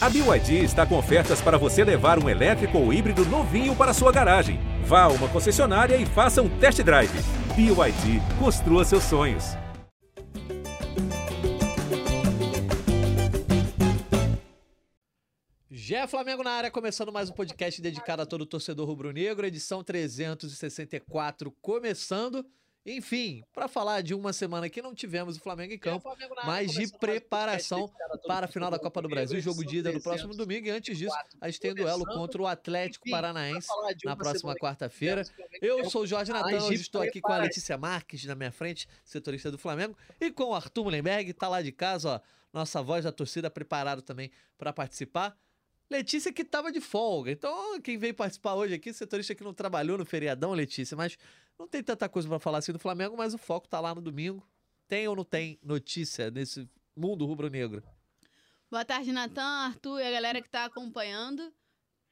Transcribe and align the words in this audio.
A 0.00 0.08
BYD 0.08 0.62
está 0.62 0.86
com 0.86 0.96
ofertas 0.96 1.40
para 1.40 1.58
você 1.58 1.82
levar 1.82 2.22
um 2.22 2.28
elétrico 2.28 2.78
ou 2.78 2.92
híbrido 2.92 3.24
novinho 3.24 3.74
para 3.74 3.92
sua 3.92 4.12
garagem. 4.12 4.60
Vá 4.84 5.02
a 5.02 5.08
uma 5.08 5.28
concessionária 5.28 5.96
e 5.96 6.06
faça 6.06 6.40
um 6.40 6.48
test 6.60 6.80
drive. 6.84 7.10
BYD, 7.56 8.22
construa 8.38 8.84
seus 8.84 9.02
sonhos. 9.02 9.56
Gé 15.68 16.06
Flamengo 16.06 16.44
na 16.44 16.52
área, 16.52 16.70
começando 16.70 17.10
mais 17.10 17.28
um 17.28 17.32
podcast 17.32 17.82
dedicado 17.82 18.22
a 18.22 18.26
todo 18.26 18.46
torcedor 18.46 18.86
rubro-negro, 18.86 19.44
edição 19.48 19.82
364 19.82 21.50
começando. 21.60 22.46
Enfim, 22.90 23.44
para 23.54 23.68
falar 23.68 24.00
de 24.00 24.14
uma 24.14 24.32
semana 24.32 24.68
que 24.70 24.80
não 24.80 24.94
tivemos 24.94 25.36
o 25.36 25.40
Flamengo 25.40 25.74
em 25.74 25.78
campo, 25.78 26.10
mas 26.46 26.72
de 26.72 26.90
preparação 26.98 27.92
para 28.26 28.46
a 28.46 28.48
final 28.48 28.70
da 28.70 28.78
Copa 28.78 29.02
do 29.02 29.08
Brasil, 29.08 29.38
jogo 29.40 29.62
de 29.62 29.78
ida 29.78 29.92
no 29.92 30.00
próximo 30.00 30.34
domingo. 30.34 30.66
E 30.66 30.70
antes 30.70 30.96
disso, 30.96 31.14
a 31.38 31.50
gente 31.50 31.60
tem 31.60 31.74
duelo 31.74 32.06
contra 32.06 32.40
o 32.40 32.46
Atlético 32.46 33.10
Paranaense 33.10 33.68
na 34.04 34.16
próxima 34.16 34.54
quarta-feira. 34.56 35.22
Eu 35.60 35.88
sou 35.90 36.02
o 36.02 36.06
Jorge 36.06 36.32
Natan, 36.32 36.72
estou 36.72 37.02
aqui 37.02 37.20
com 37.20 37.30
a 37.30 37.36
Letícia 37.36 37.76
Marques 37.76 38.24
na 38.24 38.34
minha 38.34 38.50
frente, 38.50 38.88
setorista 39.04 39.50
do 39.50 39.58
Flamengo, 39.58 39.94
e 40.18 40.30
com 40.30 40.44
o 40.44 40.54
Arthur 40.54 40.84
Mullenberg, 40.84 41.34
tá 41.34 41.46
lá 41.46 41.60
de 41.60 41.72
casa, 41.72 42.08
ó, 42.08 42.20
nossa 42.52 42.82
voz 42.82 43.04
da 43.04 43.12
torcida, 43.12 43.50
preparado 43.50 44.00
também 44.00 44.30
para 44.56 44.72
participar. 44.72 45.36
Letícia 45.90 46.32
que 46.32 46.44
tava 46.44 46.70
de 46.70 46.80
folga. 46.80 47.30
Então, 47.30 47.80
quem 47.80 47.96
veio 47.96 48.14
participar 48.14 48.54
hoje 48.54 48.74
aqui, 48.74 48.92
setorista 48.92 49.34
que 49.34 49.42
não 49.42 49.54
trabalhou 49.54 49.96
no 49.96 50.04
feriadão, 50.04 50.52
Letícia, 50.52 50.96
mas 50.96 51.16
não 51.58 51.66
tem 51.66 51.82
tanta 51.82 52.08
coisa 52.08 52.28
para 52.28 52.38
falar 52.38 52.58
assim 52.58 52.72
do 52.72 52.78
Flamengo, 52.78 53.16
mas 53.16 53.34
o 53.34 53.38
foco 53.38 53.68
tá 53.68 53.80
lá 53.80 53.94
no 53.94 54.00
domingo. 54.00 54.46
Tem 54.86 55.08
ou 55.08 55.16
não 55.16 55.24
tem 55.24 55.58
notícia 55.62 56.30
nesse 56.30 56.68
mundo 56.96 57.26
rubro-negro? 57.26 57.82
Boa 58.70 58.84
tarde, 58.84 59.12
Natan, 59.12 59.42
Arthur 59.42 60.00
e 60.00 60.06
a 60.06 60.10
galera 60.10 60.40
que 60.40 60.48
tá 60.48 60.64
acompanhando. 60.64 61.52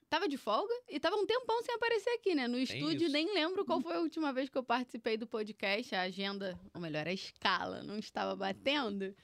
Tava 0.08 0.28
de 0.28 0.36
folga 0.36 0.72
e 0.88 1.00
tava 1.00 1.16
um 1.16 1.26
tempão 1.26 1.62
sem 1.62 1.74
aparecer 1.74 2.10
aqui, 2.10 2.34
né? 2.34 2.46
No 2.46 2.58
estúdio, 2.58 3.08
nem 3.08 3.34
lembro 3.34 3.64
qual 3.64 3.80
foi 3.80 3.96
a 3.96 4.00
última 4.00 4.32
vez 4.32 4.48
que 4.48 4.56
eu 4.56 4.62
participei 4.62 5.16
do 5.16 5.26
podcast. 5.26 5.94
A 5.94 6.02
agenda, 6.02 6.58
ou 6.72 6.80
melhor, 6.80 7.06
a 7.06 7.12
escala, 7.12 7.82
não 7.82 7.98
estava 7.98 8.36
batendo. 8.36 9.14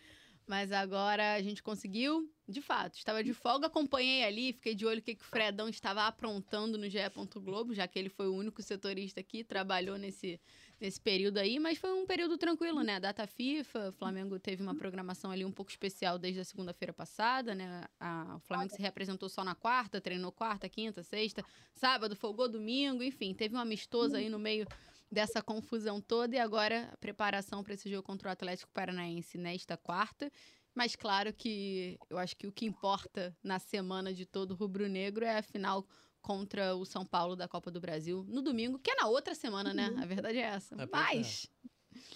Mas 0.46 0.72
agora 0.72 1.34
a 1.34 1.42
gente 1.42 1.62
conseguiu, 1.62 2.28
de 2.48 2.60
fato. 2.60 2.96
Estava 2.96 3.22
de 3.22 3.32
folga, 3.32 3.66
acompanhei 3.66 4.24
ali, 4.24 4.52
fiquei 4.52 4.74
de 4.74 4.84
olho 4.84 4.98
o 4.98 5.02
que, 5.02 5.14
que 5.14 5.22
o 5.22 5.26
Fredão 5.26 5.68
estava 5.68 6.06
aprontando 6.06 6.76
no 6.76 6.88
GE. 6.88 6.98
Globo, 7.36 7.74
já 7.74 7.86
que 7.86 7.98
ele 7.98 8.08
foi 8.08 8.26
o 8.28 8.34
único 8.34 8.62
setorista 8.62 9.20
aqui, 9.20 9.44
trabalhou 9.44 9.96
nesse, 9.96 10.40
nesse 10.80 11.00
período 11.00 11.38
aí, 11.38 11.58
mas 11.58 11.78
foi 11.78 11.92
um 11.92 12.06
período 12.06 12.36
tranquilo, 12.36 12.82
né? 12.82 12.96
A 12.96 12.98
data 12.98 13.26
FIFA, 13.26 13.90
o 13.90 13.92
Flamengo 13.92 14.38
teve 14.38 14.62
uma 14.62 14.74
programação 14.74 15.30
ali 15.30 15.44
um 15.44 15.52
pouco 15.52 15.70
especial 15.70 16.18
desde 16.18 16.40
a 16.40 16.44
segunda-feira 16.44 16.92
passada, 16.92 17.54
né? 17.54 17.84
A- 18.00 18.34
o 18.36 18.40
Flamengo 18.40 18.70
se 18.74 18.82
representou 18.82 19.28
só 19.28 19.44
na 19.44 19.54
quarta, 19.54 20.00
treinou 20.00 20.32
quarta, 20.32 20.68
quinta, 20.68 21.02
sexta, 21.02 21.44
sábado, 21.74 22.16
folgou 22.16 22.48
domingo, 22.48 23.02
enfim, 23.02 23.32
teve 23.34 23.54
um 23.54 23.58
amistoso 23.58 24.16
aí 24.16 24.28
no 24.28 24.38
meio 24.38 24.66
dessa 25.10 25.42
confusão 25.42 26.00
toda 26.00 26.34
e 26.34 26.38
agora 26.38 26.88
a 26.90 26.96
preparação 26.96 27.62
para 27.62 27.74
esse 27.74 27.88
jogo 27.90 28.02
contra 28.02 28.30
o 28.30 28.32
Atlético 28.32 28.72
Paranaense 28.72 29.36
nesta 29.36 29.76
quarta. 29.76 30.32
Mas 30.74 30.96
claro 30.96 31.32
que 31.32 31.98
eu 32.08 32.18
acho 32.18 32.36
que 32.36 32.46
o 32.46 32.52
que 32.52 32.64
importa 32.64 33.36
na 33.42 33.58
semana 33.58 34.12
de 34.12 34.24
todo 34.24 34.54
rubro-negro 34.54 35.24
é 35.24 35.38
a 35.38 35.42
final 35.42 35.86
contra 36.20 36.74
o 36.74 36.84
São 36.84 37.04
Paulo 37.04 37.34
da 37.36 37.48
Copa 37.48 37.70
do 37.70 37.80
Brasil 37.80 38.24
no 38.28 38.40
domingo, 38.40 38.78
que 38.78 38.90
é 38.90 38.94
na 38.94 39.08
outra 39.08 39.34
semana, 39.34 39.74
né? 39.74 39.92
A 40.00 40.06
verdade 40.06 40.38
é 40.38 40.42
essa. 40.42 40.74
É, 40.76 40.84
é. 40.84 40.88
Mas 40.90 41.50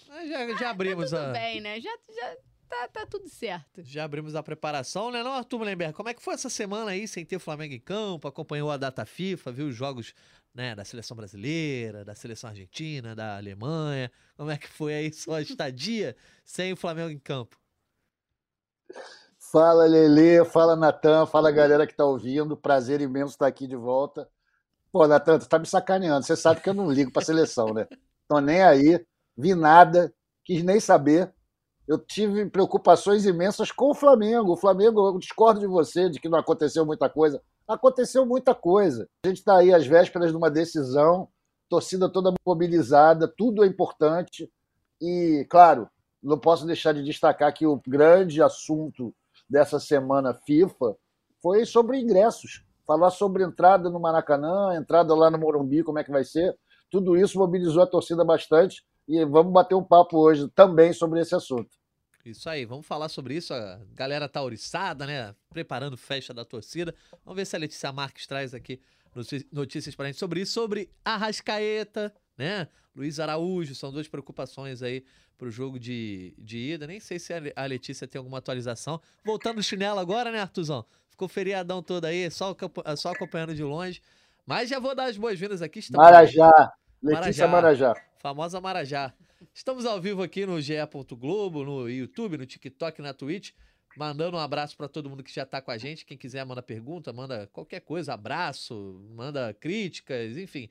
Mas 0.08 0.28
já, 0.28 0.56
já 0.56 0.70
abrimos 0.70 1.10
tudo 1.10 1.18
a. 1.18 1.32
bem, 1.32 1.60
né? 1.60 1.80
Já, 1.80 1.90
já 2.08 2.36
tá, 2.68 2.88
tá 2.88 3.06
tudo 3.06 3.28
certo. 3.28 3.82
Já 3.82 4.04
abrimos 4.04 4.34
a 4.34 4.42
preparação, 4.42 5.10
né, 5.10 5.22
não, 5.22 5.32
Arthur 5.32 5.58
Mullenberg? 5.58 5.94
Como 5.94 6.08
é 6.08 6.14
que 6.14 6.22
foi 6.22 6.34
essa 6.34 6.48
semana 6.48 6.92
aí 6.92 7.06
sem 7.06 7.24
ter 7.24 7.36
o 7.36 7.40
Flamengo 7.40 7.74
em 7.74 7.80
campo? 7.80 8.28
Acompanhou 8.28 8.70
a 8.70 8.76
data 8.76 9.04
FIFA, 9.04 9.52
viu 9.52 9.66
os 9.66 9.74
jogos 9.74 10.14
né, 10.54 10.74
da 10.74 10.84
seleção 10.84 11.16
brasileira, 11.16 12.04
da 12.04 12.14
seleção 12.14 12.50
argentina, 12.50 13.14
da 13.14 13.36
Alemanha? 13.36 14.10
Como 14.36 14.50
é 14.50 14.56
que 14.56 14.68
foi 14.68 14.94
aí 14.94 15.12
sua 15.12 15.42
estadia 15.42 16.16
sem 16.44 16.72
o 16.72 16.76
Flamengo 16.76 17.10
em 17.10 17.18
campo? 17.18 17.58
Fala, 19.38 19.86
Lele, 19.86 20.44
fala, 20.44 20.74
Natan, 20.76 21.24
fala, 21.26 21.50
galera 21.50 21.86
que 21.86 21.94
tá 21.94 22.04
ouvindo. 22.04 22.56
Prazer 22.56 23.00
imenso 23.00 23.32
estar 23.32 23.46
aqui 23.46 23.66
de 23.66 23.76
volta. 23.76 24.28
Pô, 24.92 25.06
Natan, 25.06 25.38
tu 25.38 25.48
tá 25.48 25.58
me 25.58 25.66
sacaneando. 25.66 26.24
Você 26.24 26.36
sabe 26.36 26.60
que 26.60 26.68
eu 26.68 26.74
não 26.74 26.90
ligo 26.90 27.12
pra 27.12 27.22
seleção, 27.22 27.72
né? 27.72 27.86
Tô 28.28 28.40
nem 28.40 28.62
aí, 28.62 29.04
vi 29.36 29.54
nada, 29.54 30.12
quis 30.44 30.62
nem 30.62 30.80
saber. 30.80 31.32
Eu 31.86 31.98
tive 31.98 32.46
preocupações 32.50 33.24
imensas 33.24 33.70
com 33.70 33.90
o 33.90 33.94
Flamengo. 33.94 34.52
O 34.52 34.56
Flamengo, 34.56 35.06
eu 35.06 35.18
discordo 35.18 35.60
de 35.60 35.66
você 35.66 36.10
de 36.10 36.18
que 36.18 36.28
não 36.28 36.38
aconteceu 36.38 36.84
muita 36.84 37.08
coisa. 37.08 37.40
Aconteceu 37.68 38.26
muita 38.26 38.54
coisa. 38.54 39.08
A 39.24 39.28
gente 39.28 39.38
está 39.38 39.58
aí 39.58 39.72
às 39.72 39.86
vésperas 39.86 40.30
de 40.30 40.36
uma 40.36 40.50
decisão, 40.50 41.28
torcida 41.68 42.08
toda 42.08 42.34
mobilizada, 42.44 43.28
tudo 43.28 43.64
é 43.64 43.66
importante. 43.66 44.50
E, 45.00 45.46
claro, 45.48 45.88
não 46.26 46.38
posso 46.38 46.66
deixar 46.66 46.92
de 46.92 47.02
destacar 47.02 47.52
que 47.54 47.66
o 47.66 47.80
grande 47.86 48.42
assunto 48.42 49.14
dessa 49.48 49.78
semana 49.78 50.34
FIFA 50.34 50.96
foi 51.40 51.64
sobre 51.64 51.98
ingressos. 52.00 52.64
Falar 52.86 53.10
sobre 53.10 53.42
entrada 53.42 53.90
no 53.90 54.00
Maracanã, 54.00 54.74
entrada 54.74 55.14
lá 55.14 55.30
no 55.30 55.38
Morumbi, 55.38 55.82
como 55.82 55.98
é 55.98 56.04
que 56.04 56.10
vai 56.10 56.24
ser. 56.24 56.56
Tudo 56.90 57.16
isso 57.16 57.38
mobilizou 57.38 57.82
a 57.82 57.86
torcida 57.86 58.24
bastante 58.24 58.84
e 59.08 59.24
vamos 59.24 59.52
bater 59.52 59.74
um 59.74 59.82
papo 59.82 60.18
hoje 60.18 60.48
também 60.54 60.92
sobre 60.92 61.20
esse 61.20 61.34
assunto. 61.34 61.70
Isso 62.24 62.48
aí, 62.48 62.64
vamos 62.64 62.86
falar 62.86 63.08
sobre 63.08 63.34
isso. 63.34 63.54
A 63.54 63.80
galera 63.94 64.28
tá 64.28 64.42
oriçada, 64.42 65.06
né? 65.06 65.34
Preparando 65.48 65.96
festa 65.96 66.34
da 66.34 66.44
torcida. 66.44 66.92
Vamos 67.24 67.36
ver 67.36 67.44
se 67.44 67.54
a 67.54 67.58
Letícia 67.58 67.92
Marques 67.92 68.26
traz 68.26 68.52
aqui 68.52 68.80
notícias 69.52 69.94
pra 69.94 70.06
gente 70.06 70.18
sobre 70.18 70.40
isso. 70.40 70.52
Sobre 70.52 70.90
Arrascaeta, 71.04 72.12
né? 72.36 72.68
Luiz 72.96 73.20
Araújo, 73.20 73.74
são 73.74 73.92
duas 73.92 74.08
preocupações 74.08 74.82
aí 74.82 75.04
pro 75.36 75.50
jogo 75.50 75.78
de, 75.78 76.34
de 76.38 76.56
ida. 76.72 76.86
Nem 76.86 76.98
sei 76.98 77.18
se 77.18 77.32
a 77.34 77.38
Le- 77.38 77.52
a 77.54 77.66
Letícia 77.66 78.08
tem 78.08 78.18
alguma 78.18 78.38
atualização. 78.38 79.00
Voltando 79.24 79.62
chinelo 79.62 79.98
agora, 80.00 80.32
né, 80.32 80.40
Artuzão? 80.40 80.84
Ficou 81.10 81.28
feriadão 81.28 81.82
todo 81.82 82.06
aí, 82.06 82.30
só, 82.30 82.56
só 82.96 83.10
acompanhando 83.12 83.54
de 83.54 83.62
longe. 83.62 84.00
Mas 84.46 84.68
já 84.70 84.78
vou 84.78 84.94
dar 84.94 85.04
as 85.04 85.16
boas-vindas 85.16 85.60
aqui. 85.60 85.80
Estamos 85.80 86.02
Marajá, 86.04 86.72
Letícia 87.02 87.46
Marajá. 87.46 87.88
Marajá. 87.88 88.06
famosa 88.18 88.60
Marajá. 88.60 89.12
Estamos 89.52 89.84
ao 89.84 90.00
vivo 90.00 90.22
aqui 90.22 90.46
no 90.46 90.60
GE. 90.60 90.74
Globo, 91.18 91.64
no 91.64 91.88
YouTube, 91.88 92.38
no 92.38 92.46
TikTok, 92.46 93.02
na 93.02 93.12
Twitch. 93.12 93.50
Mandando 93.96 94.36
um 94.36 94.40
abraço 94.40 94.76
para 94.76 94.88
todo 94.88 95.08
mundo 95.08 95.22
que 95.22 95.34
já 95.34 95.44
tá 95.46 95.60
com 95.60 95.70
a 95.70 95.78
gente. 95.78 96.04
Quem 96.04 96.16
quiser, 96.18 96.44
manda 96.44 96.62
pergunta, 96.62 97.12
manda 97.12 97.46
qualquer 97.52 97.80
coisa, 97.80 98.12
abraço, 98.14 99.02
manda 99.14 99.54
críticas, 99.54 100.36
enfim. 100.36 100.68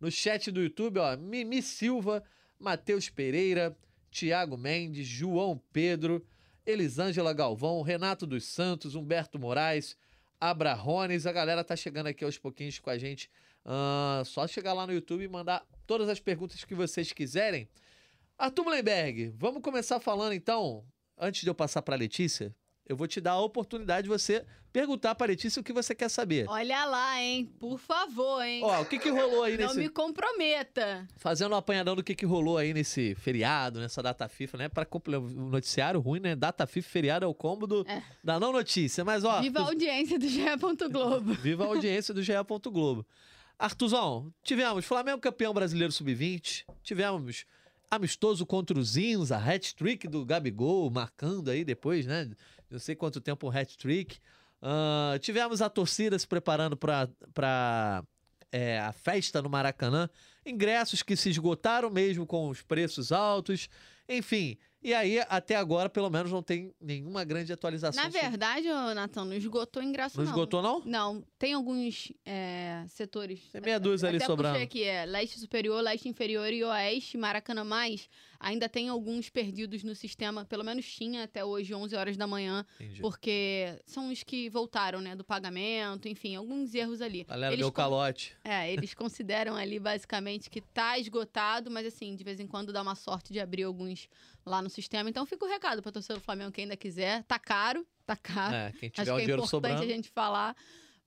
No 0.00 0.10
chat 0.10 0.50
do 0.50 0.62
YouTube, 0.62 0.98
ó, 0.98 1.16
Mimi 1.16 1.60
Silva, 1.62 2.22
Matheus 2.58 3.08
Pereira, 3.08 3.76
Tiago 4.10 4.56
Mendes, 4.56 5.06
João 5.06 5.60
Pedro, 5.72 6.24
Elisângela 6.64 7.32
Galvão, 7.32 7.82
Renato 7.82 8.26
dos 8.26 8.44
Santos, 8.44 8.94
Humberto 8.94 9.38
Moraes, 9.38 9.96
Abrahones. 10.40 11.26
A 11.26 11.32
galera 11.32 11.64
tá 11.64 11.74
chegando 11.74 12.06
aqui 12.06 12.24
aos 12.24 12.38
pouquinhos 12.38 12.78
com 12.78 12.90
a 12.90 12.98
gente. 12.98 13.30
Ah, 13.64 14.22
só 14.24 14.46
chegar 14.46 14.72
lá 14.72 14.86
no 14.86 14.92
YouTube 14.92 15.24
e 15.24 15.28
mandar 15.28 15.66
todas 15.86 16.08
as 16.08 16.20
perguntas 16.20 16.64
que 16.64 16.74
vocês 16.74 17.12
quiserem. 17.12 17.68
Arthur 18.38 18.64
Mullenberg, 18.64 19.32
vamos 19.36 19.62
começar 19.62 19.98
falando 19.98 20.32
então, 20.32 20.84
antes 21.18 21.42
de 21.42 21.50
eu 21.50 21.54
passar 21.54 21.82
para 21.82 21.96
Letícia, 21.96 22.54
eu 22.88 22.96
vou 22.96 23.06
te 23.06 23.20
dar 23.20 23.32
a 23.32 23.40
oportunidade 23.40 24.04
de 24.04 24.08
você 24.08 24.44
perguntar 24.72 25.14
para 25.14 25.28
Letícia 25.28 25.60
o 25.60 25.64
que 25.64 25.72
você 25.72 25.94
quer 25.94 26.08
saber. 26.08 26.46
Olha 26.48 26.84
lá, 26.84 27.20
hein? 27.22 27.50
Por 27.58 27.78
favor, 27.78 28.42
hein? 28.42 28.60
Ó, 28.62 28.82
o 28.82 28.84
que 28.86 28.98
que 28.98 29.08
rolou 29.10 29.42
aí 29.42 29.56
Não 29.56 29.66
nesse 29.66 29.78
me 29.78 29.88
comprometa. 29.88 31.06
fazendo 31.16 31.52
um 31.52 31.56
apanhadão 31.56 31.96
do 31.96 32.02
que 32.02 32.14
que 32.14 32.26
rolou 32.26 32.58
aí 32.58 32.72
nesse 32.74 33.14
feriado, 33.16 33.80
nessa 33.80 34.02
data 34.02 34.28
FIFA, 34.28 34.58
né? 34.58 34.68
Para 34.68 34.86
o 34.92 35.20
noticiário 35.50 36.00
ruim, 36.00 36.20
né? 36.20 36.36
Data 36.36 36.66
FIFA 36.66 36.88
feriado 36.88 37.24
é 37.24 37.28
o 37.28 37.34
combo 37.34 37.66
do, 37.66 37.84
É. 37.88 38.02
da 38.22 38.38
não 38.38 38.52
notícia, 38.52 39.04
mas 39.04 39.24
ó, 39.24 39.40
Viva 39.40 39.60
a 39.60 39.64
audiência 39.64 40.18
do 40.18 40.28
GE. 40.28 40.44
Globo. 40.90 41.34
Viva 41.42 41.64
a 41.64 41.66
audiência 41.68 42.12
do 42.14 42.22
GE. 42.22 42.32
Globo. 42.70 43.06
Artuzão, 43.58 44.32
tivemos 44.42 44.84
Flamengo 44.84 45.18
campeão 45.18 45.52
brasileiro 45.52 45.92
sub-20, 45.92 46.64
tivemos 46.82 47.44
amistoso 47.90 48.46
contra 48.46 48.78
os 48.78 48.90
Zinhos, 48.90 49.32
a 49.32 49.38
hat-trick 49.38 50.06
do 50.06 50.24
Gabigol, 50.24 50.88
marcando 50.90 51.50
aí 51.50 51.64
depois, 51.64 52.06
né? 52.06 52.28
Não 52.70 52.78
sei 52.78 52.94
quanto 52.94 53.20
tempo 53.20 53.46
um 53.46 53.50
hat-trick. 53.50 54.18
Ah, 54.60 55.18
tivemos 55.20 55.62
a 55.62 55.70
torcida 55.70 56.18
se 56.18 56.26
preparando 56.26 56.76
para 56.76 57.08
a 58.82 58.92
festa 58.92 59.40
no 59.40 59.48
Maracanã. 59.48 60.08
Ingressos 60.44 61.02
que 61.02 61.16
se 61.16 61.30
esgotaram 61.30 61.90
mesmo 61.90 62.26
com 62.26 62.48
os 62.48 62.62
preços 62.62 63.12
altos. 63.12 63.68
Enfim, 64.08 64.56
e 64.82 64.94
aí 64.94 65.18
até 65.28 65.56
agora 65.56 65.88
pelo 65.88 66.08
menos 66.10 66.30
não 66.30 66.42
tem 66.42 66.72
nenhuma 66.80 67.24
grande 67.24 67.52
atualização. 67.52 68.02
Na 68.02 68.10
sobre- 68.10 68.28
verdade, 68.28 68.68
ô, 68.68 68.94
Natan, 68.94 69.24
não 69.24 69.34
esgotou 69.34 69.82
ingresso, 69.82 70.16
Não 70.18 70.24
não. 70.24 70.30
esgotou 70.32 70.62
não? 70.62 70.82
Não, 70.84 71.24
tem 71.38 71.52
alguns 71.54 72.12
é, 72.24 72.84
setores. 72.88 73.40
Tem 73.50 73.60
meia 73.60 73.78
dúzia 73.80 74.08
ali 74.08 74.20
sobrando. 74.20 74.58
aqui, 74.58 74.84
é 74.84 75.04
leste 75.04 75.38
superior, 75.38 75.80
leste 75.82 76.08
inferior 76.08 76.52
e 76.52 76.62
oeste, 76.64 77.16
Maracanã 77.18 77.64
mais. 77.64 78.08
Ainda 78.40 78.68
tem 78.68 78.88
alguns 78.88 79.28
perdidos 79.28 79.82
no 79.82 79.96
sistema, 79.96 80.44
pelo 80.44 80.62
menos 80.62 80.86
tinha 80.88 81.24
até 81.24 81.44
hoje, 81.44 81.74
11 81.74 81.96
horas 81.96 82.16
da 82.16 82.24
manhã, 82.24 82.64
Entendi. 82.76 83.00
porque 83.00 83.80
são 83.84 84.12
os 84.12 84.22
que 84.22 84.48
voltaram, 84.48 85.00
né, 85.00 85.16
do 85.16 85.24
pagamento, 85.24 86.06
enfim, 86.06 86.36
alguns 86.36 86.72
erros 86.72 87.00
ali. 87.02 87.24
Galera, 87.24 87.52
Eles 87.52 87.64
deu 87.64 87.72
con- 87.72 87.76
calote. 87.82 88.36
É, 88.44 88.72
eles 88.72 88.94
consideram 88.94 89.56
ali 89.56 89.80
basicamente 89.80 90.48
que 90.48 90.60
tá 90.60 90.96
esgotado, 91.00 91.68
mas 91.68 91.84
assim, 91.84 92.14
de 92.14 92.22
vez 92.22 92.38
em 92.38 92.46
quando 92.46 92.72
dá 92.72 92.80
uma 92.80 92.94
sorte 92.94 93.32
de 93.32 93.40
abrir 93.40 93.64
alguns 93.64 94.08
lá 94.48 94.60
no 94.62 94.70
sistema. 94.70 95.08
Então 95.10 95.24
fica 95.26 95.44
o 95.44 95.48
recado 95.48 95.82
pra 95.82 95.92
torcedor 95.92 96.18
do 96.20 96.24
Flamengo 96.24 96.50
quem 96.50 96.64
ainda 96.64 96.76
quiser. 96.76 97.22
Tá 97.24 97.38
caro, 97.38 97.86
tá 98.06 98.16
caro. 98.16 98.54
É, 98.54 98.72
quem 98.72 98.88
Acho 98.96 99.02
tiver 99.02 99.04
que 99.04 99.10
o 99.10 99.14
é 99.14 99.20
dinheiro 99.20 99.42
importante 99.44 99.50
sobrando. 99.50 99.82
a 99.82 99.86
gente 99.86 100.10
falar. 100.10 100.56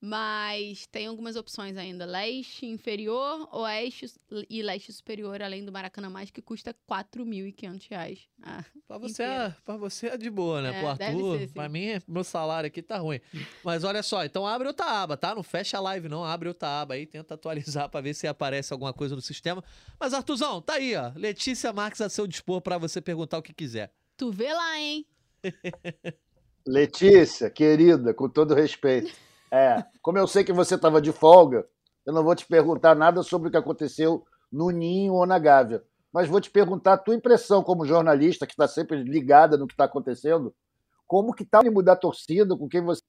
Mas 0.04 0.88
tem 0.88 1.06
algumas 1.06 1.36
opções 1.36 1.78
ainda. 1.78 2.06
Leste 2.06 2.66
inferior, 2.66 3.48
oeste 3.56 4.12
e 4.50 4.64
leste 4.64 4.92
superior, 4.92 5.40
além 5.44 5.64
do 5.64 5.72
Maracanã 5.72 6.10
Mais, 6.10 6.32
que 6.32 6.42
custa 6.42 6.76
4.500 6.90 7.88
reais. 7.88 8.20
Ah, 8.42 8.66
Pra 8.88 8.98
você, 8.98 9.22
é, 9.22 9.56
pra 9.64 9.78
você 9.78 10.08
é 10.08 10.18
de 10.18 10.28
boa, 10.32 10.60
né? 10.60 10.70
É, 10.70 10.80
Pro 10.82 10.96
deve 10.98 11.04
Arthur, 11.14 11.38
ser, 11.40 11.48
sim. 11.48 11.54
pra 11.54 11.70
mim, 11.70 11.86
meu 12.08 12.24
salário 12.24 12.66
aqui 12.68 12.82
tá 12.82 12.98
ruim. 12.98 13.22
Mas 13.64 13.84
olha 13.84 14.02
só, 14.02 14.26
então 14.26 14.48
abre 14.48 14.68
outra 14.68 14.86
aba, 14.88 15.16
tá? 15.16 15.36
Não 15.36 15.44
fecha 15.44 15.78
a 15.78 15.82
live, 15.82 16.10
não. 16.10 16.26
Abre 16.26 16.48
outra 16.48 16.82
aba 16.82 16.96
aí, 16.96 17.06
tenta 17.06 17.36
atualizar 17.36 17.88
pra 17.88 18.02
ver 18.02 18.16
se 18.16 18.28
aparece 18.28 18.74
alguma 18.74 18.94
coisa 18.94 19.16
no 19.16 19.22
sistema. 19.22 19.64
Mas, 20.00 20.16
Arthurzão, 20.16 20.60
tá 20.64 20.74
aí, 20.74 20.96
ó. 20.96 21.12
Letícia 21.16 21.72
Marques 21.72 22.02
a 22.02 22.10
seu 22.10 22.26
dispor 22.26 22.60
pra 22.60 22.80
você 22.80 23.00
perguntar 23.00 23.38
o 23.38 23.42
que 23.44 23.54
quiser. 23.54 23.94
tu 24.18 24.32
vê 24.32 24.52
lá, 24.52 24.80
hein? 24.80 25.06
Letícia, 26.66 27.50
querida, 27.52 28.14
com 28.16 28.28
todo 28.28 28.54
respeito. 28.56 29.12
É, 29.52 29.84
como 30.02 30.18
eu 30.18 30.28
sei 30.28 30.44
que 30.44 30.54
você 30.54 30.76
estava 30.76 31.02
de 31.02 31.12
folga, 31.12 31.68
eu 32.06 32.14
não 32.14 32.24
vou 32.24 32.34
te 32.34 32.46
perguntar 32.46 32.96
nada 32.96 33.22
sobre 33.22 33.50
o 33.50 33.52
que 33.52 33.58
aconteceu 33.58 34.26
no 34.52 34.70
Ninho 34.70 35.14
ou 35.14 35.26
na 35.26 35.38
Gávea, 35.38 35.84
mas 36.12 36.28
vou 36.28 36.40
te 36.40 36.50
perguntar 36.50 36.94
a 36.94 36.98
tua 36.98 37.16
impressão 37.16 37.62
como 37.62 37.86
jornalista, 37.86 38.48
que 38.48 38.54
está 38.54 38.68
sempre 38.68 39.04
ligada 39.04 39.58
no 39.58 39.68
que 39.68 39.74
está 39.74 39.84
acontecendo, 39.84 40.54
como 41.06 41.34
que 41.34 41.44
está 41.44 41.60
o 41.60 41.62
ânimo 41.62 41.84
da 41.84 41.96
torcida, 41.96 42.56
com 42.56 42.70
quem 42.70 42.82
você, 42.82 43.02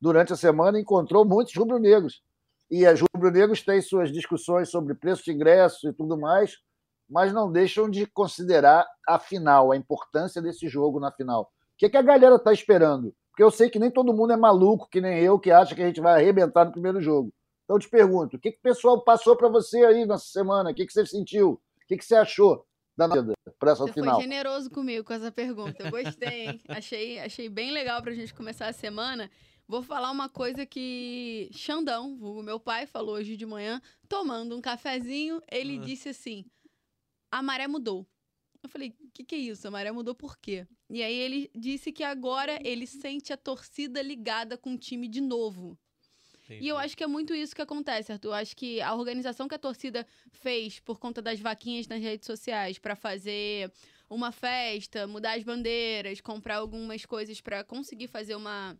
durante 0.00 0.32
a 0.32 0.36
semana, 0.36 0.78
encontrou 0.78 1.24
muitos 1.24 1.54
rubro-negros. 1.54 2.22
E 2.70 2.86
os 2.86 3.00
rubro-negros 3.00 3.62
têm 3.62 3.80
suas 3.80 4.12
discussões 4.12 4.70
sobre 4.70 4.94
preço 4.94 5.24
de 5.24 5.32
ingressos 5.32 5.84
e 5.84 5.92
tudo 5.92 6.18
mais, 6.18 6.58
mas 7.08 7.32
não 7.32 7.50
deixam 7.50 7.88
de 7.88 8.06
considerar 8.06 8.86
a 9.06 9.18
final, 9.18 9.72
a 9.72 9.76
importância 9.76 10.40
desse 10.40 10.68
jogo 10.68 11.00
na 11.00 11.10
final. 11.12 11.42
O 11.42 11.46
que, 11.76 11.88
que 11.88 11.96
a 11.96 12.02
galera 12.02 12.36
está 12.36 12.52
esperando? 12.52 13.14
Porque 13.32 13.42
eu 13.42 13.50
sei 13.50 13.68
que 13.70 13.78
nem 13.78 13.90
todo 13.90 14.12
mundo 14.12 14.32
é 14.32 14.36
maluco, 14.36 14.88
que 14.88 15.00
nem 15.00 15.18
eu, 15.20 15.38
que 15.38 15.50
acha 15.50 15.74
que 15.74 15.82
a 15.82 15.86
gente 15.86 16.00
vai 16.00 16.20
arrebentar 16.20 16.66
no 16.66 16.72
primeiro 16.72 17.00
jogo. 17.00 17.32
Então 17.64 17.76
eu 17.76 17.80
te 17.80 17.88
pergunto, 17.88 18.36
o 18.36 18.38
que, 18.40 18.52
que 18.52 18.58
o 18.58 18.62
pessoal 18.62 19.02
passou 19.02 19.34
para 19.36 19.48
você 19.48 19.84
aí 19.84 20.04
nessa 20.04 20.26
semana? 20.26 20.70
O 20.70 20.74
que, 20.74 20.84
que 20.86 20.92
você 20.92 21.06
sentiu? 21.06 21.52
O 21.52 21.86
que, 21.88 21.96
que 21.96 22.04
você 22.04 22.14
achou 22.14 22.66
da 22.94 23.06
vida 23.08 23.32
para 23.58 23.72
essa 23.72 23.84
Você 23.84 23.94
final? 23.94 24.16
foi 24.16 24.22
generoso 24.22 24.70
comigo 24.70 25.02
com 25.04 25.14
essa 25.14 25.32
pergunta. 25.32 25.82
Eu 25.82 25.90
gostei, 25.90 26.46
hein? 26.48 26.60
achei, 26.68 27.18
achei 27.20 27.48
bem 27.48 27.70
legal 27.72 28.02
pra 28.02 28.12
gente 28.12 28.34
começar 28.34 28.66
a 28.68 28.72
semana. 28.72 29.30
Vou 29.66 29.82
falar 29.82 30.10
uma 30.10 30.28
coisa 30.28 30.66
que 30.66 31.48
Xandão, 31.52 32.14
o 32.20 32.42
meu 32.42 32.60
pai, 32.60 32.84
falou 32.86 33.14
hoje 33.14 33.36
de 33.36 33.46
manhã, 33.46 33.80
tomando 34.08 34.54
um 34.54 34.60
cafezinho. 34.60 35.40
Ele 35.50 35.78
Ah. 35.78 35.80
disse 35.80 36.10
assim: 36.10 36.44
a 37.30 37.42
maré 37.42 37.66
mudou. 37.66 38.06
Eu 38.62 38.68
falei, 38.68 38.90
o 39.00 39.10
que, 39.12 39.24
que 39.24 39.34
é 39.34 39.38
isso? 39.38 39.66
A 39.66 39.70
maré 39.70 39.90
mudou 39.90 40.14
por 40.14 40.36
quê? 40.36 40.66
E 40.92 41.02
aí 41.02 41.14
ele 41.14 41.50
disse 41.54 41.90
que 41.90 42.04
agora 42.04 42.58
ele 42.62 42.86
sente 42.86 43.32
a 43.32 43.36
torcida 43.36 44.02
ligada 44.02 44.58
com 44.58 44.74
o 44.74 44.78
time 44.78 45.08
de 45.08 45.22
novo. 45.22 45.78
E 46.60 46.68
eu 46.68 46.76
acho 46.76 46.94
que 46.94 47.02
é 47.02 47.06
muito 47.06 47.34
isso 47.34 47.56
que 47.56 47.62
acontece, 47.62 48.12
Arthur. 48.12 48.28
Eu 48.28 48.34
acho 48.34 48.54
que 48.54 48.78
a 48.82 48.94
organização 48.94 49.48
que 49.48 49.54
a 49.54 49.58
torcida 49.58 50.06
fez 50.30 50.80
por 50.80 50.98
conta 50.98 51.22
das 51.22 51.40
vaquinhas 51.40 51.88
nas 51.88 52.02
redes 52.02 52.26
sociais 52.26 52.78
para 52.78 52.94
fazer 52.94 53.72
uma 54.10 54.30
festa, 54.30 55.06
mudar 55.06 55.38
as 55.38 55.42
bandeiras, 55.42 56.20
comprar 56.20 56.56
algumas 56.56 57.06
coisas 57.06 57.40
para 57.40 57.64
conseguir 57.64 58.06
fazer 58.06 58.34
uma 58.34 58.78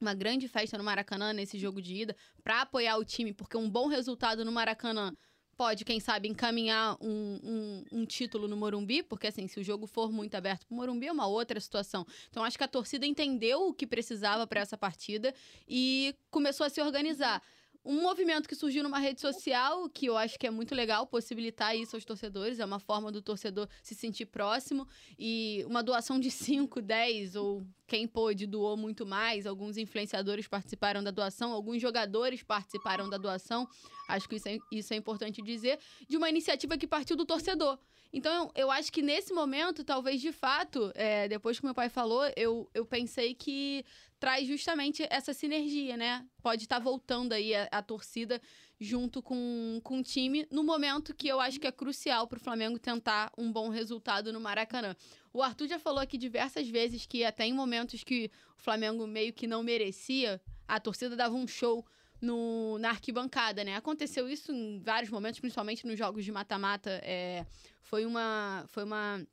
uma 0.00 0.14
grande 0.14 0.46
festa 0.46 0.78
no 0.78 0.84
Maracanã 0.84 1.32
nesse 1.32 1.58
jogo 1.58 1.82
de 1.82 2.02
ida 2.02 2.16
para 2.44 2.62
apoiar 2.62 2.96
o 2.98 3.04
time, 3.04 3.32
porque 3.34 3.56
um 3.56 3.68
bom 3.68 3.88
resultado 3.88 4.44
no 4.44 4.52
Maracanã 4.52 5.12
pode, 5.58 5.84
quem 5.84 5.98
sabe, 5.98 6.28
encaminhar 6.28 6.96
um, 7.00 7.40
um, 7.42 8.00
um 8.00 8.06
título 8.06 8.46
no 8.46 8.56
Morumbi, 8.56 9.02
porque 9.02 9.26
assim, 9.26 9.48
se 9.48 9.58
o 9.58 9.64
jogo 9.64 9.88
for 9.88 10.12
muito 10.12 10.36
aberto 10.36 10.64
pro 10.64 10.76
Morumbi 10.76 11.08
é 11.08 11.12
uma 11.12 11.26
outra 11.26 11.58
situação. 11.58 12.06
Então 12.30 12.44
acho 12.44 12.56
que 12.56 12.62
a 12.62 12.68
torcida 12.68 13.04
entendeu 13.04 13.66
o 13.66 13.74
que 13.74 13.84
precisava 13.84 14.46
para 14.46 14.60
essa 14.60 14.78
partida 14.78 15.34
e 15.68 16.14
começou 16.30 16.64
a 16.64 16.70
se 16.70 16.80
organizar. 16.80 17.42
Um 17.88 18.02
movimento 18.02 18.46
que 18.46 18.54
surgiu 18.54 18.82
numa 18.82 18.98
rede 18.98 19.18
social, 19.18 19.88
que 19.88 20.04
eu 20.04 20.14
acho 20.14 20.38
que 20.38 20.46
é 20.46 20.50
muito 20.50 20.74
legal 20.74 21.06
possibilitar 21.06 21.74
isso 21.74 21.96
aos 21.96 22.04
torcedores, 22.04 22.60
é 22.60 22.64
uma 22.66 22.78
forma 22.78 23.10
do 23.10 23.22
torcedor 23.22 23.66
se 23.82 23.94
sentir 23.94 24.26
próximo. 24.26 24.86
E 25.18 25.64
uma 25.66 25.82
doação 25.82 26.20
de 26.20 26.30
5, 26.30 26.82
10, 26.82 27.34
ou 27.36 27.66
quem 27.86 28.06
pôde 28.06 28.46
doou 28.46 28.76
muito 28.76 29.06
mais. 29.06 29.46
Alguns 29.46 29.78
influenciadores 29.78 30.46
participaram 30.46 31.02
da 31.02 31.10
doação, 31.10 31.50
alguns 31.50 31.80
jogadores 31.80 32.42
participaram 32.42 33.08
da 33.08 33.16
doação. 33.16 33.66
Acho 34.06 34.28
que 34.28 34.36
isso 34.36 34.50
é, 34.50 34.58
isso 34.70 34.92
é 34.92 34.96
importante 34.98 35.40
dizer. 35.40 35.78
De 36.06 36.18
uma 36.18 36.28
iniciativa 36.28 36.76
que 36.76 36.86
partiu 36.86 37.16
do 37.16 37.24
torcedor. 37.24 37.78
Então, 38.12 38.50
eu 38.54 38.70
acho 38.70 38.90
que 38.90 39.02
nesse 39.02 39.32
momento, 39.34 39.84
talvez 39.84 40.20
de 40.20 40.32
fato, 40.32 40.90
é, 40.94 41.28
depois 41.28 41.58
que 41.58 41.64
meu 41.64 41.74
pai 41.74 41.90
falou, 41.90 42.22
eu, 42.36 42.68
eu 42.72 42.86
pensei 42.86 43.34
que 43.34 43.84
traz 44.18 44.48
justamente 44.48 45.06
essa 45.10 45.34
sinergia, 45.34 45.96
né? 45.96 46.26
Pode 46.42 46.62
estar 46.62 46.78
voltando 46.78 47.34
aí 47.34 47.54
a, 47.54 47.68
a 47.70 47.82
torcida 47.82 48.40
junto 48.80 49.20
com, 49.22 49.80
com 49.82 49.98
o 49.98 50.02
time 50.02 50.46
no 50.50 50.64
momento 50.64 51.14
que 51.14 51.28
eu 51.28 51.40
acho 51.40 51.60
que 51.60 51.66
é 51.66 51.72
crucial 51.72 52.26
para 52.26 52.38
o 52.38 52.40
Flamengo 52.40 52.78
tentar 52.78 53.30
um 53.36 53.52
bom 53.52 53.68
resultado 53.68 54.32
no 54.32 54.40
Maracanã. 54.40 54.96
O 55.32 55.42
Arthur 55.42 55.68
já 55.68 55.78
falou 55.78 56.00
aqui 56.00 56.16
diversas 56.16 56.68
vezes 56.68 57.04
que 57.04 57.24
até 57.24 57.44
em 57.44 57.52
momentos 57.52 58.02
que 58.02 58.30
o 58.56 58.62
Flamengo 58.62 59.06
meio 59.06 59.32
que 59.32 59.46
não 59.46 59.62
merecia, 59.62 60.40
a 60.66 60.80
torcida 60.80 61.14
dava 61.14 61.34
um 61.34 61.46
show 61.46 61.84
no, 62.20 62.78
na 62.78 62.90
arquibancada, 62.90 63.62
né? 63.64 63.76
Aconteceu 63.76 64.28
isso 64.28 64.52
em 64.52 64.80
vários 64.80 65.10
momentos, 65.10 65.40
principalmente 65.40 65.86
nos 65.86 65.98
jogos 65.98 66.24
de 66.24 66.32
mata-mata. 66.32 66.90
É, 67.04 67.46
foi, 67.82 68.04
uma, 68.04 68.64
foi 68.68 68.84
uma 68.84 69.24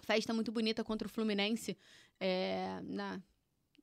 festa 0.00 0.32
muito 0.34 0.52
bonita 0.52 0.84
contra 0.84 1.06
o 1.06 1.10
Fluminense 1.10 1.76
é, 2.20 2.80
na, 2.84 3.20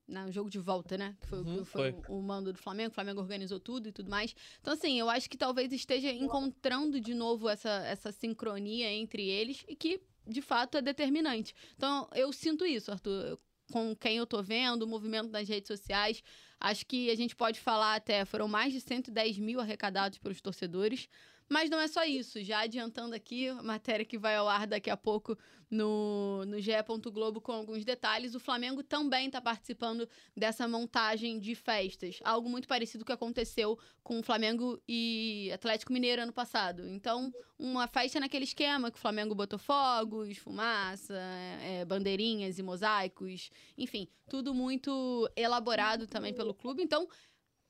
no 0.08 0.32
jogo 0.32 0.50
de 0.50 0.60
volta, 0.60 0.98
né? 0.98 1.16
Que 1.20 1.28
foi, 1.28 1.40
Uhum, 1.40 1.66
foi 1.66 1.92
foi. 1.92 2.02
O, 2.08 2.20
o 2.20 2.22
mando 2.22 2.52
do 2.54 2.60
Flamengo, 2.60 2.92
o 2.92 2.94
Flamengo 2.94 3.20
organizou 3.22 3.60
tudo 3.60 3.90
e 3.90 3.92
tudo 3.92 4.10
mais. 4.10 4.36
Então, 4.62 4.74
assim, 4.74 5.00
eu 5.00 5.10
acho 5.10 5.30
que 5.30 5.38
talvez 5.38 5.72
esteja 5.74 6.12
encontrando 6.12 7.00
de 7.00 7.14
novo 7.14 7.50
essa, 7.50 7.70
essa 7.86 8.12
sincronia 8.12 8.92
entre 8.92 9.28
eles 9.28 9.64
e 9.68 9.76
que, 9.76 10.02
de 10.28 10.42
fato, 10.42 10.78
é 10.78 10.82
determinante. 10.82 11.54
Então, 11.76 12.08
eu 12.14 12.32
sinto 12.32 12.66
isso, 12.66 12.92
Arthur. 12.92 13.26
Eu- 13.26 13.40
Com 13.72 13.96
quem 13.96 14.18
eu 14.18 14.28
tô 14.28 14.44
vendo, 14.44 14.84
o 14.84 14.88
movimento 14.88 15.30
nas 15.32 15.48
redes 15.48 15.68
sociais. 15.70 16.22
Acho 16.60 16.86
que 16.86 17.10
a 17.10 17.16
gente 17.16 17.36
pode 17.36 17.60
falar 17.60 17.96
até, 17.96 18.26
foram 18.26 18.48
mais 18.48 18.74
de 18.74 18.82
110 18.82 19.38
mil 19.38 19.60
arrecadados 19.60 20.18
pelos 20.18 20.42
torcedores. 20.42 21.10
Mas 21.50 21.70
não 21.70 21.80
é 21.80 21.88
só 21.88 22.04
isso. 22.04 22.44
Já 22.44 22.62
adiantando 22.62 23.16
aqui, 23.16 23.52
matéria 23.64 24.06
que 24.06 24.18
vai 24.18 24.36
ao 24.36 24.48
ar 24.48 24.68
daqui 24.68 24.90
a 24.90 24.98
pouco 24.98 25.38
no, 25.70 26.46
no 26.46 26.60
GE. 26.60 26.72
Globo 27.12 27.42
com 27.42 27.52
alguns 27.52 27.84
detalhes, 27.84 28.36
o 28.36 28.40
Flamengo 28.40 28.84
também 28.84 29.28
está 29.28 29.42
participando 29.42 30.08
dessa 30.36 30.68
montagem 30.68 31.40
de 31.40 31.56
festas. 31.56 32.20
Algo 32.24 32.50
muito 32.50 32.68
parecido 32.68 33.04
que 33.04 33.12
aconteceu 33.12 33.78
com 34.04 34.20
o 34.20 34.24
Flamengo 34.24 34.82
e 34.88 35.52
Atlético 35.54 35.92
Mineiro 35.92 36.22
ano 36.22 36.34
passado. 36.34 36.88
Então, 36.88 37.32
uma 37.58 37.88
festa 37.88 38.20
naquele 38.20 38.46
esquema 38.46 38.92
que 38.92 38.98
o 38.98 39.02
Flamengo 39.02 39.36
botou 39.36 39.60
fogos, 39.60 40.38
fumaça, 40.38 41.16
é, 41.16 41.82
é, 41.82 41.86
bandeirinhas 41.86 42.60
e 42.60 42.64
mosaicos. 42.64 43.50
Enfim, 43.78 44.08
tudo 44.30 44.54
muito 44.54 45.30
elaborado 45.36 46.08
também 46.08 46.34
pelo 46.34 46.54
clube. 46.54 46.82
Então, 46.82 47.08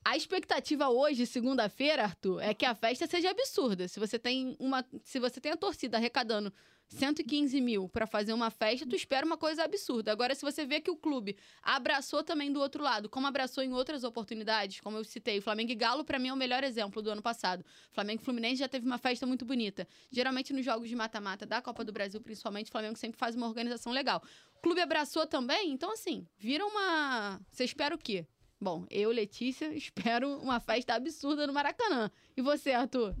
a 0.04 0.16
expectativa 0.16 0.90
hoje, 0.90 1.24
segunda-feira, 1.24 2.02
Arthur, 2.02 2.40
é 2.42 2.52
que 2.52 2.66
a 2.66 2.74
festa 2.74 3.06
seja 3.06 3.30
absurda. 3.30 3.88
Se 3.88 3.98
você 3.98 4.18
tem 4.18 4.54
uma, 4.60 4.84
se 5.02 5.18
você 5.18 5.40
tem 5.40 5.52
a 5.52 5.56
torcida 5.56 5.96
arrecadando 5.96 6.52
115 6.88 7.58
mil 7.60 7.88
para 7.88 8.06
fazer 8.06 8.34
uma 8.34 8.50
festa, 8.50 8.86
tu 8.86 8.94
espera 8.94 9.24
uma 9.24 9.38
coisa 9.38 9.64
absurda. 9.64 10.12
Agora, 10.12 10.34
se 10.34 10.42
você 10.42 10.66
vê 10.66 10.78
que 10.78 10.90
o 10.90 10.96
clube 10.96 11.38
abraçou 11.62 12.22
também 12.22 12.52
do 12.52 12.60
outro 12.60 12.82
lado, 12.82 13.08
como 13.08 13.26
abraçou 13.26 13.64
em 13.64 13.72
outras 13.72 14.04
oportunidades, 14.04 14.78
como 14.80 14.98
eu 14.98 15.04
citei, 15.04 15.40
Flamengo 15.40 15.72
e 15.72 15.74
Galo, 15.74 16.04
para 16.04 16.18
mim, 16.18 16.28
é 16.28 16.32
o 16.34 16.36
melhor 16.36 16.62
exemplo 16.62 17.00
do 17.00 17.10
ano 17.10 17.22
passado. 17.22 17.64
Flamengo 17.90 18.20
e 18.20 18.24
Fluminense 18.24 18.56
já 18.56 18.68
teve 18.68 18.84
uma 18.84 18.98
festa 18.98 19.26
muito 19.26 19.46
bonita. 19.46 19.88
Geralmente 20.10 20.52
nos 20.52 20.64
jogos 20.66 20.88
de 20.88 20.94
mata-mata 20.94 21.46
da 21.46 21.62
Copa 21.62 21.82
do 21.82 21.92
Brasil, 21.92 22.20
principalmente, 22.20 22.68
o 22.68 22.72
Flamengo 22.72 22.98
sempre 22.98 23.18
faz 23.18 23.34
uma 23.34 23.46
organização 23.46 23.90
legal. 23.90 24.22
O 24.54 24.60
clube 24.60 24.82
abraçou 24.82 25.26
também, 25.26 25.72
então 25.72 25.90
assim, 25.92 26.26
vira 26.36 26.64
uma. 26.64 27.40
Você 27.50 27.64
espera 27.64 27.94
o 27.94 27.98
quê? 27.98 28.26
Bom, 28.64 28.86
eu, 28.90 29.10
Letícia, 29.10 29.66
espero 29.76 30.38
uma 30.38 30.58
festa 30.58 30.94
absurda 30.94 31.46
no 31.46 31.52
Maracanã. 31.52 32.10
E 32.34 32.40
você, 32.40 32.72
Arthur? 32.72 33.14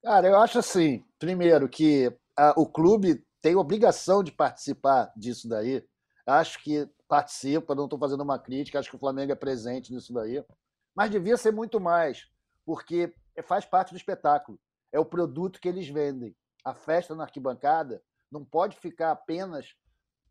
Cara, 0.00 0.28
eu 0.28 0.38
acho 0.38 0.60
assim, 0.60 1.04
primeiro, 1.18 1.68
que 1.68 2.16
ah, 2.36 2.54
o 2.56 2.66
clube 2.66 3.26
tem 3.42 3.56
obrigação 3.56 4.22
de 4.22 4.30
participar 4.30 5.12
disso 5.16 5.48
daí. 5.48 5.84
Acho 6.24 6.62
que 6.62 6.88
participa, 7.08 7.74
não 7.74 7.86
estou 7.86 7.98
fazendo 7.98 8.22
uma 8.22 8.38
crítica, 8.38 8.78
acho 8.78 8.88
que 8.88 8.94
o 8.94 9.00
Flamengo 9.00 9.32
é 9.32 9.34
presente 9.34 9.92
nisso 9.92 10.12
daí. 10.12 10.40
Mas 10.94 11.10
devia 11.10 11.36
ser 11.36 11.50
muito 11.50 11.80
mais, 11.80 12.28
porque 12.64 13.12
faz 13.42 13.64
parte 13.64 13.90
do 13.90 13.96
espetáculo. 13.96 14.56
É 14.92 15.00
o 15.00 15.04
produto 15.04 15.60
que 15.60 15.68
eles 15.68 15.88
vendem. 15.88 16.36
A 16.64 16.74
festa 16.74 17.12
na 17.16 17.24
arquibancada 17.24 18.00
Não 18.30 18.44
pode 18.44 18.76
ficar 18.76 19.10
apenas 19.10 19.74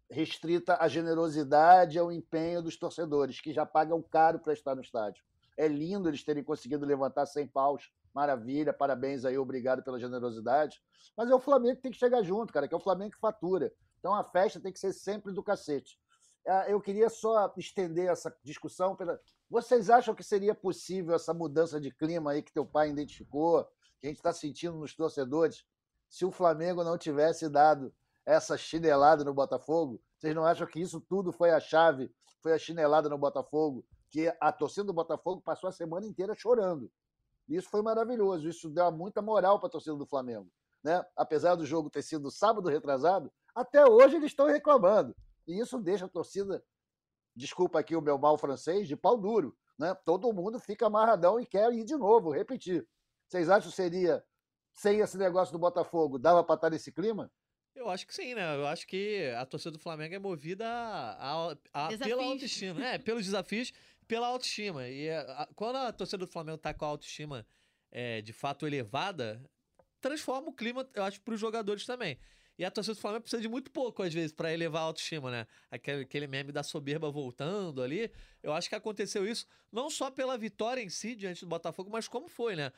restrita 0.09 0.77
à 0.79 0.87
generosidade, 0.87 1.99
ao 1.99 2.11
empenho 2.11 2.61
dos 2.61 2.75
torcedores, 2.75 3.39
que 3.39 3.53
já 3.53 3.65
pagam 3.65 4.01
caro 4.01 4.39
para 4.39 4.53
estar 4.53 4.75
no 4.75 4.81
estádio. 4.81 5.23
É 5.57 5.67
lindo 5.67 6.09
eles 6.09 6.23
terem 6.23 6.43
conseguido 6.43 6.85
levantar 6.85 7.25
100 7.25 7.47
paus, 7.47 7.91
maravilha, 8.13 8.73
parabéns 8.73 9.25
aí, 9.25 9.37
obrigado 9.37 9.83
pela 9.83 9.99
generosidade. 9.99 10.81
Mas 11.15 11.29
é 11.29 11.35
o 11.35 11.39
Flamengo 11.39 11.75
que 11.75 11.83
tem 11.83 11.91
que 11.91 11.97
chegar 11.97 12.23
junto, 12.23 12.51
cara, 12.51 12.67
que 12.67 12.73
é 12.73 12.77
o 12.77 12.81
Flamengo 12.81 13.11
que 13.11 13.19
fatura. 13.19 13.71
Então 13.99 14.15
a 14.15 14.23
festa 14.23 14.59
tem 14.59 14.71
que 14.71 14.79
ser 14.79 14.93
sempre 14.93 15.31
do 15.31 15.43
cacete. 15.43 15.99
Ah, 16.47 16.65
eu 16.67 16.81
queria 16.81 17.09
só 17.09 17.53
estender 17.57 18.09
essa 18.09 18.35
discussão. 18.43 18.95
Pela... 18.95 19.19
Vocês 19.49 19.89
acham 19.89 20.15
que 20.15 20.23
seria 20.23 20.55
possível 20.55 21.13
essa 21.13 21.33
mudança 21.33 21.79
de 21.79 21.91
clima 21.91 22.31
aí 22.31 22.41
que 22.41 22.53
teu 22.53 22.65
pai 22.65 22.89
identificou, 22.89 23.65
que 23.99 24.07
a 24.07 24.09
gente 24.09 24.17
está 24.17 24.33
sentindo 24.33 24.77
nos 24.77 24.95
torcedores, 24.95 25.65
se 26.09 26.25
o 26.25 26.31
Flamengo 26.31 26.83
não 26.83 26.97
tivesse 26.97 27.47
dado 27.49 27.93
essa 28.25 28.57
chinelada 28.57 29.23
no 29.23 29.33
Botafogo? 29.33 30.01
Vocês 30.17 30.35
não 30.35 30.45
acham 30.45 30.67
que 30.67 30.79
isso 30.79 30.99
tudo 31.01 31.31
foi 31.31 31.51
a 31.51 31.59
chave, 31.59 32.11
foi 32.41 32.53
a 32.53 32.59
chinelada 32.59 33.09
no 33.09 33.17
Botafogo? 33.17 33.85
Que 34.09 34.33
a 34.39 34.51
torcida 34.51 34.85
do 34.85 34.93
Botafogo 34.93 35.41
passou 35.41 35.69
a 35.69 35.71
semana 35.71 36.05
inteira 36.05 36.33
chorando. 36.35 36.91
Isso 37.47 37.69
foi 37.69 37.81
maravilhoso, 37.81 38.47
isso 38.47 38.69
deu 38.69 38.91
muita 38.91 39.21
moral 39.21 39.59
para 39.59 39.67
a 39.67 39.71
torcida 39.71 39.95
do 39.95 40.05
Flamengo. 40.05 40.49
Né? 40.83 41.03
Apesar 41.15 41.55
do 41.55 41.65
jogo 41.65 41.89
ter 41.89 42.03
sido 42.03 42.29
sábado 42.29 42.69
retrasado, 42.69 43.31
até 43.55 43.85
hoje 43.85 44.15
eles 44.15 44.31
estão 44.31 44.45
reclamando. 44.45 45.15
E 45.47 45.59
isso 45.59 45.79
deixa 45.79 46.05
a 46.05 46.09
torcida, 46.09 46.63
desculpa 47.35 47.79
aqui 47.79 47.95
o 47.95 48.01
meu 48.01 48.17
mal 48.17 48.37
francês, 48.37 48.87
de 48.87 48.95
pau 48.95 49.17
duro. 49.17 49.57
Né? 49.77 49.95
Todo 50.05 50.31
mundo 50.31 50.59
fica 50.59 50.85
amarradão 50.85 51.39
e 51.39 51.45
quer 51.45 51.73
ir 51.73 51.83
de 51.83 51.95
novo, 51.95 52.29
repetir. 52.29 52.87
Vocês 53.27 53.49
acham 53.49 53.69
que 53.69 53.75
seria, 53.75 54.23
sem 54.73 54.99
esse 54.99 55.17
negócio 55.17 55.51
do 55.51 55.59
Botafogo, 55.59 56.19
dava 56.19 56.43
para 56.43 56.55
estar 56.55 56.69
nesse 56.69 56.91
clima? 56.91 57.31
Eu 57.75 57.89
acho 57.89 58.05
que 58.05 58.13
sim, 58.13 58.35
né? 58.35 58.55
Eu 58.55 58.67
acho 58.67 58.85
que 58.85 59.31
a 59.37 59.45
torcida 59.45 59.71
do 59.71 59.79
Flamengo 59.79 60.13
é 60.13 60.19
movida 60.19 60.67
a, 60.67 61.51
a, 61.73 61.87
a 61.87 61.97
pela 61.97 62.23
autoestima, 62.23 62.79
né? 62.79 62.97
Pelos 62.99 63.25
desafios, 63.25 63.71
pela 64.07 64.27
autoestima. 64.27 64.87
E 64.87 65.09
a, 65.09 65.47
quando 65.55 65.77
a 65.77 65.91
torcida 65.93 66.17
do 66.17 66.27
Flamengo 66.27 66.57
tá 66.57 66.73
com 66.73 66.85
a 66.85 66.89
autoestima 66.89 67.45
é, 67.91 68.21
de 68.21 68.33
fato 68.33 68.67
elevada, 68.67 69.41
transforma 70.01 70.49
o 70.49 70.53
clima, 70.53 70.87
eu 70.93 71.03
acho, 71.03 71.21
para 71.21 71.33
os 71.33 71.39
jogadores 71.39 71.85
também. 71.85 72.17
E 72.57 72.65
a 72.65 72.69
torcida 72.69 72.93
do 72.93 72.99
Flamengo 72.99 73.21
precisa 73.21 73.41
de 73.41 73.47
muito 73.47 73.71
pouco, 73.71 74.03
às 74.03 74.13
vezes, 74.13 74.33
para 74.33 74.53
elevar 74.53 74.81
a 74.81 74.85
autoestima, 74.85 75.31
né? 75.31 75.47
Aquele, 75.71 76.01
aquele 76.01 76.27
meme 76.27 76.51
da 76.51 76.61
soberba 76.61 77.09
voltando 77.09 77.81
ali. 77.81 78.11
Eu 78.43 78.51
acho 78.51 78.67
que 78.67 78.75
aconteceu 78.75 79.25
isso 79.25 79.47
não 79.71 79.89
só 79.89 80.11
pela 80.11 80.37
vitória 80.37 80.81
em 80.81 80.89
si 80.89 81.15
diante 81.15 81.39
do 81.39 81.47
Botafogo, 81.47 81.89
mas 81.89 82.09
como 82.09 82.27
foi, 82.27 82.57
né? 82.57 82.73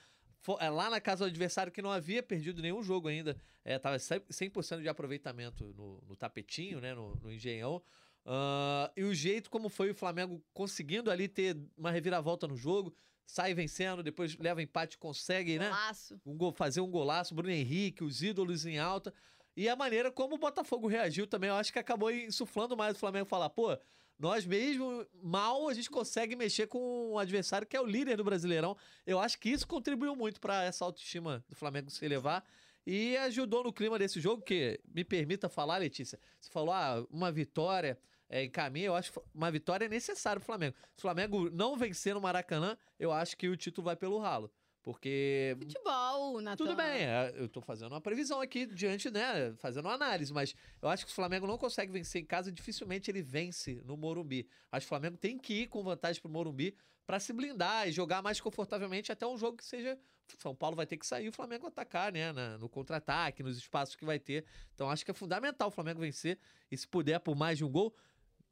É, 0.60 0.70
lá 0.70 0.90
na 0.90 1.00
casa 1.00 1.26
do 1.26 1.28
adversário 1.28 1.72
que 1.72 1.82
não 1.82 1.92
havia 1.92 2.24
perdido 2.24 2.62
nenhum 2.62 2.82
jogo 2.82 3.08
ainda. 3.08 3.38
É, 3.64 3.78
tava 3.78 3.98
100% 3.98 4.82
de 4.82 4.90
aproveitamento 4.90 5.74
no, 5.78 6.02
no 6.08 6.16
tapetinho, 6.16 6.80
né? 6.82 6.94
No, 6.94 7.16
no 7.16 7.32
engenhão. 7.32 7.82
Uh, 8.26 8.92
e 8.96 9.04
o 9.04 9.14
jeito 9.14 9.50
como 9.50 9.68
foi 9.68 9.90
o 9.90 9.96
Flamengo 9.96 10.44
conseguindo 10.54 11.10
ali 11.10 11.28
ter 11.28 11.58
uma 11.76 11.90
reviravolta 11.90 12.48
no 12.48 12.56
jogo, 12.56 12.94
sai 13.26 13.54
vencendo, 13.54 14.04
depois 14.04 14.38
leva 14.38 14.62
empate, 14.62 14.98
consegue, 14.98 15.58
né? 15.58 15.70
Golaço. 15.70 16.22
Um 16.26 16.38
gol, 16.38 16.52
fazer 16.52 16.82
um 16.82 16.90
golaço, 16.90 17.34
Bruno 17.34 17.52
Henrique, 17.52 18.04
os 18.04 18.22
ídolos 18.22 18.66
em 18.66 18.78
alta. 18.78 19.14
E 19.56 19.68
a 19.68 19.76
maneira 19.76 20.12
como 20.12 20.36
o 20.36 20.40
Botafogo 20.40 20.88
reagiu 20.88 21.28
também, 21.28 21.50
eu 21.50 21.56
acho 21.56 21.74
que 21.74 21.80
acabou 21.80 22.12
insuflando 22.12 22.78
mais 22.78 22.96
o 22.96 23.00
Flamengo 23.00 23.26
falar, 23.26 23.50
pô, 23.50 23.78
nós 24.22 24.46
mesmo 24.46 25.04
mal 25.24 25.68
a 25.68 25.74
gente 25.74 25.90
consegue 25.90 26.36
mexer 26.36 26.68
com 26.68 27.14
o 27.14 27.18
adversário 27.18 27.66
que 27.66 27.76
é 27.76 27.82
o 27.82 27.86
líder 27.88 28.18
do 28.18 28.24
Brasileirão. 28.24 28.78
Eu 29.04 29.20
acho 29.20 29.40
que 29.40 29.50
isso 29.50 29.68
contribuiu 29.68 30.16
muito 30.16 30.40
para 30.40 30.64
essa 30.64 30.86
autoestima 30.86 31.44
do 31.50 31.56
Flamengo 31.56 31.90
se 31.90 32.06
elevar 32.06 32.46
e 32.86 33.18
ajudou 33.18 33.64
no 33.64 33.74
clima 33.74 33.98
desse 33.98 34.22
jogo 34.22 34.44
que 34.44 34.80
me 34.94 35.04
permita 35.04 35.50
falar, 35.50 35.78
Letícia. 35.78 36.20
Você 36.40 36.52
falou 36.52 36.72
ah, 36.72 37.04
uma 37.10 37.32
vitória 37.32 37.98
é, 38.30 38.44
em 38.44 38.50
caminho, 38.50 38.88
eu 38.88 38.96
acho 38.96 39.12
que 39.12 39.20
uma 39.34 39.50
vitória 39.50 39.86
é 39.86 39.90
necessária 39.90 40.40
pro 40.40 40.46
Flamengo. 40.46 40.76
Se 40.96 41.00
o 41.00 41.02
Flamengo 41.02 41.50
não 41.50 41.76
vencer 41.76 42.14
no 42.14 42.22
Maracanã, 42.22 42.78
eu 43.00 43.12
acho 43.12 43.36
que 43.36 43.50
o 43.50 43.58
título 43.58 43.86
vai 43.86 43.96
pelo 43.96 44.20
ralo. 44.20 44.52
Porque. 44.84 45.56
Futebol, 45.60 46.42
Natan. 46.42 46.64
Tudo 46.64 46.76
bem, 46.76 47.04
é, 47.04 47.34
eu 47.36 47.48
tô 47.48 47.62
fazendo 47.62 47.92
uma 47.92 48.02
previsão 48.02 48.42
aqui 48.42 48.66
diante, 48.66 49.12
né? 49.12 49.54
Fazendo 49.58 49.86
uma 49.86 49.94
análise, 49.94 50.34
mas 50.34 50.56
eu 50.82 50.90
acho 50.90 51.06
que 51.06 51.12
o 51.12 51.16
Flamengo 51.16 51.46
não 51.46 51.58
consegue 51.58 51.92
vencer 51.92 52.22
em 52.22 52.26
casa, 52.26 52.52
dificilmente 52.52 53.10
ele 53.12 53.22
vence 53.22 53.82
no 53.86 53.96
Morumbi. 53.96 54.48
Acho 54.72 54.86
que 54.86 54.88
o 54.88 54.90
Flamengo 54.90 55.18
tem 55.18 55.38
que 55.38 55.54
ir 55.62 55.68
com 55.68 55.84
vantagem 55.84 56.22
pro 56.22 56.32
Morumbi 56.32 56.76
para 57.06 57.20
se 57.20 57.32
blindar 57.32 57.88
e 57.88 57.92
jogar 57.92 58.22
mais 58.22 58.42
confortavelmente 58.42 59.12
até 59.12 59.26
um 59.28 59.38
jogo 59.38 59.58
que 59.58 59.66
seja. 59.66 60.00
São 60.40 60.56
Paulo 60.56 60.78
vai 60.78 60.86
ter 60.86 60.98
que 60.98 61.06
sair, 61.06 61.28
o 61.28 61.32
Flamengo 61.32 61.68
atacar, 61.68 62.12
né? 62.12 62.32
Na, 62.32 62.58
no 62.58 62.70
contra-ataque, 62.70 63.44
nos 63.44 63.58
espaços 63.58 63.96
que 63.96 64.06
vai 64.06 64.18
ter. 64.18 64.46
Então 64.74 64.90
acho 64.90 65.04
que 65.04 65.12
é 65.12 65.14
fundamental 65.14 65.68
o 65.68 65.72
Flamengo 65.72 66.00
vencer. 66.00 66.40
E 66.72 66.78
se 66.78 66.88
puder 66.88 67.20
por 67.20 67.36
mais 67.36 67.58
de 67.58 67.66
um 67.66 67.70
gol, 67.70 67.94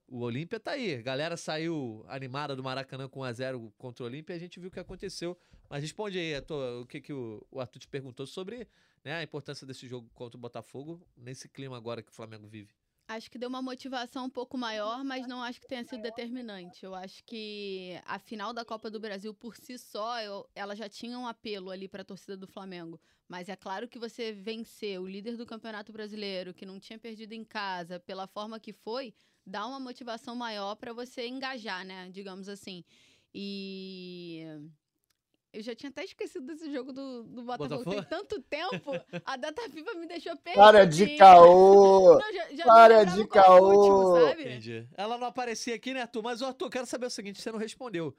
o 0.09 0.21
Olímpia 0.21 0.59
tá 0.59 0.71
aí. 0.71 0.95
A 0.95 1.01
galera 1.01 1.37
saiu 1.37 2.03
animada 2.07 2.55
do 2.55 2.63
Maracanã 2.63 3.07
com 3.07 3.21
1x0 3.21 3.71
contra 3.77 4.03
o 4.03 4.07
Olímpia 4.07 4.35
a 4.35 4.39
gente 4.39 4.59
viu 4.59 4.69
o 4.69 4.71
que 4.71 4.79
aconteceu. 4.79 5.37
Mas 5.69 5.81
responde 5.81 6.17
aí, 6.17 6.35
Arthur, 6.35 6.81
o 6.81 6.85
que, 6.85 6.99
que 6.99 7.13
o, 7.13 7.45
Arthur 7.57 7.79
te 7.79 7.87
perguntou 7.87 8.25
sobre 8.25 8.67
né, 9.03 9.13
a 9.13 9.23
importância 9.23 9.65
desse 9.67 9.87
jogo 9.87 10.09
contra 10.13 10.35
o 10.35 10.41
Botafogo, 10.41 11.05
nesse 11.15 11.47
clima 11.47 11.77
agora 11.77 12.01
que 12.01 12.11
o 12.11 12.13
Flamengo 12.13 12.47
vive. 12.47 12.73
Acho 13.07 13.29
que 13.31 13.39
deu 13.39 13.49
uma 13.49 13.61
motivação 13.61 14.25
um 14.25 14.29
pouco 14.29 14.55
maior, 14.55 15.03
mas 15.03 15.27
não 15.27 15.41
acho 15.41 15.59
que 15.59 15.67
tenha 15.67 15.83
sido 15.83 16.01
determinante. 16.01 16.85
Eu 16.85 16.93
acho 16.93 17.23
que 17.23 17.99
a 18.05 18.19
final 18.19 18.53
da 18.53 18.63
Copa 18.63 18.89
do 18.89 18.99
Brasil 18.99 19.33
por 19.33 19.55
si 19.55 19.79
só, 19.79 20.21
eu, 20.21 20.47
ela 20.53 20.75
já 20.75 20.87
tinha 20.87 21.17
um 21.17 21.27
apelo 21.27 21.71
ali 21.71 21.87
para 21.87 22.03
a 22.03 22.05
torcida 22.05 22.37
do 22.37 22.45
Flamengo. 22.47 23.01
Mas 23.27 23.49
é 23.49 23.55
claro 23.55 23.87
que 23.87 23.97
você 23.97 24.31
vencer 24.31 24.99
o 24.99 25.07
líder 25.07 25.37
do 25.37 25.45
Campeonato 25.45 25.91
Brasileiro, 25.91 26.53
que 26.53 26.65
não 26.65 26.79
tinha 26.79 26.99
perdido 26.99 27.33
em 27.33 27.43
casa, 27.43 27.99
pela 27.99 28.27
forma 28.27 28.59
que 28.59 28.73
foi, 28.73 29.13
dá 29.49 29.65
uma 29.65 29.79
motivação 29.79 30.35
maior 30.35 30.75
para 30.75 30.93
você 30.93 31.27
engajar, 31.27 31.83
né? 31.83 32.09
Digamos 32.11 32.47
assim. 32.47 32.83
E 33.33 34.45
eu 35.51 35.63
já 35.63 35.75
tinha 35.75 35.89
até 35.89 36.03
esquecido 36.03 36.45
desse 36.45 36.71
jogo 36.71 36.93
do, 36.93 37.23
do 37.23 37.43
Botafogo. 37.43 37.83
Botafogo? 37.83 37.89
Tem 37.89 38.03
tanto 38.09 38.41
tempo, 38.43 38.91
a 39.25 39.35
data 39.35 39.67
FIFA 39.69 39.93
me 39.95 40.07
deixou 40.07 40.37
perdido. 40.37 40.61
Para 40.63 40.85
de 40.85 41.17
caô! 41.17 42.19
Não, 42.19 42.33
já, 42.33 42.53
já 42.53 42.65
Para 42.65 43.03
de 43.03 43.27
caô! 43.27 44.09
Último, 44.09 44.41
Entendi. 44.41 44.87
Ela 44.95 45.17
não 45.17 45.27
aparecia 45.27 45.75
aqui, 45.75 45.93
né, 45.93 46.01
Arthur? 46.01 46.21
Mas, 46.21 46.41
Arthur, 46.41 46.69
quero 46.69 46.85
saber 46.85 47.07
o 47.07 47.09
seguinte, 47.09 47.41
você 47.41 47.51
não 47.51 47.59
respondeu. 47.59 48.15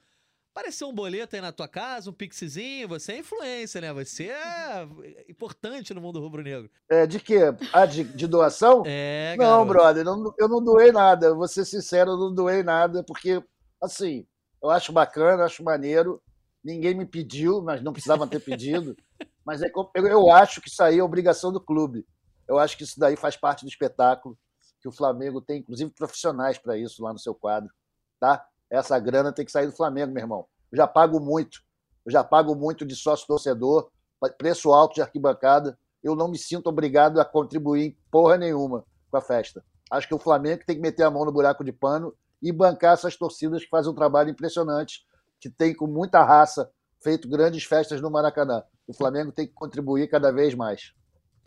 Apareceu 0.60 0.90
um 0.90 0.94
boleto 0.94 1.34
aí 1.34 1.40
na 1.40 1.52
tua 1.52 1.66
casa, 1.66 2.10
um 2.10 2.12
pixizinho, 2.12 2.86
você 2.86 3.12
é 3.12 3.18
influência, 3.20 3.80
né? 3.80 3.94
Você 3.94 4.24
é 4.24 4.86
importante 5.26 5.94
no 5.94 6.02
mundo 6.02 6.20
rubro-negro. 6.20 6.70
É, 6.86 7.06
de 7.06 7.18
quê? 7.18 7.40
Ah, 7.72 7.86
de, 7.86 8.04
de 8.04 8.26
doação? 8.26 8.82
É, 8.84 9.34
Não, 9.38 9.64
brother, 9.64 10.04
não, 10.04 10.34
eu 10.38 10.48
não 10.48 10.62
doei 10.62 10.92
nada. 10.92 11.28
Eu 11.28 11.36
vou 11.36 11.48
ser 11.48 11.64
sincero, 11.64 12.10
eu 12.10 12.18
não 12.18 12.34
doei 12.34 12.62
nada, 12.62 13.02
porque, 13.02 13.42
assim, 13.80 14.26
eu 14.62 14.68
acho 14.68 14.92
bacana, 14.92 15.44
acho 15.44 15.64
maneiro. 15.64 16.22
Ninguém 16.62 16.94
me 16.94 17.06
pediu, 17.06 17.62
mas 17.62 17.82
não 17.82 17.94
precisava 17.94 18.26
ter 18.26 18.40
pedido. 18.40 18.94
mas 19.42 19.62
é, 19.62 19.70
eu, 19.94 20.06
eu 20.06 20.30
acho 20.30 20.60
que 20.60 20.68
isso 20.68 20.82
aí 20.82 20.98
é 20.98 21.02
obrigação 21.02 21.50
do 21.50 21.60
clube. 21.60 22.06
Eu 22.46 22.58
acho 22.58 22.76
que 22.76 22.84
isso 22.84 23.00
daí 23.00 23.16
faz 23.16 23.34
parte 23.34 23.64
do 23.64 23.68
espetáculo, 23.70 24.36
que 24.82 24.88
o 24.88 24.92
Flamengo 24.92 25.40
tem, 25.40 25.60
inclusive, 25.60 25.90
profissionais 25.90 26.58
para 26.58 26.76
isso 26.76 27.02
lá 27.02 27.14
no 27.14 27.18
seu 27.18 27.34
quadro, 27.34 27.72
tá? 28.20 28.46
Essa 28.70 28.98
grana 28.98 29.32
tem 29.32 29.44
que 29.44 29.50
sair 29.52 29.66
do 29.66 29.72
Flamengo, 29.72 30.12
meu 30.12 30.22
irmão. 30.22 30.46
Eu 30.70 30.76
já 30.76 30.86
pago 30.86 31.18
muito. 31.18 31.62
Eu 32.06 32.12
já 32.12 32.22
pago 32.22 32.54
muito 32.54 32.86
de 32.86 32.94
sócio 32.94 33.26
torcedor, 33.26 33.90
preço 34.38 34.72
alto 34.72 34.94
de 34.94 35.02
arquibancada. 35.02 35.78
Eu 36.02 36.14
não 36.14 36.28
me 36.28 36.38
sinto 36.38 36.68
obrigado 36.68 37.20
a 37.20 37.24
contribuir 37.24 37.86
em 37.86 37.96
porra 38.10 38.38
nenhuma 38.38 38.84
com 39.10 39.16
a 39.16 39.20
festa. 39.20 39.62
Acho 39.90 40.06
que 40.06 40.14
o 40.14 40.18
Flamengo 40.18 40.62
tem 40.64 40.76
que 40.76 40.82
meter 40.82 41.02
a 41.02 41.10
mão 41.10 41.24
no 41.24 41.32
buraco 41.32 41.64
de 41.64 41.72
pano 41.72 42.14
e 42.40 42.52
bancar 42.52 42.94
essas 42.94 43.16
torcidas 43.16 43.64
que 43.64 43.68
fazem 43.68 43.90
um 43.90 43.94
trabalho 43.94 44.30
impressionante, 44.30 45.04
que 45.38 45.50
tem 45.50 45.74
com 45.74 45.86
muita 45.86 46.22
raça 46.22 46.70
feito 47.02 47.28
grandes 47.28 47.64
festas 47.64 48.00
no 48.00 48.10
Maracanã. 48.10 48.62
O 48.86 48.94
Flamengo 48.94 49.32
tem 49.32 49.46
que 49.46 49.52
contribuir 49.52 50.08
cada 50.08 50.30
vez 50.30 50.54
mais. 50.54 50.94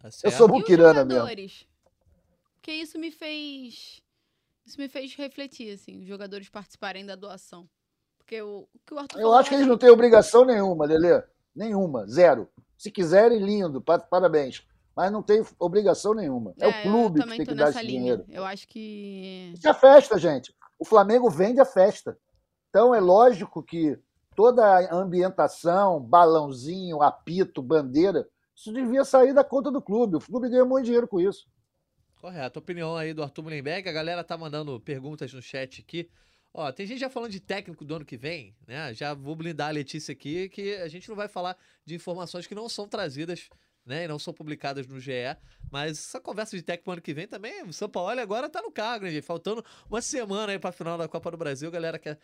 Tá 0.02 0.10
eu 0.24 0.32
sou 0.32 0.48
buquirana 0.48 1.06
mesmo. 1.06 1.26
Porque 2.56 2.72
isso 2.72 3.00
me 3.00 3.12
fez 3.12 4.02
isso 4.66 4.80
me 4.80 4.88
fez 4.88 5.14
refletir, 5.16 5.74
assim, 5.74 6.00
os 6.02 6.08
jogadores 6.08 6.50
participarem 6.50 7.06
da 7.06 7.16
doação. 7.16 7.68
Porque 8.18 8.42
o, 8.42 8.68
o 8.74 8.80
que 8.86 8.94
o 8.94 9.00
Arthur 9.00 9.20
Eu 9.20 9.34
acho 9.34 9.50
que 9.50 9.56
eles 9.56 9.68
não 9.68 9.78
têm 9.78 9.90
obrigação 9.90 10.46
nenhuma, 10.46 10.86
Lelê. 10.86 11.22
Nenhuma, 11.56 12.08
zero. 12.08 12.50
Se 12.78 12.90
quiserem, 12.90 13.40
lindo, 13.40 13.82
parabéns. 13.82 14.66
Mas 14.96 15.12
não 15.12 15.22
tem 15.22 15.44
obrigação 15.60 16.14
nenhuma. 16.14 16.54
É, 16.60 16.66
é 16.66 16.68
o 16.68 16.84
clube 16.84 17.22
que 17.22 17.30
tem 17.30 17.46
que 17.46 17.56
dar 17.56 17.70
esse 17.70 17.82
linha. 17.82 18.00
dinheiro. 18.00 18.26
Eu 18.30 18.46
acho 18.46 18.68
que. 18.68 19.52
Isso 19.54 19.68
é 19.68 19.74
festa, 19.74 20.18
gente. 20.18 20.56
O 20.80 20.86
Flamengo 20.86 21.30
vende 21.30 21.60
a 21.60 21.66
festa. 21.66 22.18
Então 22.70 22.94
é 22.94 23.00
lógico 23.00 23.62
que 23.62 24.00
toda 24.36 24.66
a 24.66 24.96
ambientação, 24.96 26.00
balãozinho, 26.00 27.02
apito, 27.02 27.62
bandeira, 27.62 28.28
isso 28.56 28.72
devia 28.72 29.04
sair 29.04 29.34
da 29.34 29.44
conta 29.44 29.72
do 29.72 29.82
clube. 29.82 30.18
O 30.18 30.20
clube 30.20 30.50
ganha 30.50 30.66
muito 30.66 30.86
dinheiro 30.86 31.08
com 31.08 31.20
isso. 31.20 31.48
Correto. 32.24 32.58
Opinião 32.60 32.96
aí 32.96 33.14
do 33.14 33.22
Arthur 33.22 33.44
Mullenberg. 33.44 33.90
A 33.90 33.92
galera 33.92 34.24
tá 34.24 34.38
mandando 34.38 34.80
perguntas 34.80 35.34
no 35.34 35.42
chat 35.42 35.82
aqui. 35.82 36.10
Ó, 36.54 36.72
tem 36.72 36.86
gente 36.88 37.00
já 37.02 37.10
falando 37.10 37.32
de 37.32 37.42
técnico 37.42 37.84
do 37.84 37.96
ano 37.96 38.06
que 38.06 38.16
vem, 38.16 38.56
né? 38.66 38.94
Já 38.94 39.14
vou 39.14 39.36
blindar 39.36 39.68
a 39.68 39.72
Letícia 39.72 40.14
aqui, 40.14 40.48
que 40.48 40.74
a 40.76 40.88
gente 40.88 41.10
não 41.10 41.18
vai 41.18 41.28
falar 41.28 41.58
de 41.86 41.96
informações 41.96 42.48
que 42.48 42.56
não 42.56 42.70
são 42.70 42.88
trazidas 42.88 43.50
né? 43.86 44.06
E 44.06 44.08
não 44.08 44.18
são 44.18 44.34
publicadas 44.34 44.88
no 44.88 44.98
GE. 45.02 45.12
Mas 45.70 46.00
essa 46.00 46.22
conversa 46.22 46.56
de 46.56 46.64
técnico 46.64 46.90
ano 46.92 47.02
que 47.02 47.14
vem 47.14 47.28
também, 47.28 47.62
o 47.64 47.74
São 47.74 47.90
Paulo 47.90 48.18
agora 48.18 48.48
tá 48.50 48.62
no 48.62 48.72
cargo, 48.72 49.04
né, 49.04 49.12
gente? 49.12 49.26
Faltando 49.26 49.62
uma 49.90 50.02
semana 50.02 50.54
aí 50.54 50.60
pra 50.60 50.72
final 50.72 50.98
da 50.98 51.10
Copa 51.10 51.30
do 51.32 51.36
Brasil, 51.36 51.70
galera 51.70 52.00
quer. 52.00 52.18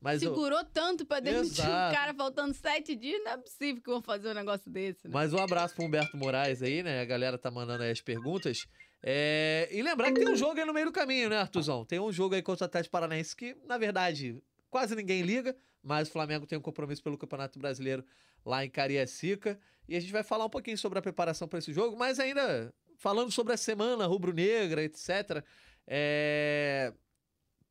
Mas 0.00 0.20
eu- 0.20 0.34
Segurou 0.34 0.64
tanto 0.64 1.06
pra 1.06 1.20
demitir 1.20 1.64
o 1.64 1.68
cara 1.68 2.12
faltando 2.12 2.52
sete 2.52 2.96
dias, 2.96 3.22
não 3.22 3.30
é 3.30 3.36
possível 3.36 3.80
que 3.80 3.88
vão 3.88 4.02
fazer 4.02 4.30
um 4.30 4.34
negócio 4.34 4.68
desse, 4.68 5.06
né? 5.06 5.14
Mais 5.14 5.32
um 5.32 5.38
abraço 5.38 5.76
pro 5.76 5.84
Humberto 5.84 6.16
Moraes 6.16 6.60
aí, 6.62 6.82
né? 6.82 7.00
A 7.00 7.04
galera 7.04 7.38
tá 7.38 7.48
mandando 7.48 7.84
aí 7.84 7.92
as 7.92 8.00
perguntas. 8.00 8.66
É, 9.06 9.68
E 9.70 9.82
lembrar 9.82 10.10
que 10.10 10.18
tem 10.18 10.30
um 10.30 10.36
jogo 10.36 10.58
aí 10.58 10.64
no 10.64 10.72
meio 10.72 10.86
do 10.86 10.92
caminho, 10.92 11.28
né, 11.28 11.36
Artuzão? 11.36 11.84
Tem 11.84 12.00
um 12.00 12.10
jogo 12.10 12.34
aí 12.34 12.40
contra 12.42 12.64
o 12.64 12.66
Atlético 12.66 12.92
Paranaense 12.92 13.36
que, 13.36 13.54
na 13.66 13.76
verdade, 13.76 14.42
quase 14.70 14.94
ninguém 14.96 15.20
liga, 15.20 15.54
mas 15.82 16.08
o 16.08 16.10
Flamengo 16.10 16.46
tem 16.46 16.56
um 16.56 16.62
compromisso 16.62 17.02
pelo 17.02 17.18
Campeonato 17.18 17.58
Brasileiro 17.58 18.02
lá 18.46 18.64
em 18.64 18.70
Cariacica. 18.70 19.60
E 19.86 19.94
a 19.94 20.00
gente 20.00 20.10
vai 20.10 20.22
falar 20.22 20.46
um 20.46 20.50
pouquinho 20.50 20.78
sobre 20.78 20.98
a 20.98 21.02
preparação 21.02 21.46
para 21.46 21.58
esse 21.58 21.70
jogo, 21.70 21.98
mas 21.98 22.18
ainda 22.18 22.72
falando 22.96 23.30
sobre 23.30 23.52
a 23.52 23.58
semana 23.58 24.06
rubro-negra, 24.06 24.82
etc. 24.82 25.44
É, 25.86 26.94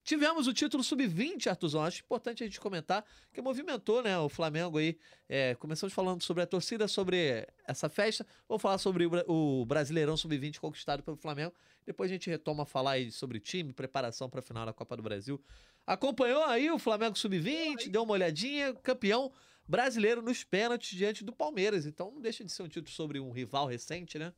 Tivemos 0.04 0.48
o 0.48 0.54
título 0.54 0.84
sub-20, 0.84 1.48
Artuzão. 1.48 1.82
Acho 1.84 2.02
importante 2.02 2.44
a 2.44 2.46
gente 2.46 2.60
comentar 2.60 3.06
que 3.32 3.42
movimentou, 3.42 4.04
né, 4.04 4.18
o 4.20 4.28
Flamengo 4.28 4.78
aí. 4.78 4.98
É, 5.30 5.56
começamos 5.56 5.94
falando 5.94 6.22
sobre 6.22 6.44
a 6.44 6.46
torcida, 6.46 6.88
sobre 6.90 7.48
essa 7.66 7.88
festa. 7.88 8.28
Vamos 8.48 8.62
falar 8.62 8.78
sobre 8.78 9.06
o, 9.06 9.10
Bra- 9.10 9.24
o 9.28 9.66
Brasileirão 9.66 10.18
sub-20 10.18 10.60
conquistado 10.60 11.02
pelo 11.02 11.16
Flamengo. 11.16 11.54
Depois 11.86 12.12
a 12.12 12.14
gente 12.14 12.30
retoma 12.30 12.66
falar 12.66 12.92
aí 12.92 13.12
sobre 13.12 13.40
time, 13.40 13.72
preparação 13.72 14.30
para 14.30 14.40
a 14.42 14.44
final 14.44 14.66
da 14.66 14.74
Copa 14.74 14.98
do 14.98 15.04
Brasil. 15.04 15.42
Acompanhou 15.88 16.44
aí 16.46 16.70
o 16.70 16.78
Flamengo 16.80 17.18
sub-20, 17.18 17.90
deu 17.90 18.04
uma 18.04 18.14
olhadinha, 18.14 18.74
campeão 18.74 19.32
brasileiro 19.66 20.22
nos 20.22 20.44
pênaltis 20.44 20.98
diante 20.98 21.24
do 21.24 21.32
Palmeiras. 21.32 21.86
Então 21.86 22.12
não 22.12 22.20
deixa 22.22 22.44
de 22.44 22.52
ser 22.52 22.64
um 22.64 22.68
título 22.68 22.94
sobre 22.94 23.20
um 23.22 23.32
rival 23.32 23.68
recente, 23.68 24.20
né? 24.20 24.34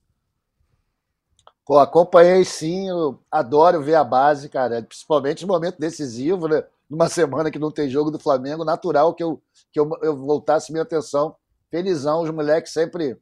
Acompanhei 1.74 2.46
sim, 2.46 2.88
eu 2.90 3.20
adoro 3.32 3.82
ver 3.82 3.96
a 3.96 4.04
base, 4.04 4.48
cara, 4.50 4.84
principalmente 4.84 5.42
no 5.42 5.52
momento 5.52 5.80
decisivo, 5.80 6.48
né? 6.48 6.64
Numa 6.88 7.10
semana 7.10 7.50
que 7.50 7.58
não 7.58 7.72
tem 7.72 7.90
jogo 7.90 8.12
do 8.12 8.20
Flamengo, 8.20 8.64
natural 8.64 9.16
que 9.16 9.24
eu, 9.24 9.42
que 9.72 9.80
eu, 9.80 9.90
eu 10.04 10.16
voltasse 10.16 10.72
minha 10.72 10.84
atenção. 10.84 11.36
Felizão, 11.72 12.22
os 12.22 12.30
moleques 12.30 12.72
sempre 12.72 13.18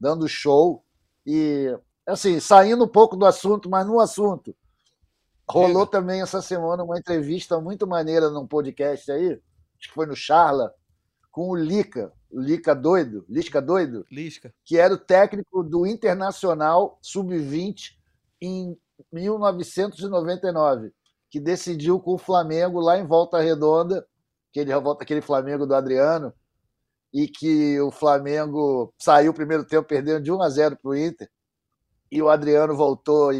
dando 0.00 0.26
show. 0.26 0.82
E, 1.26 1.76
assim, 2.06 2.40
saindo 2.40 2.84
um 2.84 2.88
pouco 2.88 3.14
do 3.14 3.26
assunto, 3.26 3.68
mas 3.68 3.86
no 3.86 4.00
assunto. 4.00 4.56
Rolou 5.48 5.86
também 5.86 6.22
essa 6.22 6.40
semana 6.40 6.82
uma 6.82 6.98
entrevista 6.98 7.60
muito 7.60 7.86
maneira 7.86 8.30
num 8.30 8.46
podcast 8.46 9.12
aí, 9.12 9.32
acho 9.32 9.88
que 9.88 9.94
foi 9.94 10.06
no 10.06 10.16
Charla, 10.16 10.72
com 11.30 11.50
o 11.50 11.54
Lica, 11.54 12.10
Lica 12.32 12.74
doido, 12.74 13.24
Lisca 13.28 13.60
doido, 13.60 14.06
Lisca. 14.10 14.54
que 14.64 14.78
era 14.78 14.94
o 14.94 14.98
técnico 14.98 15.62
do 15.62 15.86
Internacional 15.86 16.98
Sub-20 17.02 17.96
em 18.40 18.76
1999, 19.12 20.92
que 21.30 21.38
decidiu 21.38 22.00
com 22.00 22.14
o 22.14 22.18
Flamengo 22.18 22.80
lá 22.80 22.98
em 22.98 23.06
Volta 23.06 23.40
Redonda, 23.40 24.06
aquele, 24.50 24.72
aquele 24.72 25.20
Flamengo 25.20 25.66
do 25.66 25.74
Adriano, 25.74 26.32
e 27.12 27.28
que 27.28 27.78
o 27.80 27.90
Flamengo 27.90 28.92
saiu 28.98 29.32
o 29.32 29.34
primeiro 29.34 29.64
tempo 29.64 29.86
perdendo 29.86 30.22
de 30.22 30.32
1 30.32 30.42
a 30.42 30.48
0 30.48 30.78
para 30.80 30.90
o 30.90 30.96
Inter, 30.96 31.30
e 32.10 32.22
o 32.22 32.28
Adriano 32.30 32.74
voltou 32.74 33.30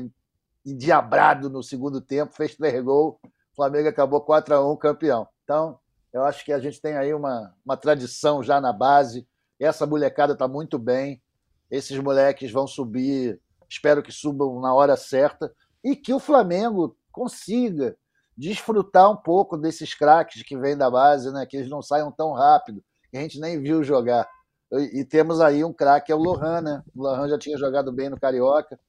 endiabrado 0.65 1.49
no 1.49 1.63
segundo 1.63 2.01
tempo, 2.01 2.35
fez 2.35 2.55
três 2.55 2.83
gols, 2.83 3.17
o 3.25 3.57
Flamengo 3.57 3.89
acabou 3.89 4.21
4 4.21 4.55
a 4.55 4.73
1 4.73 4.77
campeão. 4.77 5.27
Então, 5.45 5.79
eu 6.13 6.25
acho 6.25 6.45
que 6.45 6.53
a 6.53 6.59
gente 6.59 6.81
tem 6.81 6.97
aí 6.97 7.15
uma, 7.15 7.55
uma 7.65 7.77
tradição 7.77 8.43
já 8.43 8.61
na 8.61 8.73
base, 8.73 9.27
essa 9.59 9.87
molecada 9.87 10.33
está 10.33 10.49
muito 10.49 10.79
bem. 10.79 11.23
Esses 11.71 11.99
moleques 11.99 12.51
vão 12.51 12.67
subir, 12.67 13.41
espero 13.69 14.03
que 14.03 14.13
subam 14.13 14.61
na 14.61 14.75
hora 14.75 14.97
certa 14.97 15.53
e 15.83 15.97
que 15.97 16.13
o 16.13 16.19
Flamengo 16.19 16.97
consiga 17.11 17.97
desfrutar 18.37 19.11
um 19.11 19.17
pouco 19.17 19.57
desses 19.57 19.95
craques 19.95 20.43
que 20.43 20.57
vêm 20.57 20.77
da 20.77 20.91
base, 20.91 21.33
né? 21.33 21.47
Que 21.47 21.59
eles 21.59 21.71
não 21.71 21.81
saiam 21.81 22.11
tão 22.11 22.33
rápido, 22.33 22.83
que 23.11 23.17
a 23.17 23.21
gente 23.21 23.41
nem 23.41 23.61
viu 23.61 23.83
jogar. 23.83 24.29
E, 24.73 25.05
temos 25.05 25.41
aí 25.41 25.63
um 25.63 25.73
craque, 25.73 26.11
é 26.11 26.15
o 26.15 26.19
Lohan, 26.19 26.63
né? 26.63 26.83
O 26.95 27.03
Lohan 27.03 27.29
já 27.29 27.39
tinha 27.39 27.59
jogado 27.59 27.93
bem 27.93 28.09
no 28.09 28.19
Carioca, 28.19 28.81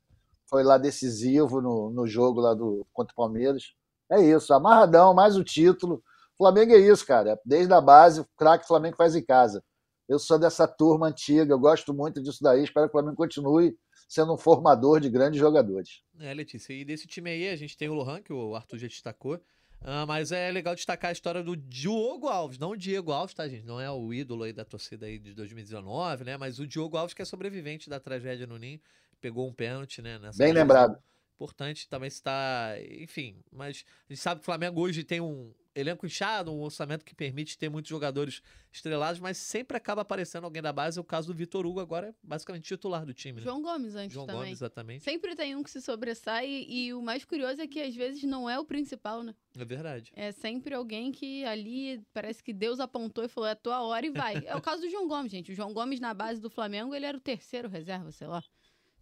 foi 0.49 0.63
lá 0.63 0.77
decisivo 0.77 1.61
no, 1.61 1.89
no 1.89 2.07
jogo 2.07 2.39
lá 2.39 2.53
do 2.53 2.85
contra 2.93 3.11
o 3.11 3.15
Palmeiras. 3.15 3.73
É 4.09 4.21
isso, 4.21 4.53
amarradão, 4.53 5.13
mais 5.13 5.35
o 5.35 5.43
título. 5.43 6.01
Flamengo 6.37 6.73
é 6.73 6.77
isso, 6.77 7.05
cara. 7.05 7.39
Desde 7.45 7.73
a 7.73 7.81
base, 7.81 8.21
o 8.21 8.27
craque 8.37 8.67
Flamengo 8.67 8.95
faz 8.95 9.15
em 9.15 9.23
casa. 9.23 9.63
Eu 10.07 10.19
sou 10.19 10.37
dessa 10.37 10.67
turma 10.67 11.07
antiga, 11.07 11.53
eu 11.53 11.59
gosto 11.59 11.93
muito 11.93 12.21
disso 12.21 12.39
daí. 12.41 12.63
Espero 12.63 12.87
que 12.87 12.89
o 12.89 12.99
Flamengo 12.99 13.15
continue 13.15 13.77
sendo 14.07 14.33
um 14.33 14.37
formador 14.37 14.99
de 14.99 15.09
grandes 15.09 15.39
jogadores. 15.39 16.01
É, 16.19 16.33
Letícia, 16.33 16.73
e 16.73 16.83
desse 16.83 17.07
time 17.07 17.29
aí 17.29 17.49
a 17.49 17.55
gente 17.55 17.77
tem 17.77 17.89
o 17.89 17.93
Lohan, 17.93 18.21
que 18.21 18.33
o 18.33 18.55
Arthur 18.55 18.77
já 18.77 18.87
destacou. 18.87 19.39
Ah, 19.85 20.05
mas 20.05 20.31
é 20.31 20.49
legal 20.49 20.75
destacar 20.75 21.09
a 21.09 21.11
história 21.11 21.43
do 21.43 21.57
Diogo 21.57 22.27
Alves, 22.27 22.57
não 22.57 22.69
o 22.69 22.77
Diego 22.77 23.11
Alves, 23.11 23.33
tá, 23.33 23.47
gente? 23.49 23.65
Não 23.65 23.81
é 23.81 23.91
o 23.91 24.13
ídolo 24.13 24.43
aí 24.43 24.53
da 24.53 24.63
torcida 24.63 25.05
aí 25.05 25.19
de 25.19 25.33
2019, 25.33 26.23
né? 26.23 26.37
Mas 26.37 26.57
o 26.57 26.65
Diogo 26.65 26.95
Alves, 26.95 27.13
que 27.13 27.21
é 27.21 27.25
sobrevivente 27.25 27.89
da 27.89 27.99
tragédia 27.99 28.47
no 28.47 28.57
Ninho, 28.57 28.79
pegou 29.19 29.47
um 29.47 29.53
pênalti, 29.53 30.01
né? 30.01 30.19
Bem 30.37 30.53
lembrado. 30.53 30.97
Importante 31.35 31.89
também 31.89 32.07
está, 32.07 32.75
enfim, 33.01 33.43
mas 33.51 33.83
a 34.09 34.13
gente 34.13 34.21
sabe 34.21 34.39
que 34.39 34.43
o 34.43 34.45
Flamengo 34.45 34.79
hoje 34.79 35.03
tem 35.03 35.19
um 35.19 35.53
elenco 35.75 36.05
inchado, 36.05 36.51
um 36.51 36.61
orçamento 36.61 37.03
que 37.03 37.15
permite 37.15 37.57
ter 37.57 37.69
muitos 37.69 37.89
jogadores 37.89 38.41
estrelados, 38.71 39.19
mas 39.19 39.37
sempre 39.37 39.77
acaba 39.77 40.01
aparecendo 40.01 40.45
alguém 40.45 40.61
da 40.61 40.73
base. 40.73 40.99
O 40.99 41.03
caso 41.03 41.27
do 41.27 41.33
Vitor 41.33 41.65
Hugo 41.65 41.79
agora 41.79 42.09
é 42.09 42.13
basicamente 42.23 42.63
titular 42.63 43.05
do 43.05 43.13
time, 43.13 43.39
né? 43.39 43.43
João 43.43 43.61
Gomes 43.61 43.95
antes 43.95 44.13
João 44.13 44.25
também. 44.25 44.41
Gomes, 44.41 44.57
exatamente. 44.57 45.03
Sempre 45.03 45.35
tem 45.35 45.55
um 45.55 45.63
que 45.63 45.69
se 45.69 45.81
sobressai 45.81 46.47
e, 46.47 46.87
e 46.87 46.93
o 46.93 47.01
mais 47.01 47.25
curioso 47.25 47.61
é 47.61 47.67
que 47.67 47.81
às 47.81 47.95
vezes 47.95 48.23
não 48.23 48.49
é 48.49 48.59
o 48.59 48.65
principal, 48.65 49.23
né? 49.23 49.35
É 49.57 49.65
verdade. 49.65 50.11
É 50.15 50.31
sempre 50.31 50.73
alguém 50.73 51.11
que 51.11 51.45
ali 51.45 52.01
parece 52.13 52.43
que 52.43 52.53
Deus 52.53 52.79
apontou 52.79 53.23
e 53.23 53.27
falou: 53.27 53.47
é 53.47 53.51
a 53.51 53.55
tua 53.55 53.81
hora 53.81 54.05
e 54.05 54.09
vai. 54.09 54.33
É 54.53 54.55
o 54.55 54.61
caso 54.61 54.81
do 54.81 54.89
João 54.89 55.07
Gomes, 55.07 55.31
gente. 55.31 55.51
O 55.51 55.55
João 55.55 55.73
Gomes 55.73 55.99
na 55.99 56.13
base 56.13 56.39
do 56.39 56.49
Flamengo, 56.49 56.93
ele 56.93 57.05
era 57.05 57.17
o 57.17 57.21
terceiro 57.21 57.69
reserva, 57.69 58.11
sei 58.11 58.27
lá. 58.27 58.43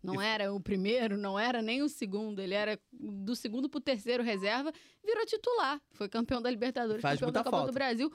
Não 0.04 0.22
E- 0.22 0.26
era 0.26 0.54
o 0.54 0.60
primeiro, 0.60 1.18
não 1.18 1.38
era 1.38 1.62
nem 1.62 1.82
o 1.82 1.90
segundo. 1.90 2.42
Ele 2.42 2.54
era 2.54 2.80
do 2.92 3.36
segundo 3.36 3.70
pro 3.70 3.80
terceiro 3.80 4.24
reserva, 4.24 4.72
virou 5.04 5.26
titular. 5.26 5.80
Foi 5.92 6.10
campeão 6.10 6.42
da 6.42 6.50
Libertadores, 6.50 7.02
Faz 7.02 7.20
campeão 7.20 7.32
da 7.32 7.44
Copa 7.44 7.58
falta. 7.58 7.72
do 7.72 7.74
Brasil. 7.76 8.12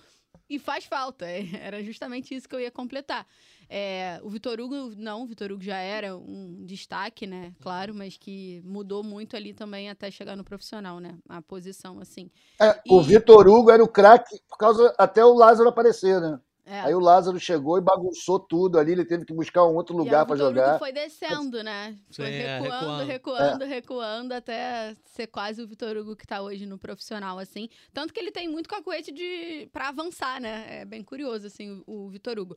E 0.49 0.59
faz 0.59 0.85
falta. 0.85 1.27
É, 1.61 1.67
Era 1.67 1.83
justamente 1.83 2.35
isso 2.35 2.49
que 2.49 2.55
eu 2.55 2.61
ia 2.61 2.71
completar. 2.71 3.27
É, 3.69 4.21
o 4.23 4.29
Vitor 4.31 4.61
Hugo, 4.61 4.95
não, 4.97 5.23
o 5.23 5.27
Vitor 5.27 5.51
Hugo 5.51 5.63
já 5.63 5.79
era 5.79 6.17
um 6.17 6.65
destaque, 6.65 7.27
né? 7.27 7.53
Claro, 7.61 7.95
mas 7.95 8.17
que 8.17 8.61
mudou 8.65 9.03
muito 9.03 9.37
ali 9.37 9.53
também 9.55 9.89
até 9.91 10.11
chegar 10.11 10.37
no 10.37 10.45
profissional, 10.45 11.01
né? 11.01 11.19
A 11.29 11.43
posição, 11.43 11.99
assim. 12.01 12.31
É, 12.61 12.81
O 12.89 13.01
E- 13.01 13.05
Vitor 13.05 13.47
Hugo 13.49 13.71
era 13.71 13.83
o 13.83 13.89
craque 13.89 14.39
por 14.49 14.57
causa 14.57 14.95
até 14.99 15.25
o 15.25 15.35
Lázaro 15.35 15.69
aparecer, 15.69 16.21
né? 16.21 16.41
É, 16.69 16.81
Aí 16.81 16.95
o 16.95 16.99
Lázaro 16.99 17.39
chegou 17.39 17.79
e 17.79 17.81
bagunçou 17.81 18.41
tudo 18.41 18.77
ali, 18.77 18.91
ele 18.91 19.05
teve 19.05 19.25
que 19.25 19.33
buscar 19.33 19.65
um 19.65 19.77
outro 19.77 19.97
lugar 19.97 20.27
para 20.27 20.35
jogar. 20.35 20.81
foi 20.81 20.91
descendo, 20.91 21.63
né? 21.63 21.97
Foi 22.11 22.27
Sim, 22.27 22.33
é, 22.33 22.61
recuando, 22.61 23.05
recuando. 23.05 23.07
recuando, 23.07 23.65
recuando, 23.65 24.33
até 24.33 24.97
ser 25.05 25.29
quase 25.29 25.63
o 25.63 25.69
Vitor 25.69 25.97
Hugo 25.97 26.17
que 26.17 26.27
tá 26.27 26.43
hoje 26.43 26.67
no 26.67 26.77
profissional, 26.77 27.39
assim. 27.39 27.69
Tanto 27.95 28.13
que 28.13 28.19
ele 28.19 28.33
tem 28.33 28.49
muito 28.49 28.69
cacuete 28.69 29.13
de... 29.13 29.69
pra 29.73 29.91
avançar, 29.91 30.41
né? 30.41 30.81
É 30.81 30.85
bem 30.85 31.05
curioso, 31.05 31.47
assim, 31.47 31.85
o, 31.87 32.07
o 32.07 32.11
Vitor 32.11 32.37
Hugo. 32.37 32.57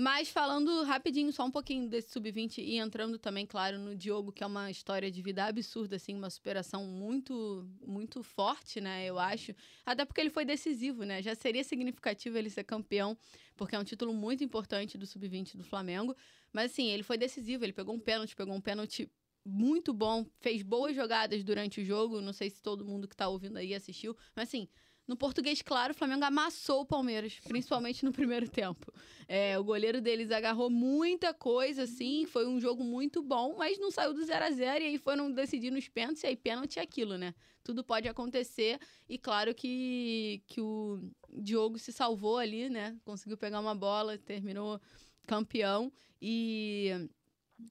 Mas 0.00 0.30
falando 0.30 0.82
rapidinho, 0.84 1.30
só 1.30 1.44
um 1.44 1.50
pouquinho 1.50 1.86
desse 1.86 2.10
sub-20 2.10 2.56
e 2.56 2.78
entrando 2.78 3.18
também, 3.18 3.44
claro, 3.44 3.78
no 3.78 3.94
Diogo, 3.94 4.32
que 4.32 4.42
é 4.42 4.46
uma 4.46 4.70
história 4.70 5.10
de 5.10 5.20
vida 5.20 5.44
absurda, 5.44 5.96
assim, 5.96 6.14
uma 6.14 6.30
superação 6.30 6.86
muito, 6.86 7.68
muito 7.86 8.22
forte, 8.22 8.80
né? 8.80 9.04
Eu 9.04 9.18
acho. 9.18 9.54
Até 9.84 10.06
porque 10.06 10.22
ele 10.22 10.30
foi 10.30 10.46
decisivo, 10.46 11.04
né? 11.04 11.20
Já 11.20 11.34
seria 11.34 11.62
significativo 11.62 12.38
ele 12.38 12.48
ser 12.48 12.64
campeão, 12.64 13.14
porque 13.54 13.76
é 13.76 13.78
um 13.78 13.84
título 13.84 14.14
muito 14.14 14.42
importante 14.42 14.96
do 14.96 15.06
sub-20 15.06 15.58
do 15.58 15.64
Flamengo. 15.64 16.16
Mas 16.50 16.72
assim, 16.72 16.88
ele 16.88 17.02
foi 17.02 17.18
decisivo, 17.18 17.62
ele 17.62 17.74
pegou 17.74 17.94
um 17.94 18.00
pênalti, 18.00 18.34
pegou 18.34 18.54
um 18.54 18.60
pênalti 18.60 19.06
muito 19.44 19.92
bom, 19.92 20.24
fez 20.40 20.62
boas 20.62 20.96
jogadas 20.96 21.44
durante 21.44 21.82
o 21.82 21.84
jogo. 21.84 22.22
Não 22.22 22.32
sei 22.32 22.48
se 22.48 22.62
todo 22.62 22.86
mundo 22.86 23.06
que 23.06 23.14
tá 23.14 23.28
ouvindo 23.28 23.58
aí 23.58 23.74
assistiu, 23.74 24.16
mas 24.34 24.48
assim. 24.48 24.66
No 25.06 25.16
português, 25.16 25.60
claro, 25.60 25.92
o 25.92 25.96
Flamengo 25.96 26.24
amassou 26.24 26.82
o 26.82 26.86
Palmeiras, 26.86 27.34
principalmente 27.42 28.04
no 28.04 28.12
primeiro 28.12 28.48
tempo. 28.48 28.92
É, 29.26 29.58
o 29.58 29.64
goleiro 29.64 30.00
deles 30.00 30.30
agarrou 30.30 30.70
muita 30.70 31.34
coisa, 31.34 31.82
assim, 31.82 32.26
foi 32.26 32.46
um 32.46 32.60
jogo 32.60 32.84
muito 32.84 33.22
bom, 33.22 33.56
mas 33.58 33.78
não 33.78 33.90
saiu 33.90 34.14
do 34.14 34.24
0 34.24 34.44
a 34.44 34.50
0 34.50 34.84
e 34.84 34.86
aí 34.88 34.98
foram 34.98 35.32
decidir 35.32 35.70
nos 35.70 35.88
pênaltis, 35.88 36.22
e 36.22 36.28
aí 36.28 36.36
pênalti 36.36 36.78
é 36.78 36.82
aquilo, 36.82 37.18
né? 37.18 37.34
Tudo 37.64 37.82
pode 37.82 38.08
acontecer, 38.08 38.78
e 39.08 39.18
claro 39.18 39.54
que, 39.54 40.42
que 40.46 40.60
o 40.60 41.00
Diogo 41.28 41.78
se 41.78 41.92
salvou 41.92 42.38
ali, 42.38 42.68
né? 42.68 42.96
Conseguiu 43.04 43.36
pegar 43.36 43.60
uma 43.60 43.74
bola, 43.74 44.16
terminou 44.16 44.80
campeão, 45.26 45.92
e 46.22 47.08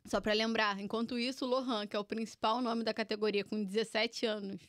só 0.05 0.19
pra 0.19 0.33
lembrar, 0.33 0.79
enquanto 0.79 1.17
isso, 1.17 1.45
o 1.45 1.47
Lohan, 1.47 1.87
que 1.87 1.95
é 1.95 1.99
o 1.99 2.03
principal 2.03 2.61
nome 2.61 2.83
da 2.83 2.93
categoria, 2.93 3.43
com 3.43 3.63
17 3.63 4.25
anos, 4.25 4.61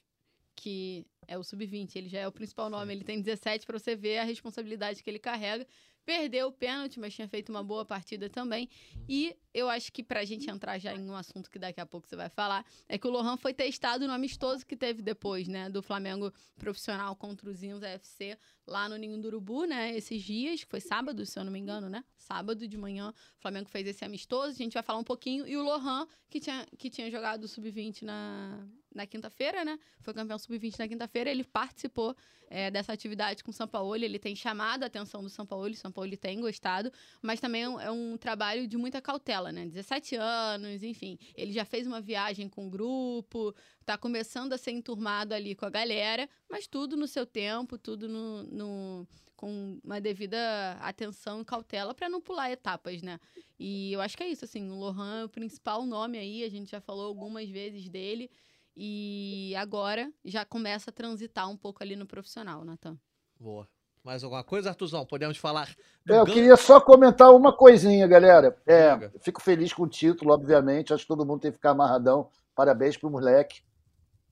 que 0.54 1.06
é 1.30 1.38
o 1.38 1.44
sub-20, 1.44 1.94
ele 1.94 2.08
já 2.08 2.18
é 2.18 2.26
o 2.26 2.32
principal 2.32 2.68
nome, 2.68 2.92
ele 2.92 3.04
tem 3.04 3.22
17 3.22 3.64
pra 3.64 3.78
você 3.78 3.94
ver 3.94 4.18
a 4.18 4.24
responsabilidade 4.24 5.00
que 5.00 5.08
ele 5.08 5.20
carrega. 5.20 5.64
Perdeu 6.04 6.48
o 6.48 6.52
pênalti, 6.52 6.98
mas 6.98 7.14
tinha 7.14 7.28
feito 7.28 7.50
uma 7.50 7.62
boa 7.62 7.84
partida 7.84 8.28
também. 8.28 8.68
E 9.08 9.36
eu 9.54 9.68
acho 9.68 9.92
que 9.92 10.02
pra 10.02 10.24
gente 10.24 10.50
entrar 10.50 10.76
já 10.78 10.92
em 10.92 11.08
um 11.08 11.14
assunto 11.14 11.48
que 11.48 11.56
daqui 11.56 11.80
a 11.80 11.86
pouco 11.86 12.08
você 12.08 12.16
vai 12.16 12.28
falar, 12.28 12.66
é 12.88 12.98
que 12.98 13.06
o 13.06 13.10
Lohan 13.10 13.36
foi 13.36 13.54
testado 13.54 14.08
no 14.08 14.12
amistoso 14.12 14.66
que 14.66 14.76
teve 14.76 15.02
depois, 15.02 15.46
né? 15.46 15.70
Do 15.70 15.82
Flamengo 15.82 16.32
profissional 16.58 17.14
contra 17.14 17.48
os 17.48 17.58
Zinhos 17.58 17.82
FC 17.82 18.36
lá 18.70 18.88
no 18.88 18.96
Ninho 18.96 19.18
do 19.20 19.26
Urubu, 19.26 19.64
né? 19.64 19.94
Esses 19.96 20.22
dias, 20.22 20.62
que 20.62 20.70
foi 20.70 20.80
sábado, 20.80 21.26
se 21.26 21.38
eu 21.38 21.44
não 21.44 21.52
me 21.52 21.58
engano, 21.58 21.88
né? 21.88 22.04
Sábado 22.16 22.68
de 22.68 22.78
manhã, 22.78 23.10
o 23.10 23.40
Flamengo 23.40 23.68
fez 23.68 23.86
esse 23.86 24.04
amistoso, 24.04 24.50
a 24.50 24.62
gente 24.62 24.74
vai 24.74 24.82
falar 24.82 25.00
um 25.00 25.04
pouquinho. 25.04 25.46
E 25.46 25.56
o 25.56 25.62
Lohan, 25.62 26.06
que 26.30 26.38
tinha, 26.38 26.64
que 26.78 26.88
tinha 26.88 27.10
jogado 27.10 27.44
o 27.44 27.48
Sub-20 27.48 28.02
na, 28.02 28.64
na 28.94 29.06
quinta-feira, 29.06 29.64
né? 29.64 29.78
Foi 30.00 30.12
campeão 30.12 30.38
sub-20 30.38 30.78
na 30.78 30.88
quinta-feira. 30.88 31.30
Ele 31.30 31.44
participou 31.44 32.16
é, 32.48 32.70
dessa 32.70 32.92
atividade 32.92 33.44
com 33.44 33.50
o 33.50 33.54
São 33.54 33.66
Paulo. 33.66 33.94
Ele 33.96 34.18
tem 34.18 34.34
chamado 34.34 34.82
a 34.82 34.86
atenção 34.86 35.22
do 35.22 35.28
São 35.28 35.46
Paulo. 35.46 35.66
O 35.66 35.74
São 35.74 35.92
Paulo 35.92 36.16
tem 36.16 36.40
gostado, 36.40 36.92
mas 37.22 37.40
também 37.40 37.62
é 37.62 37.68
um, 37.68 37.80
é 37.80 37.90
um, 37.90 38.16
trabalho 38.16 38.66
de 38.66 38.76
muita 38.76 39.00
cautela, 39.00 39.52
né? 39.52 39.66
17 39.66 40.16
anos, 40.16 40.82
enfim. 40.82 41.18
Ele 41.34 41.52
já 41.52 41.64
fez 41.64 41.86
uma 41.86 42.00
viagem 42.00 42.48
com 42.48 42.66
o 42.66 42.70
grupo, 42.70 43.54
tá 43.84 43.96
começando 43.96 44.52
a 44.52 44.58
ser 44.58 44.72
enturmado 44.72 45.34
ali 45.34 45.54
com 45.54 45.66
a 45.66 45.70
galera, 45.70 46.28
mas 46.50 46.66
tudo 46.66 46.96
no 46.96 47.06
seu 47.06 47.24
tempo, 47.24 47.78
tudo 47.78 48.08
no, 48.08 48.42
no 48.44 49.06
com 49.36 49.80
uma 49.82 49.98
devida 50.00 50.72
atenção 50.80 51.40
e 51.40 51.44
cautela 51.46 51.94
para 51.94 52.10
não 52.10 52.20
pular 52.20 52.50
etapas, 52.50 53.00
né? 53.00 53.18
E 53.58 53.90
eu 53.90 54.00
acho 54.02 54.14
que 54.14 54.22
é 54.22 54.28
isso, 54.28 54.44
assim, 54.44 54.70
o 54.70 54.74
Lohan 54.74 55.20
é 55.20 55.24
o 55.24 55.28
principal 55.30 55.86
nome 55.86 56.18
aí, 56.18 56.44
a 56.44 56.50
gente 56.50 56.70
já 56.70 56.80
falou 56.80 57.06
algumas 57.06 57.48
vezes 57.48 57.88
dele. 57.88 58.30
E 58.76 59.54
agora 59.56 60.12
já 60.24 60.44
começa 60.44 60.90
a 60.90 60.92
transitar 60.92 61.48
um 61.48 61.56
pouco 61.56 61.82
ali 61.82 61.96
no 61.96 62.06
profissional, 62.06 62.64
Natan. 62.64 62.98
Boa. 63.38 63.66
Mais 64.02 64.24
alguma 64.24 64.42
coisa, 64.42 64.70
Artuzão? 64.70 65.04
Podemos 65.04 65.36
falar? 65.36 65.74
É, 66.08 66.18
eu 66.18 66.24
queria 66.24 66.56
só 66.56 66.80
comentar 66.80 67.34
uma 67.34 67.54
coisinha, 67.54 68.06
galera. 68.06 68.56
É, 68.66 69.10
fico 69.20 69.42
feliz 69.42 69.72
com 69.72 69.82
o 69.82 69.88
título, 69.88 70.32
obviamente. 70.32 70.92
Acho 70.94 71.04
que 71.04 71.08
todo 71.08 71.26
mundo 71.26 71.40
tem 71.40 71.50
que 71.50 71.56
ficar 71.58 71.70
amarradão. 71.70 72.30
Parabéns 72.54 72.96
pro 72.96 73.10
moleque. 73.10 73.62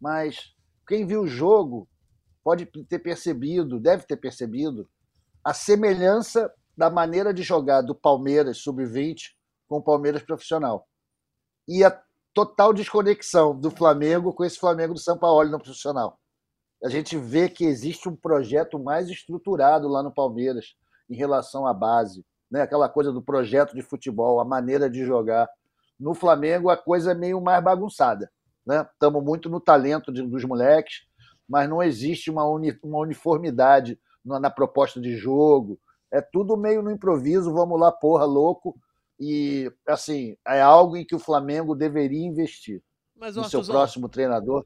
Mas 0.00 0.54
quem 0.86 1.06
viu 1.06 1.22
o 1.22 1.28
jogo 1.28 1.86
pode 2.48 2.64
ter 2.64 2.98
percebido, 2.98 3.78
deve 3.78 4.06
ter 4.06 4.16
percebido, 4.16 4.88
a 5.44 5.52
semelhança 5.52 6.50
da 6.74 6.88
maneira 6.88 7.34
de 7.34 7.42
jogar 7.42 7.82
do 7.82 7.94
Palmeiras 7.94 8.56
sub-20 8.62 9.34
com 9.68 9.76
o 9.76 9.82
Palmeiras 9.82 10.22
profissional. 10.22 10.88
E 11.68 11.84
a 11.84 12.02
total 12.32 12.72
desconexão 12.72 13.54
do 13.54 13.70
Flamengo 13.70 14.32
com 14.32 14.46
esse 14.46 14.58
Flamengo 14.58 14.94
do 14.94 14.98
São 14.98 15.18
Paulo 15.18 15.50
no 15.50 15.58
profissional. 15.58 16.18
A 16.82 16.88
gente 16.88 17.18
vê 17.18 17.50
que 17.50 17.66
existe 17.66 18.08
um 18.08 18.16
projeto 18.16 18.78
mais 18.78 19.10
estruturado 19.10 19.86
lá 19.86 20.02
no 20.02 20.10
Palmeiras 20.10 20.74
em 21.10 21.16
relação 21.16 21.66
à 21.66 21.74
base, 21.74 22.24
né? 22.50 22.62
aquela 22.62 22.88
coisa 22.88 23.12
do 23.12 23.20
projeto 23.20 23.74
de 23.74 23.82
futebol, 23.82 24.40
a 24.40 24.44
maneira 24.46 24.88
de 24.88 25.04
jogar. 25.04 25.46
No 26.00 26.14
Flamengo, 26.14 26.70
a 26.70 26.78
coisa 26.78 27.12
é 27.12 27.14
meio 27.14 27.42
mais 27.42 27.62
bagunçada. 27.62 28.32
Estamos 28.94 29.20
né? 29.20 29.26
muito 29.26 29.50
no 29.50 29.60
talento 29.60 30.10
de, 30.10 30.22
dos 30.22 30.44
moleques, 30.46 31.07
mas 31.48 31.68
não 31.68 31.82
existe 31.82 32.30
uma, 32.30 32.44
uni, 32.44 32.78
uma 32.82 32.98
uniformidade 32.98 33.98
na, 34.24 34.38
na 34.38 34.50
proposta 34.50 35.00
de 35.00 35.16
jogo. 35.16 35.80
É 36.10 36.20
tudo 36.20 36.56
meio 36.56 36.82
no 36.82 36.90
improviso, 36.90 37.52
vamos 37.52 37.78
lá, 37.78 37.90
porra, 37.90 38.24
louco, 38.24 38.78
e, 39.18 39.70
assim, 39.86 40.36
é 40.46 40.60
algo 40.60 40.96
em 40.96 41.04
que 41.04 41.14
o 41.14 41.18
Flamengo 41.18 41.74
deveria 41.74 42.24
investir. 42.24 42.82
Mas, 43.16 43.34
no 43.34 43.44
seu 43.44 43.64
próximo 43.64 44.08
treinador. 44.08 44.64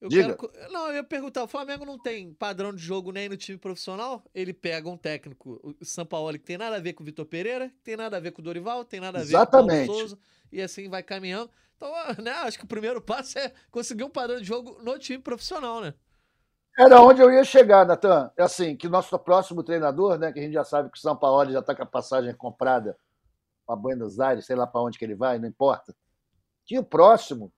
Eu 0.00 0.08
Diga. 0.08 0.36
Quero... 0.36 0.72
Não, 0.72 0.88
eu 0.88 0.94
ia 0.94 1.04
perguntar: 1.04 1.42
o 1.42 1.48
Flamengo 1.48 1.84
não 1.84 1.98
tem 1.98 2.32
padrão 2.32 2.72
de 2.72 2.80
jogo 2.82 3.10
nem 3.10 3.28
no 3.28 3.36
time 3.36 3.58
profissional? 3.58 4.24
Ele 4.32 4.52
pega 4.52 4.88
um 4.88 4.96
técnico, 4.96 5.76
o 5.80 5.84
São 5.84 6.06
Paulo, 6.06 6.32
que 6.32 6.44
tem 6.44 6.58
nada 6.58 6.76
a 6.76 6.80
ver 6.80 6.92
com 6.92 7.02
o 7.02 7.06
Vitor 7.06 7.26
Pereira, 7.26 7.68
que 7.70 7.82
tem 7.82 7.96
nada 7.96 8.16
a 8.16 8.20
ver 8.20 8.30
com 8.30 8.40
o 8.40 8.44
Dorival, 8.44 8.84
tem 8.84 9.00
nada 9.00 9.18
a 9.18 9.22
ver 9.22 9.28
Exatamente. 9.28 9.86
com 9.86 9.92
o 9.92 9.98
Souza, 9.98 10.18
e 10.50 10.62
assim 10.62 10.88
vai 10.88 11.02
caminhando. 11.02 11.50
Então, 11.82 12.24
né, 12.24 12.30
acho 12.30 12.58
que 12.58 12.64
o 12.64 12.68
primeiro 12.68 13.02
passo 13.02 13.36
é 13.40 13.52
conseguir 13.68 14.04
um 14.04 14.08
padrão 14.08 14.38
de 14.38 14.44
jogo 14.44 14.78
no 14.84 14.96
time 15.00 15.18
profissional, 15.18 15.80
né? 15.80 15.92
Era 16.78 17.02
onde 17.02 17.20
eu 17.20 17.30
ia 17.30 17.42
chegar, 17.42 17.84
Natan. 17.84 18.30
É 18.36 18.44
assim, 18.44 18.76
que 18.76 18.88
nosso 18.88 19.18
próximo 19.18 19.64
treinador, 19.64 20.16
né, 20.16 20.32
que 20.32 20.38
a 20.38 20.42
gente 20.42 20.52
já 20.52 20.64
sabe 20.64 20.90
que 20.90 20.96
o 20.96 21.00
São 21.00 21.16
Paulo 21.16 21.50
já 21.50 21.58
está 21.58 21.74
com 21.74 21.82
a 21.82 21.86
passagem 21.86 22.32
comprada 22.34 22.96
para 23.66 23.74
Buenos 23.74 24.20
Aires, 24.20 24.46
sei 24.46 24.54
lá 24.54 24.64
para 24.64 24.80
onde 24.80 24.96
que 24.96 25.04
ele 25.04 25.16
vai, 25.16 25.40
não 25.40 25.48
importa. 25.48 25.92
Que 26.64 26.78
o 26.78 26.84
próximo 26.84 27.52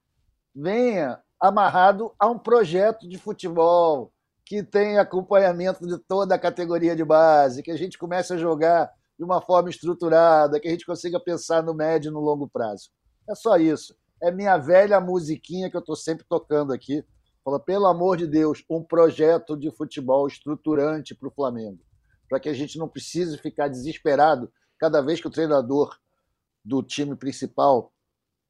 venha 0.55 1.21
amarrado 1.39 2.15
a 2.19 2.27
um 2.27 2.39
projeto 2.39 3.07
de 3.07 3.19
futebol 3.19 4.11
que 4.47 4.63
tenha 4.63 5.03
acompanhamento 5.03 5.87
de 5.87 5.99
toda 5.99 6.35
a 6.35 6.39
categoria 6.39 6.97
de 6.97 7.05
base, 7.05 7.63
que 7.63 7.71
a 7.71 7.77
gente 7.77 7.99
comece 7.99 8.33
a 8.33 8.39
jogar 8.39 8.91
de 9.19 9.25
uma 9.25 9.43
forma 9.43 9.69
estruturada, 9.69 10.59
que 10.59 10.67
a 10.67 10.71
gente 10.71 10.87
consiga 10.87 11.21
pensar 11.21 11.63
no 11.63 11.75
médio 11.75 12.09
e 12.09 12.13
no 12.13 12.21
longo 12.21 12.49
prazo. 12.49 12.91
É 13.29 13.35
só 13.35 13.57
isso. 13.57 13.95
É 14.23 14.31
minha 14.31 14.57
velha 14.57 15.01
musiquinha 15.01 15.71
que 15.71 15.77
eu 15.77 15.81
estou 15.81 15.97
sempre 15.97 16.25
tocando 16.29 16.73
aqui 16.73 17.05
Fala, 17.45 17.61
pelo 17.61 17.87
amor 17.87 18.17
de 18.17 18.27
Deus, 18.27 18.65
um 18.71 18.83
projeto 18.83 19.55
de 19.55 19.71
futebol 19.71 20.27
estruturante 20.27 21.15
para 21.15 21.29
o 21.29 21.31
Flamengo, 21.31 21.79
para 22.27 22.41
que 22.41 22.49
a 22.49 22.55
gente 22.55 22.79
não 22.79 22.89
precise 22.89 23.37
ficar 23.37 23.69
desesperado 23.69 24.51
cada 24.79 25.03
vez 25.03 25.21
que 25.21 25.27
o 25.27 25.31
treinador 25.31 25.95
do 26.65 26.83
time 26.83 27.15
principal 27.15 27.93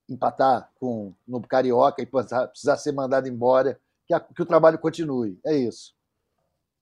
empatar 0.09 0.71
com 0.77 1.13
no 1.27 1.41
Carioca 1.43 2.01
e 2.03 2.07
precisar 2.07 2.77
ser 2.77 2.93
mandado 2.93 3.27
embora, 3.27 3.81
que, 4.07 4.15
a, 4.15 4.21
que 4.21 4.43
o 4.43 4.47
trabalho 4.47 4.79
continue. 4.79 5.41
É 5.45 5.57
isso. 5.57 5.93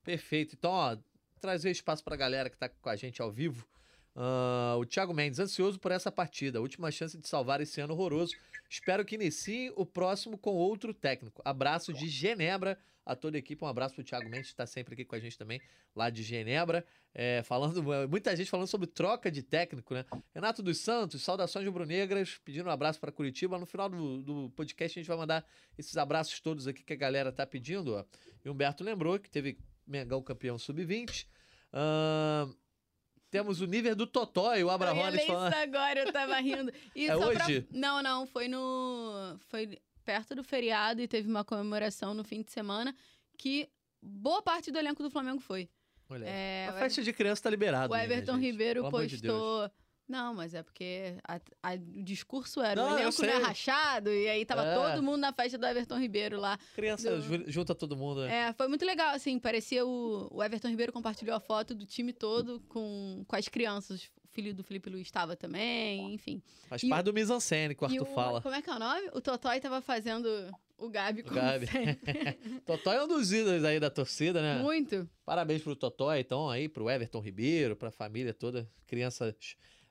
Perfeito. 0.05 0.55
Então, 0.55 0.71
ó, 0.71 0.99
trazer 1.41 1.71
espaço 1.71 2.05
para 2.05 2.15
a 2.15 2.19
galera 2.19 2.51
que 2.51 2.57
está 2.57 2.69
com 2.69 2.91
a 2.91 2.97
gente 2.97 3.23
ao 3.23 3.33
vivo. 3.33 3.67
Uh, 4.15 4.79
o 4.79 4.85
Thiago 4.85 5.15
Mendes, 5.15 5.39
ansioso 5.39 5.79
por 5.79 5.91
essa 5.91 6.13
partida. 6.13 6.61
Última 6.61 6.91
chance 6.91 7.17
de 7.17 7.27
salvar 7.27 7.61
esse 7.61 7.81
ano 7.81 7.95
horroroso. 7.95 8.35
Espero 8.69 9.05
que 9.05 9.15
inicie 9.15 9.73
o 9.77 9.87
próximo 9.87 10.37
com 10.37 10.55
outro 10.55 10.93
técnico. 10.93 11.41
Abraço 11.45 11.93
de 11.93 12.09
Genebra 12.09 12.79
a 13.05 13.17
toda 13.17 13.37
a 13.37 13.41
equipe. 13.41 13.65
Um 13.65 13.69
abraço 13.69 13.95
pro 13.95 14.05
Thiago 14.05 14.29
Mendes, 14.29 14.49
que 14.49 14.53
está 14.53 14.67
sempre 14.67 14.95
aqui 14.95 15.05
com 15.05 15.15
a 15.15 15.19
gente 15.19 15.37
também, 15.37 15.61
lá 15.95 16.09
de 16.09 16.23
Genebra. 16.23 16.85
É, 17.15 17.43
falando, 17.43 17.83
muita 18.09 18.35
gente 18.35 18.51
falando 18.51 18.67
sobre 18.67 18.87
troca 18.87 19.31
de 19.31 19.43
técnico, 19.43 19.93
né? 19.93 20.05
Renato 20.35 20.63
dos 20.63 20.79
Santos, 20.79 21.23
saudações 21.23 21.67
rubro-negras, 21.67 22.41
pedindo 22.45 22.69
um 22.69 22.73
abraço 22.73 23.01
para 23.01 23.13
Curitiba. 23.13 23.59
No 23.59 23.67
final 23.67 23.89
do, 23.89 24.23
do 24.23 24.51
podcast, 24.51 24.99
a 24.99 25.03
gente 25.03 25.09
vai 25.09 25.17
mandar 25.17 25.45
esses 25.77 25.97
abraços 25.97 26.41
todos 26.41 26.67
aqui 26.67 26.83
que 26.83 26.93
a 26.93 26.97
galera 26.97 27.33
tá 27.33 27.47
pedindo. 27.47 27.95
Ó. 27.95 28.05
E 28.45 28.49
Humberto 28.49 28.85
lembrou 28.85 29.19
que 29.19 29.31
teve 29.31 29.59
Mengão 29.87 30.23
campeão 30.23 30.59
sub-20. 30.59 31.27
Uh, 31.73 32.55
temos 33.33 33.63
o 33.63 33.67
nível 33.67 33.97
do 33.97 34.07
Totó 34.07 34.55
e 34.55 34.63
o 34.63 34.69
Abrahones 34.69 35.25
falando. 35.25 35.53
Isso 35.55 35.63
agora, 35.63 36.01
eu 36.01 36.13
tava 36.13 36.37
rindo. 36.37 36.71
E 36.95 37.07
é 37.07 37.17
hoje? 37.17 37.63
Pra... 37.63 37.79
Não, 37.79 38.03
não, 38.03 38.27
foi 38.27 38.47
no. 38.47 39.39
Foi 39.49 39.79
perto 40.05 40.35
do 40.35 40.45
feriado 40.45 41.01
e 41.01 41.09
teve 41.09 41.29
uma 41.29 41.43
comemoração 41.43 42.13
no 42.13 42.23
fim 42.23 42.43
de 42.43 42.53
semana 42.53 42.95
que 43.39 43.71
boa 44.03 44.43
parte 44.43 44.71
do 44.71 44.79
elenco 44.79 45.03
do 45.03 45.11
Flamengo 45.11 45.41
foi. 45.41 45.71
Olha, 46.11 46.27
é, 46.27 46.67
a 46.69 46.75
festa 46.75 47.03
de 47.03 47.11
criança 47.11 47.43
tá 47.43 47.49
liberado. 47.49 47.95
O 47.95 47.97
né, 47.97 48.05
Everton 48.05 48.37
né, 48.37 48.43
Ribeiro 48.43 48.91
postou 48.91 49.71
não, 50.09 50.35
mas 50.35 50.53
é 50.55 50.63
porque 50.63 51.17
a, 51.27 51.41
a, 51.63 51.75
o 51.75 52.03
discurso 52.03 52.61
era 52.61 52.83
não, 52.83 52.95
o 52.95 52.99
elenco 52.99 53.23
não 53.23 53.29
é 53.29 53.39
rachado, 53.39 54.11
e 54.11 54.29
aí 54.29 54.45
tava 54.45 54.65
é. 54.65 54.75
todo 54.75 55.03
mundo 55.03 55.19
na 55.19 55.33
festa 55.33 55.57
do 55.57 55.67
Everton 55.67 55.99
Ribeiro 55.99 56.39
lá. 56.39 56.59
Criança 56.75 57.17
do... 57.17 57.51
junta 57.51 57.75
todo 57.75 57.97
mundo, 57.97 58.23
né? 58.23 58.49
É, 58.49 58.53
foi 58.53 58.69
muito 58.69 58.85
legal, 58.85 59.15
assim, 59.15 59.39
parecia 59.39 59.87
o, 59.87 60.29
o 60.31 60.43
Everton 60.43 60.69
Ribeiro 60.69 60.93
compartilhou 60.93 61.35
a 61.35 61.41
foto 61.41 61.75
do 61.75 61.87
time 61.87 62.13
todo 62.13 62.61
com, 62.69 63.25
com 63.27 63.37
as 63.37 63.49
crianças. 63.49 64.11
O 64.25 64.29
filho 64.35 64.55
do 64.55 64.65
Felipe 64.65 64.89
Luiz 64.89 65.07
estava 65.07 65.37
também, 65.37 66.15
enfim. 66.15 66.43
Faz 66.69 66.83
e 66.83 66.89
parte 66.89 67.09
o, 67.09 67.13
do 67.13 67.15
mise-en-scène, 67.15 67.75
que 67.75 67.83
o 67.83 67.87
Arthur 67.87 68.03
o, 68.03 68.15
fala. 68.15 68.43
Como 68.43 68.55
é 68.55 68.63
que 68.63 68.71
é 68.71 68.75
o 68.75 68.79
nome? 68.79 69.11
O 69.13 69.21
Totói 69.21 69.61
tava 69.61 69.83
fazendo 69.83 70.27
o 70.79 70.89
Gabi, 70.91 71.23
como 71.23 71.39
o 71.39 71.41
Gabi. 71.41 71.67
Totói 72.67 72.97
é 72.97 73.05
um 73.05 73.09
dos 73.09 73.33
ídolos 73.33 73.65
aí 73.65 73.79
da 73.79 73.89
torcida, 73.91 74.43
né? 74.43 74.61
Muito. 74.61 75.09
Parabéns 75.25 75.63
pro 75.63 75.77
Totói, 75.77 76.21
então, 76.21 76.51
aí, 76.51 76.69
pro 76.69 76.91
Everton 76.91 77.21
Ribeiro, 77.21 77.77
pra 77.77 77.91
família 77.91 78.35
toda, 78.35 78.69
crianças 78.87 79.35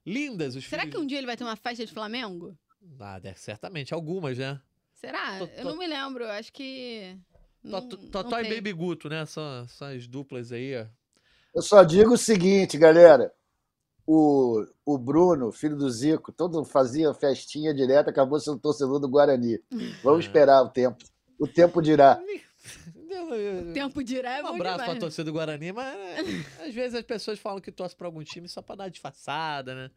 lindas 0.05 0.55
os 0.55 0.67
Será 0.67 0.83
filhos. 0.83 0.95
que 0.95 1.01
um 1.01 1.05
dia 1.05 1.17
ele 1.17 1.27
vai 1.27 1.37
ter 1.37 1.43
uma 1.43 1.55
festa 1.55 1.85
de 1.85 1.91
Flamengo? 1.91 2.57
Ah, 2.99 3.19
certamente. 3.35 3.93
Algumas, 3.93 4.37
né? 4.37 4.59
Será? 4.93 5.39
Eu 5.57 5.65
não 5.65 5.77
me 5.77 5.87
lembro. 5.87 6.25
Acho 6.25 6.51
que. 6.53 7.17
Totó 8.11 8.39
e 8.39 8.55
Baby 8.55 8.73
Guto, 8.73 9.07
né? 9.09 9.25
São, 9.25 9.67
são 9.67 9.87
as 9.87 10.07
duplas 10.07 10.51
aí, 10.51 10.75
ó. 10.75 10.85
Eu 11.53 11.61
só 11.61 11.83
digo 11.83 12.13
o 12.13 12.17
seguinte, 12.17 12.77
galera. 12.77 13.31
O, 14.05 14.65
o 14.85 14.97
Bruno, 14.97 15.51
filho 15.51 15.77
do 15.77 15.89
Zico, 15.89 16.31
todo 16.31 16.65
fazia 16.65 17.13
festinha 17.13 17.73
direto, 17.73 18.09
acabou 18.09 18.39
sendo 18.39 18.59
torcedor 18.59 18.99
do 18.99 19.07
Guarani. 19.07 19.59
Vamos 20.03 20.25
é. 20.25 20.27
esperar 20.27 20.63
o 20.63 20.69
tempo. 20.69 21.03
O 21.39 21.47
tempo 21.47 21.81
dirá. 21.81 22.19
O 23.69 23.73
tempo 23.73 24.03
dirá 24.03 24.37
é 24.37 24.43
Um 24.43 24.47
abraço 24.47 24.77
demais. 24.79 24.91
pra 24.91 24.99
torcida 24.99 25.23
do 25.25 25.33
Guarani, 25.33 25.71
mas 25.71 25.95
é, 25.95 26.19
às 26.67 26.73
vezes 26.73 26.95
as 26.95 27.03
pessoas 27.05 27.39
falam 27.39 27.59
que 27.61 27.71
torce 27.71 27.95
pra 27.95 28.07
algum 28.07 28.23
time 28.23 28.47
só 28.47 28.61
pra 28.61 28.75
dar 28.75 28.89
disfarçada, 28.89 29.75
né? 29.75 29.91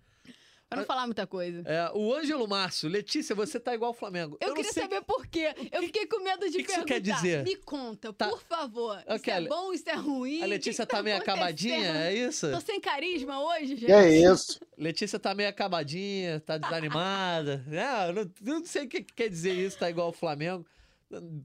Pra 0.66 0.78
não 0.80 0.86
falar 0.86 1.04
muita 1.06 1.26
coisa. 1.26 1.62
É, 1.66 1.90
o 1.94 2.12
Ângelo 2.12 2.48
Márcio, 2.48 2.88
Letícia, 2.88 3.34
você 3.34 3.60
tá 3.60 3.74
igual 3.74 3.90
ao 3.90 3.94
Flamengo. 3.94 4.36
Eu, 4.40 4.48
não 4.48 4.54
queria 4.56 4.72
saber 4.72 5.02
por 5.02 5.24
quê. 5.26 5.54
Eu 5.70 5.82
fiquei 5.82 6.06
com 6.06 6.18
medo 6.24 6.46
de 6.46 6.56
que 6.56 6.64
que 6.64 6.72
isso 6.72 6.84
perguntar. 6.84 6.94
quer 6.94 7.00
dizer? 7.00 7.44
Me 7.44 7.54
conta, 7.56 8.12
Tá. 8.14 8.28
por 8.28 8.40
favor. 8.42 8.96
Isso 8.98 9.06
Ok, 9.14 9.32
é 9.32 9.36
Ale- 9.36 9.48
bom, 9.48 9.72
isso 9.74 9.88
é 9.88 9.94
ruim? 9.94 10.36
A 10.36 10.40
O 10.40 10.44
que 10.44 10.46
Letícia 10.48 10.86
que 10.86 10.90
tá 10.90 11.02
meio 11.02 11.16
acabadinha, 11.18 12.06
é 12.06 12.14
isso? 12.14 12.50
Tô 12.50 12.60
sem 12.60 12.80
carisma 12.80 13.40
hoje, 13.44 13.66
gente. 13.76 13.84
Que 13.86 13.92
é 13.92 14.10
isso? 14.32 14.58
Letícia 14.76 15.18
tá 15.18 15.34
meio 15.34 15.50
acabadinha, 15.50 16.40
tá 16.40 16.56
desanimada. 16.58 17.62
É, 17.70 18.08
eu 18.08 18.12
não, 18.14 18.22
eu 18.22 18.60
não 18.60 18.64
sei 18.64 18.84
o 18.84 18.88
que 18.88 19.02
que 19.02 19.12
quer 19.12 19.28
dizer 19.28 19.52
isso, 19.52 19.78
tá 19.78 19.88
igual 19.90 20.08
ao 20.08 20.12
Flamengo. 20.14 20.66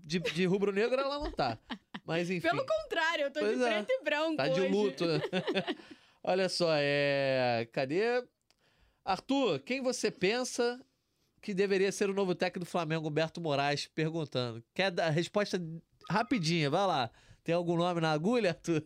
De, 0.03 0.19
de 0.19 0.45
rubro-negro 0.45 0.99
ela 0.99 1.19
não 1.19 1.31
tá. 1.31 1.57
Mas 2.05 2.29
enfim. 2.31 2.47
Pelo 2.47 2.65
contrário, 2.65 3.25
eu 3.25 3.31
tô 3.31 3.39
Pois 3.39 3.57
de 3.57 3.63
é. 3.63 3.69
preto 3.83 3.91
e 3.91 4.03
branco 4.03 4.37
Tá 4.37 4.47
de 4.47 4.61
hoje. 4.61 4.71
luto. 4.71 5.05
Olha 6.23 6.49
só, 6.49 6.67
é. 6.73 7.67
Cadê? 7.71 8.23
Arthur, 9.05 9.59
quem 9.59 9.81
você 9.81 10.11
pensa 10.11 10.79
que 11.41 11.53
deveria 11.53 11.91
ser 11.91 12.09
o 12.09 12.13
novo 12.13 12.35
técnico 12.35 12.65
do 12.65 12.69
Flamengo, 12.69 13.07
Humberto 13.07 13.39
Moraes, 13.41 13.87
perguntando? 13.87 14.63
Quer 14.73 14.91
dar 14.91 15.07
a 15.07 15.09
resposta 15.09 15.59
rapidinha? 16.09 16.69
Vai 16.69 16.85
lá. 16.85 17.09
Tem 17.43 17.55
algum 17.55 17.77
nome 17.77 18.01
na 18.01 18.11
agulha, 18.11 18.49
Arthur? 18.51 18.83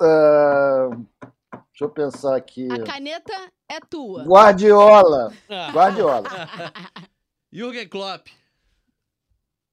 Ah, 0.00 0.90
deixa 1.72 1.84
eu 1.84 1.90
pensar 1.90 2.36
aqui. 2.36 2.68
A 2.70 2.84
caneta 2.84 3.32
é 3.68 3.80
tua. 3.80 4.24
Guardiola. 4.24 5.32
Guardiola. 5.72 6.28
Jürgen 7.52 7.88
Klopp. 7.88 8.28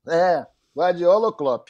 É, 0.07 0.45
Guardiola 0.75 1.27
ou 1.27 1.33
Klopp? 1.33 1.69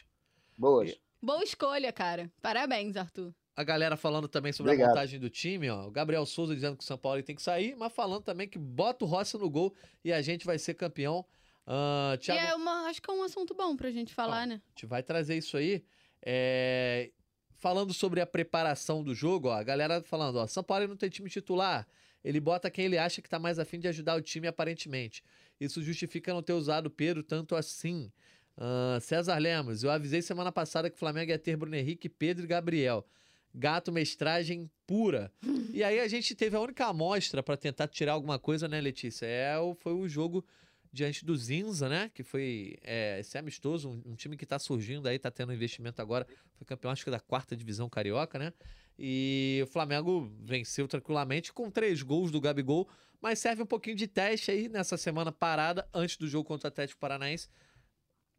Boas. 0.58 0.96
Boa 1.22 1.44
escolha, 1.44 1.91
cara. 1.91 2.32
Parabéns, 2.41 2.96
Arthur. 2.96 3.34
A 3.56 3.63
galera 3.63 3.96
falando 3.96 4.28
também 4.28 4.52
sobre 4.52 4.72
a 4.72 4.74
Obrigado. 4.74 4.89
montagem 4.89 5.20
do 5.20 5.30
time, 5.30 5.70
ó. 5.70 5.88
O 5.88 5.91
Gabriel 5.91 6.26
Souza 6.26 6.54
dizendo 6.54 6.78
que 6.78 6.84
o 6.84 6.88
São 6.88 6.98
Paulo 6.98 7.24
tem 7.24 7.36
que 7.36 7.41
sair, 7.41 7.76
mas 7.76 7.94
falando 7.94 8.24
também 8.24 8.48
que 8.48 8.60
bota 8.60 9.06
o 9.06 9.08
Rossi 9.08 9.38
no 9.38 9.50
gol 9.50 9.74
e 10.04 10.12
a 10.12 10.22
gente 10.22 10.46
vai 10.46 10.60
ser 10.60 10.74
campeão. 10.74 11.26
Ah, 11.65 12.18
Thiago... 12.20 12.41
E 12.41 12.46
é 12.46 12.54
uma, 12.56 12.88
acho 12.88 13.02
que 13.02 13.10
é 13.10 13.13
um 13.13 13.24
assunto 13.24 13.56
bom 13.56 13.76
pra 13.76 13.89
gente 13.91 14.13
falar, 14.13 14.46
né? 14.46 14.62
A 14.65 14.70
gente 14.70 14.86
vai 14.86 15.02
trazer 15.02 15.38
isso 15.38 15.56
aí. 15.56 15.84
É, 16.22 17.12
Falando 17.58 17.94
sobre 17.94 18.20
a 18.20 18.28
preparação 18.28 19.04
do 19.04 19.15
jogo, 19.15 19.48
ó, 19.48 19.54
a 19.54 19.63
galera 19.63 20.02
falando, 20.04 20.36
ó, 20.36 20.46
São 20.46 20.63
Paulo 20.63 20.88
não 20.88 20.98
tem 20.98 21.10
time 21.10 21.30
titular. 21.30 21.88
Ele 22.24 22.39
bota 22.39 22.70
quem 22.70 22.86
ele 22.86 22.98
acha 22.98 23.22
que 23.22 23.30
tá 23.30 23.39
mais 23.39 23.58
afim 23.58 23.80
de 23.80 23.88
ajudar 23.88 24.15
o 24.15 24.22
time, 24.22 24.48
aparentemente. 24.48 25.24
Isso 25.60 25.82
justifica 25.82 26.34
não 26.34 26.44
ter 26.44 26.54
usado 26.54 26.89
Pedro 26.89 27.24
tanto 27.24 27.56
assim. 27.56 28.12
Ah, 28.58 28.98
César 29.02 29.38
Lemos, 29.38 29.84
eu 29.84 29.91
avisei 29.91 30.22
semana 30.22 30.52
passada 30.52 30.89
que 30.89 30.96
o 30.96 31.00
Flamengo 31.00 31.32
ia 31.32 31.39
ter 31.39 31.56
Bruno 31.56 31.76
Henrique, 31.76 32.08
Pedro 32.08 32.46
e 32.46 32.48
Gabriel. 32.48 33.06
Gato 33.54 33.91
mestragem 33.91 34.70
pura. 34.86 35.32
e 35.74 35.84
aí 35.84 36.00
a 36.00 36.08
gente 36.08 36.36
teve 36.36 36.56
a 36.56 36.60
única 36.60 36.86
amostra 36.86 37.41
pra 37.41 37.58
tentar 37.58 37.88
tirar 37.88 38.13
alguma 38.13 38.38
coisa, 38.38 38.68
né, 38.68 38.80
Letícia? 38.80 39.26
É, 39.26 39.56
foi 39.80 39.94
o 39.94 40.08
jogo 40.08 40.46
diante 40.95 41.25
do 41.25 41.36
Zinza, 41.36 41.89
né? 41.89 42.10
Que 42.13 42.23
foi 42.23 42.77
é, 42.81 43.19
esse 43.19 43.38
amistoso, 43.38 43.89
um, 43.89 44.13
um 44.13 44.15
time 44.15 44.38
que 44.38 44.45
tá 44.45 44.58
surgindo 44.58 45.08
aí, 45.08 45.19
tá 45.19 45.29
tendo 45.29 45.53
investimento 45.53 46.01
agora. 46.01 46.25
Foi 46.53 46.65
campeão, 46.65 46.89
acho 46.89 47.03
que 47.03 47.12
da 47.12 47.19
quarta 47.19 47.55
divisão 47.55 47.89
carioca, 47.89 48.39
né? 48.39 48.53
E 48.97 49.60
o 49.62 49.67
Flamengo 49.67 50.31
venceu 50.39 50.88
tranquilamente 50.88 51.51
com 51.51 51.69
três 51.69 52.01
gols 52.01 52.31
do 52.31 52.39
Gabigol, 52.39 52.88
mas 53.21 53.39
serve 53.39 53.62
um 53.62 53.65
pouquinho 53.65 53.97
de 53.97 54.08
teste 54.08 54.51
aí 54.51 54.69
nessa 54.69 54.95
semana 54.95 55.34
parada 55.34 55.86
antes 55.93 56.15
do 56.15 56.29
jogo 56.29 56.47
contra 56.47 56.67
o 56.67 56.69
Atlético 56.69 57.01
Paranaense. 57.01 57.49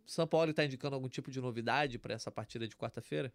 São 0.07 0.27
Paulo 0.27 0.55
tá 0.55 0.65
indicando 0.65 0.95
algum 0.95 1.09
tipo 1.09 1.31
de 1.31 1.41
novidade 1.41 1.99
pra 1.99 2.15
essa 2.15 2.31
partida 2.31 2.67
de 2.67 2.75
quarta-feira? 2.75 3.31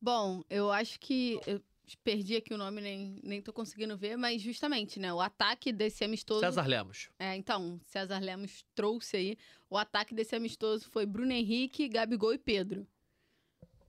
Bom, 0.00 0.42
eu 0.50 0.72
acho 0.72 0.98
que. 0.98 1.38
Eu 1.46 1.62
perdi 1.98 2.36
aqui 2.36 2.54
o 2.54 2.58
nome, 2.58 2.80
nem, 2.80 3.20
nem 3.22 3.42
tô 3.42 3.52
conseguindo 3.52 3.96
ver, 3.96 4.16
mas 4.16 4.40
justamente, 4.40 4.98
né? 4.98 5.12
O 5.12 5.20
ataque 5.20 5.72
desse 5.72 6.04
amistoso. 6.04 6.40
César 6.40 6.66
Lemos. 6.66 7.08
É, 7.18 7.36
então, 7.36 7.80
César 7.84 8.18
Lemos 8.18 8.64
trouxe 8.74 9.16
aí. 9.16 9.38
O 9.68 9.76
ataque 9.76 10.14
desse 10.14 10.34
amistoso 10.34 10.88
foi 10.90 11.06
Bruno 11.06 11.32
Henrique, 11.32 11.88
Gabigol 11.88 12.34
e 12.34 12.38
Pedro. 12.38 12.86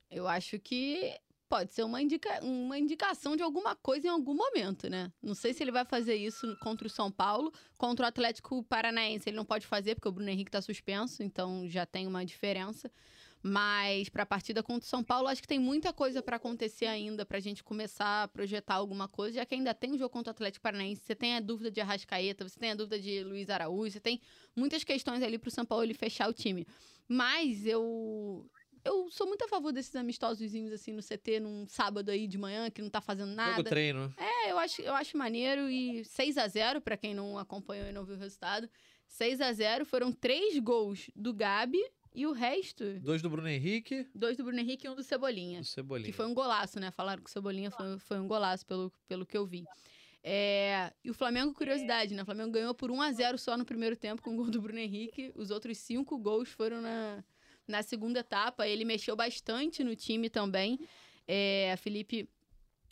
Eu 0.09 0.27
acho 0.27 0.59
que 0.59 1.17
pode 1.51 1.73
ser 1.73 1.83
uma, 1.83 2.01
indica 2.01 2.41
uma 2.41 2.79
indicação 2.79 3.35
de 3.35 3.43
alguma 3.43 3.75
coisa 3.75 4.07
em 4.07 4.09
algum 4.09 4.33
momento, 4.33 4.89
né? 4.89 5.11
Não 5.21 5.35
sei 5.35 5.53
se 5.53 5.61
ele 5.61 5.71
vai 5.71 5.83
fazer 5.83 6.15
isso 6.15 6.55
contra 6.61 6.87
o 6.87 6.89
São 6.89 7.11
Paulo. 7.11 7.51
Contra 7.77 8.05
o 8.05 8.07
Atlético 8.07 8.63
Paranaense 8.63 9.29
ele 9.29 9.35
não 9.35 9.43
pode 9.43 9.67
fazer, 9.67 9.95
porque 9.95 10.07
o 10.07 10.13
Bruno 10.13 10.29
Henrique 10.29 10.49
tá 10.49 10.61
suspenso, 10.61 11.21
então 11.21 11.67
já 11.67 11.85
tem 11.85 12.07
uma 12.07 12.25
diferença. 12.25 12.89
Mas 13.43 14.07
para 14.07 14.23
a 14.23 14.25
partida 14.25 14.61
contra 14.61 14.85
o 14.85 14.89
São 14.89 15.03
Paulo, 15.03 15.27
acho 15.27 15.41
que 15.41 15.47
tem 15.47 15.59
muita 15.59 15.91
coisa 15.91 16.21
para 16.21 16.35
acontecer 16.35 16.85
ainda 16.85 17.25
pra 17.25 17.39
gente 17.39 17.63
começar 17.63 18.23
a 18.23 18.27
projetar 18.27 18.75
alguma 18.75 19.07
coisa, 19.07 19.37
já 19.37 19.45
que 19.45 19.55
ainda 19.55 19.73
tem 19.73 19.91
o 19.91 19.97
jogo 19.97 20.11
contra 20.11 20.31
o 20.31 20.35
Atlético 20.35 20.61
Paranaense, 20.61 21.01
você 21.03 21.15
tem 21.15 21.35
a 21.35 21.39
dúvida 21.39 21.71
de 21.71 21.81
Arrascaeta, 21.81 22.47
você 22.47 22.59
tem 22.59 22.71
a 22.71 22.75
dúvida 22.75 22.99
de 22.99 23.23
Luiz 23.23 23.49
Araújo, 23.49 23.91
você 23.91 23.99
tem 23.99 24.21
muitas 24.55 24.83
questões 24.83 25.23
ali 25.23 25.39
pro 25.39 25.49
São 25.49 25.65
Paulo 25.65 25.83
ele 25.83 25.93
fechar 25.93 26.29
o 26.29 26.33
time. 26.33 26.67
Mas 27.07 27.65
eu 27.65 28.47
eu 28.83 29.09
sou 29.11 29.27
muito 29.27 29.43
a 29.45 29.47
favor 29.47 29.71
desses 29.71 29.95
amistosozinhos 29.95 30.73
assim 30.73 30.91
no 30.91 31.01
CT 31.01 31.39
num 31.39 31.67
sábado 31.67 32.09
aí 32.09 32.27
de 32.27 32.37
manhã 32.37 32.69
que 32.69 32.81
não 32.81 32.89
tá 32.89 32.99
fazendo 32.99 33.29
Jogo 33.29 33.37
nada. 33.37 33.63
treino. 33.63 34.13
É, 34.17 34.51
eu 34.51 34.57
acho, 34.57 34.81
eu 34.81 34.93
acho 34.93 35.17
maneiro 35.17 35.69
e 35.69 36.03
6 36.05 36.37
a 36.37 36.47
0 36.47 36.81
pra 36.81 36.97
quem 36.97 37.13
não 37.13 37.37
acompanhou 37.37 37.87
e 37.87 37.91
não 37.91 38.03
viu 38.03 38.15
o 38.15 38.19
resultado. 38.19 38.69
6 39.07 39.41
a 39.41 39.51
0 39.51 39.85
foram 39.85 40.11
três 40.11 40.57
gols 40.59 41.09
do 41.15 41.33
Gabi 41.33 41.83
e 42.13 42.25
o 42.25 42.31
resto, 42.31 42.99
Dois 42.99 43.21
do 43.21 43.29
Bruno 43.29 43.47
Henrique 43.47 44.07
dois 44.13 44.37
do 44.37 44.43
Bruno 44.43 44.59
Henrique 44.59 44.85
e 44.85 44.89
um 44.89 44.95
do 44.95 45.03
Cebolinha. 45.03 45.61
do 45.61 45.65
Cebolinha. 45.65 46.05
Que 46.05 46.11
foi 46.11 46.25
um 46.25 46.33
golaço, 46.33 46.79
né? 46.79 46.91
Falaram 46.91 47.23
que 47.23 47.29
o 47.29 47.31
Cebolinha 47.31 47.71
foi, 47.71 47.97
foi 47.99 48.19
um 48.19 48.27
golaço, 48.27 48.65
pelo, 48.65 48.91
pelo 49.07 49.25
que 49.25 49.37
eu 49.37 49.45
vi. 49.45 49.63
É, 50.23 50.93
e 51.03 51.09
o 51.09 51.13
Flamengo, 51.13 51.53
curiosidade, 51.53 52.13
né? 52.13 52.21
O 52.21 52.25
Flamengo 52.25 52.51
ganhou 52.51 52.73
por 52.73 52.91
1 52.91 53.01
a 53.01 53.11
0 53.11 53.37
só 53.37 53.57
no 53.57 53.65
primeiro 53.65 53.95
tempo 53.95 54.21
com 54.21 54.33
o 54.33 54.35
gol 54.35 54.51
do 54.51 54.61
Bruno 54.61 54.79
Henrique. 54.79 55.31
Os 55.35 55.49
outros 55.51 55.77
cinco 55.77 56.17
gols 56.17 56.49
foram 56.49 56.81
na, 56.81 57.23
na 57.67 57.81
segunda 57.81 58.19
etapa. 58.19 58.67
Ele 58.67 58.85
mexeu 58.85 59.15
bastante 59.15 59.83
no 59.83 59.95
time 59.95 60.29
também. 60.29 60.79
É, 61.27 61.75
Felipe 61.77 62.29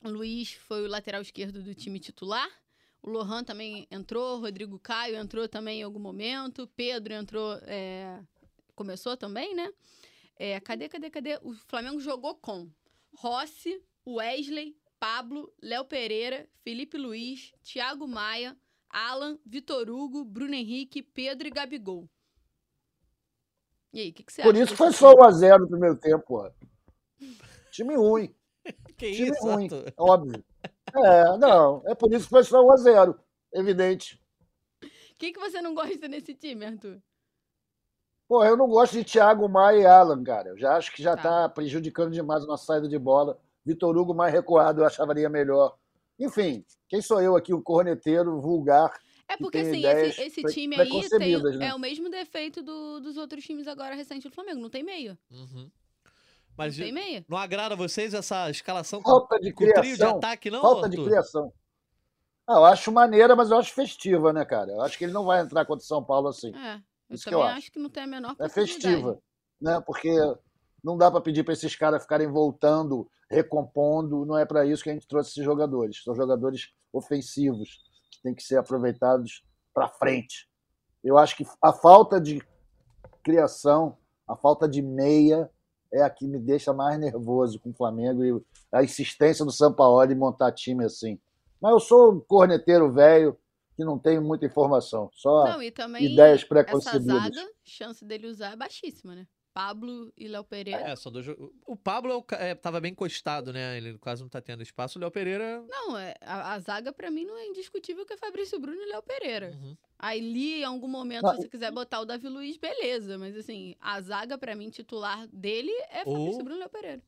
Luiz 0.03 0.53
foi 0.53 0.83
o 0.83 0.87
lateral 0.87 1.21
esquerdo 1.21 1.61
do 1.61 1.75
time 1.75 1.99
titular. 1.99 2.49
O 3.01 3.09
Lohan 3.09 3.43
também 3.43 3.87
entrou, 3.89 4.39
Rodrigo 4.39 4.77
Caio 4.79 5.15
entrou 5.15 5.47
também 5.47 5.79
em 5.79 5.83
algum 5.83 5.99
momento, 5.99 6.67
Pedro 6.75 7.13
entrou, 7.13 7.57
é, 7.63 8.19
começou 8.79 9.17
também, 9.17 9.53
né? 9.53 9.69
É, 10.37 10.57
cadê, 10.61 10.87
cadê, 10.87 11.09
cadê? 11.09 11.37
O 11.43 11.53
Flamengo 11.67 11.99
jogou 11.99 12.33
com 12.35 12.69
Rossi, 13.13 13.83
Wesley, 14.07 14.73
Pablo, 14.97 15.53
Léo 15.61 15.83
Pereira, 15.83 16.47
Felipe 16.63 16.97
Luiz, 16.97 17.51
Thiago 17.61 18.07
Maia, 18.07 18.57
Alan, 18.89 19.37
Vitor 19.45 19.89
Hugo, 19.89 20.23
Bruno 20.23 20.53
Henrique, 20.53 21.03
Pedro 21.03 21.45
e 21.45 21.51
Gabigol. 21.51 22.09
E 23.91 23.99
aí, 23.99 24.09
o 24.11 24.13
que, 24.13 24.23
que 24.23 24.31
você 24.31 24.43
Por 24.43 24.55
acha? 24.55 24.63
isso 24.63 24.75
foi 24.77 24.93
só 24.93 25.11
time? 25.11 25.23
1x0 25.23 25.59
no 25.59 25.67
primeiro 25.67 25.97
tempo. 25.97 26.35
Ó. 26.37 26.49
Time 27.71 27.95
ruim. 27.95 28.33
Que 28.97 29.11
Time 29.13 29.29
isso, 29.31 29.41
ruim, 29.41 29.63
Arthur? 29.65 29.93
óbvio. 29.97 30.45
É, 30.95 31.37
não. 31.37 31.81
É 31.85 31.95
por 31.95 32.13
isso 32.13 32.25
que 32.25 32.29
foi 32.29 32.43
só 32.43 32.61
1x0. 32.63 33.17
Evidente. 33.53 34.21
O 34.83 35.15
que, 35.17 35.33
que 35.33 35.39
você 35.39 35.61
não 35.61 35.73
gosta 35.73 36.07
nesse 36.07 36.33
time, 36.33 36.65
Arthur? 36.65 37.01
Pô, 38.29 38.45
eu 38.45 38.55
não 38.55 38.67
gosto 38.67 38.93
de 38.93 39.03
Thiago 39.03 39.49
Maia 39.49 39.77
e 39.79 39.85
Alan, 39.87 40.23
cara. 40.23 40.49
Eu 40.49 40.57
já 40.57 40.77
acho 40.77 40.93
que 40.93 41.01
já 41.01 41.17
Tá. 41.17 41.23
tá 41.23 41.49
prejudicando 41.49 42.11
demais 42.13 42.43
a 42.43 42.47
nossa 42.47 42.63
saída 42.63 42.87
de 42.87 42.97
bola. 42.99 43.39
Vitor 43.65 43.97
Hugo 43.97 44.13
mais 44.13 44.31
recuado, 44.31 44.81
eu 44.81 44.85
acharia 44.85 45.27
melhor. 45.27 45.75
Enfim, 46.19 46.63
quem 46.87 47.01
sou 47.01 47.19
eu 47.21 47.35
aqui, 47.35 47.55
o 47.55 47.61
corneteiro 47.61 48.39
vulgar? 48.39 48.93
É 49.27 49.35
que 49.35 49.43
porque, 49.43 49.59
tem 49.61 49.69
assim, 49.69 49.79
ideias 49.79 50.19
esse, 50.19 50.41
esse 50.41 50.53
time 50.53 50.79
aí 50.79 51.09
tem, 51.09 51.41
né? 51.57 51.67
é 51.69 51.73
o 51.73 51.79
mesmo 51.79 52.07
defeito 52.09 52.61
do- 52.61 52.99
dos 52.99 53.17
outros 53.17 53.43
times 53.43 53.67
agora 53.67 53.95
recentes 53.95 54.29
do 54.29 54.33
Flamengo. 54.33 54.61
Não 54.61 54.69
tem 54.69 54.83
meio. 54.83 55.17
Uhum. 55.31 55.69
Mas 56.55 56.77
Não 56.77 56.83
tem 56.83 56.93
meio. 56.93 57.25
não 57.27 57.37
agrada 57.37 57.73
a 57.73 57.77
vocês 57.77 58.13
essa 58.13 58.47
escalação 58.51 59.01
com, 59.01 59.09
Falta 59.09 59.39
de 59.39 59.51
com 59.51 59.63
o 59.63 59.67
trio 59.67 59.81
de 59.83 59.95
criação. 59.97 60.17
ataque, 60.17 60.51
não, 60.51 60.61
Falta 60.61 60.87
de 60.87 60.97
Arthur? 60.97 61.09
criação. 61.09 61.53
Ah, 62.45 62.55
eu 62.55 62.65
acho 62.65 62.91
maneira, 62.91 63.35
mas 63.35 63.49
eu 63.49 63.57
acho 63.57 63.73
festiva, 63.73 64.31
né, 64.33 64.43
cara? 64.45 64.71
Eu 64.71 64.81
acho 64.81 64.97
que 64.97 65.03
ele 65.05 65.13
não 65.13 65.25
vai 65.25 65.41
entrar 65.41 65.65
contra 65.65 65.83
o 65.83 65.87
São 65.87 66.03
Paulo 66.03 66.27
assim. 66.27 66.53
É, 66.55 66.81
eu 67.09 67.15
Isso 67.15 67.23
que 67.23 67.29
também 67.31 67.45
eu 67.45 67.47
acho. 67.49 67.57
acho. 67.57 67.71
que 67.71 67.79
não 67.79 67.89
tem 67.89 68.03
a 68.03 68.07
menor 68.07 68.35
É 68.39 68.49
festiva, 68.49 69.19
né? 69.61 69.81
Porque 69.85 70.09
não 70.83 70.97
dá 70.97 71.09
para 71.11 71.21
pedir 71.21 71.43
para 71.43 71.53
esses 71.53 71.75
caras 71.75 72.01
ficarem 72.03 72.27
voltando, 72.27 73.09
recompondo. 73.29 74.25
Não 74.25 74.37
é 74.37 74.45
para 74.45 74.65
isso 74.65 74.83
que 74.83 74.89
a 74.89 74.93
gente 74.93 75.07
trouxe 75.07 75.31
esses 75.31 75.43
jogadores. 75.43 76.03
São 76.03 76.15
jogadores 76.15 76.71
ofensivos 76.93 77.79
que 78.11 78.21
têm 78.21 78.33
que 78.33 78.43
ser 78.43 78.57
aproveitados 78.57 79.43
para 79.73 79.87
frente. 79.89 80.49
Eu 81.03 81.17
acho 81.17 81.35
que 81.35 81.45
a 81.61 81.73
falta 81.73 82.19
de 82.19 82.41
criação, 83.23 83.97
a 84.27 84.35
falta 84.35 84.67
de 84.67 84.81
meia 84.81 85.49
é 85.91 86.01
a 86.01 86.09
que 86.09 86.27
me 86.27 86.39
deixa 86.39 86.73
mais 86.73 86.99
nervoso 86.99 87.59
com 87.59 87.71
o 87.71 87.73
Flamengo 87.73 88.23
e 88.23 88.41
a 88.71 88.83
insistência 88.83 89.43
do 89.43 89.51
Sampaoli 89.51 90.13
em 90.13 90.17
montar 90.17 90.51
time 90.51 90.85
assim. 90.85 91.19
Mas 91.61 91.71
eu 91.71 91.79
sou 91.79 92.13
um 92.13 92.19
corneteiro 92.19 92.91
velho 92.91 93.37
que 93.79 93.85
não 93.85 93.97
tenho 93.97 94.21
muita 94.21 94.45
informação, 94.45 95.09
só 95.13 95.45
Não, 95.45 95.63
e 95.63 95.71
também 95.71 96.03
ideias 96.05 96.39
essa 96.41 96.47
preconcebidas. 96.49 97.23
zaga, 97.35 97.49
chance 97.63 98.03
dele 98.03 98.27
usar 98.27 98.51
é 98.51 98.55
baixíssima, 98.57 99.15
né? 99.15 99.25
Pablo 99.53 100.11
e 100.17 100.27
Léo 100.27 100.43
Pereira. 100.43 100.81
É, 100.81 100.95
são 100.97 101.09
dois. 101.11 101.25
O 101.65 101.75
Pablo 101.77 102.25
é 102.33 102.49
é, 102.49 102.55
tava 102.55 102.79
bem 102.81 102.91
encostado, 102.91 103.51
né? 103.53 103.77
Ele 103.77 103.97
quase 103.97 104.21
não 104.21 104.29
tá 104.29 104.39
tendo 104.41 104.61
espaço. 104.61 104.97
O 104.99 105.01
Léo 105.01 105.09
Pereira. 105.09 105.63
Não, 105.69 105.97
é, 105.97 106.13
a, 106.21 106.53
a 106.53 106.59
zaga 106.59 106.91
pra 106.93 107.09
mim 107.09 107.23
não 107.25 107.37
é 107.37 107.45
indiscutível 107.47 108.05
que 108.05 108.13
é 108.13 108.17
Fabrício 108.17 108.59
Bruno 108.59 108.79
e 108.81 108.85
Léo 108.85 109.01
Pereira. 109.01 109.51
Uhum. 109.51 109.75
Aí 109.97 110.19
li 110.19 110.61
em 110.61 110.65
algum 110.65 110.87
momento, 110.89 111.23
Não, 111.23 111.31
se 111.35 111.41
você 111.43 111.49
quiser 111.49 111.71
botar 111.71 112.01
o 112.01 112.05
Davi 112.05 112.27
Luiz, 112.27 112.57
beleza. 112.57 113.17
Mas 113.17 113.35
assim, 113.35 113.75
a 113.79 113.99
zaga 114.01 114.37
pra 114.37 114.55
mim 114.55 114.69
titular 114.69 115.25
dele 115.27 115.71
é 115.89 116.03
Fabrício 116.03 116.37
Ou- 116.37 116.43
Bruno 116.43 116.55
e 116.57 116.59
Léo 116.59 116.69
Pereira. 116.69 117.01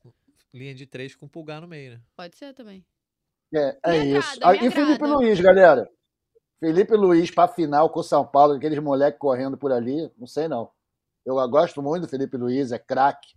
Linha 0.54 0.74
de 0.74 0.86
três 0.86 1.16
com 1.16 1.28
pulgar 1.28 1.60
no 1.62 1.68
meio, 1.68 1.92
né? 1.92 2.02
Pode 2.16 2.38
ser 2.38 2.54
também. 2.54 2.84
É, 3.54 3.78
é 3.84 3.92
Me 3.92 4.18
isso. 4.18 4.32
agrada, 4.34 4.62
Ah, 4.62 4.66
e 4.66 4.72
Felipe. 4.72 5.06
Luiz, 5.06 5.40
galera? 5.42 5.90
Felipe 6.62 6.96
Luiz 6.96 7.32
para 7.32 7.48
final 7.48 7.90
com 7.90 8.02
o 8.02 8.04
São 8.04 8.24
Paulo, 8.24 8.54
aqueles 8.54 8.78
moleques 8.78 9.20
correndo 9.20 9.58
por 9.58 9.72
ali, 9.72 10.12
não 10.16 10.28
sei 10.28 10.48
não. 10.48 10.70
Eu 11.26 11.36
gosto 11.50 11.82
muito 11.82 12.04
do 12.04 12.08
Felipe 12.08 12.38
Luiz, 12.38 12.72
é 12.72 12.78
craque, 12.78 13.34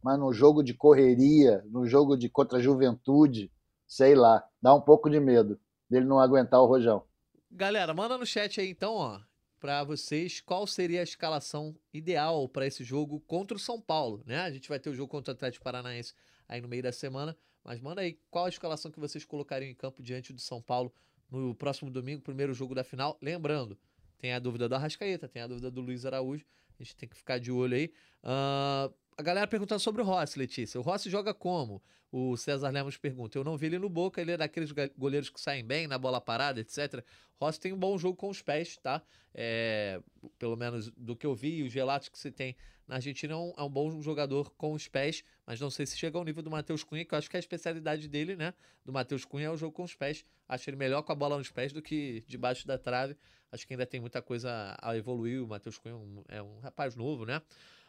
mas 0.00 0.16
no 0.16 0.32
jogo 0.32 0.62
de 0.62 0.74
correria, 0.74 1.60
no 1.66 1.88
jogo 1.88 2.16
de 2.16 2.28
contra 2.28 2.58
a 2.58 2.62
juventude, 2.62 3.50
sei 3.84 4.14
lá, 4.14 4.48
dá 4.62 4.72
um 4.72 4.80
pouco 4.80 5.10
de 5.10 5.18
medo 5.18 5.58
dele 5.90 6.06
não 6.06 6.20
aguentar 6.20 6.62
o 6.62 6.66
rojão. 6.66 7.02
Galera, 7.50 7.92
manda 7.92 8.16
no 8.16 8.24
chat 8.24 8.60
aí 8.60 8.70
então, 8.70 8.94
ó, 8.94 9.18
pra 9.58 9.82
vocês 9.82 10.40
qual 10.40 10.64
seria 10.64 11.00
a 11.00 11.02
escalação 11.02 11.74
ideal 11.92 12.48
pra 12.48 12.64
esse 12.64 12.84
jogo 12.84 13.18
contra 13.26 13.56
o 13.56 13.60
São 13.60 13.80
Paulo, 13.80 14.22
né? 14.24 14.42
A 14.42 14.52
gente 14.52 14.68
vai 14.68 14.78
ter 14.78 14.90
o 14.90 14.94
jogo 14.94 15.10
contra 15.10 15.32
o 15.32 15.34
Atlético 15.34 15.64
Paranaense 15.64 16.14
aí 16.48 16.60
no 16.60 16.68
meio 16.68 16.84
da 16.84 16.92
semana, 16.92 17.36
mas 17.64 17.80
manda 17.80 18.02
aí 18.02 18.20
qual 18.30 18.44
a 18.44 18.48
escalação 18.48 18.88
que 18.88 19.00
vocês 19.00 19.24
colocariam 19.24 19.68
em 19.68 19.74
campo 19.74 20.00
diante 20.00 20.32
do 20.32 20.40
São 20.40 20.62
Paulo 20.62 20.92
no 21.30 21.54
próximo 21.54 21.90
domingo, 21.90 22.22
primeiro 22.22 22.52
jogo 22.54 22.74
da 22.74 22.84
final. 22.84 23.18
Lembrando, 23.20 23.78
tem 24.18 24.32
a 24.32 24.38
dúvida 24.38 24.68
do 24.68 24.74
Arrascaeta, 24.74 25.28
tem 25.28 25.42
a 25.42 25.46
dúvida 25.46 25.70
do 25.70 25.80
Luiz 25.80 26.04
Araújo, 26.04 26.44
a 26.78 26.82
gente 26.82 26.96
tem 26.96 27.08
que 27.08 27.16
ficar 27.16 27.38
de 27.38 27.50
olho 27.52 27.74
aí. 27.74 27.92
Ah, 28.22 28.90
a 29.16 29.22
galera 29.22 29.46
perguntando 29.46 29.80
sobre 29.80 30.00
o 30.00 30.04
Rossi, 30.04 30.38
Letícia. 30.38 30.78
O 30.78 30.82
Rossi 30.82 31.10
joga 31.10 31.34
como? 31.34 31.82
O 32.10 32.36
César 32.36 32.70
Lemos 32.70 32.96
pergunta. 32.96 33.36
Eu 33.36 33.44
não 33.44 33.56
vi 33.56 33.66
ele 33.66 33.78
no 33.78 33.88
Boca, 33.88 34.20
ele 34.20 34.32
é 34.32 34.36
daqueles 34.36 34.72
goleiros 34.96 35.28
que 35.28 35.40
saem 35.40 35.64
bem 35.64 35.86
na 35.86 35.98
bola 35.98 36.20
parada, 36.20 36.60
etc. 36.60 37.04
Rossi 37.36 37.60
tem 37.60 37.72
um 37.72 37.78
bom 37.78 37.98
jogo 37.98 38.16
com 38.16 38.28
os 38.30 38.40
pés, 38.40 38.76
tá? 38.78 39.02
É, 39.34 40.00
pelo 40.38 40.56
menos 40.56 40.90
do 40.96 41.16
que 41.16 41.26
eu 41.26 41.34
vi, 41.34 41.58
e 41.58 41.62
os 41.64 41.74
relatos 41.74 42.08
que 42.08 42.18
se 42.18 42.30
tem 42.30 42.56
na 42.88 42.96
Argentina 42.96 43.34
é 43.34 43.36
um, 43.36 43.52
é 43.56 43.62
um 43.62 43.68
bom 43.68 44.00
jogador 44.00 44.50
com 44.56 44.72
os 44.72 44.88
pés, 44.88 45.22
mas 45.46 45.60
não 45.60 45.68
sei 45.70 45.84
se 45.86 45.96
chega 45.96 46.16
ao 46.18 46.24
nível 46.24 46.42
do 46.42 46.50
Matheus 46.50 46.82
Cunha, 46.82 47.04
que 47.04 47.14
eu 47.14 47.18
acho 47.18 47.28
que 47.30 47.36
é 47.36 47.38
a 47.38 47.40
especialidade 47.40 48.08
dele, 48.08 48.34
né? 48.34 48.54
Do 48.84 48.92
Matheus 48.92 49.24
Cunha 49.24 49.46
é 49.46 49.50
o 49.50 49.56
jogo 49.56 49.72
com 49.72 49.82
os 49.84 49.94
pés. 49.94 50.24
Acho 50.48 50.70
ele 50.70 50.76
melhor 50.76 51.02
com 51.02 51.12
a 51.12 51.14
bola 51.14 51.36
nos 51.38 51.50
pés 51.50 51.72
do 51.72 51.82
que 51.82 52.24
debaixo 52.26 52.66
da 52.66 52.78
trave. 52.78 53.14
Acho 53.52 53.66
que 53.66 53.74
ainda 53.74 53.86
tem 53.86 54.00
muita 54.00 54.20
coisa 54.22 54.74
a 54.80 54.96
evoluir. 54.96 55.42
O 55.44 55.46
Matheus 55.46 55.78
Cunha 55.78 55.92
é 55.94 55.96
um, 55.96 56.24
é 56.28 56.42
um 56.42 56.58
rapaz 56.60 56.96
novo, 56.96 57.24
né? 57.26 57.42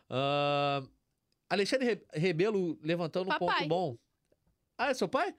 Ah, 0.09 0.83
Alexandre 1.49 1.85
Re- 1.85 2.05
Rebelo 2.13 2.77
levantando 2.83 3.29
um 3.29 3.37
ponto 3.37 3.51
Papai. 3.51 3.67
bom. 3.67 3.97
Ah, 4.77 4.89
é 4.89 4.93
seu 4.93 5.07
pai? 5.09 5.33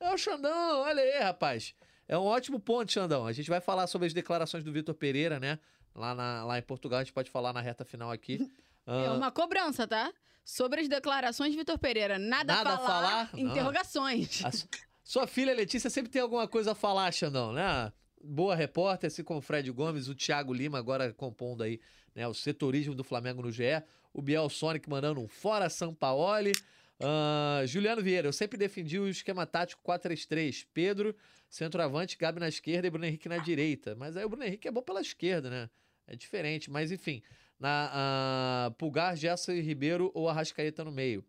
É 0.00 0.12
o 0.12 0.16
Xandão, 0.18 0.80
olha 0.82 1.02
aí, 1.02 1.18
rapaz. 1.22 1.74
É 2.06 2.16
um 2.18 2.22
ótimo 2.24 2.60
ponto, 2.60 2.92
Xandão. 2.92 3.26
A 3.26 3.32
gente 3.32 3.48
vai 3.50 3.60
falar 3.60 3.86
sobre 3.86 4.06
as 4.06 4.12
declarações 4.12 4.62
do 4.62 4.72
Vitor 4.72 4.94
Pereira, 4.94 5.40
né? 5.40 5.58
Lá, 5.94 6.14
na- 6.14 6.44
lá 6.44 6.58
em 6.58 6.62
Portugal, 6.62 7.00
a 7.00 7.02
gente 7.04 7.12
pode 7.12 7.30
falar 7.30 7.52
na 7.52 7.60
reta 7.60 7.84
final 7.84 8.10
aqui. 8.10 8.38
É 8.86 9.06
Ah, 9.06 9.12
uma 9.14 9.30
cobrança, 9.30 9.86
tá? 9.86 10.12
Sobre 10.44 10.80
as 10.82 10.88
declarações 10.88 11.52
de 11.52 11.58
Vitor 11.58 11.78
Pereira. 11.78 12.18
Nada, 12.18 12.54
Nada 12.54 12.70
a 12.70 12.74
a 12.74 12.76
falar, 12.78 12.86
falar? 12.86 13.30
Não. 13.32 13.40
interrogações. 13.50 14.44
a 14.44 14.52
su- 14.52 14.68
sua 15.02 15.26
filha 15.26 15.54
Letícia 15.54 15.88
sempre 15.90 16.10
tem 16.10 16.20
alguma 16.20 16.46
coisa 16.46 16.72
a 16.72 16.74
falar, 16.74 17.10
Xandão, 17.12 17.52
né? 17.52 17.92
Boa 18.22 18.54
repórter, 18.54 19.08
assim 19.08 19.22
como 19.24 19.38
o 19.38 19.42
Fred 19.42 19.70
Gomes, 19.70 20.08
o 20.08 20.14
Thiago 20.14 20.52
Lima 20.52 20.78
agora 20.78 21.12
compondo 21.12 21.62
aí 21.62 21.78
né, 22.14 22.26
o 22.28 22.32
setorismo 22.34 22.94
do 22.94 23.04
Flamengo 23.04 23.42
no 23.42 23.50
GE, 23.50 23.82
o 24.12 24.22
Biel 24.22 24.48
Sonic 24.48 24.88
mandando 24.88 25.20
um 25.20 25.28
fora 25.28 25.68
Sampaoli, 25.68 26.52
Ah, 27.00 27.62
Juliano 27.66 28.00
Vieira, 28.02 28.28
eu 28.28 28.32
sempre 28.32 28.56
defendi 28.56 28.98
o 28.98 29.08
esquema 29.08 29.44
tático 29.46 29.82
4-3-3, 29.82 30.64
Pedro, 30.72 31.14
centroavante, 31.50 32.16
Gabi 32.16 32.38
na 32.40 32.48
esquerda 32.48 32.86
e 32.86 32.90
Bruno 32.90 33.04
Henrique 33.04 33.28
na 33.28 33.38
direita, 33.38 33.94
mas 33.96 34.16
aí 34.16 34.24
o 34.24 34.28
Bruno 34.28 34.44
Henrique 34.44 34.68
é 34.68 34.70
bom 34.70 34.80
pela 34.82 35.00
esquerda, 35.00 35.50
né? 35.50 35.68
É 36.06 36.14
diferente, 36.16 36.70
mas 36.70 36.92
enfim, 36.92 37.20
na 37.64 37.90
ah, 37.94 38.70
Pulgar, 38.76 39.16
Gerson 39.16 39.52
e 39.52 39.60
Ribeiro 39.62 40.10
ou 40.12 40.28
Arrascaeta 40.28 40.84
no 40.84 40.92
meio. 40.92 41.24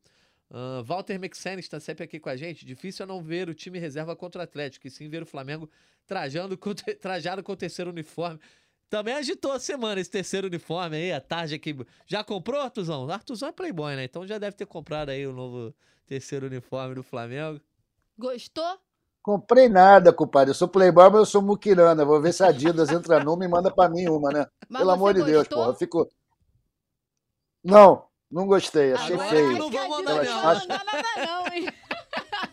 Ah, 0.52 0.84
Walter 0.86 1.18
Mexene 1.18 1.62
está 1.62 1.80
sempre 1.80 2.04
aqui 2.04 2.20
com 2.20 2.28
a 2.28 2.36
gente. 2.36 2.66
Difícil 2.66 3.06
é 3.06 3.08
não 3.08 3.24
ver 3.24 3.48
o 3.48 3.54
time 3.54 3.80
reserva 3.80 4.14
contra 4.18 4.42
o 4.42 4.44
Atlético, 4.44 4.86
e 4.86 4.92
sim 4.92 5.08
ver 5.08 5.24
o 5.24 5.26
Flamengo 5.26 5.70
trajando 6.06 6.58
com, 6.58 6.74
trajado 6.74 7.42
com 7.42 7.54
o 7.54 7.56
terceiro 7.56 7.90
uniforme. 7.90 8.38
Também 8.90 9.14
agitou 9.14 9.54
a 9.54 9.60
semana 9.60 10.00
esse 10.02 10.12
terceiro 10.12 10.48
uniforme 10.48 10.98
aí, 10.98 11.14
a 11.14 11.22
tarde 11.22 11.56
aqui. 11.56 11.76
Já 12.06 12.22
comprou, 12.22 12.60
Artuzão? 12.60 13.10
Artuzão 13.10 13.50
é 13.50 13.52
playboy, 13.54 13.96
né? 13.96 14.04
Então 14.04 14.28
já 14.28 14.38
deve 14.38 14.58
ter 14.58 14.66
comprado 14.66 15.10
aí 15.10 15.26
o 15.26 15.32
novo 15.32 15.74
terceiro 16.06 16.48
uniforme 16.48 16.96
do 16.96 17.02
Flamengo. 17.02 17.62
Gostou? 18.18 18.78
Comprei 19.24 19.70
nada, 19.70 20.14
compadre. 20.14 20.52
Eu 20.52 20.54
sou 20.54 20.68
playboy, 20.68 21.10
mas 21.10 21.20
eu 21.20 21.26
sou 21.26 21.42
muquirana. 21.42 22.06
Vou 22.06 22.22
ver 22.22 22.34
se 22.34 22.44
a 22.44 22.48
Adidas 22.48 22.92
entra 22.92 23.24
numa 23.24 23.44
e 23.44 23.48
manda 23.48 23.72
pra 23.72 23.90
mim 23.90 24.08
uma, 24.08 24.30
né? 24.32 24.46
Mas 24.70 24.82
Pelo 24.82 24.92
amor 24.92 25.14
de 25.14 25.24
Deus, 25.24 25.48
porra. 25.48 25.70
Eu 25.70 25.74
fico... 25.74 26.08
Não, 27.66 28.06
não 28.32 28.46
gostei. 28.46 28.94
Achei 28.94 29.16
Agora 29.16 29.30
feio. 29.30 29.58
Não 29.58 29.72
vão 29.72 29.84
a 29.84 29.90
mandar 29.90 30.24
não. 30.24 30.34
Não 30.34 30.68
nada 30.68 31.26
não, 31.26 31.54
hein? 31.54 31.68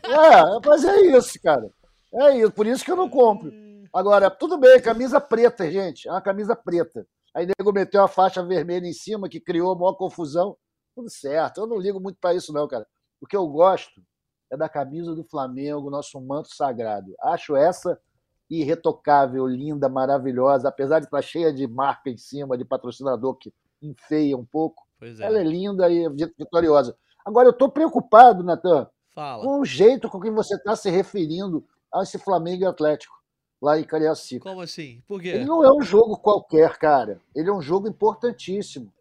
É, 0.05 0.67
mas 0.67 0.85
é 0.85 1.01
isso, 1.03 1.39
cara. 1.43 1.71
É 2.15 2.39
isso. 2.39 2.51
Por 2.51 2.67
isso 2.67 2.83
que 2.83 2.91
eu 2.91 2.97
não 2.97 3.11
compro. 3.11 3.53
Agora, 3.93 4.31
tudo 4.31 4.57
bem, 4.57 4.81
camisa 4.81 5.21
preta, 5.21 5.71
gente. 5.71 6.09
É 6.09 6.11
uma 6.11 6.23
camisa 6.23 6.57
preta. 6.57 7.07
Aí 7.35 7.47
nego 7.47 7.73
meteu 7.73 8.03
a 8.03 8.09
faixa 8.09 8.43
vermelha 8.43 8.87
em 8.87 8.93
cima, 8.95 9.29
que 9.29 9.39
criou 9.39 9.73
a 9.73 9.79
maior 9.79 9.95
confusão. 9.95 10.57
Tudo 10.95 11.11
certo. 11.11 11.61
Eu 11.61 11.67
não 11.67 11.79
ligo 11.79 12.01
muito 12.01 12.19
pra 12.19 12.33
isso, 12.33 12.51
não, 12.51 12.67
cara. 12.67 12.87
O 13.21 13.27
que 13.27 13.37
eu 13.37 13.47
gosto 13.47 14.03
é 14.51 14.57
da 14.57 14.69
camisa 14.69 15.15
do 15.15 15.25
Flamengo, 15.25 15.91
nosso 15.91 16.19
manto 16.23 16.55
sagrado. 16.55 17.15
Acho 17.21 17.55
essa 17.55 18.01
irretocável, 18.49 19.47
linda, 19.47 19.89
maravilhosa, 19.89 20.69
apesar 20.69 21.01
de 21.01 21.07
estar 21.07 21.23
cheia 21.23 21.53
de 21.53 21.67
marca 21.67 22.11
em 22.11 22.17
cima, 22.17 22.57
de 22.57 22.65
patrocinador 22.65 23.37
que 23.37 23.53
enfeia 23.83 24.37
um 24.37 24.45
pouco. 24.45 24.82
Pois 25.03 25.19
é. 25.19 25.25
Ela 25.25 25.41
é 25.41 25.43
linda 25.43 25.91
e 25.91 26.09
vitoriosa. 26.09 26.97
Agora, 27.27 27.49
eu 27.49 27.51
estou 27.51 27.69
preocupado, 27.69 28.45
Natan, 28.45 28.89
com 29.17 29.59
o 29.59 29.65
jeito 29.65 30.09
com 30.09 30.21
que 30.21 30.31
você 30.31 30.55
está 30.55 30.77
se 30.77 30.89
referindo 30.91 31.67
a 31.93 32.05
esse 32.05 32.21
Flamengo 32.21 32.63
e 32.63 32.67
Atlético, 32.67 33.13
lá 33.61 33.81
em 33.81 33.83
Cariacica. 33.83 34.49
Como 34.49 34.61
assim? 34.61 35.03
Por 35.09 35.21
quê? 35.21 35.31
Ele 35.31 35.45
não 35.45 35.65
é 35.65 35.73
um 35.73 35.83
jogo 35.83 36.17
qualquer, 36.19 36.79
cara. 36.79 37.21
Ele 37.35 37.51
é 37.51 37.53
um 37.53 37.61
jogo 37.61 37.89
importantíssimo. 37.89 38.93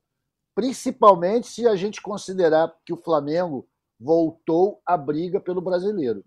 Principalmente 0.55 1.45
se 1.45 1.67
a 1.67 1.75
gente 1.75 2.01
considerar 2.01 2.75
que 2.83 2.91
o 2.91 2.97
Flamengo 2.97 3.67
voltou 3.99 4.81
à 4.83 4.97
briga 4.97 5.39
pelo 5.39 5.61
brasileiro. 5.61 6.23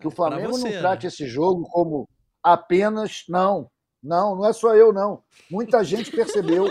Que 0.00 0.06
o 0.06 0.10
É, 0.10 0.14
pra 0.14 0.28
Flamengo 0.28 0.52
você, 0.52 0.70
não 0.70 0.78
trate 0.78 1.04
né? 1.04 1.08
esse 1.08 1.26
jogo 1.26 1.68
como 1.68 2.08
apenas. 2.42 3.24
Não, 3.28 3.70
não, 4.02 4.36
não 4.36 4.46
é 4.46 4.54
só 4.54 4.74
eu, 4.74 4.90
não. 4.90 5.22
Muita 5.50 5.84
gente 5.84 6.10
percebeu 6.10 6.64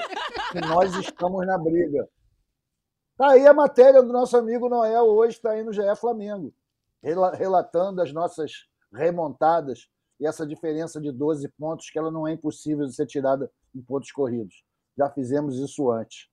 que 0.52 0.60
nós 0.62 0.96
estamos 0.96 1.46
na 1.46 1.56
briga. 1.60 2.10
Tá 3.17 3.32
aí 3.32 3.47
a 3.47 3.54
matéria 3.54 4.04
do 4.04 4.12
nosso 4.12 4.36
amigo 4.36 4.67
Noel 4.67 5.06
hoje, 5.06 5.38
está 5.38 5.51
aí 5.51 5.63
no 5.63 5.71
GE 5.71 5.95
Flamengo, 5.95 6.54
rela- 7.01 7.34
relatando 7.34 8.01
as 8.01 8.12
nossas 8.12 8.51
remontadas 8.93 9.88
e 10.19 10.28
essa 10.28 10.45
diferença 10.45 10.99
de 10.99 11.12
12 11.12 11.47
pontos, 11.58 11.89
que 11.89 11.97
ela 11.97 12.12
não 12.12 12.28
é 12.28 12.34
impossível 12.34 12.86
de 12.86 12.93
ser 12.93 13.06
tirada 13.06 13.49
em 13.73 13.82
pontos 13.82 14.12
corridos. 14.12 14.63
Já 14.97 15.10
fizemos 15.10 15.58
isso 15.58 15.89
antes. 15.91 16.28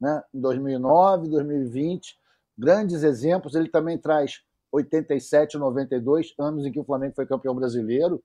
Né? 0.00 0.22
Em 0.32 0.40
2009, 0.40 1.28
2020, 1.28 2.16
grandes 2.56 3.02
exemplos. 3.02 3.54
Ele 3.54 3.68
também 3.68 3.98
traz 3.98 4.42
87 4.72 5.54
e 5.54 5.58
92, 5.58 6.34
anos 6.38 6.64
em 6.66 6.72
que 6.72 6.80
o 6.80 6.84
Flamengo 6.84 7.14
foi 7.14 7.26
campeão 7.26 7.54
brasileiro. 7.54 8.22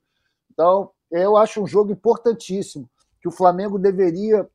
Então, 0.51 0.91
eu 1.11 1.37
acho 1.37 1.61
um 1.61 1.67
jogo 1.67 1.91
importantíssimo, 1.91 2.89
que 3.21 3.27
o 3.27 3.31
Flamengo 3.31 3.79
deveria 3.79 4.47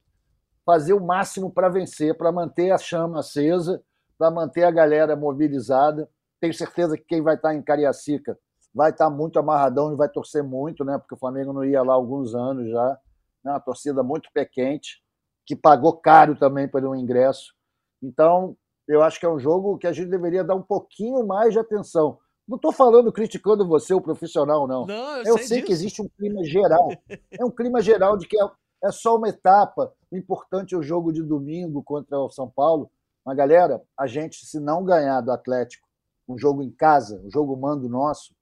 fazer 0.68 0.92
o 0.92 1.00
máximo 1.00 1.50
para 1.50 1.70
vencer, 1.70 2.14
para 2.14 2.30
manter 2.30 2.72
a 2.72 2.76
chama 2.76 3.20
acesa, 3.20 3.82
para 4.18 4.30
manter 4.30 4.64
a 4.64 4.70
galera 4.70 5.16
mobilizada. 5.16 6.06
Tenho 6.38 6.52
certeza 6.52 6.94
que 6.94 7.04
quem 7.04 7.22
vai 7.22 7.36
estar 7.36 7.54
em 7.54 7.62
Cariacica 7.62 8.38
vai 8.74 8.90
estar 8.90 9.08
muito 9.08 9.38
amarradão 9.38 9.94
e 9.94 9.96
vai 9.96 10.10
torcer 10.10 10.44
muito, 10.44 10.84
né? 10.84 10.98
Porque 10.98 11.14
o 11.14 11.18
Flamengo 11.18 11.54
não 11.54 11.64
ia 11.64 11.82
lá 11.82 11.94
há 11.94 11.96
alguns 11.96 12.34
anos 12.34 12.68
já. 12.68 12.98
Né? 13.42 13.50
Uma 13.52 13.60
torcida 13.60 14.02
muito 14.02 14.28
pé 14.30 14.44
quente, 14.44 15.02
que 15.46 15.56
pagou 15.56 15.96
caro 15.96 16.36
também 16.36 16.68
pelo 16.68 16.94
ingresso. 16.94 17.54
Então, 18.02 18.54
eu 18.86 19.02
acho 19.02 19.18
que 19.18 19.24
é 19.24 19.30
um 19.30 19.38
jogo 19.38 19.78
que 19.78 19.86
a 19.86 19.92
gente 19.92 20.10
deveria 20.10 20.44
dar 20.44 20.54
um 20.54 20.62
pouquinho 20.62 21.26
mais 21.26 21.54
de 21.54 21.58
atenção. 21.58 22.18
Não 22.46 22.56
estou 22.56 22.72
falando 22.72 23.10
criticando 23.10 23.66
você, 23.66 23.94
o 23.94 24.02
profissional, 24.02 24.68
não. 24.68 24.84
Não, 24.84 25.16
eu, 25.16 25.24
Eu 25.28 25.38
sei, 25.38 25.46
sei 25.46 25.62
que 25.62 25.72
existe 25.72 26.02
um 26.02 26.08
clima 26.10 26.44
geral. 26.44 26.90
É 27.08 27.42
um 27.42 27.50
clima 27.50 27.80
geral 27.80 28.18
de 28.18 28.28
que 28.28 28.38
é, 28.38 28.46
é 28.84 28.92
só 28.92 29.16
uma 29.16 29.30
etapa. 29.30 29.94
O 30.10 30.16
importante 30.16 30.74
é 30.74 30.78
o 30.78 30.82
jogo 30.82 31.12
de 31.12 31.22
domingo 31.22 31.82
contra 31.82 32.18
o 32.18 32.30
São 32.30 32.48
Paulo. 32.48 32.90
Mas, 33.24 33.36
galera, 33.36 33.82
a 33.96 34.06
gente, 34.06 34.46
se 34.46 34.58
não 34.58 34.84
ganhar 34.84 35.20
do 35.20 35.30
Atlético, 35.30 35.86
um 36.28 36.38
jogo 36.38 36.62
em 36.62 36.70
casa, 36.70 37.20
um 37.24 37.30
jogo 37.30 37.56
mando 37.56 37.88
nosso, 37.88 38.34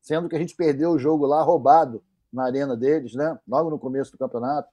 sendo 0.00 0.28
que 0.28 0.36
a 0.36 0.38
gente 0.38 0.56
perdeu 0.56 0.90
o 0.92 0.98
jogo 0.98 1.26
lá 1.26 1.42
roubado 1.42 2.02
na 2.32 2.44
arena 2.44 2.76
deles, 2.76 3.14
né? 3.14 3.38
logo 3.46 3.70
no 3.70 3.78
começo 3.78 4.10
do 4.12 4.18
campeonato, 4.18 4.68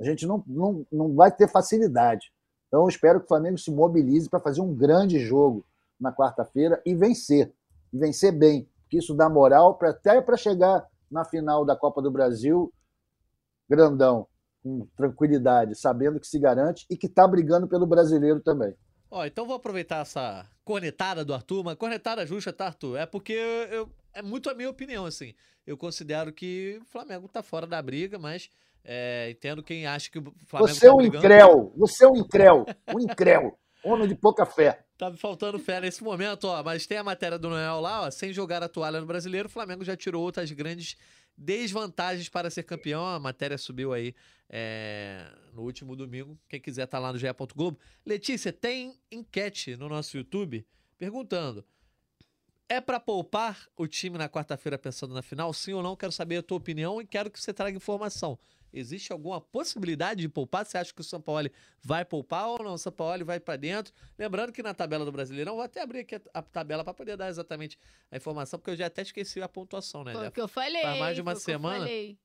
a 0.00 0.04
gente 0.04 0.26
não, 0.26 0.42
não, 0.46 0.86
não 0.90 1.14
vai 1.14 1.30
ter 1.30 1.48
facilidade. 1.48 2.32
Então, 2.68 2.82
eu 2.82 2.88
espero 2.88 3.20
que 3.20 3.26
o 3.26 3.28
Flamengo 3.28 3.58
se 3.58 3.70
mobilize 3.70 4.28
para 4.28 4.40
fazer 4.40 4.60
um 4.60 4.74
grande 4.74 5.18
jogo 5.20 5.64
na 6.00 6.12
quarta-feira 6.12 6.80
e 6.84 6.94
vencer. 6.94 7.52
E 7.92 7.98
vencer 7.98 8.32
bem, 8.32 8.68
porque 8.82 8.98
isso 8.98 9.14
dá 9.14 9.28
moral 9.28 9.74
pra, 9.76 9.90
até 9.90 10.20
para 10.20 10.36
chegar 10.36 10.86
na 11.10 11.24
final 11.24 11.64
da 11.64 11.76
Copa 11.76 12.02
do 12.02 12.10
Brasil 12.10 12.72
grandão, 13.68 14.26
com 14.66 14.84
tranquilidade, 14.96 15.76
sabendo 15.76 16.18
que 16.18 16.26
se 16.26 16.40
garante 16.40 16.84
e 16.90 16.96
que 16.96 17.06
está 17.06 17.26
brigando 17.28 17.68
pelo 17.68 17.86
brasileiro 17.86 18.40
também. 18.40 18.74
Ó, 19.08 19.24
então 19.24 19.46
vou 19.46 19.54
aproveitar 19.54 20.00
essa 20.00 20.44
cornetada 20.64 21.24
do 21.24 21.32
Arthur, 21.32 21.60
uma 21.60 21.76
cornetada 21.76 22.26
justa, 22.26 22.52
tá, 22.52 22.66
Arthur? 22.66 22.96
É 22.96 23.06
porque 23.06 23.32
eu, 23.32 23.88
é 24.12 24.20
muito 24.20 24.50
a 24.50 24.54
minha 24.54 24.68
opinião, 24.68 25.06
assim. 25.06 25.34
Eu 25.64 25.76
considero 25.76 26.32
que 26.32 26.80
o 26.82 26.84
Flamengo 26.86 27.28
tá 27.28 27.44
fora 27.44 27.66
da 27.66 27.80
briga, 27.80 28.18
mas 28.18 28.50
é, 28.84 29.30
entendo 29.30 29.62
quem 29.62 29.86
acha 29.86 30.10
que 30.10 30.18
o 30.18 30.34
Flamengo 30.46 30.74
Você 30.74 30.86
é 30.86 30.88
tá 30.88 30.94
um 30.94 30.98
brigando. 30.98 31.24
incréu, 31.24 31.72
você 31.76 32.04
é 32.04 32.08
um 32.08 32.16
incréu, 32.16 32.66
um 32.92 33.00
incréu, 33.00 33.56
homem 33.84 34.08
de 34.08 34.16
pouca 34.16 34.44
fé. 34.44 34.84
Tá 34.98 35.08
me 35.10 35.16
faltando 35.16 35.60
fé 35.60 35.80
nesse 35.80 36.02
momento, 36.02 36.48
ó. 36.48 36.60
Mas 36.64 36.86
tem 36.86 36.98
a 36.98 37.04
matéria 37.04 37.38
do 37.38 37.48
Noel 37.48 37.80
lá, 37.80 38.02
ó. 38.02 38.10
Sem 38.10 38.32
jogar 38.32 38.62
a 38.64 38.68
toalha 38.68 39.00
no 39.00 39.06
brasileiro, 39.06 39.46
o 39.46 39.50
Flamengo 39.50 39.84
já 39.84 39.96
tirou 39.96 40.24
outras 40.24 40.50
grandes 40.50 40.96
desvantagens 41.36 42.28
para 42.28 42.50
ser 42.50 42.62
campeão. 42.62 43.04
A 43.04 43.18
matéria 43.18 43.58
subiu 43.58 43.92
aí 43.92 44.14
é, 44.48 45.30
no 45.52 45.62
último 45.62 45.94
domingo. 45.94 46.38
Quem 46.48 46.60
quiser 46.60 46.86
tá 46.86 46.98
lá 46.98 47.12
no 47.12 47.18
GE. 47.18 47.26
Globo. 47.54 47.78
Letícia, 48.04 48.52
tem 48.52 48.98
enquete 49.10 49.76
no 49.76 49.88
nosso 49.88 50.16
YouTube 50.16 50.66
perguntando: 50.98 51.64
é 52.68 52.80
para 52.80 52.98
poupar 52.98 53.68
o 53.76 53.86
time 53.86 54.18
na 54.18 54.28
quarta-feira 54.28 54.78
pensando 54.78 55.14
na 55.14 55.22
final? 55.22 55.52
Sim 55.52 55.74
ou 55.74 55.82
não? 55.82 55.96
Quero 55.96 56.12
saber 56.12 56.38
a 56.38 56.42
tua 56.42 56.58
opinião 56.58 57.00
e 57.00 57.06
quero 57.06 57.30
que 57.30 57.40
você 57.40 57.52
traga 57.52 57.76
informação. 57.76 58.38
Existe 58.76 59.10
alguma 59.10 59.40
possibilidade 59.40 60.20
de 60.20 60.28
poupar? 60.28 60.66
Você 60.66 60.76
acha 60.76 60.92
que 60.92 61.00
o 61.00 61.04
São 61.04 61.20
Paulo 61.20 61.48
vai 61.82 62.04
poupar 62.04 62.46
ou 62.48 62.62
não? 62.62 62.74
O 62.74 62.78
São 62.78 62.92
Paulo 62.92 63.24
vai 63.24 63.40
para 63.40 63.56
dentro. 63.56 63.92
Lembrando 64.18 64.52
que 64.52 64.62
na 64.62 64.74
tabela 64.74 65.02
do 65.02 65.10
Brasileirão, 65.10 65.54
vou 65.54 65.64
até 65.64 65.80
abrir 65.80 66.00
aqui 66.00 66.20
a, 66.34 66.42
tabela 66.42 66.84
para 66.84 66.92
poder 66.92 67.16
dar 67.16 67.28
exatamente 67.28 67.78
a 68.10 68.16
informação, 68.18 68.58
porque 68.58 68.72
eu 68.72 68.76
já 68.76 68.86
até 68.86 69.00
esqueci 69.00 69.40
a 69.40 69.48
pontuação, 69.48 70.04
né? 70.04 70.12
Foi 70.12 70.28
o 70.28 70.30
que 70.30 70.40
eu 70.40 70.46
falei. 70.46 70.82
faz 70.82 70.98
mais 70.98 71.14
de 71.14 71.22
uma 71.22 71.34
semana. 71.34 71.78
falei. 71.78 72.18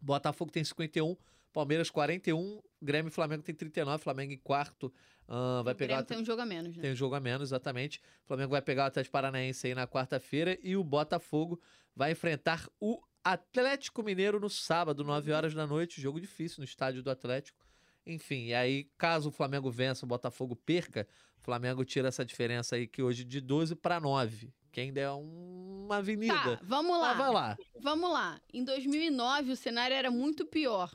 Botafogo 0.00 0.50
tem 0.50 0.64
51, 0.64 1.14
Palmeiras 1.52 1.90
41, 1.90 2.62
Grêmio 2.80 3.08
e 3.08 3.12
Flamengo 3.12 3.42
tem 3.42 3.54
39, 3.54 4.02
Flamengo 4.02 4.32
em 4.32 4.38
quarto. 4.38 4.92
ah, 5.28 5.60
vai 5.62 5.74
o 5.74 5.76
pegar 5.76 5.96
Grêmio 5.96 6.06
tem 6.06 6.18
um 6.18 6.24
jogo 6.24 6.40
a 6.40 6.46
menos, 6.46 6.74
né? 6.74 6.82
tem 6.82 6.92
um 6.92 6.96
jogo 6.96 7.14
a 7.14 7.20
menos, 7.20 7.50
exatamente. 7.50 8.00
O 8.24 8.28
Flamengo 8.28 8.50
vai 8.50 8.62
pegar 8.62 8.84
o 8.84 8.86
Atlético 8.86 9.12
Paranaense 9.12 9.66
aí 9.66 9.74
na 9.74 9.86
quarta-feira 9.86 10.58
e 10.62 10.74
o 10.74 10.82
Botafogo 10.82 11.60
vai 11.94 12.12
enfrentar 12.12 12.66
o 12.80 12.98
Atlético 13.24 14.02
Mineiro 14.02 14.40
no 14.40 14.50
sábado, 14.50 15.04
9 15.04 15.32
horas 15.32 15.54
da 15.54 15.66
noite. 15.66 16.00
Jogo 16.00 16.20
difícil 16.20 16.58
no 16.58 16.64
estádio 16.64 17.02
do 17.02 17.10
Atlético. 17.10 17.58
Enfim, 18.06 18.46
e 18.46 18.54
aí, 18.54 18.84
caso 18.98 19.28
o 19.28 19.32
Flamengo 19.32 19.70
vença, 19.70 20.04
o 20.04 20.08
Botafogo 20.08 20.56
perca, 20.56 21.06
o 21.40 21.40
Flamengo 21.44 21.84
tira 21.84 22.08
essa 22.08 22.24
diferença 22.24 22.74
aí 22.74 22.86
que 22.86 23.02
hoje 23.02 23.24
de 23.24 23.40
12 23.40 23.76
para 23.76 24.00
9, 24.00 24.52
que 24.72 24.80
ainda 24.80 25.00
é 25.00 25.10
uma 25.10 25.98
avenida. 25.98 26.56
Tá, 26.56 26.60
vamos 26.64 26.98
lá. 27.00 27.14
Vai 27.14 27.30
lá. 27.30 27.56
Vamos 27.80 28.10
lá. 28.10 28.40
Em 28.52 28.64
2009, 28.64 29.52
o 29.52 29.56
cenário 29.56 29.94
era 29.94 30.10
muito 30.10 30.44
pior. 30.44 30.90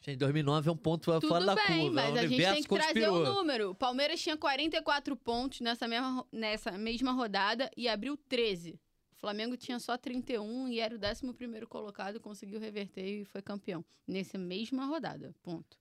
Gente, 0.00 0.18
2009 0.18 0.68
é 0.68 0.72
um 0.72 0.76
ponto 0.76 1.10
Tudo 1.12 1.28
fora 1.28 1.44
da 1.44 1.54
bem, 1.54 1.80
curva. 1.80 1.94
mas 1.94 2.14
o 2.14 2.18
a 2.18 2.26
gente 2.26 2.36
tem 2.36 2.62
que 2.62 2.68
trazer 2.68 3.06
conspirou. 3.08 3.20
o 3.20 3.34
número. 3.34 3.70
O 3.70 3.74
Palmeiras 3.74 4.20
tinha 4.20 4.36
44 4.36 5.16
pontos 5.16 5.60
nessa 5.60 5.88
mesma, 5.88 6.24
nessa 6.32 6.72
mesma 6.78 7.12
rodada 7.12 7.70
e 7.76 7.88
abriu 7.88 8.16
13. 8.16 8.78
O 9.16 9.20
Flamengo 9.20 9.56
tinha 9.56 9.78
só 9.78 9.96
31 9.96 10.68
e 10.68 10.78
era 10.78 10.94
o 10.94 10.98
11 10.98 11.66
colocado, 11.66 12.20
conseguiu 12.20 12.60
reverter 12.60 13.22
e 13.22 13.24
foi 13.24 13.40
campeão. 13.40 13.84
Nessa 14.06 14.36
mesma 14.36 14.84
rodada, 14.84 15.34
ponto. 15.42 15.78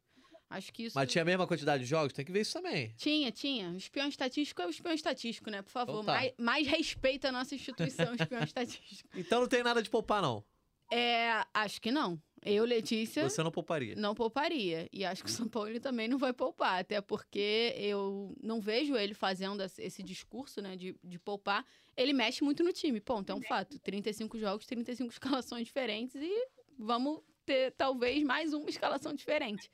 Acho 0.49 0.71
que 0.71 0.83
isso... 0.83 0.95
Mas 0.97 1.11
tinha 1.11 1.21
a 1.21 1.25
mesma 1.25 1.45
quantidade 1.45 1.83
de 1.83 1.89
jogos? 1.89 2.13
Tem 2.13 2.23
que 2.23 2.31
ver 2.31 2.41
isso 2.41 2.53
também. 2.53 2.93
Tinha, 2.95 3.31
tinha. 3.31 3.71
O 3.71 3.75
espião 3.77 4.07
estatístico 4.07 4.61
é 4.61 4.67
o 4.67 4.69
espião 4.69 4.93
estatístico, 4.93 5.49
né? 5.49 5.61
Por 5.61 5.71
favor, 5.71 5.91
Então 5.93 6.05
tá. 6.05 6.13
mais, 6.13 6.33
mais 6.37 6.67
respeito 6.67 7.25
à 7.25 7.31
nossa 7.31 7.55
instituição, 7.55 8.13
espião 8.15 8.41
estatístico. 8.43 9.09
Então 9.15 9.41
não 9.41 9.47
tem 9.47 9.63
nada 9.63 9.81
de 9.81 9.89
poupar, 9.89 10.21
não. 10.21 10.43
É, 10.91 11.43
acho 11.53 11.81
que 11.81 11.91
não. 11.91 12.21
Eu, 12.43 12.63
Letícia, 12.63 13.27
Você 13.27 13.41
não 13.41 13.49
pouparia. 13.51 13.95
não 13.95 14.13
pouparia. 14.13 14.87
E 14.93 15.03
acho 15.03 15.23
que 15.23 15.29
o 15.29 15.33
São 15.33 15.47
Paulo 15.47 15.79
também 15.79 16.07
não 16.07 16.17
vai 16.19 16.31
poupar, 16.31 16.79
até 16.79 17.01
porque 17.01 17.73
eu 17.75 18.35
não 18.39 18.61
vejo 18.61 18.95
ele 18.95 19.15
fazendo 19.15 19.63
esse- 19.63 19.81
esse 19.81 20.03
discurso, 20.03 20.61
né, 20.61 20.75
de, 20.75 20.95
de 21.03 21.17
poupar. 21.17 21.65
Ele 21.97 22.13
mexe 22.13 22.43
muito 22.43 22.63
no 22.63 22.71
time, 22.71 23.01
ponto, 23.01 23.31
é 23.31 23.35
um 23.35 23.41
fato. 23.41 23.79
35 23.79 24.37
jogos, 24.37 24.67
35 24.67 25.11
escalações 25.41 25.65
diferentes 25.65 26.15
e 26.15 26.47
vamos 26.77 27.21
ter 27.47 27.71
talvez 27.71 28.23
mais 28.23 28.53
uma 28.53 28.69
escalação 28.69 29.11
diferente. 29.13 29.71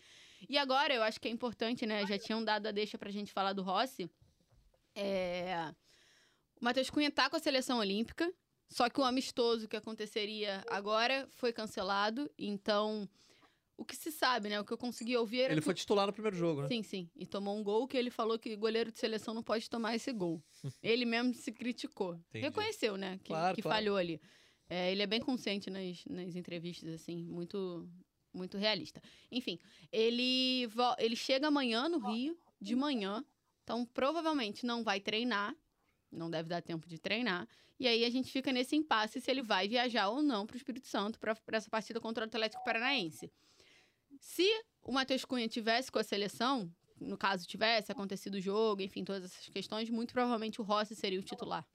E 0.49 0.57
agora 0.57 0.93
eu 0.93 1.03
acho 1.03 1.19
que 1.19 1.27
é 1.27 1.31
importante, 1.31 1.85
né, 1.85 2.05
já 2.07 2.17
tinham 2.17 2.41
dado 2.43 2.67
a 2.67 2.71
deixa 2.71 2.97
pra 2.97 3.11
gente 3.11 3.33
falar 3.33 3.51
do 3.51 3.61
Rossi. 3.63 4.09
É... 4.95 5.73
O 6.59 6.63
Matheus 6.63 6.89
Cunha 6.89 7.11
tá 7.11 7.29
com 7.29 7.35
a 7.35 7.39
seleção 7.39 7.79
olímpica, 7.79 8.31
só 8.71 8.89
que 8.89 8.99
o 8.99 9.03
amistoso 9.03 9.67
que 9.67 9.75
aconteceria 9.75 10.63
agora 10.69 11.27
foi 11.31 11.51
cancelado, 11.51 12.29
então 12.37 13.07
o 13.77 13.83
que 13.83 13.95
se 13.95 14.11
sabe, 14.11 14.47
né? 14.47 14.59
O 14.59 14.63
que 14.65 14.71
eu 14.71 14.77
consegui 14.77 15.17
ouvir 15.17 15.41
era 15.41 15.53
Ele 15.53 15.61
que 15.61 15.65
foi 15.65 15.73
titular 15.73 16.05
no 16.07 16.13
primeiro 16.13 16.35
jogo, 16.37 16.61
né? 16.61 16.67
Sim, 16.67 16.83
sim. 16.83 17.09
E 17.15 17.25
tomou 17.25 17.57
um 17.57 17.63
gol 17.63 17.87
que 17.87 17.97
ele 17.97 18.09
falou 18.11 18.37
que 18.39 18.55
goleiro 18.55 18.91
de 18.91 18.99
seleção 18.99 19.33
não 19.33 19.41
pode 19.43 19.69
tomar 19.69 19.95
esse 19.95 20.11
gol. 20.13 20.41
ele 20.83 21.03
mesmo 21.03 21.33
se 21.33 21.51
criticou. 21.51 22.13
Entendi. 22.29 22.45
Reconheceu, 22.45 22.95
né? 22.95 23.17
Que, 23.23 23.29
Claro, 23.29 23.55
que 23.55 23.61
claro. 23.61 23.75
falhou 23.77 23.97
ali. 23.97 24.21
É, 24.69 24.91
ele 24.91 25.01
é 25.01 25.07
bem 25.07 25.19
consciente 25.19 25.69
nas, 25.69 26.05
nas 26.05 26.35
entrevistas, 26.35 26.93
assim, 26.93 27.25
muito, 27.25 27.89
muito 28.33 28.57
realista. 28.57 29.01
Enfim, 29.31 29.59
ele, 29.91 30.67
vo- 30.67 30.95
ele 30.97 31.15
chega 31.15 31.47
amanhã 31.47 31.89
no 31.89 31.97
Rio, 31.97 32.37
de 32.61 32.75
manhã. 32.75 33.25
Então, 33.63 33.83
provavelmente 33.85 34.65
não 34.65 34.83
vai 34.83 34.99
treinar. 35.01 35.55
Não 36.11 36.29
deve 36.29 36.47
dar 36.49 36.61
tempo 36.61 36.87
de 36.87 36.99
treinar. 36.99 37.47
E 37.81 37.87
aí 37.87 38.05
a 38.05 38.11
gente 38.11 38.31
fica 38.31 38.51
nesse 38.53 38.75
impasse 38.75 39.19
se 39.19 39.31
ele 39.31 39.41
vai 39.41 39.67
viajar 39.67 40.07
ou 40.09 40.21
não 40.21 40.45
para 40.45 40.53
o 40.53 40.57
Espírito 40.57 40.85
Santo 40.85 41.17
para 41.19 41.35
essa 41.53 41.67
partida 41.67 41.99
contra 41.99 42.23
o 42.23 42.27
Atlético 42.27 42.63
Paranaense. 42.63 43.31
Se 44.19 44.47
o 44.83 44.91
Matheus 44.91 45.25
Cunha 45.25 45.47
tivesse 45.47 45.91
com 45.91 45.97
a 45.97 46.03
seleção, 46.03 46.71
no 46.99 47.17
caso 47.17 47.47
tivesse 47.47 47.91
acontecido 47.91 48.35
o 48.35 48.39
jogo, 48.39 48.83
enfim, 48.83 49.03
todas 49.03 49.23
essas 49.23 49.49
questões, 49.49 49.89
muito 49.89 50.13
provavelmente 50.13 50.61
o 50.61 50.63
Rossi 50.63 50.93
seria 50.93 51.19
o 51.19 51.23
titular. 51.23 51.67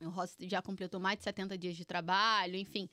O 0.00 0.08
Rossi 0.08 0.48
já 0.48 0.62
completou 0.62 0.98
mais 0.98 1.18
de 1.18 1.24
70 1.24 1.58
dias 1.58 1.76
de 1.76 1.84
trabalho, 1.84 2.56
enfim, 2.56 2.88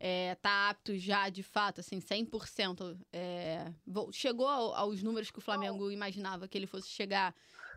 é, 0.00 0.34
tá 0.36 0.70
apto 0.70 0.96
já 0.96 1.28
de 1.28 1.42
fato, 1.42 1.80
assim, 1.80 2.00
100%. 2.00 2.98
É, 3.12 3.70
chegou 4.12 4.48
ao- 4.48 4.74
aos 4.74 5.02
números 5.02 5.30
que 5.30 5.38
o 5.40 5.42
Flamengo 5.42 5.90
imaginava 5.90 6.48
que 6.48 6.56
ele 6.56 6.66
fosse 6.66 6.88
chegar 6.88 7.34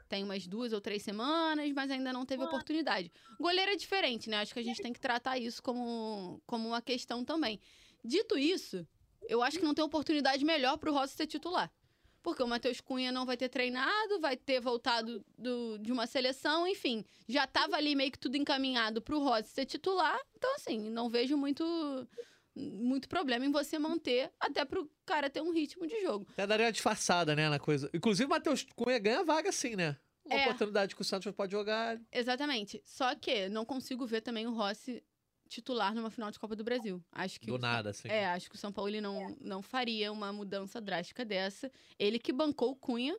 tem 0.08 0.24
umas 0.24 0.46
duas 0.48 0.72
ou 0.74 0.80
três 0.82 1.02
semanas, 1.04 1.72
mas 1.74 1.90
ainda 1.92 2.14
não 2.14 2.26
teve 2.26 2.44
oportunidade. 2.48 3.12
Goleiro 3.40 3.72
é 3.72 3.76
diferente, 3.76 4.30
né? 4.30 4.38
Acho 4.42 4.54
que 4.54 4.60
a 4.60 4.64
gente 4.64 4.82
tem 4.82 4.94
que 4.94 5.00
tratar 5.00 5.38
isso 5.38 5.62
como, 5.64 6.42
como 6.46 6.68
uma 6.68 6.82
questão 6.82 7.24
também. 7.26 7.60
Dito 8.04 8.38
isso, 8.38 8.88
eu 9.28 9.42
acho 9.42 9.58
que 9.58 9.66
não 9.66 9.74
tem 9.74 9.84
oportunidade 9.84 10.44
melhor 10.46 10.78
pro 10.78 10.94
Rossi 10.94 11.16
ser 11.16 11.28
titular. 11.28 11.72
Porque 12.22 12.42
o 12.42 12.48
Matheus 12.48 12.82
Cunha 12.82 13.12
não 13.12 13.24
vai 13.24 13.38
ter 13.38 13.50
treinado, 13.50 14.20
vai 14.20 14.36
ter 14.36 14.60
voltado 14.60 15.24
do- 15.38 15.78
de 15.78 15.92
uma 15.92 16.08
seleção, 16.08 16.68
enfim. 16.68 17.06
Já 17.28 17.46
tava 17.46 17.76
ali 17.76 17.94
meio 17.96 18.12
que 18.12 18.18
tudo 18.18 18.36
encaminhado 18.36 19.00
pro 19.00 19.20
Rossi 19.20 19.50
ser 19.50 19.66
titular. 19.66 20.20
Então, 20.36 20.56
assim, 20.56 20.90
não 20.90 21.08
vejo 21.08 21.38
muito, 21.38 21.64
muito 22.56 23.10
problema 23.10 23.46
em 23.46 23.52
você 23.52 23.78
manter, 23.78 24.32
até 24.40 24.64
pro 24.64 24.90
cara 25.06 25.30
ter 25.30 25.42
um 25.42 25.52
ritmo 25.52 25.86
de 25.86 26.00
jogo. 26.02 26.26
Até 26.32 26.48
daria 26.48 26.66
uma 26.68 26.72
disfarçada, 26.72 27.36
né, 27.36 27.50
na 27.50 27.60
coisa. 27.60 27.90
Inclusive, 27.94 28.26
o 28.26 28.30
Matheus 28.30 28.66
Cunha 28.76 28.98
ganha 29.00 29.24
vaga 29.24 29.52
sim, 29.52 29.76
né? 29.76 29.98
Uma 30.24 30.40
É. 30.40 30.44
oportunidade 30.46 30.96
que 30.96 31.02
o 31.02 31.06
Santos 31.06 31.32
pode 31.34 31.52
jogar. 31.52 32.00
Exatamente. 32.12 32.82
Só 32.84 33.14
que 33.16 33.48
não 33.50 33.66
consigo 33.66 34.06
ver 34.08 34.22
também 34.22 34.48
o 34.48 34.54
Rossi 34.54 35.04
titular 35.48 35.94
numa 35.94 36.10
final 36.10 36.32
de 36.32 36.40
Copa 36.40 36.56
do 36.56 36.64
Brasil. 36.64 37.04
Acho 37.12 37.40
que 37.40 37.46
Do 37.46 37.60
nada, 37.60 37.92
assim. 37.92 38.08
É, 38.08 38.26
acho 38.28 38.50
que 38.50 38.56
o 38.56 38.58
São 38.60 38.72
Paulo 38.72 38.90
ele 38.90 39.02
não, 39.02 39.36
não 39.40 39.62
faria 39.62 40.12
uma 40.12 40.34
mudança 40.34 40.82
drástica 40.82 41.24
dessa. 41.24 41.72
Ele 42.00 42.18
que 42.18 42.34
bancou 42.34 42.72
o 42.72 42.76
Cunha 42.76 43.16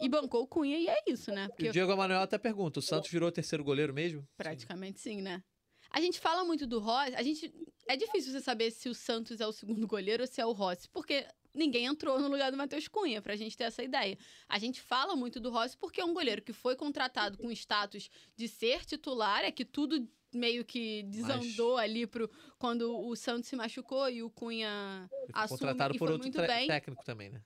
e 0.00 0.08
bancou 0.08 0.42
o 0.42 0.46
Cunha 0.48 0.76
e 0.78 0.88
é 0.88 0.96
isso, 1.06 1.30
né? 1.30 1.44
E 1.44 1.48
Porque 1.48 1.68
o 1.68 1.72
Diego 1.72 1.92
Emanuel 1.92 2.22
até 2.22 2.36
pergunta: 2.38 2.80
o 2.80 2.82
Santos 2.82 3.10
virou 3.10 3.28
o 3.28 3.32
terceiro 3.32 3.62
goleiro 3.62 3.94
mesmo? 3.94 4.26
praticamente 4.36 4.98
sim, 4.98 5.22
né? 5.22 5.42
A 5.90 6.00
gente 6.00 6.18
fala 6.18 6.44
muito 6.44 6.66
do 6.66 6.80
Rossi, 6.80 7.14
a 7.14 7.22
gente 7.22 7.54
é 7.88 7.96
difícil 7.96 8.30
você 8.30 8.40
saber 8.40 8.70
se 8.70 8.88
o 8.88 8.94
Santos 8.94 9.40
é 9.40 9.46
o 9.46 9.52
segundo 9.52 9.86
goleiro 9.86 10.22
ou 10.22 10.26
se 10.26 10.40
é 10.40 10.46
o 10.46 10.52
Rossi, 10.52 10.88
porque 10.90 11.26
ninguém 11.54 11.86
entrou 11.86 12.20
no 12.20 12.28
lugar 12.28 12.50
do 12.50 12.56
Matheus 12.56 12.86
Cunha, 12.86 13.22
pra 13.22 13.34
gente 13.34 13.56
ter 13.56 13.64
essa 13.64 13.82
ideia. 13.82 14.16
A 14.48 14.58
gente 14.58 14.80
fala 14.80 15.16
muito 15.16 15.40
do 15.40 15.50
Rossi 15.50 15.76
porque 15.76 16.00
é 16.00 16.04
um 16.04 16.12
goleiro 16.12 16.42
que 16.42 16.52
foi 16.52 16.76
contratado 16.76 17.38
com 17.38 17.50
status 17.50 18.10
de 18.36 18.46
ser 18.46 18.84
titular, 18.84 19.42
é 19.42 19.50
que 19.50 19.64
tudo 19.64 20.06
meio 20.32 20.64
que 20.64 21.02
desandou 21.04 21.78
ali 21.78 22.06
pro 22.06 22.30
quando 22.58 22.94
o 22.94 23.16
Santos 23.16 23.48
se 23.48 23.56
machucou 23.56 24.10
e 24.10 24.22
o 24.22 24.30
Cunha 24.30 25.08
contratado 25.48 25.96
e 25.96 25.98
por 25.98 26.10
outro 26.10 26.24
muito 26.24 26.46
bem. 26.46 26.66
técnico 26.66 27.02
também, 27.02 27.30
né? 27.30 27.42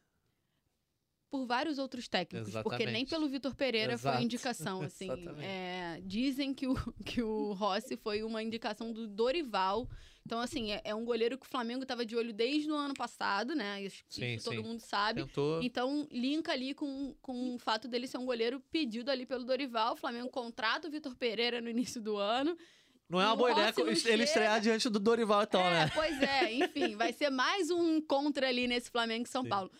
Por 1.32 1.46
vários 1.46 1.78
outros 1.78 2.06
técnicos, 2.08 2.52
porque 2.62 2.84
nem 2.84 2.88
Exatamente. 2.88 3.08
pelo 3.08 3.26
Vitor 3.26 3.54
Pereira 3.54 3.96
foi 3.96 4.10
Exato. 4.10 4.22
indicação, 4.22 4.82
assim. 4.84 5.06
Exatamente. 5.06 5.46
É, 5.46 5.98
dizem 6.04 6.52
que 6.52 6.66
o, 6.66 6.74
que 7.06 7.22
o 7.22 7.54
Rossi 7.54 7.96
foi 7.96 8.22
uma 8.22 8.42
indicação 8.42 8.92
do 8.92 9.08
Dorival. 9.08 9.88
Então, 10.26 10.38
assim, 10.38 10.72
é, 10.72 10.82
é 10.84 10.94
um 10.94 11.06
goleiro 11.06 11.38
que 11.38 11.46
o 11.46 11.48
Flamengo 11.48 11.84
estava 11.84 12.04
de 12.04 12.14
olho 12.14 12.34
desde 12.34 12.70
o 12.70 12.74
ano 12.74 12.92
passado, 12.92 13.54
né? 13.54 13.82
Isso, 13.82 14.04
Sim, 14.10 14.34
isso 14.34 14.44
todo 14.44 14.56
sim. 14.56 14.62
mundo 14.62 14.80
sabe. 14.80 15.22
Tentou. 15.22 15.62
Então, 15.62 16.06
linka 16.12 16.52
ali 16.52 16.74
com, 16.74 17.14
com 17.22 17.54
o 17.54 17.58
fato 17.58 17.88
dele 17.88 18.06
ser 18.06 18.18
um 18.18 18.26
goleiro 18.26 18.60
pedido 18.70 19.10
ali 19.10 19.24
pelo 19.24 19.42
Dorival. 19.42 19.94
O 19.94 19.96
Flamengo 19.96 20.28
contrata 20.28 20.86
o 20.86 20.90
Vitor 20.90 21.16
Pereira 21.16 21.62
no 21.62 21.70
início 21.70 21.98
do 21.98 22.18
ano. 22.18 22.54
Não 23.08 23.20
é 23.20 23.26
uma 23.26 23.36
boa 23.36 23.52
ideia 23.52 23.72
ele 23.76 23.96
chega. 23.96 24.22
estrear 24.22 24.60
diante 24.60 24.88
do 24.90 24.98
Dorival, 24.98 25.44
então, 25.44 25.62
é, 25.62 25.70
né? 25.70 25.90
pois 25.94 26.22
é, 26.22 26.52
enfim, 26.52 26.94
vai 26.94 27.12
ser 27.12 27.30
mais 27.30 27.70
um 27.70 27.96
encontro 27.96 28.46
ali 28.46 28.66
nesse 28.66 28.90
Flamengo 28.90 29.26
e 29.26 29.30
São 29.30 29.42
Sim. 29.42 29.48
Paulo. 29.48 29.70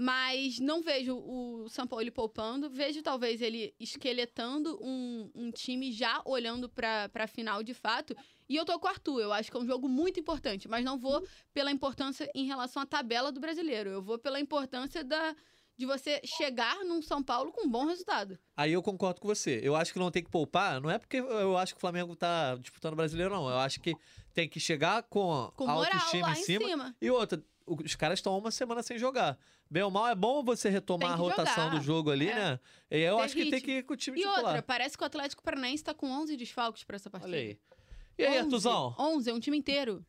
Mas 0.00 0.60
não 0.60 0.80
vejo 0.80 1.16
o 1.16 1.68
São 1.68 1.84
Paulo 1.84 2.10
poupando, 2.12 2.70
vejo 2.70 3.02
talvez 3.02 3.42
ele 3.42 3.74
esqueletando 3.80 4.78
um, 4.80 5.28
um 5.34 5.50
time 5.50 5.90
já 5.90 6.22
olhando 6.24 6.68
pra, 6.68 7.08
pra 7.08 7.26
final 7.26 7.64
de 7.64 7.74
fato. 7.74 8.14
E 8.48 8.54
eu 8.54 8.64
tô 8.64 8.78
com 8.78 8.86
o 8.86 8.90
Arthur, 8.90 9.20
eu 9.20 9.32
acho 9.32 9.50
que 9.50 9.56
é 9.56 9.60
um 9.60 9.66
jogo 9.66 9.88
muito 9.88 10.20
importante, 10.20 10.68
mas 10.68 10.84
não 10.84 10.96
vou 10.96 11.26
pela 11.52 11.72
importância 11.72 12.30
em 12.32 12.46
relação 12.46 12.80
à 12.80 12.86
tabela 12.86 13.32
do 13.32 13.40
brasileiro. 13.40 13.90
Eu 13.90 14.00
vou 14.00 14.20
pela 14.20 14.38
importância 14.38 15.02
da, 15.02 15.34
de 15.76 15.84
você 15.84 16.20
chegar 16.24 16.84
num 16.84 17.02
São 17.02 17.20
Paulo 17.20 17.50
com 17.50 17.66
um 17.66 17.68
bom 17.68 17.84
resultado. 17.86 18.38
Aí 18.56 18.72
eu 18.72 18.82
concordo 18.82 19.20
com 19.20 19.26
você. 19.26 19.58
Eu 19.64 19.74
acho 19.74 19.92
que 19.92 19.98
não 19.98 20.12
tem 20.12 20.22
que 20.22 20.30
poupar, 20.30 20.80
não 20.80 20.88
é 20.90 20.96
porque 20.98 21.16
eu 21.16 21.56
acho 21.58 21.74
que 21.74 21.78
o 21.78 21.80
Flamengo 21.80 22.14
tá 22.14 22.54
disputando 22.54 22.92
o 22.92 22.96
brasileiro, 22.96 23.34
não. 23.34 23.48
Eu 23.50 23.58
acho 23.58 23.80
que 23.80 23.96
tem 24.32 24.48
que 24.48 24.60
chegar 24.60 25.02
com, 25.02 25.52
Com 25.56 25.64
a 25.64 25.74
moral 25.74 25.92
autoestima 25.92 26.28
lá 26.28 26.36
em 26.36 26.40
em 26.40 26.44
cima. 26.44 26.68
cima. 26.68 26.96
E 27.02 27.10
outra, 27.10 27.42
os 27.68 27.94
caras 27.94 28.18
estão 28.18 28.36
uma 28.38 28.50
semana 28.50 28.82
sem 28.82 28.98
jogar. 28.98 29.38
Bem 29.70 29.82
ou 29.82 29.90
mal, 29.90 30.06
é 30.08 30.14
bom 30.14 30.42
você 30.42 30.68
retomar 30.68 31.10
a 31.12 31.16
Tem 31.16 31.22
rotação 31.22 31.64
jogar. 31.66 31.76
do 31.78 31.80
jogo 31.84 32.10
ali, 32.10 32.28
É. 32.28 32.34
né? 32.34 32.60
E 32.90 32.98
eu 33.00 33.16
Ter 33.16 33.22
acho 33.22 33.34
que 33.34 33.42
tem 33.42 33.50
ritmo. 33.52 33.66
que 33.66 33.72
ir 33.78 33.82
com 33.82 33.94
o 33.94 33.96
time 33.96 34.18
E 34.18 34.22
titular. 34.22 34.44
outra, 34.44 34.62
parece 34.62 34.96
que 34.96 35.02
o 35.02 35.06
Atlético 35.06 35.42
Paranaense 35.42 35.84
tá 35.84 35.92
com 35.94 36.10
11 36.10 36.36
desfalques 36.36 36.84
pra 36.84 36.96
essa 36.96 37.10
partida. 37.10 37.32
Olha 37.36 37.40
aí. 37.42 37.58
E 38.18 38.24
aí, 38.24 38.30
11, 38.32 38.38
Artuzão? 38.40 38.94
11, 38.98 39.30
é 39.30 39.34
um 39.34 39.40
time 39.40 39.56
inteiro. 39.58 40.04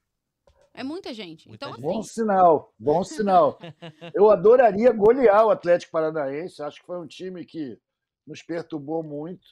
É 0.73 0.83
muita 0.83 1.13
gente. 1.13 1.47
Muita 1.49 1.65
então, 1.65 1.75
gente. 1.75 1.83
Bom 1.85 1.99
assim, 1.99 2.09
sinal, 2.09 2.73
bom 2.79 3.03
sinal. 3.03 3.59
Eu 4.15 4.29
adoraria 4.31 4.91
golear 4.91 5.45
o 5.45 5.49
Atlético 5.49 5.91
Paranaense. 5.91 6.61
Acho 6.63 6.79
que 6.79 6.85
foi 6.85 6.99
um 6.99 7.07
time 7.07 7.43
que 7.45 7.77
nos 8.25 8.41
perturbou 8.41 9.03
muito. 9.03 9.45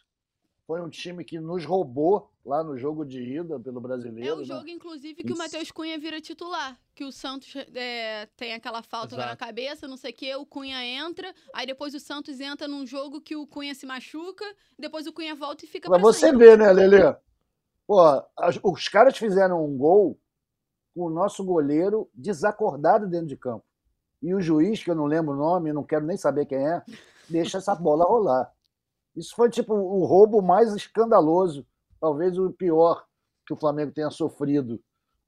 Foi 0.65 0.81
um 0.81 0.89
time 0.89 1.23
que 1.25 1.39
nos 1.39 1.65
roubou 1.65 2.31
lá 2.47 2.63
no 2.63 2.77
jogo 2.77 3.03
de 3.05 3.21
ida 3.21 3.59
pelo 3.59 3.79
é 3.79 3.81
brasileiro. 3.81 4.35
o 4.35 4.39
né? 4.39 4.45
jogo, 4.45 4.69
inclusive, 4.69 5.21
que 5.21 5.31
o 5.31 5.33
Isso. 5.33 5.37
Matheus 5.37 5.69
Cunha 5.69 5.99
vira 5.99 6.21
titular. 6.21 6.79
Que 6.95 7.03
o 7.03 7.11
Santos 7.11 7.53
é, 7.75 8.25
tem 8.37 8.53
aquela 8.53 8.81
falta 8.81 9.17
na 9.17 9.23
Exato. 9.25 9.37
cabeça, 9.45 9.87
não 9.87 9.97
sei 9.97 10.11
o 10.11 10.15
quê, 10.15 10.35
o 10.35 10.45
Cunha 10.45 10.83
entra, 10.83 11.33
aí 11.53 11.67
depois 11.67 11.93
o 11.93 11.99
Santos 11.99 12.39
entra 12.39 12.67
num 12.67 12.87
jogo 12.87 13.19
que 13.19 13.35
o 13.35 13.45
Cunha 13.45 13.75
se 13.75 13.85
machuca, 13.85 14.45
depois 14.79 15.05
o 15.05 15.13
Cunha 15.13 15.35
volta 15.35 15.65
e 15.65 15.67
fica 15.67 15.89
Pra 15.89 15.99
pra 15.99 16.07
você 16.07 16.27
sempre. 16.27 16.37
ver, 16.45 16.57
né, 16.57 16.71
Lelê? 16.71 17.13
Pô, 17.85 18.01
os 18.63 18.87
caras 18.87 19.17
fizeram 19.17 19.63
um 19.63 19.77
gol 19.77 20.17
com 20.95 21.03
o 21.05 21.09
nosso 21.09 21.43
goleiro 21.43 22.09
desacordado 22.13 23.07
dentro 23.07 23.27
de 23.27 23.37
campo. 23.37 23.65
E 24.21 24.33
o 24.33 24.41
juiz, 24.41 24.81
que 24.83 24.89
eu 24.89 24.95
não 24.95 25.05
lembro 25.05 25.33
o 25.33 25.37
nome, 25.37 25.71
não 25.73 25.83
quero 25.83 26.05
nem 26.05 26.17
saber 26.17 26.45
quem 26.45 26.57
é, 26.65 26.81
deixa 27.29 27.57
essa 27.59 27.75
bola 27.75 28.03
rolar. 28.05 28.51
Isso 29.15 29.35
foi 29.35 29.49
tipo 29.49 29.73
o 29.75 30.05
roubo 30.05 30.41
mais 30.41 30.73
escandaloso, 30.73 31.65
talvez 31.99 32.37
o 32.37 32.51
pior 32.51 33.03
que 33.45 33.53
o 33.53 33.57
Flamengo 33.57 33.91
tenha 33.91 34.09
sofrido 34.09 34.79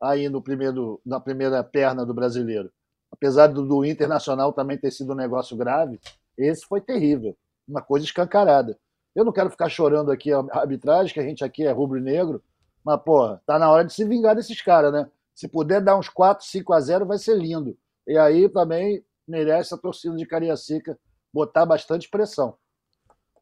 aí 0.01 0.29
no 0.29 0.41
primeiro, 0.41 1.01
na 1.05 1.19
primeira 1.19 1.63
perna 1.63 2.05
do 2.05 2.13
brasileiro. 2.13 2.71
Apesar 3.11 3.47
do, 3.47 3.65
do 3.65 3.85
Internacional 3.85 4.53
também 4.53 4.77
ter 4.77 4.91
sido 4.91 5.13
um 5.13 5.15
negócio 5.15 5.57
grave, 5.57 5.99
esse 6.37 6.65
foi 6.65 6.79
terrível, 6.79 7.35
uma 7.67 7.81
coisa 7.81 8.05
escancarada. 8.05 8.77
Eu 9.15 9.25
não 9.25 9.31
quero 9.31 9.49
ficar 9.49 9.69
chorando 9.69 10.11
aqui 10.11 10.31
a 10.31 10.39
arbitragem, 10.51 11.13
que 11.13 11.19
a 11.19 11.23
gente 11.23 11.43
aqui 11.43 11.65
é 11.65 11.71
rubro-negro, 11.71 12.41
mas, 12.83 13.01
pô, 13.01 13.37
tá 13.45 13.59
na 13.59 13.69
hora 13.69 13.83
de 13.83 13.93
se 13.93 14.05
vingar 14.05 14.35
desses 14.35 14.61
caras, 14.61 14.93
né? 14.93 15.09
Se 15.35 15.47
puder 15.47 15.81
dar 15.81 15.97
uns 15.97 16.09
4, 16.09 16.45
5 16.45 16.73
a 16.73 16.79
0, 16.79 17.05
vai 17.05 17.17
ser 17.17 17.37
lindo. 17.37 17.77
E 18.07 18.17
aí 18.17 18.47
também 18.49 19.03
merece 19.27 19.73
a 19.73 19.77
torcida 19.77 20.15
de 20.15 20.25
Cariacica 20.25 20.97
botar 21.33 21.65
bastante 21.65 22.09
pressão. 22.09 22.57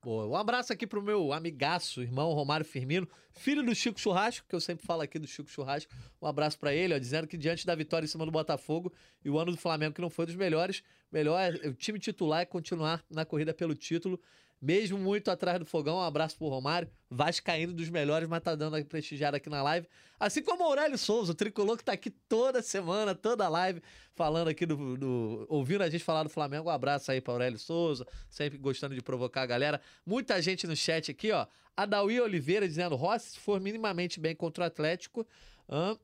Pô, 0.07 0.25
um 0.25 0.37
abraço 0.37 0.71
aqui 0.71 0.87
pro 0.87 1.01
meu 1.01 1.33
amigaço, 1.33 2.01
irmão 2.01 2.31
Romário 2.31 2.65
Firmino, 2.65 3.05
filho 3.33 3.61
do 3.61 3.75
Chico 3.75 3.99
Churrasco, 3.99 4.47
que 4.47 4.55
eu 4.55 4.61
sempre 4.61 4.87
falo 4.87 5.01
aqui 5.01 5.19
do 5.19 5.27
Chico 5.27 5.49
Churrasco. 5.49 5.93
Um 6.21 6.25
abraço 6.25 6.57
pra 6.57 6.73
ele, 6.73 6.93
ó, 6.93 6.97
dizendo 6.97 7.27
que 7.27 7.35
diante 7.35 7.65
da 7.65 7.75
vitória 7.75 8.05
em 8.05 8.07
cima 8.07 8.25
do 8.25 8.31
Botafogo 8.31 8.93
e 9.21 9.29
o 9.29 9.37
ano 9.37 9.51
do 9.51 9.57
Flamengo 9.57 9.93
que 9.93 9.99
não 9.99 10.09
foi 10.09 10.25
dos 10.25 10.35
melhores, 10.37 10.81
melhor 11.11 11.37
é 11.37 11.67
o 11.67 11.73
time 11.73 11.99
titular 11.99 12.39
é 12.39 12.45
continuar 12.45 13.03
na 13.09 13.25
corrida 13.25 13.53
pelo 13.53 13.75
título, 13.75 14.17
mesmo 14.61 14.97
muito 14.97 15.29
atrás 15.29 15.59
do 15.59 15.65
fogão. 15.65 15.97
Um 15.97 16.01
abraço 16.01 16.37
pro 16.37 16.47
Romário, 16.47 16.89
Vascaíno 17.09 17.73
dos 17.73 17.89
melhores, 17.89 18.27
mas 18.27 18.41
tá 18.41 18.55
dando 18.55 18.83
prestigiada 18.85 19.37
aqui 19.37 19.49
na 19.49 19.61
live. 19.63 19.87
Assim 20.19 20.41
como 20.41 20.63
o 20.63 20.67
Aurélio 20.67 20.97
Souza, 20.97 21.31
o 21.31 21.35
tricolor 21.35 21.77
que 21.77 21.83
tá 21.83 21.91
aqui 21.93 22.09
toda 22.09 22.61
semana, 22.61 23.13
toda 23.13 23.47
live, 23.47 23.81
falando 24.15 24.47
aqui 24.47 24.65
do, 24.65 24.97
do- 24.97 25.45
ouvindo 25.47 25.83
a 25.83 25.89
gente 25.89 26.03
falar 26.03 26.23
do 26.23 26.29
Flamengo. 26.29 26.69
Um 26.69 26.71
abraço 26.71 27.11
aí 27.11 27.21
pra 27.21 27.33
Aurélio 27.33 27.59
Souza, 27.59 28.05
sempre 28.29 28.57
gostando 28.57 28.95
de 28.95 29.01
provocar 29.01 29.43
a 29.43 29.45
galera. 29.45 29.79
Muita 30.05 30.41
gente 30.41 30.65
no 30.65 30.75
chat 30.75 31.11
aqui, 31.11 31.31
ó. 31.31 31.45
Adawi 31.75 32.19
Oliveira 32.19 32.67
dizendo: 32.67 32.95
Rossi, 32.95 33.31
se 33.31 33.39
for 33.39 33.61
minimamente 33.61 34.19
bem 34.19 34.35
contra 34.35 34.63
o 34.63 34.67
Atlético. 34.67 35.25
hã? 35.69 35.95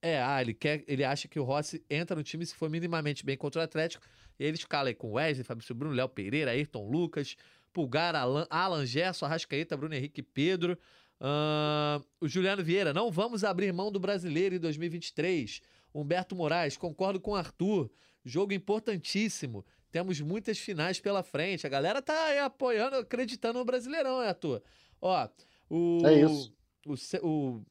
É, 0.00 0.22
ah, 0.22 0.40
ele, 0.40 0.54
quer, 0.54 0.84
ele 0.86 1.02
acha 1.02 1.26
que 1.26 1.40
o 1.40 1.42
Rossi 1.42 1.84
entra 1.90 2.14
no 2.14 2.22
time 2.22 2.46
se 2.46 2.54
for 2.54 2.70
minimamente 2.70 3.26
bem 3.26 3.36
contra 3.36 3.60
o 3.62 3.64
Atlético. 3.64 4.06
E 4.38 4.44
ele 4.44 4.56
escala 4.56 4.88
aí 4.88 4.94
com 4.94 5.12
Wesley, 5.12 5.44
Fabrício 5.44 5.74
Bruno, 5.74 5.94
Léo 5.94 6.08
Pereira, 6.08 6.52
Ayrton 6.52 6.88
Lucas, 6.88 7.36
Pulgar, 7.72 8.14
Alan, 8.14 8.46
Alan 8.50 8.86
Gerson, 8.86 9.26
Arrascaeta, 9.26 9.76
Bruno 9.76 9.94
Henrique 9.94 10.22
Pedro. 10.22 10.78
Ahn, 11.20 12.00
o 12.20 12.28
Juliano 12.28 12.62
Vieira, 12.62 12.92
não 12.94 13.10
vamos 13.10 13.42
abrir 13.42 13.72
mão 13.72 13.90
do 13.90 13.98
brasileiro 13.98 14.54
em 14.54 14.58
2023. 14.58 15.60
Humberto 15.92 16.36
Moraes, 16.36 16.76
concordo 16.76 17.20
com 17.20 17.32
o 17.32 17.36
Arthur. 17.36 17.90
Jogo 18.24 18.52
importantíssimo. 18.52 19.64
Temos 19.90 20.20
muitas 20.20 20.58
finais 20.58 21.00
pela 21.00 21.22
frente. 21.22 21.66
A 21.66 21.70
galera 21.70 22.00
tá 22.02 22.26
aí 22.26 22.38
apoiando, 22.38 22.96
acreditando 22.96 23.58
no 23.58 23.64
Brasileirão, 23.64 24.20
né, 24.20 24.28
Arthur? 24.28 24.62
Ó, 25.00 25.28
o. 25.70 26.02
É 26.06 26.20
isso. 26.22 26.52
O, 26.86 26.96
Ce- 26.96 27.20
o 27.22 27.62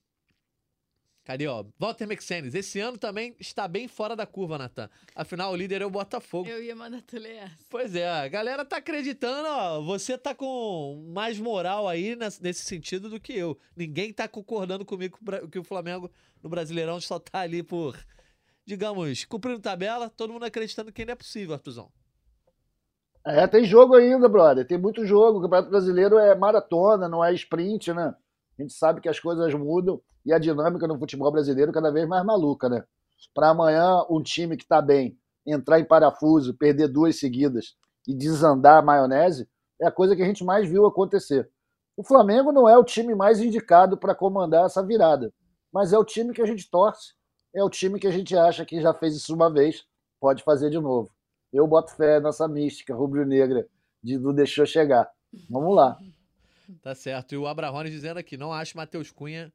Cadê, 1.28 1.46
ó? 1.46 1.66
Walter 1.78 2.08
Mexenes. 2.08 2.56
Esse 2.56 2.80
ano 2.80 2.98
também 2.98 3.36
está 3.38 3.68
bem 3.68 3.86
fora 3.90 4.16
da 4.16 4.26
curva, 4.26 4.58
Natan. 4.58 4.90
Afinal, 5.14 5.52
o 5.52 5.58
líder 5.58 5.82
é 5.82 5.86
o 5.86 5.90
Botafogo. 5.90 6.48
Eu 6.48 6.64
ia 6.64 6.74
mandar 6.74 7.02
tu 7.02 7.20
ler 7.20 7.36
essa. 7.36 7.66
Pois 7.70 7.94
é, 7.94 8.10
a 8.10 8.30
galera 8.30 8.64
tá 8.64 8.78
acreditando, 8.78 9.46
ó. 9.46 9.82
Você 9.82 10.18
tá 10.18 10.34
com 10.34 11.04
mais 11.14 11.38
moral 11.38 11.86
aí 11.86 12.16
nes- 12.16 12.40
nesse 12.40 12.64
sentido 12.64 13.10
do 13.10 13.20
que 13.20 13.34
eu. 13.34 13.60
Ninguém 13.76 14.14
tá 14.14 14.26
concordando 14.26 14.86
comigo 14.86 15.18
que 15.18 15.22
o 15.22 15.26
Bra- 15.26 15.48
que 15.50 15.60
o 15.60 15.66
Flamengo 15.66 16.10
no 16.42 16.50
Brasileirão 16.50 17.02
só 17.02 17.20
tá 17.20 17.42
ali 17.42 17.62
por, 17.62 18.00
digamos, 18.66 19.26
cumprindo 19.26 19.60
tabela, 19.60 20.10
todo 20.10 20.32
mundo 20.32 20.46
acreditando 20.46 20.94
que 20.94 21.02
ainda 21.02 21.12
é 21.12 21.16
possível, 21.16 21.56
Artuzão. 21.56 21.92
É, 23.26 23.46
tem 23.48 23.66
jogo 23.66 23.96
ainda, 23.96 24.30
brother. 24.30 24.66
Tem 24.66 24.78
muito 24.78 25.06
jogo. 25.06 25.40
O 25.40 25.42
Campeonato 25.42 25.70
Brasileiro 25.72 26.18
é 26.18 26.34
maratona, 26.34 27.10
não 27.10 27.22
é 27.22 27.34
sprint, 27.34 27.92
né? 27.92 28.16
A 28.58 28.62
gente 28.62 28.74
sabe 28.74 29.02
que 29.02 29.10
as 29.10 29.20
coisas 29.20 29.54
mudam 29.54 30.02
e 30.26 30.34
a 30.34 30.40
dinâmica 30.40 30.88
no 30.88 30.98
futebol 30.98 31.32
brasileiro 31.32 31.72
é 31.72 31.74
cada 31.74 31.92
vez 31.92 32.08
mais 32.08 32.26
maluca, 32.26 32.68
né? 32.68 32.84
Para 33.34 33.50
amanhã, 33.50 34.04
um 34.10 34.22
time 34.22 34.58
que 34.58 34.64
está 34.64 34.82
bem 34.82 35.18
entrar 35.46 35.80
em 35.80 35.86
parafuso, 35.86 36.54
perder 36.54 36.88
duas 36.88 37.18
seguidas 37.20 37.76
e 38.08 38.14
desandar 38.14 38.80
a 38.80 38.82
maionese, 38.82 39.48
é 39.80 39.88
a 39.88 39.92
coisa 39.92 40.16
que 40.16 40.22
a 40.22 40.26
gente 40.26 40.44
mais 40.44 40.68
viu 40.68 40.86
acontecer. 40.86 41.50
O 41.96 42.04
Flamengo 42.04 42.52
não 42.52 42.68
é 42.68 42.78
o 42.78 42.84
time 42.84 43.16
mais 43.16 43.40
indicado 43.40 43.98
para 43.98 44.14
comandar 44.14 44.66
essa 44.66 44.84
virada, 44.84 45.34
mas 45.72 45.94
é 45.94 45.98
o 45.98 46.06
time 46.06 46.34
que 46.34 46.42
a 46.42 46.46
gente 46.46 46.70
torce, 46.70 47.14
é 47.56 47.64
o 47.64 47.70
time 47.70 48.00
que 48.00 48.08
a 48.08 48.12
gente 48.12 48.36
acha 48.36 48.66
que 48.66 48.82
já 48.82 48.94
fez 48.94 49.16
isso 49.16 49.34
uma 49.34 49.50
vez, 49.52 49.86
pode 50.20 50.44
fazer 50.44 50.70
de 50.70 50.80
novo. 50.80 51.10
Eu 51.52 51.66
boto 51.66 51.96
fé 51.96 52.20
nessa 52.20 52.48
mística 52.48 52.94
rubro-negra 52.94 53.68
de 54.04 54.18
não 54.18 54.34
deixou 54.34 54.66
chegar. 54.66 55.10
Vamos 55.50 55.76
lá. 55.76 55.98
Tá 56.82 56.94
certo. 56.96 57.34
E 57.34 57.38
o 57.38 57.48
Abrahones 57.48 57.92
dizendo 57.92 58.18
aqui, 58.18 58.38
não 58.38 58.54
acho 58.54 58.78
Matheus 58.78 59.12
Cunha 59.12 59.54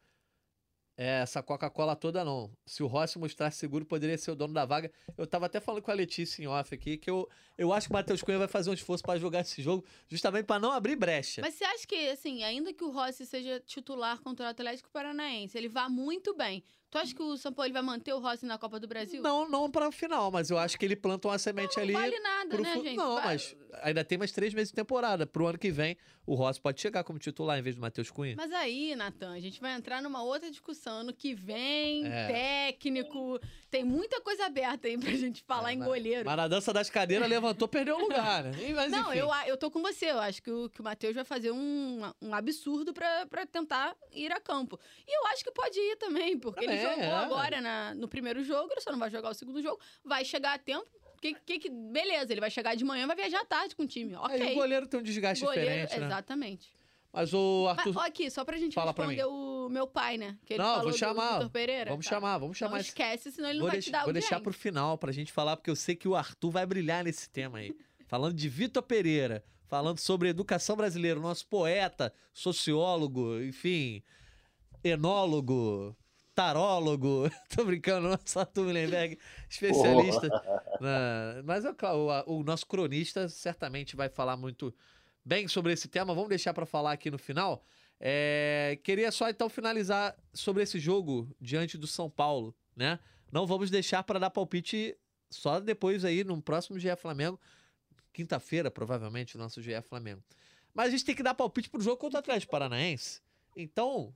é, 0.97 1.23
essa 1.23 1.43
Coca-Cola 1.43 1.97
toda, 1.97 2.25
não. 2.25 2.51
Se 2.67 2.83
o 2.83 2.87
Rossi 2.87 3.19
mostrasse 3.19 3.59
seguro, 3.59 3.85
poderia 3.85 4.19
ser 4.19 4.31
o 4.31 4.37
dono 4.37 4.53
da 4.53 4.65
vaga. 4.65 4.93
Eu 5.17 5.27
tava 5.27 5.47
até 5.47 5.59
falando 5.59 5.83
com 5.83 5.91
a 5.91 5.95
Letícia 5.95 6.43
em 6.43 6.47
off 6.47 6.75
aqui, 6.75 6.99
que 6.99 7.11
eu, 7.11 7.29
eu 7.57 7.73
acho 7.73 7.89
que 7.89 7.93
o 7.93 7.97
Matheus 7.97 8.23
Cunha 8.23 8.39
vai 8.39 8.49
fazer 8.49 8.71
um 8.71 8.75
esforço 8.75 9.03
pra 9.03 9.19
jogar 9.19 9.41
esse 9.41 9.63
jogo, 9.63 9.85
justamente 10.07 10.45
pra 10.45 10.59
não 10.59 10.71
abrir 10.71 10.97
brecha. 10.97 11.41
Mas 11.41 11.55
você 11.55 11.65
acha 11.65 11.87
que, 11.87 12.09
assim, 12.11 12.45
ainda 12.45 12.73
que 12.75 12.85
o 12.85 12.91
Rossi 12.91 13.25
seja 13.25 13.59
titular 13.61 14.21
contra 14.21 14.47
o 14.47 14.49
Atlético 14.49 14.91
Paranaense, 14.91 15.57
ele 15.57 15.69
vá 15.69 15.89
muito 15.89 16.35
bem. 16.35 16.63
Tu 16.93 16.99
acha 16.99 17.15
que 17.15 17.23
o 17.23 17.39
São 17.39 17.51
Paulo 17.55 17.73
vai 17.73 17.81
manter 17.81 18.13
o 18.13 18.19
Rossi 18.19 18.45
na 18.45 18.59
Copa 18.59 18.79
do 18.79 18.87
Brasil? 18.87 19.23
Não, 19.23 19.49
não 19.49 19.71
pra 19.71 19.91
final, 19.91 20.31
mas 20.31 20.51
eu 20.51 20.59
acho 20.59 20.79
que 20.79 20.85
ele 20.85 20.95
planta 20.95 21.27
uma 21.27 21.39
semente 21.39 21.81
ali. 21.81 21.95
Não 21.95 22.01
vale 22.01 22.19
nada, 22.21 22.59
né, 22.59 22.73
fu- 22.75 22.83
gente? 22.85 22.97
Não, 22.97 23.15
Vai- 23.15 23.25
mas 23.25 23.57
ainda 23.83 24.05
tem 24.05 24.19
mais 24.19 24.31
três 24.31 24.53
meses 24.53 24.69
de 24.69 24.75
temporada. 24.75 25.27
Pro 25.27 25.47
ano 25.47 25.57
que 25.59 25.71
vem, 25.71 25.97
o 26.27 26.35
Rossi 26.35 26.61
pode 26.61 26.79
chegar 26.83 27.03
como 27.03 27.19
titular 27.19 27.59
em 27.59 27.63
vez 27.63 27.75
do 27.77 27.81
Matheus 27.81 28.11
Cunha. 28.11 28.35
Mas 28.37 28.53
aí, 28.53 28.95
Natan, 28.95 29.33
a 29.33 29.41
gente 29.41 29.59
vai 29.59 29.73
entrar 29.73 30.03
numa 30.03 30.23
outra 30.23 30.51
discussão. 30.51 30.93
ano 31.01 31.15
que 31.15 31.35
vem, 31.35 32.07
É. 32.07 32.27
técnico. 32.73 33.41
Tem 33.71 33.83
muita 33.85 34.21
coisa 34.21 34.45
aberta 34.45 34.87
aí 34.87 34.99
pra 34.99 35.11
gente 35.13 35.43
falar 35.45 35.71
É, 35.71 35.75
em 35.75 35.79
mas- 35.79 35.89
goleiro. 35.89 36.27
Mas 36.27 36.37
na 36.37 36.47
dança 36.47 36.73
das 36.75 36.91
cadeiras 36.91 37.27
levantou, 37.29 37.67
perdeu 37.67 37.97
o 37.97 38.01
lugar, 38.01 38.45
né? 38.45 38.53
Mas, 38.75 38.93
Não, 38.93 39.09
enfim. 39.09 39.19
eu, 39.21 39.31
eu 39.47 39.57
tô 39.57 39.71
com 39.71 39.81
você. 39.81 40.11
Eu 40.11 40.19
acho 40.21 40.43
que 40.43 40.51
o, 40.51 40.69
que 40.69 40.81
o 40.83 40.85
Matheus 40.85 41.15
vai 41.15 41.25
fazer 41.25 41.51
um, 41.53 42.03
um 42.21 42.35
absurdo 42.35 42.93
pra, 42.93 43.25
pra 43.27 43.47
tentar 43.47 43.97
ir 44.13 44.31
a 44.31 44.39
campo. 44.39 44.79
E 45.09 45.19
eu 45.19 45.27
acho 45.29 45.43
que 45.43 45.51
pode 45.51 45.79
ir 45.79 45.97
também, 45.97 46.39
porque 46.39 46.61
ele 46.65 46.73
Também, 46.77 46.82
jogou 46.83 47.05
é. 47.05 47.11
agora 47.25 47.61
na- 47.61 47.95
no 47.95 48.09
primeiro 48.09 48.43
jogo, 48.45 48.71
ele 48.73 48.81
só 48.81 48.91
não 48.93 48.99
vai 48.99 49.11
jogar 49.11 49.31
o 49.31 49.35
segundo 49.35 49.63
jogo. 49.63 49.81
Vai 50.05 50.25
chegar 50.25 50.55
a 50.55 50.59
tempo. 50.59 50.87
Que, 51.21 51.35
que, 51.35 51.59
que- 51.61 51.71
beleza, 51.71 52.33
ele 52.33 52.41
vai 52.41 52.51
chegar 52.51 52.75
de 52.75 52.85
manhã 52.85 53.07
vai 53.07 53.15
viajar 53.15 53.41
à 53.41 53.45
tarde 53.45 53.77
com 53.77 53.85
o 53.85 53.87
time. 53.87 54.15
Ok. 54.17 54.41
Aí 54.43 54.53
o 54.53 54.55
goleiro 54.57 54.87
tem 54.89 54.99
um 54.99 55.03
desgaste 55.03 55.45
Goleiro, 55.45 55.71
diferente, 55.71 56.01
né? 56.01 56.07
Exatamente. 56.07 56.69
Mas 57.13 57.33
o 57.35 57.65
Mas, 57.69 57.79
Arthur. 57.79 57.97
ó, 57.99 58.01
aqui, 58.07 58.31
só 58.31 58.43
pra 58.45 58.57
gente 58.57 58.75
Fala 58.75 58.87
responder 58.93 59.25
o 59.27 59.69
meu 59.69 59.87
pai, 59.87 60.17
né? 60.17 60.37
Que 60.47 60.55
ele 60.55 60.63
Não, 60.63 60.69
falou 60.71 60.83
vou 60.85 60.93
do 60.93 60.97
chamar. 60.99 61.35
Vitor 61.35 61.51
Pereira. 61.51 61.91
Vamos 61.91 62.07
Tá. 62.07 62.11
chamar, 62.11 62.39
vamos 62.39 62.57
chamar 62.57 62.71
Não 62.73 62.79
esse 62.81 62.89
esquece, 62.89 63.31
senão 63.31 63.51
ele 63.51 63.59
não 63.59 63.65
Vou, 63.65 63.69
vai 63.71 63.77
deix- 63.77 63.85
te 63.85 63.91
dar 63.93 64.05
vou 64.05 64.13
deixar 64.15 64.41
pro 64.41 64.53
final 64.53 64.97
pra 64.99 65.13
gente 65.13 65.31
falar, 65.31 65.57
porque 65.57 65.71
eu 65.71 65.77
sei 65.77 65.95
que 65.95 66.09
o 66.09 66.17
Arthur 66.17 66.51
vai 66.51 66.65
brilhar 66.67 67.05
nesse 67.05 67.29
tema 67.29 67.59
aí. 67.59 67.77
Falando 68.07 68.35
de 68.35 68.49
Vitor 68.49 68.83
Pereira, 68.83 69.45
falando 69.69 69.99
sobre 69.99 70.29
educação 70.31 70.75
brasileira, 70.75 71.21
nosso 71.21 71.47
poeta, 71.47 72.13
sociólogo, 72.33 73.39
enfim, 73.43 74.03
enólogo, 74.83 75.97
tarólogo. 76.35 77.31
Tô 77.55 77.65
brincando, 77.65 78.09
nosso 78.09 78.39
Arthur 78.39 78.67
Millenberg, 78.67 79.19
especialista. 79.49 80.29
na- 80.81 81.43
Mas 81.45 81.65
é 81.65 81.73
claro, 81.75 82.09
o, 82.27 82.39
o 82.41 82.43
nosso 82.45 82.67
cronista 82.67 83.29
certamente 83.29 83.95
vai 83.97 84.09
falar 84.09 84.37
muito 84.37 84.75
bem 85.25 85.47
sobre 85.49 85.73
esse 85.73 85.89
tema. 85.89 86.15
Vamos 86.15 86.29
deixar 86.29 86.53
pra 86.55 86.67
falar 86.67 86.93
aqui 86.93 87.11
no 87.11 87.19
final. 87.19 87.65
É, 88.01 88.79
queria 88.83 89.13
só 89.13 89.29
então 89.31 89.49
finalizar 89.49 90.17
sobre 90.35 90.63
esse 90.63 90.79
jogo 90.81 91.29
diante 91.41 91.79
do 91.79 91.87
São 91.87 92.11
Paulo, 92.11 92.55
né? 92.75 92.99
Não 93.31 93.47
vamos 93.47 93.71
deixar 93.71 94.03
para 94.03 94.19
dar 94.19 94.31
palpite 94.31 94.97
só 95.31 95.61
depois 95.61 96.05
aí 96.05 96.25
no 96.25 96.43
próximo 96.43 96.79
GE 96.79 96.95
Flamengo, 96.97 97.41
quinta-feira 98.13 98.71
provavelmente 98.71 99.37
o 99.37 99.39
nosso 99.39 99.63
GE 99.63 99.81
Flamengo. 99.83 100.23
Mas 100.75 100.89
a 100.89 100.91
gente 100.91 101.05
tem 101.05 101.15
que 101.15 101.23
dar 101.23 101.35
palpite 101.35 101.71
pro 101.71 101.81
jogo 101.81 101.97
contra 101.97 102.19
o 102.19 102.21
Atlético 102.21 102.51
Paranaense. 102.51 103.21
Então, 103.57 104.13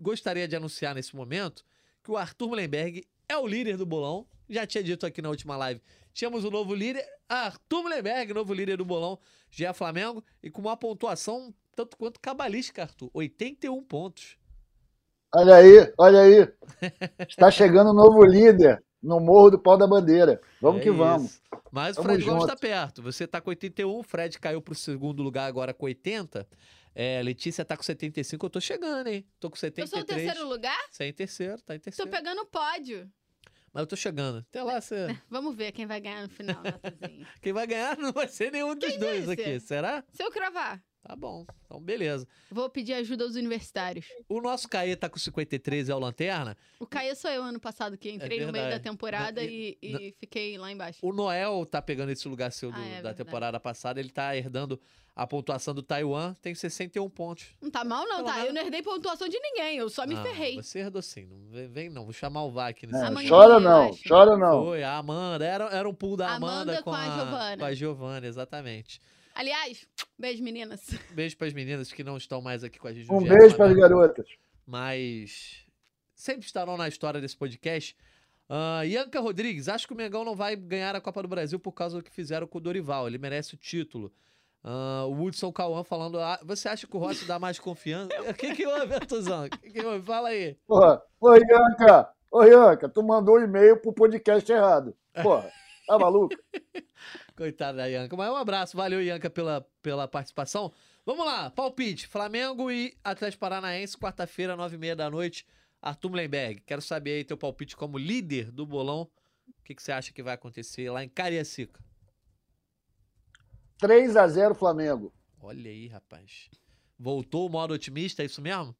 gostaria 0.00 0.48
de 0.48 0.56
anunciar 0.56 0.94
nesse 0.94 1.14
momento 1.14 1.64
que 2.02 2.10
o 2.10 2.16
Arthur 2.16 2.48
Mullenberg 2.48 3.06
é 3.28 3.36
o 3.36 3.46
líder 3.46 3.76
do 3.76 3.86
bolão. 3.86 4.26
Já 4.48 4.66
tinha 4.66 4.82
dito 4.82 5.06
aqui 5.06 5.20
na 5.22 5.28
última 5.28 5.56
live. 5.56 5.80
Tínhamos 6.12 6.44
o 6.44 6.50
novo 6.50 6.74
líder, 6.74 7.04
Arthur 7.28 7.82
Mullenberg, 7.82 8.34
novo 8.34 8.52
líder 8.52 8.76
do 8.76 8.84
bolão, 8.84 9.18
GE 9.50 9.72
Flamengo, 9.74 10.24
e 10.42 10.50
com 10.50 10.60
uma 10.60 10.76
pontuação 10.76 11.54
tanto 11.76 11.96
quanto 11.96 12.18
cabalística, 12.20 12.82
Arthur. 12.82 13.10
81 13.14 13.82
pontos. 13.84 14.36
Olha 15.32 15.54
aí, 15.56 15.92
olha 15.96 16.20
aí. 16.20 16.48
Está 17.28 17.50
chegando 17.50 17.90
um 17.90 17.94
novo 17.94 18.24
líder 18.24 18.82
no 19.00 19.20
Morro 19.20 19.50
do 19.50 19.58
Pau 19.58 19.78
da 19.78 19.86
Bandeira. 19.86 20.40
Vamos 20.60 20.80
É 20.80 20.82
que 20.82 20.90
vamos. 20.90 21.30
isso. 21.30 21.42
Mas 21.70 21.96
o 21.96 22.02
Fred 22.02 22.24
Gomes 22.24 22.40
junto. 22.42 22.50
tá 22.50 22.56
perto. 22.56 23.00
Você 23.02 23.26
tá 23.26 23.40
com 23.40 23.50
81, 23.50 23.98
o 23.98 24.02
Fred 24.02 24.38
caiu 24.38 24.60
pro 24.60 24.74
segundo 24.74 25.22
lugar 25.22 25.46
agora 25.46 25.72
com 25.72 25.86
80. 25.86 26.46
É, 26.94 27.22
Letícia 27.22 27.64
tá 27.64 27.76
com 27.76 27.82
75, 27.82 28.44
eu 28.46 28.50
tô 28.50 28.60
chegando, 28.60 29.06
hein? 29.06 29.26
Tô 29.38 29.48
com 29.48 29.56
Eu 29.56 29.60
73. 29.60 29.90
sou 29.90 30.00
o 30.00 30.04
terceiro 30.04 30.48
lugar? 30.48 30.78
Você 30.90 31.04
é 31.04 31.08
em 31.08 31.12
terceiro, 31.12 31.62
tá 31.62 31.74
em 31.74 31.78
Tô 31.78 31.84
terceiro. 31.84 32.10
pegando 32.10 32.40
o 32.42 32.46
pódio. 32.46 33.10
Mas 33.72 33.82
eu 33.82 33.86
tô 33.86 33.94
chegando. 33.96 34.38
Até 34.38 34.62
lá, 34.62 34.80
você... 34.80 35.06
Vamos 35.30 35.54
ver 35.54 35.70
quem 35.70 35.86
vai 35.86 36.00
ganhar 36.00 36.22
no 36.22 36.28
final, 36.28 36.60
Natazinho. 36.62 37.24
quem 37.40 37.52
vai 37.52 37.66
ganhar 37.66 37.96
não 37.96 38.12
vai 38.12 38.26
ser 38.26 38.50
nenhum 38.50 38.74
dos 38.74 38.88
Quem 38.88 38.98
dois 38.98 39.20
disse? 39.28 39.32
aqui. 39.32 39.60
Será? 39.60 40.04
Se 40.10 40.22
eu 40.24 40.30
cravar, 40.32 40.82
Tá 41.02 41.16
bom. 41.16 41.46
Então, 41.64 41.80
beleza. 41.80 42.26
vou 42.50 42.68
pedir 42.68 42.92
ajuda 42.92 43.24
aos 43.24 43.34
universitários. 43.34 44.06
O 44.28 44.40
nosso 44.40 44.68
Caê 44.68 44.94
tá 44.94 45.08
com 45.08 45.18
53, 45.18 45.88
é 45.88 45.94
o 45.94 45.98
Lanterna. 45.98 46.56
O 46.78 46.86
Caio 46.86 47.16
sou 47.16 47.30
eu 47.30 47.42
ano 47.42 47.58
passado 47.58 47.96
que 47.96 48.10
entrei 48.10 48.44
no 48.44 48.52
meio 48.52 48.68
da 48.68 48.78
temporada 48.78 49.42
e, 49.42 49.78
e 49.82 50.14
fiquei 50.20 50.58
lá 50.58 50.70
embaixo. 50.70 50.98
O 51.02 51.12
Noel 51.12 51.64
tá 51.64 51.80
pegando 51.80 52.10
esse 52.12 52.28
lugar 52.28 52.52
seu 52.52 52.70
do- 52.70 52.76
Ah, 52.78 52.80
é 52.84 52.88
da 52.88 52.94
verdade. 52.94 53.16
temporada 53.16 53.58
passada. 53.58 53.98
Ele 53.98 54.10
tá 54.10 54.36
herdando 54.36 54.78
a 55.16 55.26
pontuação 55.26 55.74
do 55.74 55.82
Taiwan. 55.82 56.34
Tem 56.34 56.54
61 56.54 57.08
pontos. 57.08 57.46
Não 57.62 57.70
tá 57.70 57.82
mal, 57.82 58.06
não, 58.06 58.16
Pelo 58.16 58.28
tá? 58.28 58.32
menos- 58.34 58.48
Eu 58.48 58.54
não 58.54 58.62
herdei 58.62 58.82
pontuação 58.82 59.26
de 59.26 59.38
ninguém, 59.40 59.78
eu 59.78 59.88
só 59.88 60.06
me 60.06 60.14
Não, 60.14 60.22
ferrei. 60.22 60.56
Você 60.56 60.80
herdou 60.80 61.00
sim. 61.00 61.24
Não 61.24 61.38
vem, 61.50 61.66
vem 61.68 61.88
não. 61.88 62.04
Vou 62.04 62.12
chamar 62.12 62.44
o 62.44 62.60
aqui 62.60 62.86
nesse 62.86 63.02
É, 63.02 63.28
chora 63.28 63.58
não, 63.58 63.90
chora 64.06 64.36
não. 64.36 64.64
Foi, 64.66 64.82
a 64.82 64.98
Amanda. 64.98 65.46
Era, 65.46 65.64
era 65.70 65.88
um 65.88 65.94
pool 65.94 66.16
da 66.16 66.34
Amanda, 66.34 66.72
Amanda 66.72 66.82
com, 66.82 66.90
com 66.90 66.96
a 66.96 67.04
Giovana. 67.16 67.56
Com 67.56 67.64
a 67.64 67.74
Giovana, 67.74 68.26
exatamente. 68.26 69.00
Aliás, 69.34 69.86
beijo, 70.18 70.42
meninas. 70.42 70.80
Beijo 71.12 71.36
pras 71.36 71.52
meninas 71.52 71.92
que 71.92 72.04
não 72.04 72.16
estão 72.16 72.40
mais 72.40 72.64
aqui 72.64 72.78
com 72.78 72.88
a 72.88 72.92
gente. 72.92 73.10
Um 73.10 73.22
beijo 73.22 73.56
para 73.56 73.66
as 73.66 73.76
garotas. 73.76 74.26
Mas 74.66 75.64
sempre 76.14 76.46
estarão 76.46 76.76
na 76.76 76.88
história 76.88 77.20
desse 77.20 77.36
podcast. 77.36 77.96
Ah, 78.48 78.84
Ianca 78.84 79.20
Rodrigues, 79.20 79.68
acho 79.68 79.86
que 79.86 79.92
o 79.92 79.96
Mengão 79.96 80.24
não 80.24 80.34
vai 80.34 80.56
ganhar 80.56 80.94
a 80.96 81.00
Copa 81.00 81.22
do 81.22 81.28
Brasil 81.28 81.58
por 81.58 81.72
causa 81.72 81.96
do 81.96 82.02
que 82.02 82.10
fizeram 82.10 82.46
com 82.46 82.58
o 82.58 82.60
Dorival. 82.60 83.06
Ele 83.06 83.16
merece 83.16 83.54
o 83.54 83.56
título. 83.56 84.12
Ah, 84.62 85.04
o 85.06 85.12
Woodson 85.14 85.52
Cauã 85.52 85.82
falando, 85.82 86.18
ah, 86.18 86.38
você 86.44 86.68
acha 86.68 86.86
que 86.86 86.96
o 86.96 86.98
Rossi 87.00 87.24
dá 87.24 87.38
mais 87.38 87.58
confiança? 87.58 88.10
O 88.22 88.34
que 88.34 88.54
que 88.54 88.66
houve, 88.66 88.94
Artuzão? 88.94 89.46
O 89.46 89.50
que 89.50 89.70
que 89.70 89.84
houve? 89.84 90.04
Fala 90.04 90.30
aí. 90.30 90.56
Porra, 90.66 91.00
ô 91.20 91.34
Ianca, 91.34 92.10
ô 92.30 92.42
Ianca, 92.42 92.88
tu 92.88 93.02
mandou 93.02 93.38
um 93.38 93.44
e-mail 93.44 93.76
pro 93.78 93.92
podcast 93.92 94.50
errado. 94.50 94.94
Porra, 95.22 95.50
tá 95.86 95.98
maluco? 95.98 96.34
Coitada 97.40 97.78
da 97.78 97.86
Ianca. 97.86 98.14
Mas 98.14 98.30
um 98.30 98.36
abraço, 98.36 98.76
valeu, 98.76 99.02
Ianca, 99.02 99.30
pela, 99.30 99.66
pela 99.80 100.06
participação. 100.06 100.70
Vamos 101.06 101.24
lá, 101.24 101.48
palpite. 101.48 102.06
Flamengo 102.06 102.70
e 102.70 102.94
Atlético 103.02 103.40
Paranaense, 103.40 103.96
quarta-feira, 103.96 104.54
nove 104.54 104.76
e 104.76 104.78
meia 104.78 104.94
da 104.94 105.08
noite. 105.08 105.46
Arthur 105.80 106.10
Mlemberg, 106.10 106.60
quero 106.66 106.82
saber 106.82 107.12
aí 107.12 107.24
teu 107.24 107.38
palpite 107.38 107.74
como 107.74 107.96
líder 107.96 108.50
do 108.50 108.66
bolão. 108.66 109.10
O 109.48 109.64
que, 109.64 109.74
que 109.74 109.82
você 109.82 109.90
acha 109.90 110.12
que 110.12 110.22
vai 110.22 110.34
acontecer 110.34 110.90
lá 110.90 111.02
em 111.02 111.08
Cariacica? 111.08 111.82
3 113.78 114.18
a 114.18 114.28
0 114.28 114.54
Flamengo. 114.54 115.10
Olha 115.40 115.70
aí, 115.70 115.88
rapaz. 115.88 116.50
Voltou 116.98 117.46
o 117.46 117.50
modo 117.50 117.72
otimista, 117.72 118.22
é 118.22 118.26
isso 118.26 118.42
mesmo? 118.42 118.76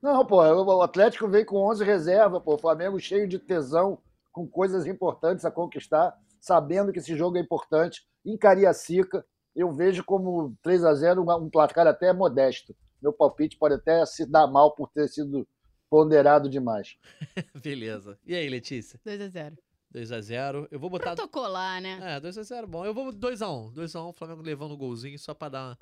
Não, 0.00 0.24
pô, 0.24 0.44
o 0.44 0.82
Atlético 0.82 1.26
veio 1.26 1.44
com 1.44 1.56
11 1.56 1.82
reserva, 1.82 2.40
pô. 2.40 2.54
O 2.54 2.58
Flamengo 2.58 3.00
cheio 3.00 3.26
de 3.26 3.40
tesão, 3.40 4.00
com 4.30 4.46
coisas 4.46 4.86
importantes 4.86 5.44
a 5.44 5.50
conquistar, 5.50 6.16
sabendo 6.46 6.92
que 6.92 7.00
esse 7.00 7.16
jogo 7.16 7.36
é 7.36 7.40
importante. 7.40 8.06
Em 8.24 8.38
Cariacica, 8.38 9.26
eu 9.54 9.72
vejo 9.72 10.04
como 10.04 10.56
3 10.62 10.84
a 10.84 10.94
0 10.94 11.22
um 11.22 11.50
placar 11.50 11.88
até 11.88 12.12
modesto. 12.12 12.74
Meu 13.02 13.12
palpite 13.12 13.58
pode 13.58 13.74
até 13.74 14.06
se 14.06 14.24
dar 14.24 14.46
mal 14.46 14.72
por 14.72 14.88
ter 14.90 15.08
sido 15.08 15.46
ponderado 15.90 16.48
demais. 16.48 16.96
Beleza. 17.60 18.16
E 18.24 18.34
aí, 18.34 18.48
Letícia? 18.48 19.00
2x0. 19.04 19.58
2x0. 19.92 20.68
Eu 20.70 20.78
vou 20.78 20.88
botar. 20.88 21.16
Protocolar, 21.16 21.80
né? 21.82 21.98
É, 22.16 22.20
2x0, 22.20 22.66
bom. 22.66 22.84
Eu 22.84 22.94
vou 22.94 23.12
2x1. 23.12 23.72
2x1, 23.74 24.14
Flamengo 24.14 24.42
levando 24.42 24.72
o 24.72 24.76
golzinho 24.76 25.18
só 25.18 25.34
pra 25.34 25.48
dar. 25.48 25.76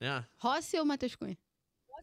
Né? 0.00 0.24
Rossi 0.38 0.78
ou 0.78 0.84
Matheus 0.86 1.14
Cunha? 1.14 1.36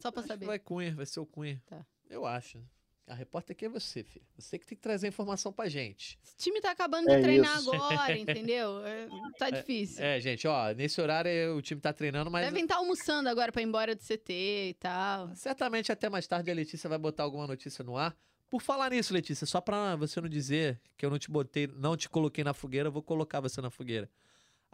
Só 0.00 0.12
pra 0.12 0.22
saber. 0.22 0.46
vai 0.46 0.58
Cunha, 0.58 0.94
vai 0.94 1.06
ser 1.06 1.18
o 1.18 1.26
Cunha. 1.26 1.60
Tá. 1.66 1.84
Eu 2.08 2.24
acho. 2.24 2.62
A 3.06 3.12
repórter 3.14 3.54
aqui 3.54 3.66
é 3.66 3.68
você, 3.68 4.02
filho. 4.02 4.24
Você 4.38 4.58
que 4.58 4.66
tem 4.66 4.76
que 4.76 4.82
trazer 4.82 5.06
a 5.06 5.08
informação 5.10 5.52
pra 5.52 5.68
gente. 5.68 6.18
Esse 6.24 6.36
time 6.38 6.58
tá 6.60 6.70
acabando 6.70 7.06
de 7.06 7.12
É 7.12 7.20
treinar 7.20 7.58
isso. 7.58 7.70
agora, 7.74 8.16
entendeu? 8.16 8.82
É, 8.86 9.06
tá 9.38 9.50
difícil. 9.50 10.02
É, 10.02 10.18
gente, 10.20 10.48
ó, 10.48 10.72
nesse 10.72 11.00
horário 11.02 11.28
é, 11.30 11.50
o 11.50 11.60
time 11.60 11.80
tá 11.82 11.92
treinando, 11.92 12.30
mas 12.30 12.46
Devem 12.46 12.62
estar 12.64 12.76
almoçando 12.76 13.28
agora 13.28 13.52
pra 13.52 13.60
ir 13.60 13.66
embora 13.66 13.94
do 13.94 14.00
CT 14.00 14.32
e 14.70 14.74
tal. 14.80 15.34
certamente 15.36 15.92
até 15.92 16.08
mais 16.08 16.26
tarde 16.26 16.50
a 16.50 16.54
Letícia 16.54 16.88
vai 16.88 16.98
botar 16.98 17.24
alguma 17.24 17.46
notícia 17.46 17.84
no 17.84 17.96
ar. 17.96 18.16
Por 18.48 18.62
falar 18.62 18.90
nisso, 18.90 19.12
Letícia, 19.12 19.46
só 19.46 19.60
pra 19.60 19.96
você 19.96 20.20
não 20.20 20.28
dizer 20.28 20.80
que 20.96 21.04
eu 21.04 21.10
não 21.10 21.18
te 21.18 21.30
botei, 21.30 21.66
não 21.66 21.96
te 21.96 22.08
coloquei 22.08 22.42
na 22.44 22.54
fogueira, 22.54 22.88
eu 22.88 22.92
vou 22.92 23.02
colocar 23.02 23.40
você 23.40 23.60
na 23.60 23.68
fogueira. 23.68 24.08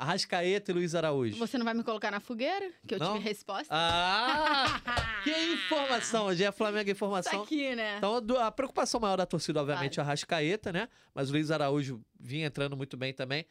Arrascaeta 0.01 0.71
e 0.71 0.75
Luiz 0.75 0.95
Araújo. 0.95 1.37
Você 1.37 1.59
não 1.59 1.65
vai 1.65 1.75
me 1.75 1.85
colocar 1.85 2.11
na 2.11 2.21
fogueira? 2.21 2.73
Que 2.89 2.95
eu 2.95 2.99
Não? 2.99 3.13
tive 3.13 3.29
resposta? 3.29 3.69
Ah! 3.71 4.81
que 5.23 5.31
informação! 5.31 6.25
Hoje 6.27 6.43
é 6.43 6.51
Flamengo 6.51 6.87
Tá 6.87 6.91
informação. 6.93 7.43
aqui, 7.43 7.77
né? 7.77 7.99
Então, 7.99 8.17
a 8.39 8.51
preocupação 8.51 8.99
maior 8.99 9.17
da 9.19 9.27
torcida, 9.27 9.61
obviamente, 9.61 10.01
é 10.01 10.03
o 10.03 10.07
Arrascaeta, 10.07 10.73
né? 10.73 10.89
Mas 11.15 11.29
o 11.29 11.33
Luiz 11.33 11.51
Araújo 11.51 12.01
vinha 12.19 12.47
entrando 12.47 12.79
muito 12.79 12.97
bem 12.97 13.13
também. 13.13 13.45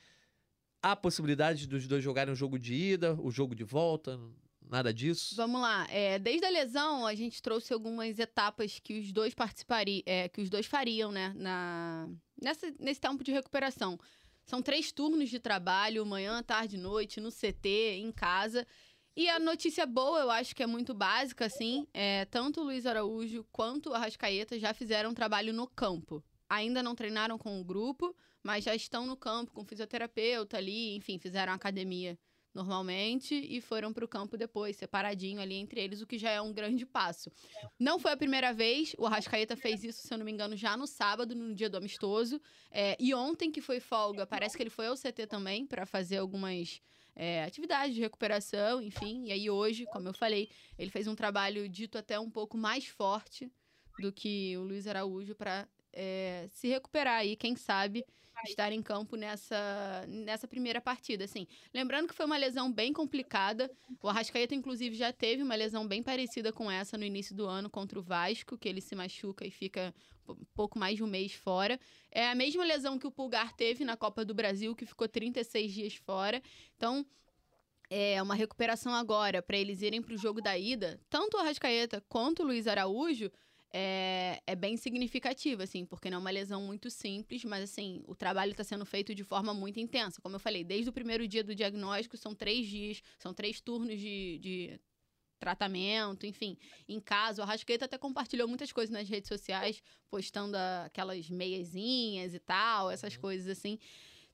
Há 0.81 0.95
possibilidade 0.95 1.67
dos 1.67 1.85
dois 1.85 2.03
jogarem 2.03 2.33
o 2.33 2.35
jogo 2.35 2.57
de 2.57 2.73
ida, 2.73 3.13
o 3.21 3.29
jogo 3.29 3.53
de 3.53 3.63
volta, 3.63 4.19
nada 4.67 4.91
disso. 4.91 5.35
Vamos 5.35 5.61
lá. 5.61 5.85
É, 5.91 6.17
desde 6.17 6.45
a 6.47 6.49
lesão, 6.49 7.05
a 7.05 7.13
gente 7.13 7.43
trouxe 7.43 7.71
algumas 7.73 8.17
etapas 8.17 8.79
que 8.79 8.99
os 8.99 9.11
dois 9.11 9.35
participariam, 9.35 10.03
que 10.33 10.41
os 10.41 10.49
dois 10.49 10.65
fariam, 10.65 11.11
né? 11.11 11.31
Na, 11.35 12.09
nessa, 12.41 12.73
nesse 12.79 12.99
tempo 12.99 13.23
de 13.23 13.31
recuperação. 13.31 13.99
São 14.49 14.63
três 14.63 14.91
turnos 14.91 15.29
de 15.29 15.39
trabalho, 15.39 16.03
manhã, 16.03 16.41
tarde, 16.41 16.75
noite, 16.75 17.21
no 17.21 17.29
CT, 17.29 17.99
em 17.99 18.11
casa. 18.11 18.65
E 19.15 19.29
a 19.29 19.37
notícia 19.37 19.85
boa, 19.85 20.21
eu 20.21 20.31
acho 20.31 20.55
que 20.55 20.63
é 20.63 20.65
muito 20.65 20.91
básica, 20.91 21.45
assim. 21.45 21.85
É, 21.93 22.25
tanto 22.25 22.61
o 22.61 22.63
Luiz 22.63 22.87
Araújo 22.87 23.45
quanto 23.51 23.91
o 23.91 23.93
Arrascaeta 23.93 24.57
já 24.57 24.73
fizeram 24.73 25.13
trabalho 25.13 25.53
no 25.53 25.67
campo. 25.67 26.23
Ainda 26.49 26.81
não 26.81 26.95
treinaram 26.95 27.37
com 27.37 27.61
o 27.61 27.63
grupo, 27.63 28.15
mas 28.41 28.63
já 28.63 28.73
estão 28.73 29.05
no 29.05 29.15
campo 29.15 29.51
com 29.51 29.63
fisioterapeuta 29.63 30.57
ali, 30.57 30.95
enfim, 30.95 31.19
fizeram 31.19 31.53
academia 31.53 32.17
normalmente 32.53 33.35
e 33.35 33.61
foram 33.61 33.93
para 33.93 34.03
o 34.03 34.07
campo 34.07 34.37
depois, 34.37 34.75
separadinho 34.75 35.39
ali 35.39 35.55
entre 35.55 35.81
eles, 35.81 36.01
o 36.01 36.07
que 36.07 36.17
já 36.17 36.31
é 36.31 36.41
um 36.41 36.51
grande 36.51 36.85
passo. 36.85 37.31
Não 37.79 37.99
foi 37.99 38.11
a 38.11 38.17
primeira 38.17 38.53
vez, 38.53 38.95
o 38.97 39.05
Arrascaeta 39.05 39.55
fez 39.55 39.83
isso, 39.83 40.05
se 40.07 40.13
eu 40.13 40.17
não 40.17 40.25
me 40.25 40.31
engano, 40.31 40.55
já 40.55 40.75
no 40.75 40.87
sábado, 40.87 41.35
no 41.35 41.53
dia 41.53 41.69
do 41.69 41.77
amistoso. 41.77 42.41
É, 42.71 42.95
e 42.99 43.13
ontem, 43.13 43.51
que 43.51 43.61
foi 43.61 43.79
folga, 43.79 44.25
parece 44.25 44.55
que 44.57 44.63
ele 44.63 44.69
foi 44.69 44.87
ao 44.87 44.95
CT 44.95 45.27
também 45.27 45.65
para 45.65 45.85
fazer 45.85 46.17
algumas 46.17 46.81
é, 47.15 47.43
atividades 47.43 47.95
de 47.95 48.01
recuperação, 48.01 48.81
enfim. 48.81 49.25
E 49.25 49.31
aí 49.31 49.49
hoje, 49.49 49.85
como 49.87 50.07
eu 50.07 50.13
falei, 50.13 50.49
ele 50.77 50.89
fez 50.89 51.07
um 51.07 51.15
trabalho 51.15 51.67
dito 51.67 51.97
até 51.97 52.19
um 52.19 52.29
pouco 52.29 52.57
mais 52.57 52.87
forte 52.87 53.51
do 53.99 54.11
que 54.11 54.57
o 54.57 54.63
Luiz 54.63 54.87
Araújo 54.87 55.35
para 55.35 55.67
é, 55.93 56.47
se 56.51 56.67
recuperar 56.67 57.19
aí, 57.19 57.35
quem 57.35 57.55
sabe 57.55 58.05
estar 58.47 58.71
em 58.71 58.81
campo 58.81 59.15
nessa, 59.15 60.05
nessa 60.07 60.47
primeira 60.47 60.79
partida, 60.79 61.25
assim. 61.25 61.47
Lembrando 61.73 62.07
que 62.07 62.13
foi 62.13 62.25
uma 62.25 62.37
lesão 62.37 62.71
bem 62.71 62.93
complicada. 62.93 63.69
O 64.01 64.07
Arrascaeta, 64.07 64.55
inclusive, 64.55 64.95
já 64.95 65.11
teve 65.11 65.43
uma 65.43 65.55
lesão 65.55 65.87
bem 65.87 66.01
parecida 66.01 66.51
com 66.53 66.69
essa 66.69 66.97
no 66.97 67.03
início 67.03 67.35
do 67.35 67.45
ano 67.45 67.69
contra 67.69 67.99
o 67.99 68.01
Vasco, 68.01 68.57
que 68.57 68.69
ele 68.69 68.81
se 68.81 68.95
machuca 68.95 69.45
e 69.45 69.51
fica 69.51 69.93
um 70.27 70.45
pouco 70.53 70.77
mais 70.77 70.95
de 70.95 71.03
um 71.03 71.07
mês 71.07 71.33
fora. 71.33 71.79
É 72.11 72.29
a 72.29 72.35
mesma 72.35 72.63
lesão 72.63 72.97
que 72.97 73.07
o 73.07 73.11
Pulgar 73.11 73.53
teve 73.53 73.83
na 73.83 73.97
Copa 73.97 74.23
do 74.23 74.33
Brasil, 74.33 74.75
que 74.75 74.85
ficou 74.85 75.07
36 75.07 75.73
dias 75.73 75.95
fora. 75.95 76.41
Então, 76.75 77.05
é 77.89 78.21
uma 78.21 78.35
recuperação 78.35 78.93
agora 78.93 79.41
para 79.41 79.57
eles 79.57 79.81
irem 79.81 80.01
para 80.01 80.13
o 80.13 80.17
jogo 80.17 80.41
da 80.41 80.57
ida. 80.57 81.01
Tanto 81.09 81.37
o 81.37 81.39
Arrascaeta 81.39 82.03
quanto 82.07 82.43
o 82.43 82.45
Luiz 82.45 82.67
Araújo 82.67 83.31
é, 83.71 84.41
é 84.47 84.55
bem 84.55 84.77
significativa, 84.77 85.63
assim, 85.63 85.85
porque 85.85 86.09
não 86.09 86.17
é 86.17 86.19
uma 86.19 86.29
lesão 86.29 86.61
muito 86.63 86.89
simples, 86.89 87.43
mas, 87.45 87.63
assim, 87.63 88.03
o 88.07 88.15
trabalho 88.15 88.51
está 88.51 88.63
sendo 88.63 88.85
feito 88.85 89.13
de 89.13 89.23
forma 89.23 89.53
muito 89.53 89.79
intensa. 89.79 90.21
Como 90.21 90.35
eu 90.35 90.39
falei, 90.39 90.63
desde 90.63 90.89
o 90.89 90.93
primeiro 90.93 91.27
dia 91.27 91.43
do 91.43 91.53
diagnóstico, 91.53 92.17
são 92.17 92.33
três 92.33 92.67
dias, 92.67 93.01
são 93.17 93.33
três 93.33 93.61
turnos 93.61 93.99
de, 93.99 94.39
de 94.39 94.79
tratamento, 95.39 96.25
enfim, 96.25 96.57
em 96.87 96.99
casa. 96.99 97.41
O 97.41 97.45
Arrascaeta 97.45 97.85
até 97.85 97.97
compartilhou 97.97 98.47
muitas 98.47 98.71
coisas 98.71 98.91
nas 98.93 99.07
redes 99.07 99.27
sociais, 99.27 99.81
postando 100.09 100.57
aquelas 100.85 101.29
meiazinhas 101.29 102.33
e 102.33 102.39
tal, 102.39 102.91
essas 102.91 103.15
uhum. 103.15 103.21
coisas 103.21 103.57
assim. 103.57 103.79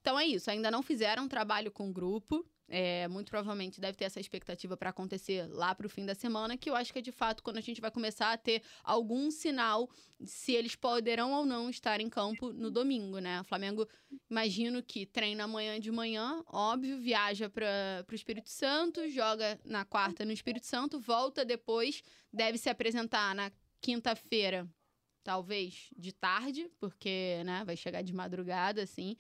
Então 0.02 0.20
é 0.20 0.26
isso, 0.26 0.50
ainda 0.52 0.70
não 0.70 0.84
fizeram 0.84 1.24
um 1.24 1.28
trabalho 1.28 1.72
com 1.72 1.90
o 1.90 1.94
grupo, 1.94 2.46
é, 2.68 3.07
muito 3.07 3.30
provavelmente 3.30 3.80
deve 3.80 3.97
ter 3.97 4.05
essa 4.05 4.20
expectativa 4.20 4.76
para 4.76 4.89
acontecer 4.89 5.47
lá 5.49 5.76
para 5.76 5.86
o 5.86 5.89
fim 5.89 6.05
da 6.05 6.16
semana, 6.16 6.57
que 6.57 6.70
eu 6.70 6.76
acho 6.76 6.91
que 6.91 6.99
é 6.99 7.01
de 7.01 7.11
fato 7.11 7.43
quando 7.43 7.57
a 7.57 7.61
gente 7.61 7.80
vai 7.80 7.91
começar 7.91 8.32
a 8.32 8.38
ter 8.38 8.63
algum 8.84 9.30
sinal 9.30 9.89
se 10.24 10.53
eles 10.53 10.76
poderão 10.76 11.34
ou 11.34 11.45
não 11.45 11.70
estar 11.70 11.99
em 11.99 12.09
campo 12.09 12.51
no 12.53 12.72
domingo, 12.72 13.20
né? 13.20 13.41
O 13.41 13.43
Flamengo, 13.43 13.88
imagino 14.30 14.82
que 14.82 15.05
treina 15.05 15.43
amanhã 15.43 15.80
de 15.80 15.91
manhã, 15.91 16.43
óbvio, 16.47 16.99
viaja 16.99 17.49
para 17.49 18.05
o 18.09 18.16
Espírito 18.16 18.49
Santo, 18.49 19.07
joga 19.09 19.59
na 19.63 19.86
quarta 19.86 20.26
no 20.26 20.32
Espírito 20.32 20.66
Santo, 20.66 20.99
volta 20.99 21.45
depois, 21.45 22.01
deve 22.32 22.57
se 22.57 22.70
apresentar 22.70 23.36
na 23.36 23.51
quinta-feira, 23.82 24.68
talvez 25.24 25.89
de 25.97 26.11
tarde, 26.11 26.70
porque 26.80 27.41
né, 27.45 27.63
vai 27.66 27.76
chegar 27.76 28.01
de 28.01 28.13
madrugada, 28.13 28.82
assim. 28.84 29.18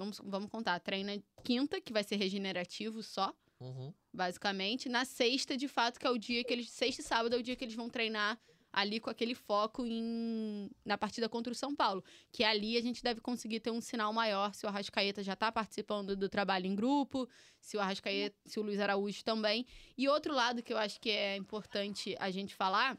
Vamos, 0.00 0.18
vamos 0.24 0.48
contar. 0.48 0.80
Treina 0.80 1.22
quinta, 1.44 1.78
que 1.78 1.92
vai 1.92 2.02
ser 2.02 2.16
regenerativo 2.16 3.02
só. 3.02 3.34
Uhum. 3.60 3.92
Basicamente. 4.10 4.88
Na 4.88 5.04
sexta, 5.04 5.58
de 5.58 5.68
fato, 5.68 6.00
que 6.00 6.06
é 6.06 6.10
o 6.10 6.16
dia 6.16 6.42
que 6.42 6.54
eles. 6.54 6.70
Sexta 6.70 7.02
e 7.02 7.04
sábado 7.04 7.34
é 7.34 7.38
o 7.38 7.42
dia 7.42 7.54
que 7.54 7.62
eles 7.62 7.74
vão 7.74 7.90
treinar 7.90 8.40
ali 8.72 8.98
com 8.98 9.10
aquele 9.10 9.34
foco 9.34 9.84
em, 9.84 10.70
na 10.86 10.96
partida 10.96 11.28
contra 11.28 11.52
o 11.52 11.54
São 11.54 11.76
Paulo. 11.76 12.02
Que 12.32 12.42
ali 12.42 12.78
a 12.78 12.80
gente 12.80 13.02
deve 13.02 13.20
conseguir 13.20 13.60
ter 13.60 13.70
um 13.70 13.80
sinal 13.82 14.10
maior 14.10 14.54
se 14.54 14.64
o 14.64 14.70
Arrascaeta 14.70 15.22
já 15.22 15.34
está 15.34 15.52
participando 15.52 16.16
do 16.16 16.30
trabalho 16.30 16.64
em 16.64 16.74
grupo, 16.74 17.28
se 17.60 17.76
o 17.76 17.80
Arrascaeta, 17.80 18.34
se 18.46 18.58
o 18.58 18.62
Luiz 18.62 18.80
Araújo 18.80 19.22
também. 19.22 19.66
E 19.98 20.08
outro 20.08 20.32
lado 20.32 20.62
que 20.62 20.72
eu 20.72 20.78
acho 20.78 20.98
que 20.98 21.10
é 21.10 21.36
importante 21.36 22.16
a 22.18 22.30
gente 22.30 22.54
falar 22.54 22.98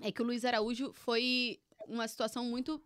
é 0.00 0.12
que 0.12 0.22
o 0.22 0.24
Luiz 0.24 0.44
Araújo 0.44 0.92
foi 0.92 1.58
uma 1.88 2.06
situação 2.06 2.44
muito 2.44 2.80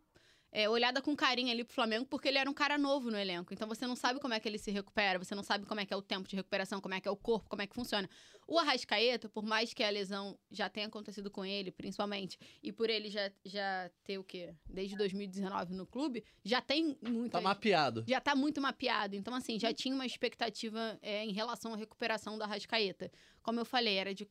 é, 0.52 0.68
olhada 0.68 1.00
com 1.00 1.16
carinho 1.16 1.50
ali 1.50 1.64
pro 1.64 1.74
Flamengo, 1.74 2.04
porque 2.04 2.28
ele 2.28 2.36
era 2.36 2.48
um 2.48 2.52
cara 2.52 2.76
novo 2.76 3.10
no 3.10 3.18
elenco. 3.18 3.54
Então 3.54 3.66
você 3.66 3.86
não 3.86 3.96
sabe 3.96 4.20
como 4.20 4.34
é 4.34 4.38
que 4.38 4.46
ele 4.46 4.58
se 4.58 4.70
recupera, 4.70 5.18
você 5.18 5.34
não 5.34 5.42
sabe 5.42 5.64
como 5.64 5.80
é 5.80 5.86
que 5.86 5.94
é 5.94 5.96
o 5.96 6.02
tempo 6.02 6.28
de 6.28 6.36
recuperação, 6.36 6.80
como 6.80 6.94
é 6.94 7.00
que 7.00 7.08
é 7.08 7.10
o 7.10 7.16
corpo, 7.16 7.48
como 7.48 7.62
é 7.62 7.66
que 7.66 7.74
funciona. 7.74 8.08
O 8.46 8.58
Arrascaeta, 8.58 9.30
por 9.30 9.44
mais 9.44 9.72
que 9.72 9.82
a 9.82 9.88
lesão 9.88 10.38
já 10.50 10.68
tenha 10.68 10.88
acontecido 10.88 11.30
com 11.30 11.44
ele, 11.44 11.70
principalmente, 11.70 12.38
e 12.62 12.70
por 12.70 12.90
ele 12.90 13.08
já, 13.08 13.32
já 13.44 13.90
ter 14.04 14.18
o 14.18 14.24
quê? 14.24 14.54
Desde 14.68 14.94
2019 14.96 15.74
no 15.74 15.86
clube, 15.86 16.22
já 16.44 16.60
tem 16.60 16.98
muito. 17.00 17.32
Tá 17.32 17.40
mapeado. 17.40 18.04
Já 18.06 18.20
tá 18.20 18.34
muito 18.36 18.60
mapeado. 18.60 19.16
Então, 19.16 19.34
assim, 19.34 19.58
já 19.58 19.72
tinha 19.72 19.94
uma 19.94 20.04
expectativa 20.04 20.98
é, 21.00 21.24
em 21.24 21.32
relação 21.32 21.72
à 21.72 21.76
recuperação 21.76 22.36
da 22.36 22.44
Arrascaeta. 22.44 23.10
Como 23.42 23.58
eu 23.58 23.64
falei, 23.64 23.96
era 23.96 24.14
de 24.14 24.28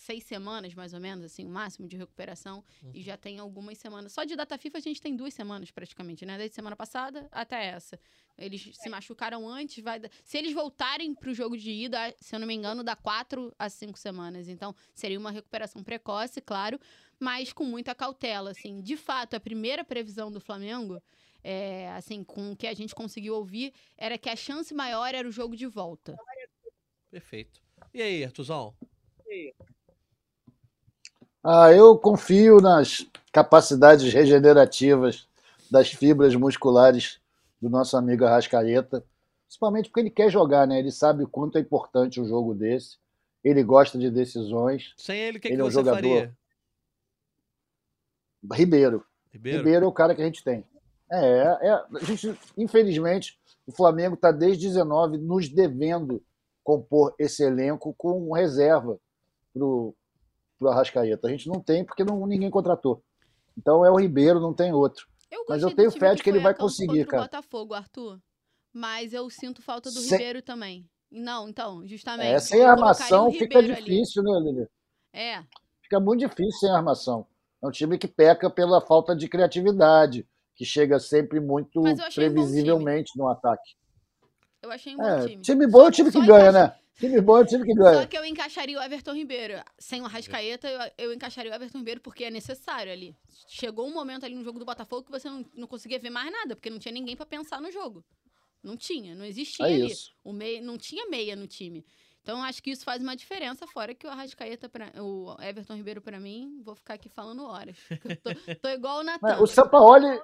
seis 0.00 0.24
semanas, 0.24 0.74
mais 0.74 0.94
ou 0.94 1.00
menos, 1.00 1.24
assim, 1.24 1.44
o 1.44 1.48
máximo 1.48 1.86
de 1.86 1.96
recuperação. 1.96 2.64
Uhum. 2.82 2.90
E 2.94 3.02
já 3.02 3.16
tem 3.16 3.38
algumas 3.38 3.78
semanas. 3.78 4.12
Só 4.12 4.24
de 4.24 4.34
data 4.34 4.56
FIFA 4.56 4.78
a 4.78 4.80
gente 4.80 5.00
tem 5.00 5.14
duas 5.14 5.34
semanas, 5.34 5.70
praticamente, 5.70 6.24
né? 6.24 6.38
Desde 6.38 6.54
semana 6.54 6.74
passada 6.74 7.28
até 7.30 7.66
essa. 7.66 7.98
Eles 8.36 8.70
se 8.74 8.88
machucaram 8.88 9.48
antes, 9.48 9.82
vai. 9.84 10.00
Se 10.24 10.38
eles 10.38 10.52
voltarem 10.52 11.14
para 11.14 11.30
o 11.30 11.34
jogo 11.34 11.56
de 11.56 11.70
ida, 11.70 12.14
se 12.18 12.34
eu 12.34 12.40
não 12.40 12.46
me 12.46 12.54
engano, 12.54 12.82
dá 12.82 12.96
quatro 12.96 13.54
a 13.58 13.68
cinco 13.68 13.98
semanas. 13.98 14.48
Então, 14.48 14.74
seria 14.94 15.18
uma 15.18 15.30
recuperação 15.30 15.84
precoce, 15.84 16.40
claro, 16.40 16.80
mas 17.18 17.52
com 17.52 17.64
muita 17.64 17.94
cautela, 17.94 18.50
assim. 18.50 18.80
De 18.80 18.96
fato, 18.96 19.34
a 19.34 19.40
primeira 19.40 19.84
previsão 19.84 20.32
do 20.32 20.40
Flamengo. 20.40 21.00
É, 21.42 21.90
assim, 21.92 22.22
com 22.22 22.52
o 22.52 22.56
que 22.56 22.66
a 22.66 22.74
gente 22.74 22.94
conseguiu 22.94 23.34
ouvir, 23.34 23.72
era 23.96 24.18
que 24.18 24.28
a 24.28 24.36
chance 24.36 24.74
maior 24.74 25.14
era 25.14 25.26
o 25.26 25.32
jogo 25.32 25.56
de 25.56 25.66
volta. 25.66 26.14
Perfeito. 27.10 27.62
E 27.94 28.02
aí, 28.02 28.22
Artuzão? 28.22 28.76
E 29.26 29.32
aí? 29.32 29.54
Ah, 31.42 31.72
eu 31.72 31.96
confio 31.96 32.60
nas 32.60 33.06
capacidades 33.32 34.12
regenerativas 34.12 35.26
das 35.70 35.90
fibras 35.90 36.34
musculares 36.34 37.18
do 37.60 37.70
nosso 37.70 37.96
amigo 37.96 38.24
Arrascaeta, 38.24 39.04
principalmente 39.46 39.88
porque 39.88 40.00
ele 40.00 40.10
quer 40.10 40.30
jogar, 40.30 40.66
né? 40.66 40.78
Ele 40.78 40.90
sabe 40.90 41.24
o 41.24 41.28
quanto 41.28 41.56
é 41.56 41.60
importante 41.60 42.20
um 42.20 42.26
jogo 42.26 42.54
desse. 42.54 42.98
Ele 43.42 43.62
gosta 43.62 43.98
de 43.98 44.10
decisões. 44.10 44.92
Sem 44.96 45.18
ele, 45.18 45.38
o 45.38 45.40
que, 45.40 45.48
ele 45.48 45.56
que 45.56 45.62
é 45.62 45.64
um 45.64 45.70
você 45.70 45.74
jogador... 45.74 45.96
faria? 45.96 46.36
Ribeiro. 48.52 49.04
Ribeiro. 49.32 49.58
Ribeiro 49.58 49.84
é 49.84 49.88
o 49.88 49.92
cara 49.92 50.14
que 50.14 50.22
a 50.22 50.24
gente 50.24 50.44
tem. 50.44 50.64
É, 51.10 51.58
é 51.62 51.70
a 51.70 51.88
gente, 52.02 52.38
infelizmente, 52.56 53.38
o 53.66 53.72
Flamengo 53.72 54.14
está 54.14 54.30
desde 54.30 54.68
19 54.68 55.18
nos 55.18 55.48
devendo 55.48 56.22
compor 56.62 57.14
esse 57.18 57.42
elenco 57.42 57.94
com 57.96 58.32
reserva 58.32 58.98
pro 59.52 59.94
pro 60.60 60.68
Arrascaeta. 60.68 61.26
A 61.26 61.30
gente 61.30 61.48
não 61.48 61.58
tem 61.58 61.82
porque 61.82 62.04
não, 62.04 62.26
ninguém 62.26 62.50
contratou. 62.50 63.02
Então 63.56 63.84
é 63.84 63.90
o 63.90 63.96
Ribeiro, 63.96 64.38
não 64.38 64.52
tem 64.52 64.72
outro. 64.72 65.08
Eu 65.30 65.44
Mas 65.48 65.62
eu 65.62 65.74
tenho 65.74 65.90
fé 65.90 66.14
de 66.14 66.22
que, 66.22 66.28
ele 66.28 66.38
vai 66.38 66.54
conseguir, 66.54 67.06
cara. 67.06 67.22
Botafogo, 67.22 67.72
Arthur. 67.72 68.20
Mas 68.72 69.12
eu 69.12 69.28
sinto 69.30 69.62
falta 69.62 69.90
do 69.90 69.98
sem... 69.98 70.18
Ribeiro 70.18 70.42
também. 70.42 70.88
Não, 71.10 71.48
então, 71.48 71.86
justamente. 71.86 72.28
É, 72.28 72.38
sem 72.38 72.62
armação 72.62 73.32
fica 73.32 73.62
difícil, 73.62 74.22
ali. 74.22 74.32
né, 74.32 74.50
Lili? 74.50 74.68
É. 75.12 75.42
Fica 75.82 75.98
muito 75.98 76.20
difícil 76.20 76.60
sem 76.60 76.70
armação. 76.70 77.26
É 77.62 77.66
um 77.66 77.70
time 77.70 77.98
que 77.98 78.06
peca 78.06 78.48
pela 78.48 78.80
falta 78.80 79.14
de 79.14 79.28
criatividade, 79.28 80.26
que 80.54 80.64
chega 80.64 81.00
sempre 81.00 81.40
muito 81.40 81.82
previsivelmente 82.14 83.12
um 83.16 83.22
no 83.22 83.28
ataque. 83.28 83.74
Eu 84.62 84.70
achei 84.70 84.94
um 84.94 84.98
bom 84.98 85.04
é, 85.04 85.26
time. 85.26 85.42
Time 85.42 85.66
bom 85.66 85.84
é 85.84 85.88
o 85.88 85.90
time 85.90 86.12
que 86.12 86.26
ganha, 86.26 86.52
né? 86.52 86.74
Time 87.00 87.18
bom 87.22 87.38
é 87.38 87.40
o 87.40 87.46
time 87.46 87.64
que 87.64 87.72
ganha. 87.72 88.02
Só 88.02 88.06
que 88.06 88.18
eu 88.18 88.24
encaixaria 88.26 88.78
o 88.78 88.82
Everton 88.82 89.14
Ribeiro. 89.14 89.54
Sem 89.78 90.02
o 90.02 90.04
Arrascaeta, 90.04 90.68
eu, 90.68 91.06
eu 91.06 91.12
encaixaria 91.14 91.50
o 91.50 91.54
Everton 91.54 91.78
Ribeiro 91.78 92.00
porque 92.02 92.24
é 92.24 92.30
necessário 92.30 92.92
ali. 92.92 93.16
Chegou 93.48 93.88
um 93.88 93.92
momento 93.92 94.26
ali 94.26 94.34
no 94.34 94.44
jogo 94.44 94.58
do 94.58 94.66
Botafogo 94.66 95.04
que 95.04 95.10
você 95.10 95.28
não, 95.30 95.42
não 95.54 95.66
conseguia 95.66 95.98
ver 95.98 96.10
mais 96.10 96.30
nada, 96.30 96.54
porque 96.54 96.68
não 96.68 96.78
tinha 96.78 96.92
ninguém 96.92 97.16
para 97.16 97.24
pensar 97.24 97.58
no 97.58 97.72
jogo. 97.72 98.04
Não 98.62 98.76
tinha, 98.76 99.14
não 99.14 99.24
existia 99.24 99.66
é 99.66 99.72
ali. 99.72 99.86
Isso. 99.90 100.12
O 100.22 100.30
meia, 100.30 100.60
não 100.60 100.76
tinha 100.76 101.08
meia 101.08 101.34
no 101.34 101.46
time. 101.46 101.86
Então, 102.20 102.42
acho 102.42 102.62
que 102.62 102.70
isso 102.70 102.84
faz 102.84 103.02
uma 103.02 103.16
diferença, 103.16 103.66
fora 103.66 103.94
que 103.94 104.06
o 104.06 104.10
Arrascaeta, 104.10 104.68
pra, 104.68 104.92
o 105.02 105.34
Everton 105.40 105.76
Ribeiro, 105.76 106.02
para 106.02 106.20
mim, 106.20 106.60
vou 106.62 106.74
ficar 106.74 106.94
aqui 106.94 107.08
falando 107.08 107.46
horas. 107.46 107.78
Tô, 108.22 108.56
tô, 108.60 108.68
igual 108.68 109.00
o 109.00 109.02
Natan. 109.02 109.40
O 109.40 109.46
Sampaoli 109.46 110.20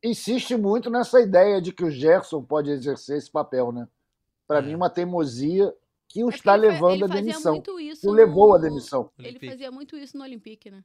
insiste 0.00 0.56
muito 0.56 0.88
nessa 0.88 1.20
ideia 1.20 1.60
de 1.60 1.72
que 1.72 1.82
o 1.82 1.90
Gerson 1.90 2.40
pode 2.40 2.70
exercer 2.70 3.18
esse 3.18 3.28
papel, 3.28 3.72
né? 3.72 3.88
Para 4.46 4.60
é. 4.60 4.62
mim, 4.62 4.76
uma 4.76 4.88
teimosia 4.88 5.74
que 6.10 6.24
o 6.24 6.30
é 6.30 6.34
está 6.34 6.56
levando 6.56 7.04
à 7.04 7.06
demissão. 7.06 7.62
O 8.04 8.10
levou 8.10 8.52
à 8.52 8.58
demissão. 8.58 9.10
Ele 9.16 9.38
fazia 9.38 9.70
muito 9.70 9.96
isso 9.96 10.18
no 10.18 10.24
Olympique, 10.24 10.68
né? 10.68 10.82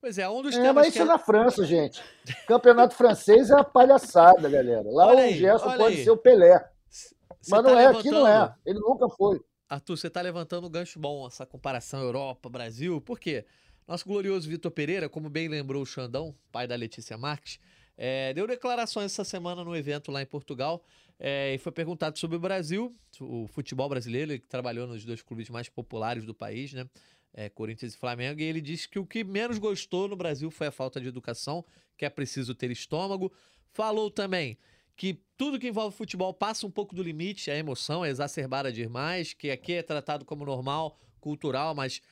Pois 0.00 0.18
é, 0.18 0.28
um 0.28 0.42
dos 0.42 0.56
é, 0.56 0.60
temas. 0.60 0.74
Mas 0.74 0.88
isso 0.88 1.02
é... 1.02 1.04
na 1.04 1.16
França, 1.16 1.64
gente. 1.64 2.02
Campeonato 2.48 2.96
francês 2.96 3.50
é 3.50 3.54
uma 3.54 3.62
palhaçada, 3.62 4.50
galera. 4.50 4.90
Lá 4.90 5.06
olha 5.06 5.18
o 5.18 5.20
aí, 5.20 5.38
Gerson 5.38 5.76
pode 5.76 5.94
aí. 5.94 6.04
ser 6.04 6.10
o 6.10 6.16
Pelé. 6.16 6.58
Cê 6.90 7.14
mas 7.48 7.62
tá 7.62 7.62
não 7.62 7.70
é, 7.70 7.86
levantando... 7.86 7.98
aqui 8.00 8.10
não 8.10 8.26
é. 8.26 8.54
Ele 8.66 8.80
nunca 8.80 9.08
foi. 9.08 9.40
Arthur, 9.68 9.96
você 9.96 10.08
está 10.08 10.20
levantando 10.20 10.66
um 10.66 10.70
gancho 10.70 10.98
bom, 10.98 11.24
essa 11.24 11.46
comparação 11.46 12.02
Europa, 12.02 12.50
Brasil. 12.50 13.00
Por 13.00 13.20
quê? 13.20 13.46
Nosso 13.86 14.04
glorioso 14.04 14.48
Vitor 14.48 14.72
Pereira, 14.72 15.08
como 15.08 15.30
bem 15.30 15.46
lembrou 15.46 15.82
o 15.82 15.86
Xandão, 15.86 16.34
pai 16.50 16.66
da 16.66 16.74
Letícia 16.74 17.16
Marques, 17.16 17.60
é, 17.96 18.32
deu 18.34 18.46
declarações 18.46 19.06
essa 19.12 19.24
semana 19.24 19.62
no 19.62 19.76
evento 19.76 20.10
lá 20.10 20.22
em 20.22 20.26
Portugal 20.26 20.84
é, 21.18 21.54
e 21.54 21.58
foi 21.58 21.70
perguntado 21.70 22.18
sobre 22.18 22.36
o 22.36 22.40
Brasil, 22.40 22.96
o 23.20 23.46
futebol 23.46 23.88
brasileiro, 23.88 24.32
ele 24.32 24.40
trabalhou 24.40 24.86
nos 24.86 25.04
dois 25.04 25.22
clubes 25.22 25.48
mais 25.50 25.68
populares 25.68 26.24
do 26.24 26.34
país, 26.34 26.72
né? 26.72 26.88
É, 27.34 27.48
Corinthians 27.48 27.94
e 27.94 27.96
Flamengo, 27.96 28.40
e 28.40 28.44
ele 28.44 28.60
disse 28.60 28.86
que 28.86 28.98
o 28.98 29.06
que 29.06 29.24
menos 29.24 29.56
gostou 29.56 30.06
no 30.06 30.16
Brasil 30.16 30.50
foi 30.50 30.66
a 30.66 30.70
falta 30.70 31.00
de 31.00 31.08
educação, 31.08 31.64
que 31.96 32.04
é 32.04 32.10
preciso 32.10 32.54
ter 32.54 32.70
estômago. 32.70 33.32
Falou 33.70 34.10
também 34.10 34.58
que 34.96 35.18
tudo 35.38 35.58
que 35.58 35.68
envolve 35.68 35.96
futebol 35.96 36.34
passa 36.34 36.66
um 36.66 36.70
pouco 36.70 36.94
do 36.94 37.02
limite, 37.02 37.50
a 37.50 37.56
emoção 37.56 38.04
é 38.04 38.10
exacerbada 38.10 38.70
demais, 38.70 39.32
que 39.32 39.50
aqui 39.50 39.72
é 39.74 39.82
tratado 39.82 40.24
como 40.24 40.44
normal, 40.44 40.98
cultural, 41.20 41.74
mas 41.74 42.02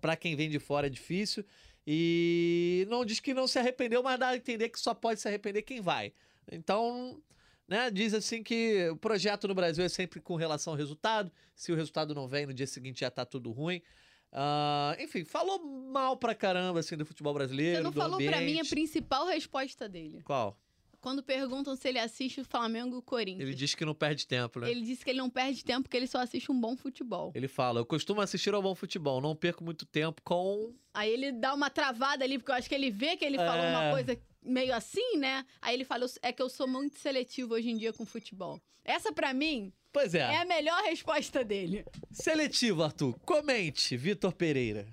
para 0.00 0.16
quem 0.16 0.36
vem 0.36 0.48
de 0.48 0.58
fora 0.58 0.86
é 0.86 0.90
difícil. 0.90 1.44
E 1.86 2.86
não 2.88 3.04
diz 3.04 3.20
que 3.20 3.32
não 3.32 3.46
se 3.46 3.58
arrependeu, 3.58 4.02
mas 4.02 4.18
dá 4.18 4.28
a 4.28 4.36
entender 4.36 4.68
que 4.68 4.80
só 4.80 4.92
pode 4.92 5.20
se 5.20 5.28
arrepender 5.28 5.62
quem 5.62 5.80
vai. 5.80 6.12
Então, 6.50 7.22
né, 7.68 7.90
diz 7.90 8.12
assim 8.12 8.42
que 8.42 8.88
o 8.90 8.96
projeto 8.96 9.46
no 9.46 9.54
Brasil 9.54 9.84
é 9.84 9.88
sempre 9.88 10.20
com 10.20 10.34
relação 10.34 10.72
ao 10.72 10.76
resultado. 10.76 11.30
Se 11.54 11.70
o 11.70 11.76
resultado 11.76 12.14
não 12.14 12.26
vem, 12.26 12.46
no 12.46 12.52
dia 12.52 12.66
seguinte 12.66 13.00
já 13.00 13.10
tá 13.10 13.24
tudo 13.24 13.52
ruim. 13.52 13.80
Uh, 14.32 15.00
enfim, 15.00 15.24
falou 15.24 15.64
mal 15.64 16.16
pra 16.16 16.34
caramba 16.34 16.80
assim, 16.80 16.96
do 16.96 17.06
futebol 17.06 17.32
brasileiro. 17.32 17.78
Você 17.78 17.82
não 17.82 17.92
falou 17.92 18.16
ambiente. 18.16 18.30
pra 18.30 18.40
mim 18.40 18.60
a 18.60 18.64
principal 18.64 19.26
resposta 19.26 19.88
dele. 19.88 20.22
Qual? 20.24 20.58
Quando 21.06 21.22
perguntam 21.22 21.76
se 21.76 21.88
ele 21.88 22.00
assiste 22.00 22.40
o 22.40 22.44
Flamengo 22.44 22.96
e 22.96 22.98
o 22.98 23.02
Corinthians. 23.02 23.40
Ele 23.40 23.54
diz 23.54 23.76
que 23.76 23.84
não 23.84 23.94
perde 23.94 24.26
tempo, 24.26 24.58
né? 24.58 24.68
Ele 24.68 24.80
disse 24.80 25.04
que 25.04 25.10
ele 25.10 25.20
não 25.20 25.30
perde 25.30 25.64
tempo 25.64 25.82
porque 25.82 25.96
ele 25.96 26.08
só 26.08 26.18
assiste 26.18 26.50
um 26.50 26.60
bom 26.60 26.76
futebol. 26.76 27.30
Ele 27.32 27.46
fala: 27.46 27.78
Eu 27.78 27.86
costumo 27.86 28.20
assistir 28.20 28.52
ao 28.52 28.60
bom 28.60 28.74
futebol, 28.74 29.20
não 29.20 29.36
perco 29.36 29.62
muito 29.62 29.86
tempo 29.86 30.20
com. 30.24 30.74
Aí 30.92 31.08
ele 31.08 31.30
dá 31.30 31.54
uma 31.54 31.70
travada 31.70 32.24
ali, 32.24 32.38
porque 32.38 32.50
eu 32.50 32.56
acho 32.56 32.68
que 32.68 32.74
ele 32.74 32.90
vê 32.90 33.16
que 33.16 33.24
ele 33.24 33.36
é... 33.36 33.46
falou 33.46 33.64
uma 33.64 33.84
é. 33.84 33.92
coisa 33.92 34.18
meio 34.42 34.74
assim, 34.74 35.16
né? 35.16 35.46
Aí 35.62 35.76
ele 35.76 35.84
fala: 35.84 36.06
É 36.22 36.32
que 36.32 36.42
eu 36.42 36.48
sou 36.48 36.66
muito 36.66 36.98
seletivo 36.98 37.54
hoje 37.54 37.70
em 37.70 37.76
dia 37.76 37.92
com 37.92 38.04
futebol. 38.04 38.60
Essa, 38.84 39.12
para 39.12 39.32
mim. 39.32 39.72
Pois 39.92 40.12
é. 40.12 40.22
É 40.22 40.38
a 40.38 40.44
melhor 40.44 40.82
resposta 40.82 41.44
dele. 41.44 41.84
Seletivo, 42.10 42.82
Arthur. 42.82 43.16
Comente, 43.20 43.96
Vitor 43.96 44.32
Pereira. 44.32 44.88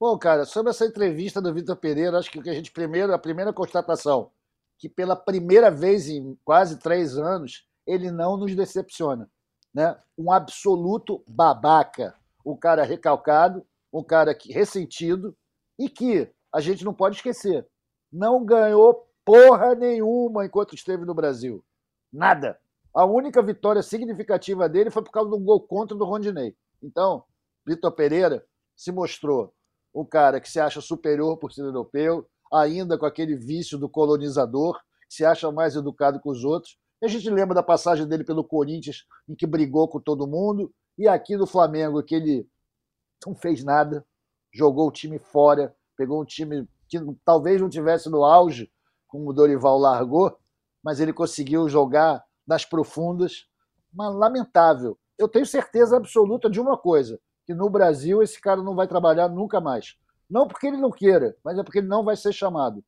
Bom, 0.00 0.16
cara, 0.16 0.46
sobre 0.46 0.70
essa 0.70 0.86
entrevista 0.86 1.38
do 1.38 1.52
Vitor 1.52 1.76
Pereira, 1.76 2.18
acho 2.18 2.30
que 2.30 2.48
a 2.48 2.54
gente 2.54 2.70
primeiro, 2.70 3.12
a 3.12 3.18
primeira 3.18 3.52
constatação 3.52 4.30
que 4.78 4.88
pela 4.88 5.16
primeira 5.16 5.70
vez 5.70 6.08
em 6.08 6.38
quase 6.44 6.78
três 6.78 7.18
anos 7.18 7.66
ele 7.86 8.10
não 8.10 8.36
nos 8.36 8.54
decepciona. 8.54 9.28
Né? 9.74 9.98
Um 10.16 10.30
absoluto 10.30 11.22
babaca, 11.28 12.14
um 12.44 12.56
cara 12.56 12.84
recalcado, 12.84 13.66
um 13.92 14.02
cara 14.02 14.34
que, 14.34 14.52
ressentido 14.52 15.36
e 15.78 15.88
que 15.88 16.30
a 16.52 16.60
gente 16.60 16.84
não 16.84 16.94
pode 16.94 17.16
esquecer, 17.16 17.66
não 18.12 18.44
ganhou 18.44 19.06
porra 19.24 19.74
nenhuma 19.74 20.46
enquanto 20.46 20.74
esteve 20.74 21.04
no 21.04 21.14
Brasil. 21.14 21.64
Nada. 22.12 22.58
A 22.94 23.04
única 23.04 23.42
vitória 23.42 23.82
significativa 23.82 24.68
dele 24.68 24.90
foi 24.90 25.02
por 25.02 25.10
causa 25.10 25.30
do 25.30 25.38
gol 25.38 25.60
contra 25.60 25.96
do 25.96 26.04
Rondinei. 26.04 26.56
Então, 26.82 27.24
Vitor 27.66 27.92
Pereira 27.92 28.44
se 28.74 28.90
mostrou 28.90 29.52
um 29.94 30.04
cara 30.04 30.40
que 30.40 30.50
se 30.50 30.58
acha 30.58 30.80
superior 30.80 31.36
por 31.36 31.52
ser 31.52 31.62
europeu, 31.62 32.26
ainda 32.52 32.98
com 32.98 33.06
aquele 33.06 33.36
vício 33.36 33.78
do 33.78 33.88
colonizador, 33.88 34.78
que 35.08 35.14
se 35.14 35.24
acha 35.24 35.50
mais 35.50 35.76
educado 35.76 36.20
que 36.20 36.28
os 36.28 36.44
outros. 36.44 36.78
E 37.00 37.06
a 37.06 37.08
gente 37.08 37.28
lembra 37.30 37.54
da 37.54 37.62
passagem 37.62 38.06
dele 38.06 38.24
pelo 38.24 38.44
Corinthians, 38.44 39.04
em 39.28 39.34
que 39.34 39.46
brigou 39.46 39.88
com 39.88 40.00
todo 40.00 40.26
mundo, 40.26 40.72
e 40.96 41.06
aqui 41.06 41.36
no 41.36 41.46
Flamengo, 41.46 42.02
que 42.02 42.14
ele 42.14 42.48
não 43.26 43.34
fez 43.34 43.62
nada, 43.62 44.04
jogou 44.52 44.88
o 44.88 44.92
time 44.92 45.18
fora, 45.18 45.74
pegou 45.96 46.20
um 46.20 46.24
time 46.24 46.68
que 46.88 46.98
talvez 47.24 47.60
não 47.60 47.68
tivesse 47.68 48.08
no 48.08 48.24
auge, 48.24 48.70
como 49.06 49.30
o 49.30 49.32
Dorival 49.32 49.78
largou, 49.78 50.36
mas 50.82 51.00
ele 51.00 51.12
conseguiu 51.12 51.68
jogar 51.68 52.24
nas 52.46 52.64
profundas. 52.64 53.46
Mas 53.92 54.14
lamentável. 54.14 54.98
Eu 55.16 55.28
tenho 55.28 55.46
certeza 55.46 55.96
absoluta 55.96 56.48
de 56.50 56.60
uma 56.60 56.76
coisa: 56.76 57.20
que 57.46 57.54
no 57.54 57.70
Brasil 57.70 58.22
esse 58.22 58.40
cara 58.40 58.62
não 58.62 58.74
vai 58.74 58.86
trabalhar 58.86 59.28
nunca 59.28 59.60
mais. 59.60 59.96
Não 60.28 60.46
porque 60.46 60.66
ele 60.66 60.76
não 60.76 60.90
queira, 60.90 61.36
mas 61.42 61.58
é 61.58 61.62
porque 61.62 61.78
ele 61.78 61.88
não 61.88 62.04
vai 62.04 62.16
ser 62.16 62.32
chamado. 62.32 62.84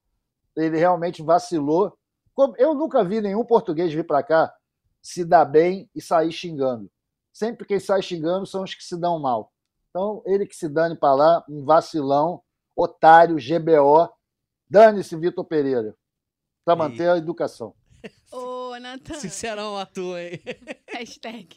Ele 0.57 0.77
realmente 0.77 1.23
vacilou. 1.23 1.97
Eu 2.59 2.75
nunca 2.75 3.05
vi 3.05 3.21
nenhum 3.21 3.45
português 3.45 3.93
vir 3.93 4.07
para 4.07 4.23
cá 4.23 4.55
se 5.03 5.25
dar 5.25 5.45
bem 5.45 5.89
e 5.95 6.01
sair 6.01 6.33
xingando. 6.33 6.91
Sempre 7.33 7.67
quem 7.67 7.81
sai 7.81 8.03
xingando 8.03 8.47
são 8.47 8.63
os 8.63 8.75
que 8.75 8.85
se 8.85 8.97
dão 8.99 9.19
mal. 9.19 9.53
Então, 9.89 10.23
ele 10.27 10.47
que 10.47 10.55
se 10.55 10.69
dane 10.69 10.97
para 10.97 11.15
lá, 11.15 11.45
um 11.49 11.65
vacilão, 11.65 12.43
otário, 12.77 13.37
GBO. 13.37 14.09
Dane-se, 14.69 15.17
Vitor 15.17 15.45
Pereira, 15.45 15.97
para 16.65 16.77
manter 16.77 17.09
a 17.09 17.17
educação. 17.17 17.75
Ô, 18.33 18.50
Natan. 18.81 19.15
Sincerão 19.15 19.77
a 19.77 19.87
tua, 19.87 20.23
hein? 20.23 20.41
Hashtag. 20.89 21.57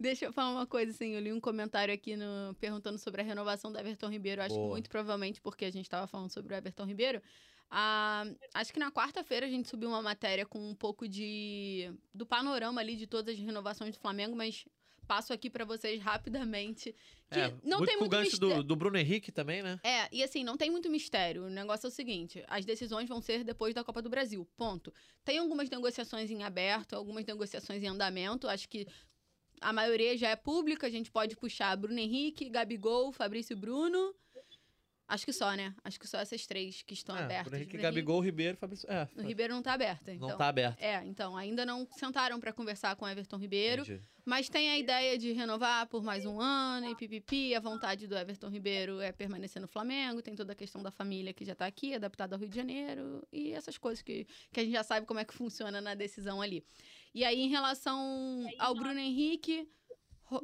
Deixa 0.00 0.24
eu 0.24 0.32
falar 0.32 0.52
uma 0.52 0.66
coisa, 0.66 0.92
assim. 0.92 1.12
Eu 1.12 1.20
li 1.20 1.32
um 1.32 1.40
comentário 1.40 1.92
aqui 1.92 2.16
no, 2.16 2.54
perguntando 2.60 2.98
sobre 2.98 3.20
a 3.20 3.24
renovação 3.24 3.70
do 3.70 3.78
Everton 3.78 4.08
Ribeiro. 4.08 4.40
Acho 4.40 4.54
Boa. 4.54 4.66
que 4.66 4.70
muito 4.72 4.88
provavelmente 4.88 5.40
porque 5.40 5.64
a 5.64 5.70
gente 5.70 5.84
estava 5.84 6.06
falando 6.06 6.30
sobre 6.30 6.54
o 6.54 6.56
Everton 6.56 6.84
Ribeiro. 6.84 7.20
Ah, 7.70 8.24
acho 8.54 8.72
que 8.72 8.78
na 8.78 8.90
quarta-feira 8.90 9.46
a 9.46 9.48
gente 9.48 9.68
subiu 9.68 9.88
uma 9.88 10.00
matéria 10.00 10.46
com 10.46 10.58
um 10.58 10.74
pouco 10.74 11.08
de 11.08 11.92
do 12.14 12.24
panorama 12.24 12.80
ali 12.80 12.94
de 12.94 13.06
todas 13.06 13.34
as 13.34 13.40
renovações 13.40 13.94
do 13.94 14.00
Flamengo, 14.00 14.36
mas 14.36 14.64
passo 15.04 15.32
aqui 15.32 15.48
para 15.48 15.64
vocês 15.64 16.00
rapidamente. 16.00 16.94
Que 17.30 17.40
é, 17.40 17.54
não 17.62 17.78
muito 17.78 17.90
tem 17.90 17.98
muito 17.98 18.10
gancho 18.10 18.38
do, 18.38 18.62
do, 18.62 18.76
Bruno 18.76 18.96
Henrique 18.96 19.32
também, 19.32 19.62
né? 19.62 19.78
É, 19.82 20.08
e 20.12 20.22
assim, 20.22 20.44
não 20.44 20.56
tem 20.56 20.70
muito 20.70 20.90
mistério. 20.90 21.44
O 21.44 21.50
negócio 21.50 21.86
é 21.86 21.88
o 21.88 21.92
seguinte: 21.92 22.44
as 22.48 22.64
decisões 22.64 23.08
vão 23.08 23.20
ser 23.20 23.44
depois 23.44 23.74
da 23.74 23.84
Copa 23.84 24.02
do 24.02 24.10
Brasil. 24.10 24.46
Ponto. 24.56 24.92
Tem 25.24 25.38
algumas 25.38 25.70
negociações 25.70 26.30
em 26.30 26.42
aberto, 26.42 26.94
algumas 26.94 27.24
negociações 27.24 27.82
em 27.82 27.88
andamento. 27.88 28.48
Acho 28.48 28.68
que 28.68 28.86
a 29.60 29.72
maioria 29.72 30.16
já 30.16 30.30
é 30.30 30.36
pública. 30.36 30.86
A 30.86 30.90
gente 30.90 31.10
pode 31.10 31.36
puxar 31.36 31.76
Bruno 31.76 31.98
Henrique, 31.98 32.48
Gabigol, 32.48 33.12
Fabrício 33.12 33.56
Bruno. 33.56 34.14
Acho 35.06 35.26
que 35.26 35.32
só, 35.32 35.54
né? 35.54 35.74
Acho 35.84 36.00
que 36.00 36.08
só 36.08 36.18
essas 36.18 36.46
três 36.46 36.82
que 36.82 36.94
estão 36.94 37.16
é, 37.16 37.22
abertas. 37.22 37.52
Henrique, 37.52 37.76
Gabigol, 37.76 38.20
Ribeiro, 38.20 38.56
Fabrício. 38.56 38.90
É, 38.90 39.06
o 39.16 39.22
Ribeiro 39.22 39.54
não 39.54 39.62
tá 39.62 39.74
aberto, 39.74 40.08
então. 40.08 40.28
Não 40.28 40.36
tá 40.36 40.48
aberto. 40.48 40.80
É, 40.80 41.04
então, 41.04 41.36
ainda 41.36 41.66
não 41.66 41.86
sentaram 41.92 42.40
para 42.40 42.52
conversar 42.52 42.96
com 42.96 43.04
o 43.04 43.08
Everton 43.08 43.36
Ribeiro. 43.36 43.82
Entendi. 43.82 44.02
Mas 44.24 44.48
tem 44.48 44.70
a 44.70 44.78
ideia 44.78 45.18
de 45.18 45.32
renovar 45.32 45.86
por 45.88 46.02
mais 46.02 46.24
um 46.24 46.40
ano 46.40 46.88
e 46.88 46.96
pipipi. 46.96 47.54
A 47.54 47.60
vontade 47.60 48.06
do 48.06 48.16
Everton 48.16 48.48
Ribeiro 48.48 48.98
é 49.00 49.12
permanecer 49.12 49.60
no 49.60 49.68
Flamengo. 49.68 50.22
Tem 50.22 50.34
toda 50.34 50.52
a 50.52 50.56
questão 50.56 50.82
da 50.82 50.90
família 50.90 51.34
que 51.34 51.44
já 51.44 51.54
tá 51.54 51.66
aqui, 51.66 51.94
adaptada 51.94 52.34
ao 52.34 52.40
Rio 52.40 52.48
de 52.48 52.56
Janeiro. 52.56 53.22
E 53.30 53.52
essas 53.52 53.76
coisas 53.76 54.00
que, 54.00 54.26
que 54.50 54.60
a 54.60 54.64
gente 54.64 54.72
já 54.72 54.82
sabe 54.82 55.06
como 55.06 55.20
é 55.20 55.24
que 55.26 55.34
funciona 55.34 55.78
na 55.82 55.94
decisão 55.94 56.40
ali. 56.40 56.64
E 57.14 57.22
aí, 57.22 57.42
em 57.42 57.48
relação 57.48 58.46
ao 58.58 58.74
Bruno 58.74 58.98
Henrique 58.98 59.68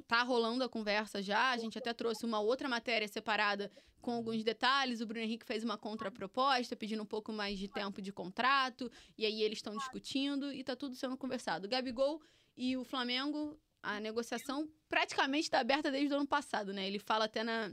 tá 0.07 0.23
rolando 0.23 0.65
a 0.65 0.69
conversa 0.69 1.23
já. 1.23 1.51
A 1.51 1.57
gente 1.57 1.79
até 1.79 1.93
trouxe 1.93 2.25
uma 2.25 2.41
outra 2.41 2.69
matéria 2.69 3.09
separada 3.09 3.71
com 4.01 4.13
alguns 4.13 4.43
detalhes. 4.43 5.01
O 5.01 5.07
Bruno 5.07 5.25
Henrique 5.25 5.47
fez 5.47 5.63
uma 5.63 5.77
contraproposta, 5.77 6.77
pedindo 6.77 7.03
um 7.03 7.07
pouco 7.07 7.33
mais 7.33 7.59
de 7.59 7.69
tempo 7.69 8.01
de 8.01 8.13
contrato. 8.13 8.91
E 9.17 9.27
aí 9.27 9.43
eles 9.43 9.59
estão 9.59 9.77
discutindo 9.77 10.53
e 10.53 10.65
tá 10.65 10.75
tudo 10.75 10.95
sendo 10.95 11.17
conversado. 11.17 11.67
O 11.67 11.71
Gabigol 11.71 12.21
e 12.57 12.77
o 12.77 12.85
Flamengo, 12.85 13.59
a 13.83 14.01
negociação 14.01 14.69
praticamente 14.89 15.45
está 15.45 15.61
aberta 15.61 15.91
desde 15.91 16.13
o 16.15 16.19
ano 16.19 16.27
passado, 16.27 16.73
né? 16.73 16.87
Ele 16.87 16.99
fala 16.99 17.25
até 17.27 17.43
na. 17.43 17.73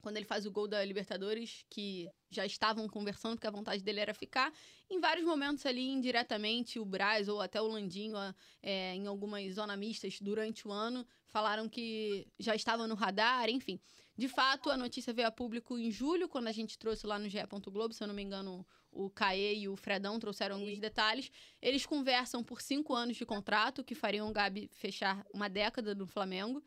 Quando 0.00 0.16
ele 0.16 0.26
faz 0.26 0.46
o 0.46 0.50
gol 0.52 0.68
da 0.68 0.84
Libertadores, 0.84 1.64
que 1.68 2.08
já 2.30 2.46
estavam 2.46 2.86
conversando, 2.86 3.34
porque 3.34 3.48
a 3.48 3.50
vontade 3.50 3.82
dele 3.82 3.98
era 3.98 4.14
ficar. 4.14 4.52
Em 4.88 5.00
vários 5.00 5.26
momentos 5.26 5.66
ali, 5.66 5.88
indiretamente, 5.88 6.78
o 6.78 6.84
Braz 6.84 7.26
ou 7.26 7.40
até 7.40 7.60
o 7.60 7.66
Landinho, 7.66 8.16
é, 8.62 8.94
em 8.94 9.08
algumas 9.08 9.54
zona 9.54 9.76
mistas 9.76 10.20
durante 10.20 10.68
o 10.68 10.70
ano, 10.70 11.04
falaram 11.28 11.68
que 11.68 12.26
já 12.38 12.54
estava 12.54 12.86
no 12.86 12.94
radar, 12.94 13.48
enfim. 13.48 13.80
De 14.16 14.26
fato, 14.26 14.68
a 14.70 14.76
notícia 14.76 15.12
veio 15.12 15.28
a 15.28 15.30
público 15.30 15.78
em 15.78 15.90
julho, 15.90 16.28
quando 16.28 16.48
a 16.48 16.52
gente 16.52 16.76
trouxe 16.76 17.06
lá 17.06 17.18
no 17.18 17.28
GE. 17.28 17.38
Globo, 17.70 17.94
se 17.94 18.02
eu 18.02 18.08
não 18.08 18.14
me 18.14 18.22
engano, 18.22 18.66
o 18.90 19.08
Caê 19.08 19.54
e 19.54 19.68
o 19.68 19.76
Fredão 19.76 20.18
trouxeram 20.18 20.56
alguns 20.56 20.78
detalhes. 20.80 21.30
Eles 21.62 21.86
conversam 21.86 22.42
por 22.42 22.60
cinco 22.60 22.94
anos 22.94 23.16
de 23.16 23.24
contrato, 23.24 23.84
que 23.84 23.94
fariam 23.94 24.28
o 24.28 24.32
Gabi 24.32 24.68
fechar 24.72 25.24
uma 25.32 25.48
década 25.48 25.94
no 25.94 26.06
Flamengo. 26.06 26.62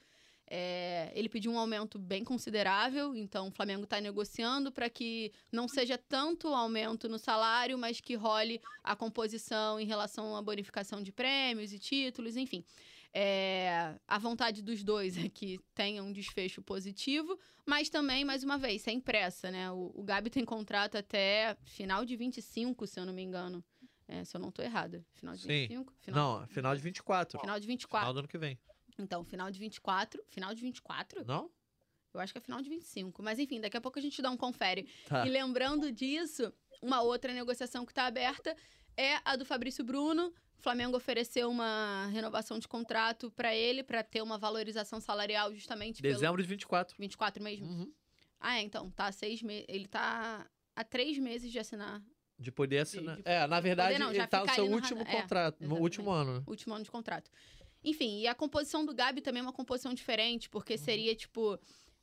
É, 0.53 1.11
ele 1.15 1.29
pediu 1.29 1.49
um 1.51 1.57
aumento 1.57 1.97
bem 1.97 2.25
considerável, 2.25 3.15
então 3.15 3.47
o 3.47 3.51
Flamengo 3.51 3.85
está 3.85 4.01
negociando 4.01 4.69
para 4.69 4.89
que 4.89 5.31
não 5.49 5.65
seja 5.65 5.97
tanto 5.97 6.49
aumento 6.49 7.07
no 7.07 7.17
salário, 7.17 7.77
mas 7.77 8.01
que 8.01 8.15
role 8.15 8.59
a 8.83 8.93
composição 8.93 9.79
em 9.79 9.85
relação 9.85 10.35
à 10.35 10.41
bonificação 10.41 11.01
de 11.01 11.09
prêmios 11.09 11.71
e 11.71 11.79
títulos, 11.79 12.35
enfim. 12.35 12.65
É, 13.13 13.95
a 14.07 14.17
vontade 14.17 14.61
dos 14.61 14.83
dois 14.83 15.17
é 15.17 15.27
que 15.27 15.59
tenha 15.75 16.01
um 16.01 16.13
desfecho 16.13 16.61
positivo, 16.61 17.37
mas 17.65 17.89
também, 17.89 18.23
mais 18.23 18.43
uma 18.43 18.57
vez, 18.57 18.81
sem 18.81 19.01
pressa, 19.01 19.51
né? 19.51 19.69
O, 19.71 19.91
o 19.95 20.03
Gabi 20.03 20.29
tem 20.29 20.45
contrato 20.45 20.97
até 20.97 21.57
final 21.63 22.05
de 22.05 22.15
25, 22.15 22.87
se 22.87 22.99
eu 22.99 23.05
não 23.05 23.13
me 23.13 23.21
engano. 23.21 23.63
É, 24.07 24.25
se 24.25 24.35
eu 24.35 24.41
não 24.41 24.49
estou 24.49 24.63
errada. 24.63 25.05
Final 25.13 25.35
de 25.35 25.41
Sim. 25.41 25.47
25? 25.47 25.93
Final... 25.99 26.39
Não, 26.39 26.47
final 26.47 26.75
de 26.75 26.81
24. 26.81 27.39
Final 27.39 27.59
de 27.59 27.67
24. 27.67 27.99
Final 27.99 28.13
do 28.13 28.19
ano 28.19 28.27
que 28.27 28.37
vem. 28.37 28.59
Então, 28.99 29.23
final 29.23 29.49
de 29.49 29.57
24. 29.57 30.21
Final 30.27 30.53
de 30.53 30.61
24? 30.61 31.25
Não? 31.25 31.49
Eu 32.13 32.19
acho 32.19 32.33
que 32.33 32.39
é 32.39 32.41
final 32.41 32.61
de 32.61 32.69
25. 32.69 33.23
Mas 33.23 33.39
enfim, 33.39 33.61
daqui 33.61 33.77
a 33.77 33.81
pouco 33.81 33.97
a 33.97 34.01
gente 34.01 34.21
dá 34.21 34.29
um 34.29 34.37
confere. 34.37 34.87
Tá. 35.07 35.25
E 35.25 35.29
lembrando 35.29 35.91
disso, 35.91 36.51
uma 36.81 37.01
outra 37.01 37.33
negociação 37.33 37.85
que 37.85 37.91
está 37.91 38.05
aberta 38.05 38.55
é 38.97 39.19
a 39.23 39.35
do 39.35 39.45
Fabrício 39.45 39.83
Bruno. 39.83 40.33
O 40.61 40.63
Flamengo 40.63 40.95
ofereceu 40.95 41.49
uma 41.49 42.05
renovação 42.13 42.59
de 42.59 42.67
contrato 42.67 43.31
para 43.31 43.55
ele, 43.55 43.81
para 43.81 44.03
ter 44.03 44.21
uma 44.21 44.37
valorização 44.37 45.01
salarial 45.01 45.51
justamente 45.55 46.03
Dezembro 46.03 46.39
de 46.39 46.47
24. 46.47 46.95
pelo 46.95 47.03
24 47.03 47.43
mesmo. 47.43 47.65
Uhum. 47.65 47.91
Ah, 48.39 48.57
é, 48.59 48.61
então, 48.61 48.91
tá 48.91 49.07
há 49.07 49.11
seis 49.11 49.41
meses. 49.41 49.65
Ele 49.67 49.87
tá 49.87 50.47
há 50.75 50.83
três 50.83 51.17
meses 51.17 51.51
de 51.51 51.57
assinar 51.57 51.99
De 52.37 52.51
poder 52.51 52.77
assinar. 52.77 53.15
de 53.15 53.23
é, 53.25 53.47
na 53.47 53.59
verdade, 53.59 53.97
não, 53.97 54.13
já 54.13 54.19
ele 54.21 54.27
tá 54.27 54.45
no 54.45 54.53
seu 54.53 54.67
no 54.67 54.75
último. 54.75 55.01
É, 55.01 55.05
contrato, 55.21 55.55
no 55.61 55.65
exatamente. 55.65 55.81
último 55.81 56.11
ano. 56.11 56.33
né? 56.35 56.43
último 56.45 56.75
ano 56.75 56.83
de 56.83 56.91
contrato. 56.91 57.31
Enfim, 57.83 58.19
e 58.19 58.27
a 58.27 58.35
composição 58.35 58.85
do 58.85 58.93
Gabi 58.93 59.19
também 59.21 59.39
é 59.39 59.43
uma 59.43 59.51
composição 59.51 59.95
diferente, 59.95 60.47
porque 60.47 60.73
Uhum. 60.73 60.77
seria, 60.79 61.15
tipo, 61.15 61.57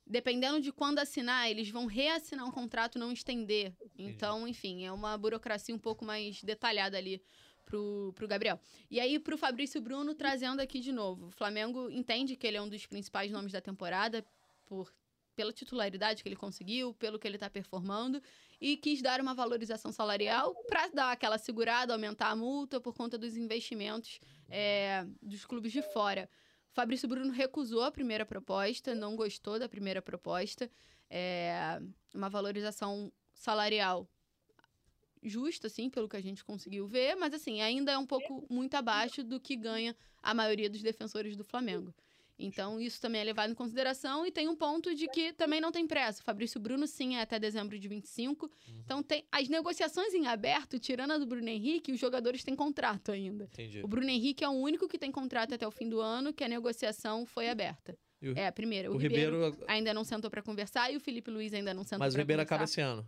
dependendo 0.05 0.59
de 0.59 0.73
quando 0.73 0.99
assinar, 0.99 1.49
eles 1.49 1.69
vão 1.69 1.85
reassinar 1.85 2.45
um 2.45 2.51
contrato, 2.51 2.99
não 2.99 3.13
estender. 3.13 3.73
Então, 3.97 4.45
enfim, 4.45 4.83
é 4.85 4.91
uma 4.91 5.17
burocracia 5.17 5.73
um 5.73 5.79
pouco 5.79 6.03
mais 6.03 6.43
detalhada 6.43 6.97
ali 6.97 7.21
pro, 7.69 8.11
pro 8.15 8.27
Gabriel. 8.27 8.59
E 8.89 8.99
aí, 8.99 9.19
pro 9.19 9.37
Fabrício 9.37 9.79
Bruno, 9.79 10.15
trazendo 10.15 10.59
aqui 10.59 10.79
de 10.79 10.91
novo. 10.91 11.27
O 11.27 11.31
Flamengo 11.31 11.89
entende 11.89 12.35
que 12.35 12.45
ele 12.47 12.57
é 12.57 12.61
um 12.61 12.67
dos 12.67 12.85
principais 12.85 13.31
nomes 13.31 13.53
da 13.53 13.61
temporada, 13.61 14.25
por 14.65 14.91
pela 15.35 15.53
titularidade 15.53 16.21
que 16.21 16.27
ele 16.27 16.35
conseguiu, 16.35 16.93
pelo 16.95 17.17
que 17.17 17.25
ele 17.25 17.37
está 17.37 17.49
performando, 17.49 18.21
e 18.59 18.75
quis 18.75 19.01
dar 19.01 19.21
uma 19.21 19.33
valorização 19.33 19.89
salarial 19.89 20.53
para 20.67 20.89
dar 20.89 21.11
aquela 21.13 21.37
segurada, 21.37 21.93
aumentar 21.93 22.31
a 22.31 22.35
multa 22.35 22.77
por 22.81 22.93
conta 22.93 23.17
dos 23.17 23.37
investimentos 23.37 24.19
é, 24.49 25.05
dos 25.21 25.45
clubes 25.45 25.71
de 25.71 25.81
fora. 25.81 26.29
Fabrício 26.73 27.07
Bruno 27.07 27.31
recusou 27.31 27.83
a 27.83 27.91
primeira 27.91 28.25
proposta, 28.25 28.93
não 28.93 29.15
gostou 29.15 29.57
da 29.57 29.69
primeira 29.69 30.01
proposta. 30.01 30.69
É, 31.09 31.81
uma 32.13 32.27
valorização 32.27 33.09
salarial 33.33 34.09
justa, 35.21 35.67
assim, 35.67 35.89
pelo 35.89 36.07
que 36.07 36.15
a 36.17 36.21
gente 36.21 36.43
conseguiu 36.43 36.87
ver, 36.87 37.15
mas 37.15 37.33
assim, 37.33 37.61
ainda 37.61 37.91
é 37.91 37.97
um 37.97 38.05
pouco 38.05 38.45
muito 38.49 38.75
abaixo 38.75 39.23
do 39.23 39.39
que 39.39 39.55
ganha 39.55 39.95
a 40.23 40.33
maioria 40.33 40.69
dos 40.69 40.81
defensores 40.81 41.35
do 41.35 41.43
Flamengo. 41.43 41.93
Então, 42.41 42.79
isso 42.79 43.01
também 43.01 43.19
é 43.19 43.23
levado 43.25 43.51
em 43.51 43.53
consideração 43.53 44.25
e 44.25 44.31
tem 44.31 44.47
um 44.47 44.55
ponto 44.55 44.95
de 44.95 45.09
que 45.09 45.33
também 45.33 45.59
não 45.59 45.73
tem 45.73 45.85
pressa. 45.85 46.21
O 46.21 46.23
Fabrício 46.23 46.57
Bruno, 46.57 46.87
sim, 46.87 47.17
é 47.17 47.21
até 47.21 47.37
dezembro 47.37 47.77
de 47.77 47.85
25. 47.89 48.49
Então, 48.85 49.03
tem 49.03 49.25
as 49.29 49.49
negociações 49.49 50.13
em 50.13 50.25
aberto, 50.25 50.79
tirando 50.79 51.11
a 51.11 51.17
do 51.17 51.25
Bruno 51.25 51.49
Henrique, 51.49 51.91
os 51.91 51.99
jogadores 51.99 52.41
têm 52.41 52.55
contrato 52.55 53.11
ainda. 53.11 53.43
Entendi. 53.43 53.81
O 53.83 53.89
Bruno 53.89 54.07
Henrique 54.09 54.41
é 54.41 54.47
o 54.47 54.53
único 54.53 54.87
que 54.87 54.97
tem 54.97 55.11
contrato 55.11 55.53
até 55.53 55.67
o 55.67 55.71
fim 55.71 55.89
do 55.89 55.99
ano, 55.99 56.31
que 56.31 56.41
a 56.41 56.47
negociação 56.47 57.25
foi 57.25 57.49
aberta. 57.49 57.97
O- 58.21 58.27
É, 58.39 58.47
a 58.47 58.51
primeira. 58.53 58.89
O, 58.89 58.95
o 58.95 58.97
Ribeiro, 58.97 59.43
Ribeiro. 59.43 59.65
ainda 59.67 59.93
não 59.93 60.05
sentou 60.05 60.31
para 60.31 60.41
conversar 60.41 60.89
e 60.93 60.95
o 60.95 60.99
Felipe 61.01 61.29
Luiz 61.29 61.53
ainda 61.53 61.73
não 61.73 61.83
sentou 61.83 61.99
Mas 61.99 62.15
o 62.15 62.17
Ribeiro 62.17 62.41
conversar. 62.41 62.55
acaba 62.55 62.63
esse 62.63 62.79
ano. 62.79 63.05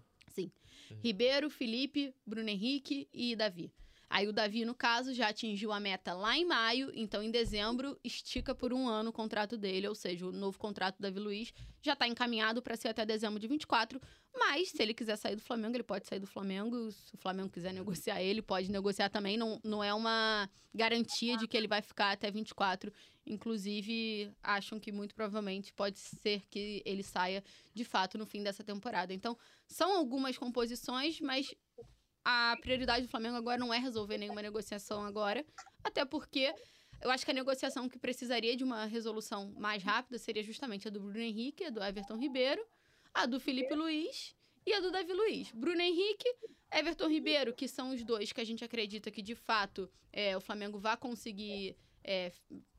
Ribeiro, 1.04 1.50
Felipe, 1.50 2.14
Bruno 2.24 2.50
Henrique 2.50 3.08
e 3.12 3.36
Davi. 3.36 3.72
Aí 4.12 4.28
o 4.28 4.34
Davi, 4.34 4.66
no 4.66 4.76
caso, 4.76 5.14
já 5.14 5.30
atingiu 5.30 5.72
a 5.72 5.80
meta 5.80 6.14
lá 6.14 6.38
em 6.38 6.44
maio, 6.44 6.92
então 6.94 7.24
em 7.24 7.32
dezembro 7.32 7.98
estica 8.04 8.54
por 8.54 8.74
um 8.74 8.90
ano 8.90 9.10
o 9.10 9.14
contrato 9.14 9.58
dele, 9.58 9.88
ou 9.88 9.96
seja, 9.96 10.28
o 10.28 10.34
novo 10.34 10.60
contrato 10.60 10.98
do 10.98 11.02
Davi 11.04 11.18
Luiz 11.18 11.54
já 11.82 11.94
está 11.94 12.06
encaminhado 12.06 12.62
para 12.62 12.76
ser 12.76 12.90
até 12.90 13.06
dezembro 13.06 13.40
de 13.40 13.48
24. 13.48 14.02
Mas 14.38 14.70
se 14.70 14.82
ele 14.82 14.94
quiser 14.94 15.16
sair 15.16 15.36
do 15.38 15.42
Flamengo, 15.42 15.78
ele 15.78 15.84
pode 15.84 16.08
sair 16.08 16.20
do 16.20 16.28
Flamengo. 16.28 16.92
Se 16.92 17.16
o 17.16 17.18
Flamengo 17.18 17.50
quiser 17.50 17.74
negociar 17.74 18.22
ele, 18.22 18.42
pode 18.42 18.70
negociar 18.70 19.10
também. 19.10 19.38
Não, 19.38 19.60
não 19.64 19.84
é 19.84 19.94
uma 19.94 20.50
garantia 20.74 21.38
de 21.38 21.48
que 21.48 21.56
ele 21.56 21.68
vai 21.68 21.82
ficar 21.82 22.12
até 22.12 22.30
24. 22.30 22.92
Inclusive, 23.26 24.32
acham 24.42 24.80
que 24.80 24.92
muito 24.92 25.14
provavelmente 25.14 25.74
pode 25.74 26.00
ser 26.00 26.42
que 26.50 26.82
ele 26.86 27.04
saia 27.04 27.44
de 27.74 27.86
fato 27.86 28.18
no 28.18 28.26
fim 28.26 28.42
dessa 28.44 28.64
temporada. 28.64 29.14
Então, 29.14 29.38
são 29.68 29.98
algumas 29.98 30.38
composições, 30.38 31.20
mas 31.22 31.54
a 32.24 32.58
prioridade 32.62 33.06
do 33.06 33.10
Flamengo 33.10 33.36
agora 33.36 33.58
não 33.58 33.74
é 33.74 33.80
resolver 33.80 34.18
nenhuma 34.18 34.42
negociação 34.42 35.04
agora, 35.04 35.46
até 35.84 36.06
porque 36.06 36.54
eu 37.02 37.10
acho 37.10 37.26
que 37.26 37.32
a 37.32 37.34
negociação 37.34 37.90
que 37.90 37.98
precisaria 37.98 38.56
de 38.56 38.64
uma 38.64 38.86
resolução 38.86 39.54
mais 39.58 39.82
rápida 39.82 40.18
seria 40.18 40.44
justamente 40.44 40.88
a 40.88 40.92
do 40.92 41.00
Bruno 41.00 41.20
Henrique, 41.20 41.66
a 41.66 41.70
do 41.70 41.84
Everton 41.84 42.18
Ribeiro, 42.18 42.64
a 43.14 43.26
do 43.26 43.40
Felipe 43.40 43.74
Luiz 43.74 44.36
e 44.66 44.74
a 44.74 44.80
do 44.80 44.92
Davi 44.92 45.12
Luiz. 45.12 45.52
Bruno 45.52 45.82
Henrique, 45.82 46.30
Everton 46.72 47.08
Ribeiro, 47.08 47.54
que 47.54 47.68
são 47.68 47.90
os 47.90 48.04
dois 48.04 48.32
que 48.32 48.40
a 48.40 48.46
gente 48.46 48.64
acredita 48.64 49.10
que 49.10 49.22
de 49.22 49.36
fato 49.36 49.92
é, 50.14 50.38
o 50.38 50.42
Flamengo 50.42 50.78
vai 50.78 50.96
conseguir. 50.96 51.76
é, 52.04 52.32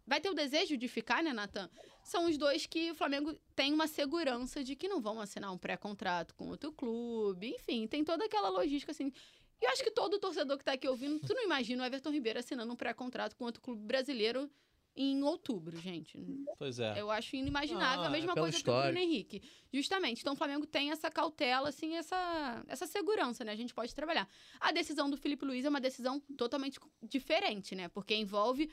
vai 0.07 0.21
ter 0.21 0.31
o 0.31 0.35
desejo 0.35 0.77
de 0.77 0.89
ficar, 0.89 1.23
né, 1.23 1.33
Natan? 1.33 1.69
São 2.03 2.27
os 2.27 2.37
dois 2.37 2.67
que 2.67 2.91
o 2.91 2.95
Flamengo 2.95 3.35
tem 3.55 3.73
uma 3.73 3.87
segurança 3.87 4.63
de 4.65 4.75
que 4.75 4.89
não 4.89 5.01
vão 5.01 5.21
assinar 5.21 5.53
um 5.53 5.59
pré-contrato 5.59 6.35
com 6.35 6.49
outro 6.49 6.73
clube. 6.73 7.49
Enfim, 7.51 7.87
tem 7.87 8.05
toda 8.05 8.25
aquela 8.25 8.49
logística 8.49 8.93
assim. 8.93 9.13
E 9.61 9.65
eu 9.65 9.71
acho 9.71 9.85
que 9.85 9.91
todo 9.93 10.19
torcedor 10.19 10.59
que 10.59 10.65
tá 10.65 10.73
aqui 10.73 10.89
ouvindo, 10.89 11.21
tu 11.21 11.33
não 11.35 11.45
imagina 11.45 11.83
o 11.83 11.87
Everton 11.87 12.11
Ribeiro 12.11 12.39
assinando 12.41 12.73
um 12.73 12.77
pré-contrato 12.77 13.37
com 13.37 13.45
outro 13.45 13.63
clube 13.63 13.81
brasileiro 13.85 14.51
em 14.95 15.23
outubro, 15.23 15.79
gente. 15.79 16.19
Pois 16.59 16.79
é. 16.79 17.01
Eu 17.01 17.11
acho 17.11 17.35
inimaginável 17.35 18.05
Ah, 18.05 18.07
a 18.09 18.11
mesma 18.11 18.33
é 18.33 18.35
coisa 18.35 18.57
história. 18.57 18.93
pro 18.93 18.93
Bruno 18.93 18.99
Henrique. 19.11 19.43
Justamente. 19.73 20.21
Então 20.21 20.35
o 20.35 20.37
Flamengo 20.37 20.67
tem 20.67 20.91
essa 20.91 21.11
cautela, 21.11 21.69
assim, 21.71 21.95
essa, 21.97 22.63
essa 22.69 22.87
segurança, 22.87 23.43
né? 23.45 23.53
A 23.53 23.57
gente 23.57 23.73
pode 23.73 23.95
trabalhar. 23.95 24.29
A 24.61 24.71
decisão 24.71 25.09
do 25.09 25.17
Felipe 25.17 25.45
Luiz 25.47 25.65
é 25.65 25.69
uma 25.69 25.81
decisão 25.81 26.21
totalmente 26.37 26.79
diferente, 27.03 27.75
né? 27.75 27.89
Porque 27.89 28.15
envolve 28.15 28.69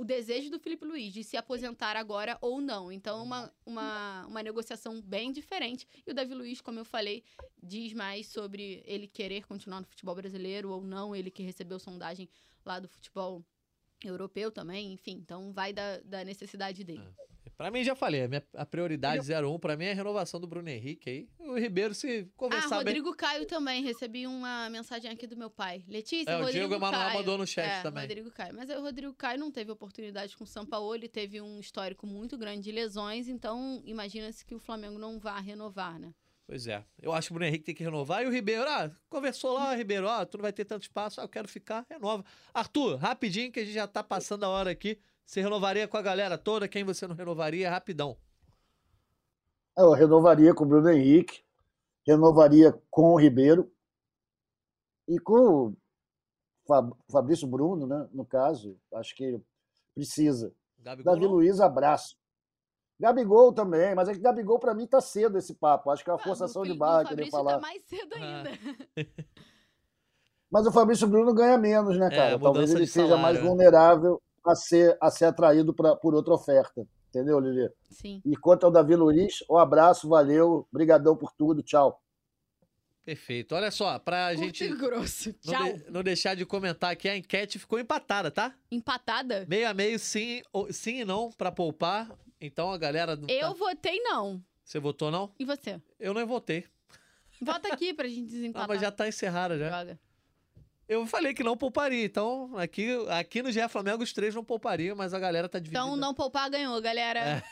o 0.00 0.04
desejo 0.04 0.48
do 0.50 0.58
Felipe 0.58 0.86
Luiz 0.86 1.12
de 1.12 1.22
se 1.22 1.36
aposentar 1.36 1.94
agora 1.94 2.38
ou 2.40 2.58
não. 2.58 2.90
Então, 2.90 3.18
é 3.18 3.22
uma, 3.22 3.52
uma, 3.66 4.26
uma 4.26 4.42
negociação 4.42 4.98
bem 5.02 5.30
diferente. 5.30 5.86
E 6.06 6.10
o 6.10 6.14
Davi 6.14 6.32
Luiz, 6.32 6.58
como 6.62 6.78
eu 6.78 6.86
falei, 6.86 7.22
diz 7.62 7.92
mais 7.92 8.26
sobre 8.26 8.82
ele 8.86 9.06
querer 9.06 9.46
continuar 9.46 9.78
no 9.78 9.86
futebol 9.86 10.14
brasileiro 10.14 10.70
ou 10.70 10.82
não, 10.82 11.14
ele 11.14 11.30
que 11.30 11.42
recebeu 11.42 11.78
sondagem 11.78 12.30
lá 12.64 12.80
do 12.80 12.88
futebol 12.88 13.44
europeu 14.04 14.50
também, 14.50 14.92
enfim. 14.92 15.18
Então, 15.22 15.52
vai 15.52 15.72
da, 15.72 15.98
da 16.00 16.24
necessidade 16.24 16.84
dele. 16.84 17.06
Pra 17.56 17.70
mim, 17.70 17.84
já 17.84 17.94
falei, 17.94 18.22
a, 18.22 18.28
minha, 18.28 18.42
a 18.54 18.64
prioridade 18.64 19.30
01 19.30 19.58
pra 19.58 19.76
mim 19.76 19.84
é 19.84 19.92
a 19.92 19.94
renovação 19.94 20.40
do 20.40 20.46
Bruno 20.46 20.70
Henrique 20.70 21.10
aí. 21.10 21.28
O 21.38 21.58
Ribeiro, 21.58 21.94
se 21.94 22.20
Ah, 22.26 22.32
conversar 22.34 22.68
bem. 22.78 22.94
Rodrigo 22.94 23.14
Caio 23.14 23.44
também. 23.44 23.82
Recebi 23.82 24.26
uma 24.26 24.70
mensagem 24.70 25.10
aqui 25.10 25.26
do 25.26 25.36
meu 25.36 25.50
pai. 25.50 25.84
Letícia, 25.86 26.30
É, 26.30 26.36
o 26.36 26.38
Rodrigo 26.44 26.68
Diego 26.68 26.74
Emanuel 26.76 27.02
Caio. 27.02 27.18
mandou 27.18 27.36
no 27.36 27.46
chat 27.46 27.66
é, 27.68 27.82
também. 27.82 28.04
Rodrigo 28.04 28.30
Caio. 28.30 28.54
Mas 28.54 28.70
o 28.70 28.80
Rodrigo 28.80 29.12
Caio 29.12 29.38
não 29.38 29.50
teve 29.50 29.70
oportunidade 29.70 30.34
com 30.38 30.44
o 30.44 30.46
São 30.46 30.64
Paulo. 30.64 30.94
Ele 30.94 31.06
teve 31.06 31.38
um 31.38 31.60
histórico 31.60 32.06
muito 32.06 32.38
grande 32.38 32.62
de 32.62 32.72
lesões. 32.72 33.28
Então, 33.28 33.82
imagina-se 33.84 34.42
que 34.42 34.54
o 34.54 34.58
Flamengo 34.58 34.98
não 34.98 35.18
vá 35.18 35.38
renovar, 35.38 35.98
né? 35.98 36.14
Pois 36.50 36.66
é. 36.66 36.84
Eu 37.00 37.12
acho 37.12 37.28
que 37.28 37.32
o 37.32 37.34
Bruno 37.34 37.46
Henrique 37.46 37.64
tem 37.66 37.74
que 37.76 37.84
renovar. 37.84 38.24
E 38.24 38.26
o 38.26 38.32
Ribeiro, 38.32 38.64
ah, 38.68 38.90
conversou 39.08 39.52
lá, 39.52 39.72
Ribeiro, 39.72 40.08
ó, 40.08 40.24
tu 40.24 40.36
não 40.36 40.42
vai 40.42 40.52
ter 40.52 40.64
tanto 40.64 40.82
espaço, 40.82 41.20
ah, 41.20 41.22
eu 41.24 41.28
quero 41.28 41.46
ficar, 41.46 41.86
renova. 41.88 42.24
Arthur, 42.52 42.96
rapidinho, 42.96 43.52
que 43.52 43.60
a 43.60 43.64
gente 43.64 43.74
já 43.74 43.86
tá 43.86 44.02
passando 44.02 44.42
a 44.42 44.48
hora 44.48 44.68
aqui. 44.68 44.98
Você 45.24 45.40
renovaria 45.40 45.86
com 45.86 45.96
a 45.96 46.02
galera 46.02 46.36
toda? 46.36 46.66
Quem 46.66 46.82
você 46.82 47.06
não 47.06 47.14
renovaria? 47.14 47.70
Rapidão. 47.70 48.16
Eu 49.78 49.92
renovaria 49.92 50.52
com 50.52 50.64
o 50.64 50.66
Bruno 50.66 50.90
Henrique, 50.90 51.44
renovaria 52.04 52.72
com 52.90 53.12
o 53.12 53.16
Ribeiro 53.16 53.72
e 55.06 55.20
com 55.20 55.68
o 55.68 55.76
Fab- 56.66 56.96
Fabrício 57.12 57.46
Bruno, 57.46 57.86
né? 57.86 58.08
No 58.12 58.24
caso, 58.24 58.76
acho 58.94 59.14
que 59.14 59.40
precisa. 59.94 60.52
Davi 60.76 61.04
não? 61.04 61.14
Luiz, 61.14 61.60
abraço. 61.60 62.18
Gabigol 63.00 63.52
também, 63.52 63.94
mas 63.94 64.08
é 64.08 64.12
que 64.12 64.20
Gabigol 64.20 64.58
para 64.58 64.74
mim 64.74 64.86
tá 64.86 65.00
cedo 65.00 65.38
esse 65.38 65.54
papo. 65.54 65.90
Acho 65.90 66.04
que 66.04 66.10
é 66.10 66.12
uma 66.12 66.20
Ah, 66.20 66.22
forçação 66.22 66.62
de 66.62 66.74
barra 66.74 67.04
querer 67.06 67.30
falar. 67.30 67.54
Tá 67.54 67.60
mais 67.60 67.82
cedo 67.86 68.14
Ah. 68.14 68.42
ainda. 68.44 68.50
Mas 70.52 70.66
o 70.66 70.72
Fabrício 70.72 71.06
Bruno 71.06 71.32
ganha 71.32 71.56
menos, 71.56 71.96
né, 71.96 72.10
cara? 72.10 72.36
Talvez 72.38 72.70
mudança 72.70 72.74
ele 72.76 72.86
seja 72.86 73.06
salário, 73.10 73.22
mais 73.22 73.40
vulnerável 73.40 74.20
a 74.44 74.54
ser, 74.56 74.98
a 75.00 75.08
ser 75.08 75.26
atraído 75.26 75.72
pra, 75.72 75.94
por 75.94 76.12
outra 76.12 76.34
oferta. 76.34 76.84
Entendeu, 77.08 77.38
Lili? 77.38 77.70
Sim. 77.88 78.20
E 78.24 78.36
quanto 78.36 78.64
ao 78.66 78.70
Davi 78.72 78.96
Luiz, 78.96 79.44
um 79.48 79.56
abraço, 79.56 80.08
valeu, 80.08 80.66
brigadão 80.72 81.16
por 81.16 81.32
tudo, 81.38 81.62
tchau. 81.62 82.02
Perfeito. 83.04 83.54
Olha 83.54 83.70
só, 83.70 83.98
pra 84.00 84.30
Curto 84.34 84.44
gente 84.44 84.68
grosso. 84.76 85.34
não, 85.44 85.52
Tchau. 85.52 85.72
de- 85.72 85.90
não 85.90 86.02
deixar 86.02 86.34
de 86.34 86.44
comentar 86.44 86.90
aqui, 86.92 87.08
a 87.08 87.16
enquete 87.16 87.58
ficou 87.58 87.78
empatada, 87.78 88.28
tá? 88.30 88.52
Empatada? 88.72 89.46
Meio 89.48 89.68
a 89.68 89.74
meio, 89.74 89.98
sim, 90.00 90.42
ou- 90.52 90.72
sim 90.72 91.00
e 91.00 91.04
não 91.04 91.30
pra 91.30 91.50
poupar. 91.52 92.10
Então 92.40 92.70
a 92.70 92.78
galera. 92.78 93.16
não 93.16 93.28
Eu 93.28 93.48
tá- 93.48 93.54
votei 93.54 94.00
não. 94.00 94.42
Você 94.64 94.78
votou 94.78 95.10
não? 95.10 95.32
E 95.38 95.44
você? 95.44 95.80
Eu 95.98 96.14
não 96.14 96.26
votei. 96.26 96.64
Vota 97.40 97.72
aqui 97.72 97.92
pra 97.94 98.06
gente 98.08 98.22
Ah, 98.28 98.30
desempatar. 98.30 98.68
mas 98.68 98.80
já 98.80 98.90
tá 98.90 99.08
encerrada 99.08 99.58
já. 99.58 99.68
Droga. 99.68 99.98
Eu 100.88 101.06
falei 101.06 101.32
que 101.32 101.44
não 101.44 101.56
pouparia. 101.56 102.04
Então, 102.04 102.56
aqui, 102.58 102.88
aqui 103.10 103.42
no 103.42 103.52
GE 103.52 103.68
Flamengo, 103.68 104.02
os 104.02 104.12
três 104.12 104.34
não 104.34 104.42
poupariam, 104.44 104.96
mas 104.96 105.14
a 105.14 105.20
galera 105.20 105.48
tá 105.48 105.58
dividida. 105.60 105.78
Então, 105.80 105.94
não 105.96 106.12
poupar 106.12 106.50
ganhou, 106.50 106.80
galera. 106.80 107.20
É. 107.20 107.42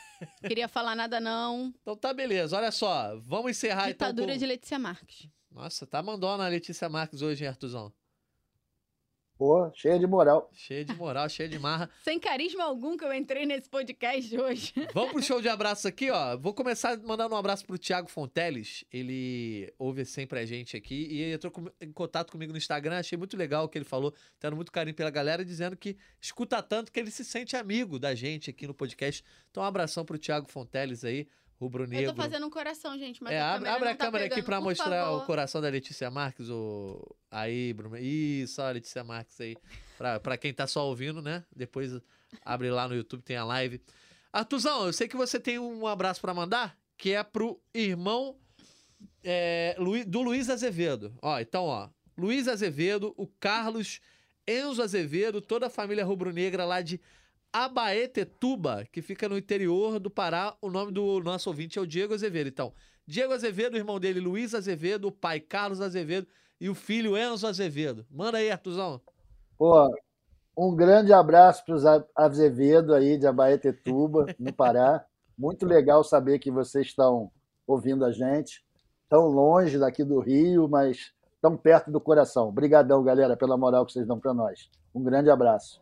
Queria 0.47 0.67
falar 0.67 0.93
nada 0.95 1.19
não. 1.21 1.73
Então 1.81 1.95
tá 1.95 2.13
beleza. 2.13 2.57
Olha 2.57 2.71
só, 2.71 3.17
vamos 3.25 3.51
encerrar 3.51 3.87
Ditadura 3.87 4.25
então. 4.33 4.37
de 4.37 4.45
Letícia 4.45 4.77
Marques. 4.77 5.21
com- 5.49 5.55
Nossa, 5.61 5.87
tá 5.87 6.03
mandona 6.03 6.45
a 6.45 6.49
Letícia 6.49 6.89
Marques 6.89 7.21
hoje, 7.21 7.43
hein, 7.45 7.49
Artuzão? 7.49 7.93
Pô, 9.39 9.71
cheia 9.73 9.97
de 9.97 10.05
moral. 10.05 10.49
Cheia 10.53 10.83
de 10.83 10.93
moral, 10.93 11.29
cheia 11.29 11.47
de 11.47 11.57
marra. 11.57 11.89
Sem 12.03 12.19
carisma 12.19 12.65
algum 12.65 12.97
que 12.97 13.05
eu 13.05 13.13
entrei 13.13 13.45
nesse 13.45 13.69
podcast 13.69 14.37
hoje. 14.37 14.73
Vamos 14.93 15.13
pro 15.13 15.23
show 15.23 15.41
de 15.41 15.47
abraços 15.47 15.85
aqui, 15.85 16.11
ó. 16.11 16.35
Vou 16.35 16.53
começar 16.53 16.97
mandando 16.99 17.33
um 17.33 17.37
abraço 17.37 17.65
pro 17.65 17.77
Thiago 17.79 18.09
Fonteles. 18.09 18.83
Ele 18.91 19.73
ouve 19.79 20.03
sempre 20.03 20.39
a 20.39 20.45
gente 20.45 20.75
aqui 20.75 21.07
e 21.09 21.21
ele 21.21 21.35
entrou 21.35 21.49
com- 21.53 21.71
em 21.79 21.89
contato 21.93 22.33
comigo 22.33 22.51
no 22.51 22.57
Instagram. 22.57 22.99
Achei 22.99 23.17
muito 23.17 23.37
legal 23.37 23.63
o 23.63 23.69
que 23.69 23.77
ele 23.77 23.85
falou, 23.85 24.13
tendo 24.37 24.57
muito 24.57 24.73
carinho 24.73 24.93
pela 24.93 25.09
galera, 25.09 25.45
dizendo 25.45 25.77
que 25.77 25.95
escuta 26.21 26.61
tanto 26.61 26.91
que 26.91 26.99
ele 26.99 27.09
se 27.09 27.23
sente 27.23 27.55
amigo 27.55 27.97
da 27.97 28.13
gente 28.13 28.49
aqui 28.49 28.67
no 28.67 28.73
podcast. 28.73 29.23
Então, 29.49 29.63
um 29.63 29.65
abração 29.65 30.03
pro 30.03 30.17
Thiago 30.19 30.49
Fonteles 30.51 31.05
aí, 31.05 31.25
rubro-negro. 31.59 32.05
Eu 32.05 32.15
tô 32.15 32.21
fazendo 32.21 32.45
um 32.45 32.49
coração, 32.49 32.97
gente, 32.97 33.21
mas 33.21 33.33
É, 33.33 33.39
a 33.39 33.55
abre, 33.55 33.69
abre 33.69 33.89
a 33.89 33.95
tá 33.95 34.05
câmera 34.05 34.25
aqui 34.25 34.35
pegando, 34.35 34.45
pra 34.45 34.57
por 34.57 34.63
mostrar 34.63 35.03
favor. 35.05 35.23
o 35.23 35.25
coração 35.25 35.61
da 35.61 35.67
Letícia 35.69 36.09
Marques. 36.09 36.49
O... 36.49 37.15
Aí, 37.29 37.73
Bruno. 37.73 37.97
Isso, 37.97 38.61
a 38.61 38.71
Letícia 38.71 39.03
Marques 39.03 39.39
aí. 39.41 39.57
Pra, 39.97 40.19
pra 40.19 40.37
quem 40.37 40.53
tá 40.53 40.65
só 40.65 40.87
ouvindo, 40.87 41.21
né? 41.21 41.43
Depois 41.53 41.99
abre 42.45 42.71
lá 42.71 42.87
no 42.87 42.95
YouTube, 42.95 43.21
tem 43.21 43.35
a 43.35 43.43
live. 43.43 43.81
Artuzão, 44.31 44.85
eu 44.85 44.93
sei 44.93 45.07
que 45.07 45.17
você 45.17 45.39
tem 45.39 45.59
um 45.59 45.85
abraço 45.85 46.21
pra 46.21 46.33
mandar, 46.33 46.77
que 46.97 47.11
é 47.11 47.23
pro 47.23 47.59
irmão 47.73 48.37
é, 49.23 49.75
do 50.07 50.21
Luiz 50.21 50.49
Azevedo. 50.49 51.13
Ó, 51.21 51.39
então, 51.39 51.65
ó. 51.65 51.89
Luiz 52.17 52.47
Azevedo, 52.47 53.13
o 53.17 53.27
Carlos, 53.27 53.99
Enzo 54.47 54.81
Azevedo, 54.81 55.41
toda 55.41 55.67
a 55.67 55.69
família 55.69 56.05
rubro-negra 56.05 56.65
lá 56.65 56.81
de 56.81 57.01
Abaetetuba, 57.51 58.85
que 58.91 59.01
fica 59.01 59.27
no 59.27 59.37
interior 59.37 59.99
do 59.99 60.09
Pará. 60.09 60.55
O 60.61 60.69
nome 60.69 60.91
do 60.91 61.19
nosso 61.21 61.49
ouvinte 61.49 61.79
é 61.79 61.81
o 61.81 61.87
Diego 61.87 62.13
Azevedo. 62.13 62.47
Então, 62.47 62.73
Diego 63.07 63.33
Azevedo, 63.33 63.73
o 63.73 63.77
irmão 63.77 63.99
dele, 63.99 64.19
Luiz 64.19 64.53
Azevedo, 64.53 65.07
o 65.07 65.11
pai 65.11 65.39
Carlos 65.39 65.81
Azevedo 65.81 66.27
e 66.61 66.69
o 66.69 66.75
filho 66.75 67.17
Enzo 67.17 67.47
Azevedo. 67.47 68.05
Manda 68.11 68.37
aí, 68.37 68.51
Artuzão. 68.51 69.01
Pô, 69.57 69.89
um 70.55 70.75
grande 70.75 71.11
abraço 71.11 71.65
para 71.65 71.75
os 71.75 71.83
Azevedo 72.15 72.93
aí 72.93 73.17
de 73.17 73.25
Abaetetuba, 73.25 74.27
no 74.37 74.53
Pará. 74.53 75.03
Muito 75.37 75.65
legal 75.65 76.03
saber 76.03 76.37
que 76.37 76.51
vocês 76.51 76.87
estão 76.87 77.31
ouvindo 77.65 78.05
a 78.05 78.11
gente. 78.11 78.63
Tão 79.09 79.25
longe 79.25 79.79
daqui 79.79 80.03
do 80.03 80.19
Rio, 80.19 80.67
mas 80.67 81.11
tão 81.41 81.57
perto 81.57 81.89
do 81.89 81.99
coração. 81.99 82.49
Obrigadão, 82.49 83.03
galera, 83.03 83.35
pela 83.35 83.57
moral 83.57 83.85
que 83.85 83.93
vocês 83.93 84.05
dão 84.05 84.19
para 84.19 84.33
nós. 84.33 84.69
Um 84.93 85.01
grande 85.01 85.29
abraço. 85.29 85.81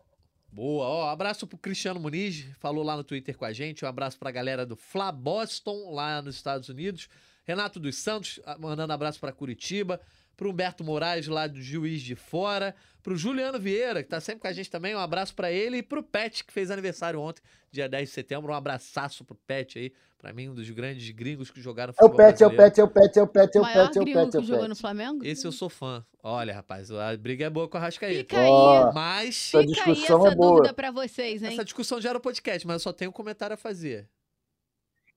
Boa, 0.57 0.87
ó, 0.87 1.09
abraço 1.09 1.45
pro 1.45 1.55
Cristiano 1.55 1.99
Muniz, 1.99 2.47
falou 2.57 2.83
lá 2.83 2.97
no 2.97 3.03
Twitter 3.03 3.37
com 3.37 3.45
a 3.45 3.53
gente. 3.53 3.85
Um 3.85 3.87
abraço 3.87 4.17
pra 4.17 4.31
galera 4.31 4.65
do 4.65 4.75
Fla 4.75 5.11
Boston, 5.11 5.91
lá 5.93 6.19
nos 6.19 6.33
Estados 6.33 6.67
Unidos. 6.67 7.07
Renato 7.45 7.79
dos 7.79 7.95
Santos, 7.97 8.39
ah, 8.43 8.57
mandando 8.57 8.91
abraço 8.91 9.19
pra 9.19 9.31
Curitiba. 9.31 10.01
Pro 10.37 10.51
Humberto 10.51 10.83
Moraes, 10.83 11.27
lá 11.27 11.47
do 11.47 11.59
Juiz 11.59 12.01
de 12.01 12.15
Fora. 12.15 12.75
Pro 13.01 13.17
Juliano 13.17 13.59
Vieira, 13.59 14.03
que 14.03 14.09
tá 14.09 14.19
sempre 14.21 14.41
com 14.41 14.47
a 14.47 14.53
gente 14.53 14.69
também. 14.69 14.95
Um 14.95 14.99
abraço 14.99 15.33
pra 15.33 15.51
ele. 15.51 15.77
E 15.77 15.83
pro 15.83 16.03
Pet, 16.03 16.43
que 16.45 16.53
fez 16.53 16.69
aniversário 16.69 17.19
ontem, 17.19 17.41
dia 17.71 17.89
10 17.89 18.07
de 18.09 18.13
setembro. 18.13 18.51
Um 18.51 18.55
abraçaço 18.55 19.25
pro 19.25 19.35
Pet 19.47 19.79
aí. 19.79 19.91
Pra 20.17 20.33
mim, 20.33 20.49
um 20.49 20.53
dos 20.53 20.69
grandes 20.69 21.09
gringos 21.11 21.49
que 21.49 21.61
jogaram 21.61 21.91
É 21.91 22.03
o 22.03 22.07
futebol 22.09 22.17
Pet, 22.17 22.43
é 22.43 22.47
o. 22.47 22.49
Pet, 22.55 22.79
é 22.79 22.83
o 22.83 22.87
Pet, 22.87 23.17
é 23.19 23.21
o 23.21 23.27
Pet, 23.27 23.57
é 23.57 23.61
O 23.61 23.63
Pet, 23.63 23.97
é 23.97 24.01
o 24.01 24.05
Pet, 24.05 24.27
é 24.27 24.31
que 24.31 24.37
o 24.37 24.41
jogou 24.43 24.59
Pet. 24.59 24.69
no 24.69 24.75
Flamengo? 24.75 25.25
Esse 25.25 25.45
eu 25.47 25.51
sou 25.51 25.69
fã. 25.69 26.05
Olha, 26.21 26.53
rapaz, 26.53 26.91
a 26.91 27.15
briga 27.17 27.45
é 27.45 27.49
boa 27.49 27.67
com 27.67 27.77
a 27.77 27.79
Rascaeta. 27.79 28.17
Fica 28.19 28.39
aí. 28.39 28.47
Ó, 28.49 28.91
Mas 28.93 29.45
Fica 29.45 29.59
aí 29.59 29.65
discussão 29.67 30.25
essa 30.25 30.33
é 30.33 30.35
boa. 30.35 30.55
dúvida 30.57 30.73
pra 30.73 30.91
vocês, 30.91 31.41
hein? 31.43 31.53
Essa 31.53 31.63
discussão 31.63 32.01
já 32.01 32.09
era 32.09 32.17
o 32.17 32.21
podcast, 32.21 32.65
mas 32.67 32.75
eu 32.75 32.79
só 32.79 32.91
tenho 32.93 33.09
um 33.09 33.13
comentário 33.13 33.53
a 33.53 33.57
fazer. 33.57 34.07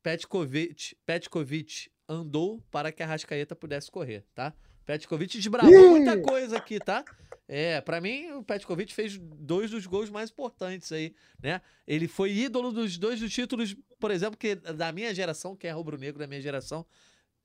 Petkovic, 0.03 0.97
Petkovic 1.05 1.91
andou 2.09 2.63
para 2.71 2.91
que 2.93 3.03
a 3.03 3.07
Rascaeta 3.07 3.55
pudesse 3.57 3.91
correr, 3.91 4.25
tá? 4.35 4.55
Petkovic 4.85 5.37
desbravou 5.37 5.73
Ih! 5.73 5.89
muita 5.91 6.21
coisa 6.21 6.57
aqui, 6.57 6.79
tá? 6.79 7.05
É, 7.53 7.81
pra 7.81 8.01
mim 8.01 8.31
o 8.31 8.45
Petkovic 8.45 8.95
fez 8.95 9.19
dois 9.19 9.73
dos 9.73 9.85
gols 9.85 10.09
mais 10.09 10.31
importantes 10.31 10.93
aí, 10.93 11.15
né? 11.43 11.61
Ele 11.87 12.07
foi 12.07 12.33
ídolo 12.33 12.71
dos 12.71 12.97
dois 12.97 13.19
dos 13.19 13.33
títulos, 13.33 13.77
por 13.99 14.13
exemplo, 14.13 14.39
que 14.39 14.55
da 14.55 14.93
minha 14.93 15.13
geração, 15.13 15.57
que 15.57 15.67
é 15.67 15.73
rubro-negro 15.73 16.19
da 16.19 16.29
minha 16.29 16.41
geração, 16.41 16.87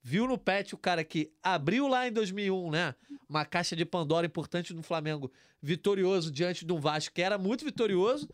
viu 0.04 0.28
no 0.28 0.38
Pet 0.38 0.76
o 0.76 0.78
cara 0.78 1.04
que 1.04 1.32
abriu 1.42 1.88
lá 1.88 2.08
em 2.08 2.12
2001, 2.12 2.70
né? 2.70 2.94
Uma 3.28 3.44
caixa 3.44 3.76
de 3.76 3.84
Pandora 3.84 4.28
importante 4.28 4.72
no 4.76 4.84
Flamengo, 4.84 5.32
vitorioso 5.60 6.32
diante 6.32 6.64
de 6.64 6.72
um 6.72 6.80
Vasco 6.80 7.12
que 7.12 7.24
era 7.24 7.40
muito 7.40 7.66
vitorioso 7.66 8.30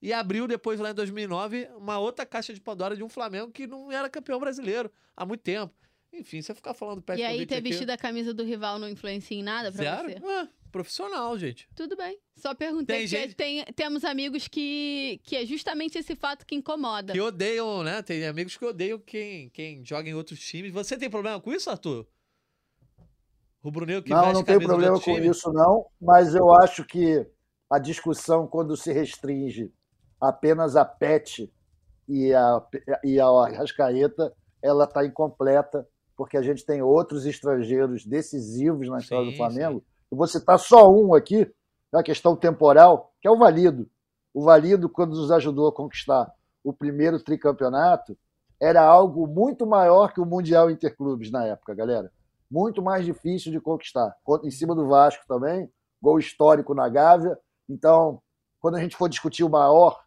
e 0.00 0.12
abriu 0.12 0.46
depois 0.46 0.78
lá 0.78 0.92
em 0.92 0.94
2009 0.94 1.68
uma 1.76 1.98
outra 1.98 2.24
caixa 2.24 2.54
de 2.54 2.60
Pandora 2.60 2.94
de 2.94 3.02
um 3.02 3.08
Flamengo 3.08 3.50
que 3.50 3.66
não 3.66 3.90
era 3.90 4.08
campeão 4.08 4.38
brasileiro 4.38 4.88
há 5.16 5.26
muito 5.26 5.40
tempo. 5.40 5.74
Enfim, 6.18 6.40
você 6.42 6.54
ficar 6.54 6.74
falando 6.74 7.02
do 7.02 7.12
E 7.14 7.22
aí, 7.22 7.46
ter 7.46 7.56
aqui, 7.56 7.68
vestido 7.68 7.90
a 7.90 7.96
camisa 7.96 8.32
do 8.32 8.42
rival 8.44 8.78
não 8.78 8.88
influencia 8.88 9.36
em 9.36 9.42
nada 9.42 9.70
pra 9.70 9.82
zero? 9.82 10.08
você? 10.08 10.18
Ah, 10.24 10.48
profissional, 10.72 11.38
gente. 11.38 11.68
Tudo 11.74 11.96
bem. 11.96 12.18
Só 12.36 12.54
perguntei, 12.54 12.96
Tem 12.98 13.06
porque 13.06 13.22
gente- 13.22 13.34
tem- 13.34 13.64
temos 13.74 14.04
amigos 14.04 14.48
que, 14.48 15.20
que 15.24 15.36
é 15.36 15.44
justamente 15.46 15.98
esse 15.98 16.14
fato 16.16 16.44
que 16.46 16.54
incomoda. 16.54 17.12
Que 17.12 17.20
odeiam, 17.20 17.82
né? 17.82 18.02
Tem 18.02 18.26
amigos 18.26 18.56
que 18.56 18.64
odeiam 18.64 18.98
quem, 18.98 19.48
quem 19.50 19.84
joga 19.84 20.08
em 20.08 20.14
outros 20.14 20.40
times. 20.40 20.72
Você 20.72 20.96
tem 20.96 21.08
problema 21.10 21.40
com 21.40 21.52
isso, 21.52 21.68
Arthur? 21.70 22.06
Rubro-negro 23.62 24.02
que 24.02 24.10
Não, 24.10 24.32
não 24.32 24.42
de 24.44 24.58
problema 24.60 24.94
com 25.00 25.14
time? 25.14 25.28
isso, 25.28 25.52
não, 25.52 25.86
mas 26.00 26.34
eu 26.34 26.52
acho 26.52 26.84
que 26.84 27.26
a 27.70 27.78
discussão, 27.78 28.46
quando 28.46 28.76
se 28.76 28.92
restringe 28.92 29.72
apenas 30.20 30.76
a 30.76 30.84
PET 30.84 31.52
e 32.08 32.32
a, 32.32 32.62
e 33.02 33.18
a 33.18 33.26
Arrascaeta, 33.26 34.32
ela 34.62 34.84
está 34.84 35.04
incompleta, 35.04 35.86
porque 36.16 36.36
a 36.36 36.42
gente 36.42 36.64
tem 36.64 36.82
outros 36.82 37.26
estrangeiros 37.26 38.04
decisivos 38.04 38.88
na 38.88 38.98
história 38.98 39.26
Sim, 39.26 39.32
do 39.32 39.36
Flamengo. 39.36 39.84
Eu 40.10 40.16
vou 40.16 40.26
citar 40.26 40.58
só 40.58 40.90
um 40.90 41.14
aqui, 41.14 41.50
uma 41.92 42.02
questão 42.02 42.34
temporal, 42.34 43.12
que 43.20 43.28
é 43.28 43.30
o 43.30 43.38
Valido. 43.38 43.88
O 44.32 44.42
Valido, 44.42 44.88
quando 44.88 45.16
nos 45.16 45.30
ajudou 45.30 45.68
a 45.68 45.72
conquistar 45.72 46.32
o 46.64 46.72
primeiro 46.72 47.22
tricampeonato, 47.22 48.16
era 48.60 48.82
algo 48.82 49.26
muito 49.26 49.66
maior 49.66 50.12
que 50.12 50.20
o 50.20 50.26
Mundial 50.26 50.70
Interclubes 50.70 51.30
na 51.30 51.44
época, 51.44 51.74
galera 51.74 52.10
muito 52.50 52.82
mais 52.82 53.04
difícil 53.04 53.52
de 53.52 53.60
conquistar. 53.60 54.14
Em 54.42 54.50
cima 54.50 54.74
do 54.74 54.86
Vasco 54.86 55.24
também, 55.26 55.70
gol 56.00 56.18
histórico 56.18 56.74
na 56.74 56.88
Gávea. 56.88 57.38
Então, 57.68 58.22
quando 58.60 58.76
a 58.76 58.80
gente 58.80 58.96
for 58.96 59.08
discutir 59.08 59.44
o 59.44 59.50
maior 59.50 60.00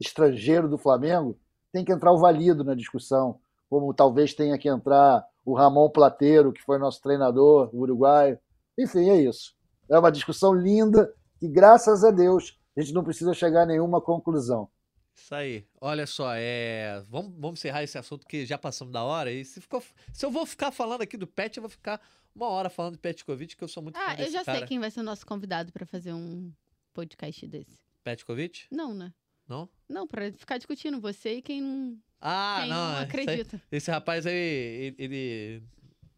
estrangeiro 0.00 0.68
do 0.68 0.78
Flamengo, 0.78 1.38
tem 1.72 1.84
que 1.84 1.92
entrar 1.92 2.12
o 2.12 2.18
Valido 2.18 2.64
na 2.64 2.74
discussão, 2.74 3.40
como 3.72 3.94
talvez 3.94 4.34
tenha 4.34 4.58
que 4.58 4.68
entrar 4.68 5.26
o 5.46 5.54
Ramon 5.54 5.88
Plateiro, 5.88 6.52
que 6.52 6.60
foi 6.60 6.76
nosso 6.76 7.00
treinador, 7.00 7.70
o 7.74 7.78
uruguaio. 7.78 8.38
Enfim, 8.78 9.08
é 9.08 9.22
isso. 9.22 9.56
É 9.88 9.98
uma 9.98 10.12
discussão 10.12 10.52
linda 10.52 11.10
que, 11.40 11.48
graças 11.48 12.04
a 12.04 12.10
Deus, 12.10 12.60
a 12.76 12.82
gente 12.82 12.92
não 12.92 13.02
precisa 13.02 13.32
chegar 13.32 13.62
a 13.62 13.66
nenhuma 13.66 13.98
conclusão. 13.98 14.68
Isso 15.16 15.34
aí. 15.34 15.66
Olha 15.80 16.06
só, 16.06 16.34
é... 16.34 17.02
vamos, 17.08 17.32
vamos 17.32 17.60
encerrar 17.60 17.82
esse 17.82 17.96
assunto 17.96 18.26
que 18.26 18.44
já 18.44 18.58
passamos 18.58 18.92
da 18.92 19.02
hora. 19.04 19.32
E 19.32 19.42
se, 19.42 19.58
ficou... 19.58 19.82
se 20.12 20.26
eu 20.26 20.30
vou 20.30 20.44
ficar 20.44 20.70
falando 20.70 21.00
aqui 21.00 21.16
do 21.16 21.26
Pet, 21.26 21.56
eu 21.56 21.62
vou 21.62 21.70
ficar 21.70 21.98
uma 22.34 22.48
hora 22.48 22.68
falando 22.68 22.96
do 22.96 22.98
Petkovic, 22.98 23.56
que 23.56 23.64
eu 23.64 23.68
sou 23.68 23.82
muito 23.82 23.96
Ah, 23.96 24.16
eu 24.18 24.30
já 24.30 24.44
cara. 24.44 24.58
sei 24.58 24.66
quem 24.66 24.80
vai 24.80 24.90
ser 24.90 25.00
o 25.00 25.02
nosso 25.02 25.24
convidado 25.24 25.72
pra 25.72 25.86
fazer 25.86 26.12
um 26.12 26.52
podcast 26.92 27.46
desse. 27.46 27.78
Petkovic? 28.04 28.66
Não, 28.70 28.92
né? 28.92 29.14
Não? 29.48 29.66
Não, 29.88 30.06
pra 30.06 30.30
ficar 30.30 30.58
discutindo 30.58 31.00
você 31.00 31.36
e 31.36 31.42
quem 31.42 31.62
não, 31.62 31.98
Ah, 32.24 32.58
quem 32.60 32.70
não. 32.70 32.76
não 32.86 32.94
esse 32.94 33.02
acredita. 33.02 33.62
Esse 33.70 33.90
rapaz 33.90 34.26
aí, 34.26 34.34
ele, 34.34 34.94
ele 34.98 35.62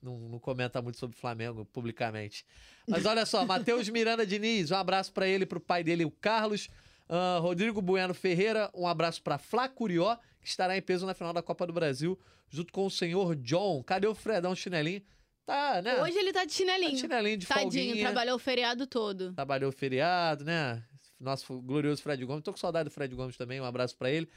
não, 0.02 0.18
não 0.28 0.38
comenta 0.38 0.82
muito 0.82 0.98
sobre 0.98 1.16
Flamengo 1.16 1.64
publicamente. 1.72 2.44
Mas 2.86 3.06
olha 3.06 3.24
só, 3.24 3.44
Matheus 3.46 3.88
Miranda 3.88 4.26
Diniz, 4.26 4.70
um 4.70 4.76
abraço 4.76 5.12
pra 5.12 5.26
ele, 5.26 5.44
e 5.44 5.46
pro 5.46 5.58
pai 5.60 5.82
dele, 5.82 6.04
o 6.04 6.10
Carlos. 6.10 6.68
Ah, 7.08 7.38
Rodrigo 7.40 7.80
Bueno 7.80 8.12
Ferreira, 8.14 8.70
um 8.74 8.86
abraço 8.86 9.22
pra 9.22 9.38
Flá 9.38 9.68
Curió, 9.68 10.16
que 10.42 10.48
estará 10.48 10.76
em 10.76 10.82
peso 10.82 11.06
na 11.06 11.14
final 11.14 11.32
da 11.32 11.42
Copa 11.42 11.66
do 11.66 11.72
Brasil, 11.72 12.18
junto 12.50 12.72
com 12.72 12.84
o 12.86 12.90
senhor 12.90 13.34
John. 13.36 13.82
Cadê 13.82 14.06
o 14.06 14.14
Fredão 14.14 14.54
Chinelinho? 14.54 15.02
Tá, 15.46 15.82
né? 15.82 16.02
Hoje 16.02 16.16
ele 16.18 16.32
tá 16.32 16.44
de 16.44 16.50
Tá 16.52 16.54
chinelinho. 16.56 16.92
de 16.92 16.98
chinelinho 17.00 17.36
de 17.36 17.46
Tadinho, 17.46 17.70
folguinha. 17.84 18.04
trabalhou 18.06 18.36
o 18.36 18.38
feriado 18.38 18.86
todo. 18.86 19.32
Trabalhou 19.34 19.70
feriado, 19.72 20.44
né? 20.44 20.82
Nosso 21.20 21.60
glorioso 21.60 22.02
Fred 22.02 22.24
Gomes. 22.24 22.42
Tô 22.42 22.50
com 22.52 22.58
saudade 22.58 22.88
do 22.88 22.92
Fred 22.92 23.14
Gomes 23.14 23.36
também. 23.36 23.60
Um 23.60 23.64
abraço 23.64 23.96
pra 23.96 24.10
ele. 24.10 24.28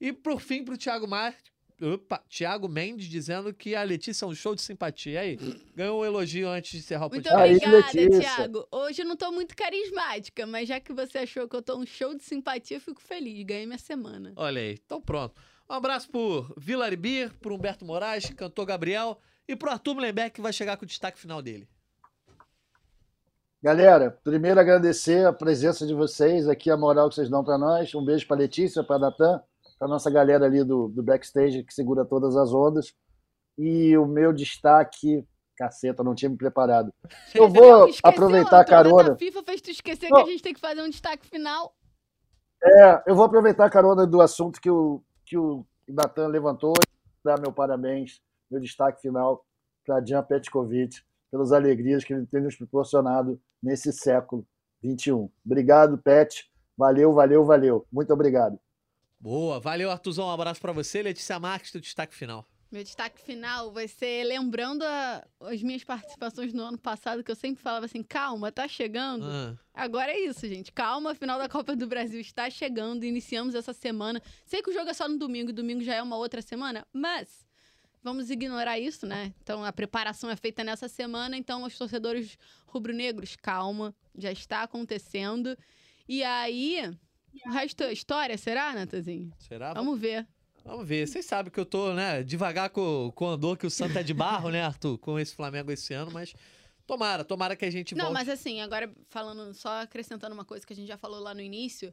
E 0.00 0.12
por 0.12 0.40
fim, 0.40 0.64
pro 0.64 0.76
Thiago 0.76 1.06
Mar... 1.08 1.34
Opa, 1.82 2.22
Thiago 2.28 2.68
Mendes 2.68 3.06
dizendo 3.06 3.52
que 3.52 3.74
a 3.74 3.82
Letícia 3.82 4.24
é 4.24 4.28
um 4.28 4.34
show 4.34 4.54
de 4.54 4.62
simpatia. 4.62 5.20
Aí, 5.20 5.36
ganhou 5.74 6.00
um 6.00 6.04
elogio 6.04 6.48
antes 6.48 6.70
de 6.70 6.78
encerrar 6.78 7.06
o 7.06 7.10
Muito 7.10 7.28
podcast. 7.28 7.98
Aí, 7.98 8.06
obrigada. 8.06 8.36
Thiago. 8.36 8.68
Hoje 8.70 9.02
eu 9.02 9.06
não 9.06 9.16
tô 9.16 9.32
muito 9.32 9.56
carismática, 9.56 10.46
mas 10.46 10.68
já 10.68 10.78
que 10.78 10.92
você 10.92 11.18
achou 11.18 11.48
que 11.48 11.56
eu 11.56 11.60
tô 11.60 11.76
um 11.76 11.84
show 11.84 12.14
de 12.14 12.22
simpatia, 12.22 12.76
eu 12.76 12.80
fico 12.80 13.02
feliz. 13.02 13.44
Ganhei 13.44 13.66
minha 13.66 13.76
semana. 13.76 14.32
Olha 14.36 14.60
aí, 14.60 14.80
então 14.84 15.00
pronto. 15.00 15.34
Um 15.68 15.74
abraço 15.74 16.08
por 16.10 16.54
Vila 16.56 16.86
Arbir, 16.86 17.34
por 17.40 17.52
Humberto 17.52 17.84
Moraes, 17.84 18.30
cantor 18.30 18.66
Gabriel 18.66 19.18
e 19.46 19.56
pro 19.56 19.70
Arthur 19.70 19.94
Mullenberg 19.94 20.30
que 20.30 20.40
vai 20.40 20.52
chegar 20.52 20.76
com 20.76 20.84
o 20.84 20.88
destaque 20.88 21.18
final 21.18 21.42
dele. 21.42 21.68
Galera, 23.60 24.10
primeiro 24.22 24.60
agradecer 24.60 25.26
a 25.26 25.32
presença 25.32 25.86
de 25.86 25.92
vocês 25.92 26.48
aqui, 26.48 26.70
a 26.70 26.76
moral 26.76 27.08
que 27.08 27.16
vocês 27.16 27.28
dão 27.28 27.42
para 27.42 27.58
nós. 27.58 27.92
Um 27.94 28.04
beijo 28.04 28.26
para 28.28 28.36
Letícia, 28.36 28.84
para 28.84 28.98
Natan, 28.98 29.42
para 29.78 29.88
nossa 29.88 30.10
galera 30.10 30.46
ali 30.46 30.62
do, 30.64 30.88
do 30.88 31.02
backstage 31.02 31.62
que 31.64 31.74
segura 31.74 32.04
todas 32.04 32.36
as 32.36 32.52
ondas. 32.52 32.94
E 33.56 33.96
o 33.96 34.06
meu 34.06 34.32
destaque 34.32 35.26
Caceta, 35.56 36.02
não 36.02 36.14
tinha 36.14 36.28
me 36.28 36.36
preparado. 36.36 36.92
Eu 37.34 37.48
vou 37.48 37.88
Esqueceu, 37.88 38.10
aproveitar 38.10 38.60
a 38.60 38.64
carona. 38.64 39.10
da 39.10 39.16
FIFA 39.16 39.42
fez 39.44 39.60
tu 39.60 39.70
esquecer 39.70 40.08
Não. 40.10 40.24
que 40.24 40.28
a 40.28 40.32
gente 40.32 40.42
tem 40.42 40.54
que 40.54 40.60
fazer 40.60 40.82
um 40.82 40.90
destaque 40.90 41.26
final. 41.28 41.74
É, 42.62 43.02
eu 43.06 43.14
vou 43.14 43.24
aproveitar 43.24 43.66
a 43.66 43.70
carona 43.70 44.06
do 44.06 44.20
assunto 44.20 44.60
que 44.60 44.70
o, 44.70 45.02
que 45.24 45.36
o 45.36 45.64
Natan 45.88 46.28
levantou 46.28 46.72
e 46.72 47.24
dar 47.24 47.38
meu 47.40 47.52
parabéns, 47.52 48.20
meu 48.50 48.60
destaque 48.60 49.00
final 49.00 49.44
para 49.84 50.04
Jan 50.04 50.22
Petkovic, 50.22 51.02
pelas 51.30 51.52
alegrias 51.52 52.04
que 52.04 52.14
ele 52.14 52.26
tem 52.26 52.40
nos 52.40 52.56
proporcionado 52.56 53.40
nesse 53.62 53.92
século 53.92 54.46
XXI. 54.84 55.28
Obrigado, 55.44 55.98
Pet. 55.98 56.50
Valeu, 56.76 57.12
valeu, 57.12 57.44
valeu. 57.44 57.86
Muito 57.92 58.12
obrigado. 58.12 58.58
Boa, 59.24 59.58
valeu, 59.58 59.90
Artuzão. 59.90 60.26
Um 60.26 60.30
abraço 60.30 60.60
pra 60.60 60.70
você. 60.70 61.00
Letícia 61.02 61.40
Marques, 61.40 61.70
teu 61.70 61.80
destaque 61.80 62.14
final. 62.14 62.46
Meu 62.70 62.84
destaque 62.84 63.22
final 63.22 63.72
vai 63.72 63.88
ser 63.88 64.22
lembrando 64.24 64.82
a- 64.82 65.26
as 65.40 65.62
minhas 65.62 65.82
participações 65.82 66.52
no 66.52 66.62
ano 66.62 66.76
passado, 66.76 67.24
que 67.24 67.30
eu 67.30 67.34
sempre 67.34 67.62
falava 67.62 67.86
assim, 67.86 68.02
calma, 68.02 68.52
tá 68.52 68.68
chegando. 68.68 69.24
Ah, 69.24 69.56
Agora 69.72 70.12
é 70.12 70.18
isso, 70.18 70.46
gente. 70.46 70.70
Calma, 70.72 71.12
a 71.12 71.14
final 71.14 71.38
da 71.38 71.48
Copa 71.48 71.74
do 71.74 71.86
Brasil 71.86 72.20
está 72.20 72.50
chegando. 72.50 73.02
Iniciamos 73.04 73.54
essa 73.54 73.72
semana. 73.72 74.20
Sei 74.44 74.60
que 74.60 74.68
o 74.68 74.74
jogo 74.74 74.90
é 74.90 74.92
só 74.92 75.08
no 75.08 75.16
domingo, 75.18 75.48
e 75.48 75.52
domingo 75.54 75.80
já 75.82 75.94
é 75.94 76.02
uma 76.02 76.16
outra 76.18 76.42
semana, 76.42 76.86
mas 76.92 77.46
vamos 78.02 78.28
ignorar 78.28 78.78
isso, 78.78 79.06
né? 79.06 79.32
Então 79.42 79.64
a 79.64 79.72
preparação 79.72 80.28
é 80.28 80.36
feita 80.36 80.62
nessa 80.62 80.86
semana, 80.86 81.34
então 81.34 81.62
os 81.64 81.78
torcedores 81.78 82.36
rubro-negros, 82.66 83.36
calma, 83.36 83.94
já 84.18 84.30
está 84.30 84.64
acontecendo. 84.64 85.56
E 86.06 86.22
aí, 86.22 86.94
o 87.46 87.50
resto 87.50 87.82
é 87.84 87.92
história, 87.92 88.36
será, 88.38 88.72
Natazinho? 88.74 89.32
será? 89.38 89.72
Vamos 89.74 89.98
ver. 89.98 90.26
Vamos 90.64 90.88
ver. 90.88 91.06
Vocês 91.06 91.26
sabem 91.26 91.52
que 91.52 91.60
eu 91.60 91.66
tô, 91.66 91.92
né, 91.92 92.22
devagar 92.22 92.70
com, 92.70 93.12
com 93.14 93.26
o 93.26 93.28
andor, 93.28 93.58
que 93.58 93.66
o 93.66 93.70
Santa 93.70 94.00
é 94.00 94.02
de 94.02 94.14
barro, 94.14 94.48
né, 94.50 94.62
Arthur? 94.62 94.96
Com 94.98 95.18
esse 95.18 95.34
Flamengo 95.34 95.70
esse 95.70 95.92
ano, 95.92 96.10
mas 96.10 96.32
tomara, 96.86 97.22
tomara 97.24 97.54
que 97.54 97.64
a 97.66 97.70
gente 97.70 97.94
Não, 97.94 98.06
volte. 98.06 98.14
mas 98.14 98.28
assim, 98.30 98.60
agora 98.62 98.90
falando, 99.08 99.52
só 99.52 99.82
acrescentando 99.82 100.34
uma 100.34 100.44
coisa 100.44 100.66
que 100.66 100.72
a 100.72 100.76
gente 100.76 100.88
já 100.88 100.96
falou 100.96 101.20
lá 101.20 101.34
no 101.34 101.42
início, 101.42 101.92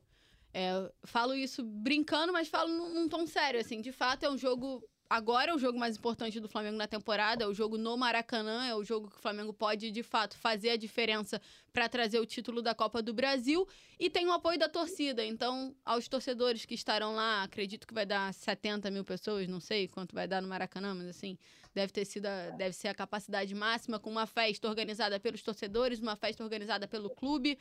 é, 0.54 0.90
falo 1.04 1.34
isso 1.34 1.64
brincando, 1.64 2.32
mas 2.32 2.48
falo 2.48 2.70
num, 2.70 2.94
num 2.94 3.10
tom 3.10 3.28
sério, 3.28 3.60
assim, 3.60 3.82
de 3.82 3.92
fato 3.92 4.24
é 4.26 4.30
um 4.30 4.38
jogo, 4.38 4.82
agora 5.12 5.52
é 5.52 5.54
o 5.54 5.60
jogo 5.60 5.78
mais 5.78 5.98
importante 5.98 6.40
do 6.40 6.48
Flamengo 6.48 6.78
na 6.78 6.88
temporada, 6.88 7.44
é 7.44 7.48
o 7.48 7.54
jogo 7.54 7.78
no 7.78 7.98
Maracanã, 7.98 8.66
é 8.66 8.74
o 8.74 8.82
jogo 8.82 9.10
que 9.10 9.18
o 9.18 9.20
Flamengo 9.20 9.52
pode, 9.52 9.92
de 9.92 10.02
fato, 10.02 10.38
fazer 10.38 10.70
a 10.70 10.78
diferença 10.78 11.42
para 11.74 11.90
trazer 11.90 12.18
o 12.18 12.26
título 12.26 12.62
da 12.62 12.74
Copa 12.74 13.02
do 13.02 13.14
Brasil 13.14 13.68
e 14.00 14.10
tem 14.10 14.26
o 14.26 14.32
apoio 14.32 14.58
da 14.58 14.70
torcida, 14.70 15.24
então, 15.26 15.76
aos 15.84 16.08
torcedores 16.08 16.66
que 16.66 16.74
estarão 16.76 17.14
lá, 17.14 17.44
acredito 17.44 17.86
que 17.86 17.94
vai 17.94 18.06
dar 18.06 18.34
70 18.34 18.90
mil 18.90 19.04
pessoas, 19.04 19.50
não 19.50 19.60
sei 19.60 19.86
quanto 19.86 20.16
vai 20.16 20.30
dar 20.30 20.42
no 20.42 20.48
Maracanã, 20.48 20.96
mas 20.96 21.08
assim, 21.10 21.38
deve 21.74 21.92
ter 21.92 22.06
sido 22.06 22.28
a, 22.28 22.52
deve 22.52 22.74
ser 22.74 22.88
a 22.88 22.94
capacidade 22.94 23.54
máxima 23.54 24.00
com 24.00 24.10
uma 24.10 24.26
festa 24.26 24.70
organizada 24.70 25.20
pelos 25.20 25.42
torcedores, 25.42 26.00
uma 26.00 26.16
festa 26.16 26.42
organizada 26.42 26.88
pelo 26.88 27.10
clube. 27.10 27.60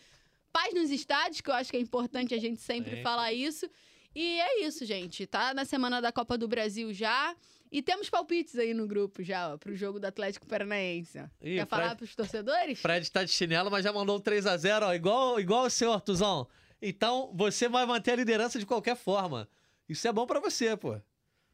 Paz 0.53 0.73
nos 0.73 0.91
estádios, 0.91 1.41
que 1.41 1.51
eu 1.51 1.55
acho 1.55 1.71
que 1.71 1.77
é 1.77 1.81
importante 1.81 2.33
a 2.33 2.39
gente 2.39 2.61
sempre 2.61 2.91
Sempre. 2.91 3.03
falar 3.03 3.33
isso. 3.33 3.69
E 4.15 4.41
é 4.41 4.63
isso, 4.67 4.85
gente. 4.85 5.27
Tá 5.27 5.55
na 5.55 5.65
semana 5.65 6.01
da 6.01 6.11
Copa 6.13 6.37
do 6.37 6.49
Brasil 6.49 6.93
já. 6.93 7.35
E 7.73 7.81
temos 7.81 8.11
palpites 8.11 8.57
aí 8.59 8.75
no 8.75 8.85
grupo 8.87 9.23
já, 9.23 9.55
ó, 9.55 9.57
pro 9.57 9.77
jogo 9.77 10.01
do 10.01 10.05
Atlético 10.05 10.45
Paranaense. 10.47 11.19
ó. 11.21 11.25
Ih, 11.41 11.57
Quer 11.57 11.63
o 11.65 11.67
falar 11.69 11.83
Fred- 11.85 11.97
pros 11.99 12.15
torcedores? 12.17 12.81
Fred 12.81 13.09
tá 13.13 13.23
de 13.23 13.31
chinelo, 13.31 13.71
mas 13.71 13.85
já 13.85 13.93
mandou 13.93 14.17
um 14.17 14.21
3x0, 14.21 14.83
ó, 14.83 14.93
igual, 14.93 15.39
igual 15.39 15.67
o 15.67 15.71
seu, 15.71 15.93
Artuzão. 15.93 16.49
Então, 16.83 17.31
você 17.35 17.69
vai 17.69 17.87
manter 17.87 18.11
a 18.13 18.17
liderança 18.17 18.59
de 18.59 18.67
qualquer 18.67 18.97
forma. 18.97 19.49
Isso 19.89 20.07
é 20.09 20.13
bom 20.13 20.27
pra 20.27 20.41
você, 20.41 20.77
pô. 20.77 21.01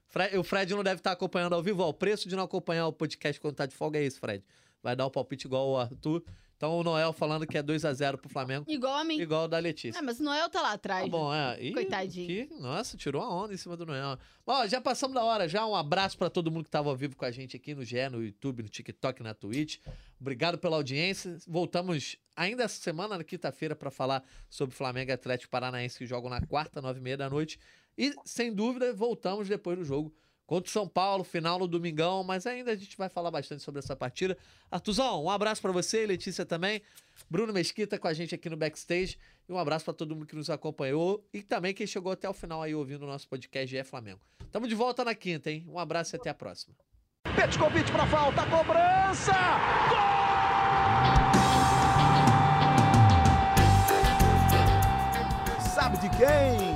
Fre- 0.09 0.39
o 0.39 0.43
Fred 0.43 0.75
não 0.75 0.83
deve 0.83 1.01
estar 1.01 1.13
acompanhando 1.13 1.55
ao 1.55 1.63
vivo, 1.63 1.83
ó. 1.83 1.89
O 1.91 1.95
preço 1.95 2.27
de 2.29 2.35
não 2.35 2.45
acompanhar 2.45 2.87
o 2.87 2.93
podcast 2.93 3.39
quando 3.39 3.55
tá 3.57 3.67
de 3.67 3.75
folga 3.75 3.99
é 3.99 4.07
isso, 4.07 4.19
Fred. 4.19 4.43
Vai 4.83 4.97
dar 4.97 5.05
o 5.05 5.11
palpite 5.11 5.47
igual 5.47 5.69
o 5.69 5.77
Arthur. 5.77 6.25
Então, 6.57 6.79
o 6.79 6.83
Noel 6.83 7.13
falando 7.13 7.47
que 7.47 7.59
é 7.59 7.63
2x0 7.63 8.17
pro 8.17 8.31
Flamengo, 8.31 8.65
Igual 8.67 8.95
a 8.95 9.05
mim. 9.05 9.19
igual 9.21 9.45
o 9.45 9.49
da 9.49 9.59
Letícia. 9.59 9.99
Ah, 10.01 10.03
mas 10.03 10.19
o 10.19 10.23
Noel 10.23 10.49
tá 10.49 10.63
lá 10.63 10.73
atrás. 10.73 11.05
Tá 11.05 11.11
bom, 11.11 11.33
é. 11.35 11.63
Ih, 11.63 11.73
Coitadinho. 11.75 12.27
que- 12.49 12.55
nossa, 12.59 12.97
tirou 12.97 13.21
a 13.23 13.29
onda 13.29 13.53
em 13.53 13.57
cima 13.59 13.77
do 13.77 13.85
Noel. 13.85 14.19
Ó, 14.47 14.67
já 14.67 14.81
passamos 14.81 15.15
da 15.15 15.23
hora, 15.23 15.47
já. 15.47 15.67
Um 15.67 15.75
abraço 15.77 16.17
pra 16.17 16.31
todo 16.31 16.51
mundo 16.51 16.65
que 16.65 16.71
tava 16.71 16.89
ao 16.89 16.97
vivo 16.97 17.15
com 17.15 17.25
a 17.27 17.31
gente 17.31 17.57
aqui 17.57 17.75
no 17.75 17.85
GE, 17.85 18.09
no 18.11 18.25
YouTube, 18.25 18.63
no 18.63 18.69
TikTok, 18.71 19.23
na 19.23 19.35
Twitch. 19.35 19.79
Obrigado 20.19 20.57
pela 20.57 20.77
audiência. 20.77 21.37
Voltamos 21.47 22.17
ainda 22.35 22.63
essa 22.65 22.81
semana, 22.81 23.19
na 23.19 23.25
quinta-feira, 23.25 23.77
pra 23.77 23.91
falar 23.91 24.25
sobre 24.49 24.75
Flamengo 24.75 25.11
e 25.11 25.13
Atlético 25.13 25.51
Paranaense 25.51 25.99
que 25.99 26.07
jogam 26.07 26.31
na 26.31 26.41
quarta, 26.41 26.81
nove 26.81 27.01
e 27.01 27.03
meia 27.03 27.19
da 27.19 27.29
noite. 27.29 27.59
E, 27.99 28.15
sem 28.25 28.51
dúvida, 28.53 28.95
voltamos 28.95 29.47
depois 29.49 29.79
do 29.79 29.85
jogo 29.85 30.15
contra 30.47 30.69
o 30.69 30.73
São 30.73 30.87
Paulo, 30.87 31.25
final 31.25 31.59
no 31.59 31.67
domingão, 31.67 32.23
mas 32.23 32.47
ainda 32.47 32.71
a 32.71 32.77
gente 32.77 32.97
vai 32.97 33.09
falar 33.09 33.31
bastante 33.31 33.63
sobre 33.63 33.81
essa 33.81 33.97
partida. 33.97 34.39
Artuzão, 34.71 35.25
um 35.25 35.31
abraço 35.31 35.61
pra 35.61 35.73
você 35.73 36.07
Letícia 36.07 36.47
também. 36.47 36.81
Bruno 37.29 37.53
Mesquita 37.53 37.99
com 37.99 38.07
a 38.07 38.15
gente 38.15 38.35
aqui 38.35 38.49
no 38.49 38.57
backstage. 38.57 39.19
E 39.49 39.53
um 39.53 39.59
abraço 39.59 39.85
pra 39.85 39.95
todo 39.95 40.15
mundo 40.15 40.27
que 40.27 40.37
nos 40.37 40.51
acompanhou 40.51 41.25
e 41.33 41.43
também 41.43 41.75
quem 41.75 41.87
chegou 41.87 42.13
até 42.13 42.29
o 42.29 42.33
final 42.33 42.63
aí 42.63 42.75
ouvindo 42.75 43.03
o 43.03 43.07
nosso 43.07 43.29
podcast 43.29 43.69
GE 43.69 43.85
Flamengo. 43.85 44.21
Tamo 44.51 44.67
de 44.67 44.75
volta 44.75 45.05
na 45.05 45.15
quinta, 45.15 45.51
hein? 45.51 45.65
Um 45.69 45.79
abraço 45.79 46.15
e 46.15 46.17
até 46.17 46.31
a 46.31 46.35
próxima. 46.35 46.75
Petkovic 47.35 47.91
para 47.91 48.07
falta, 48.07 48.47
cobrança! 48.47 49.33
Gol! 49.89 50.17
Sabe 55.61 55.99
de 55.99 56.09
quem? 56.17 56.76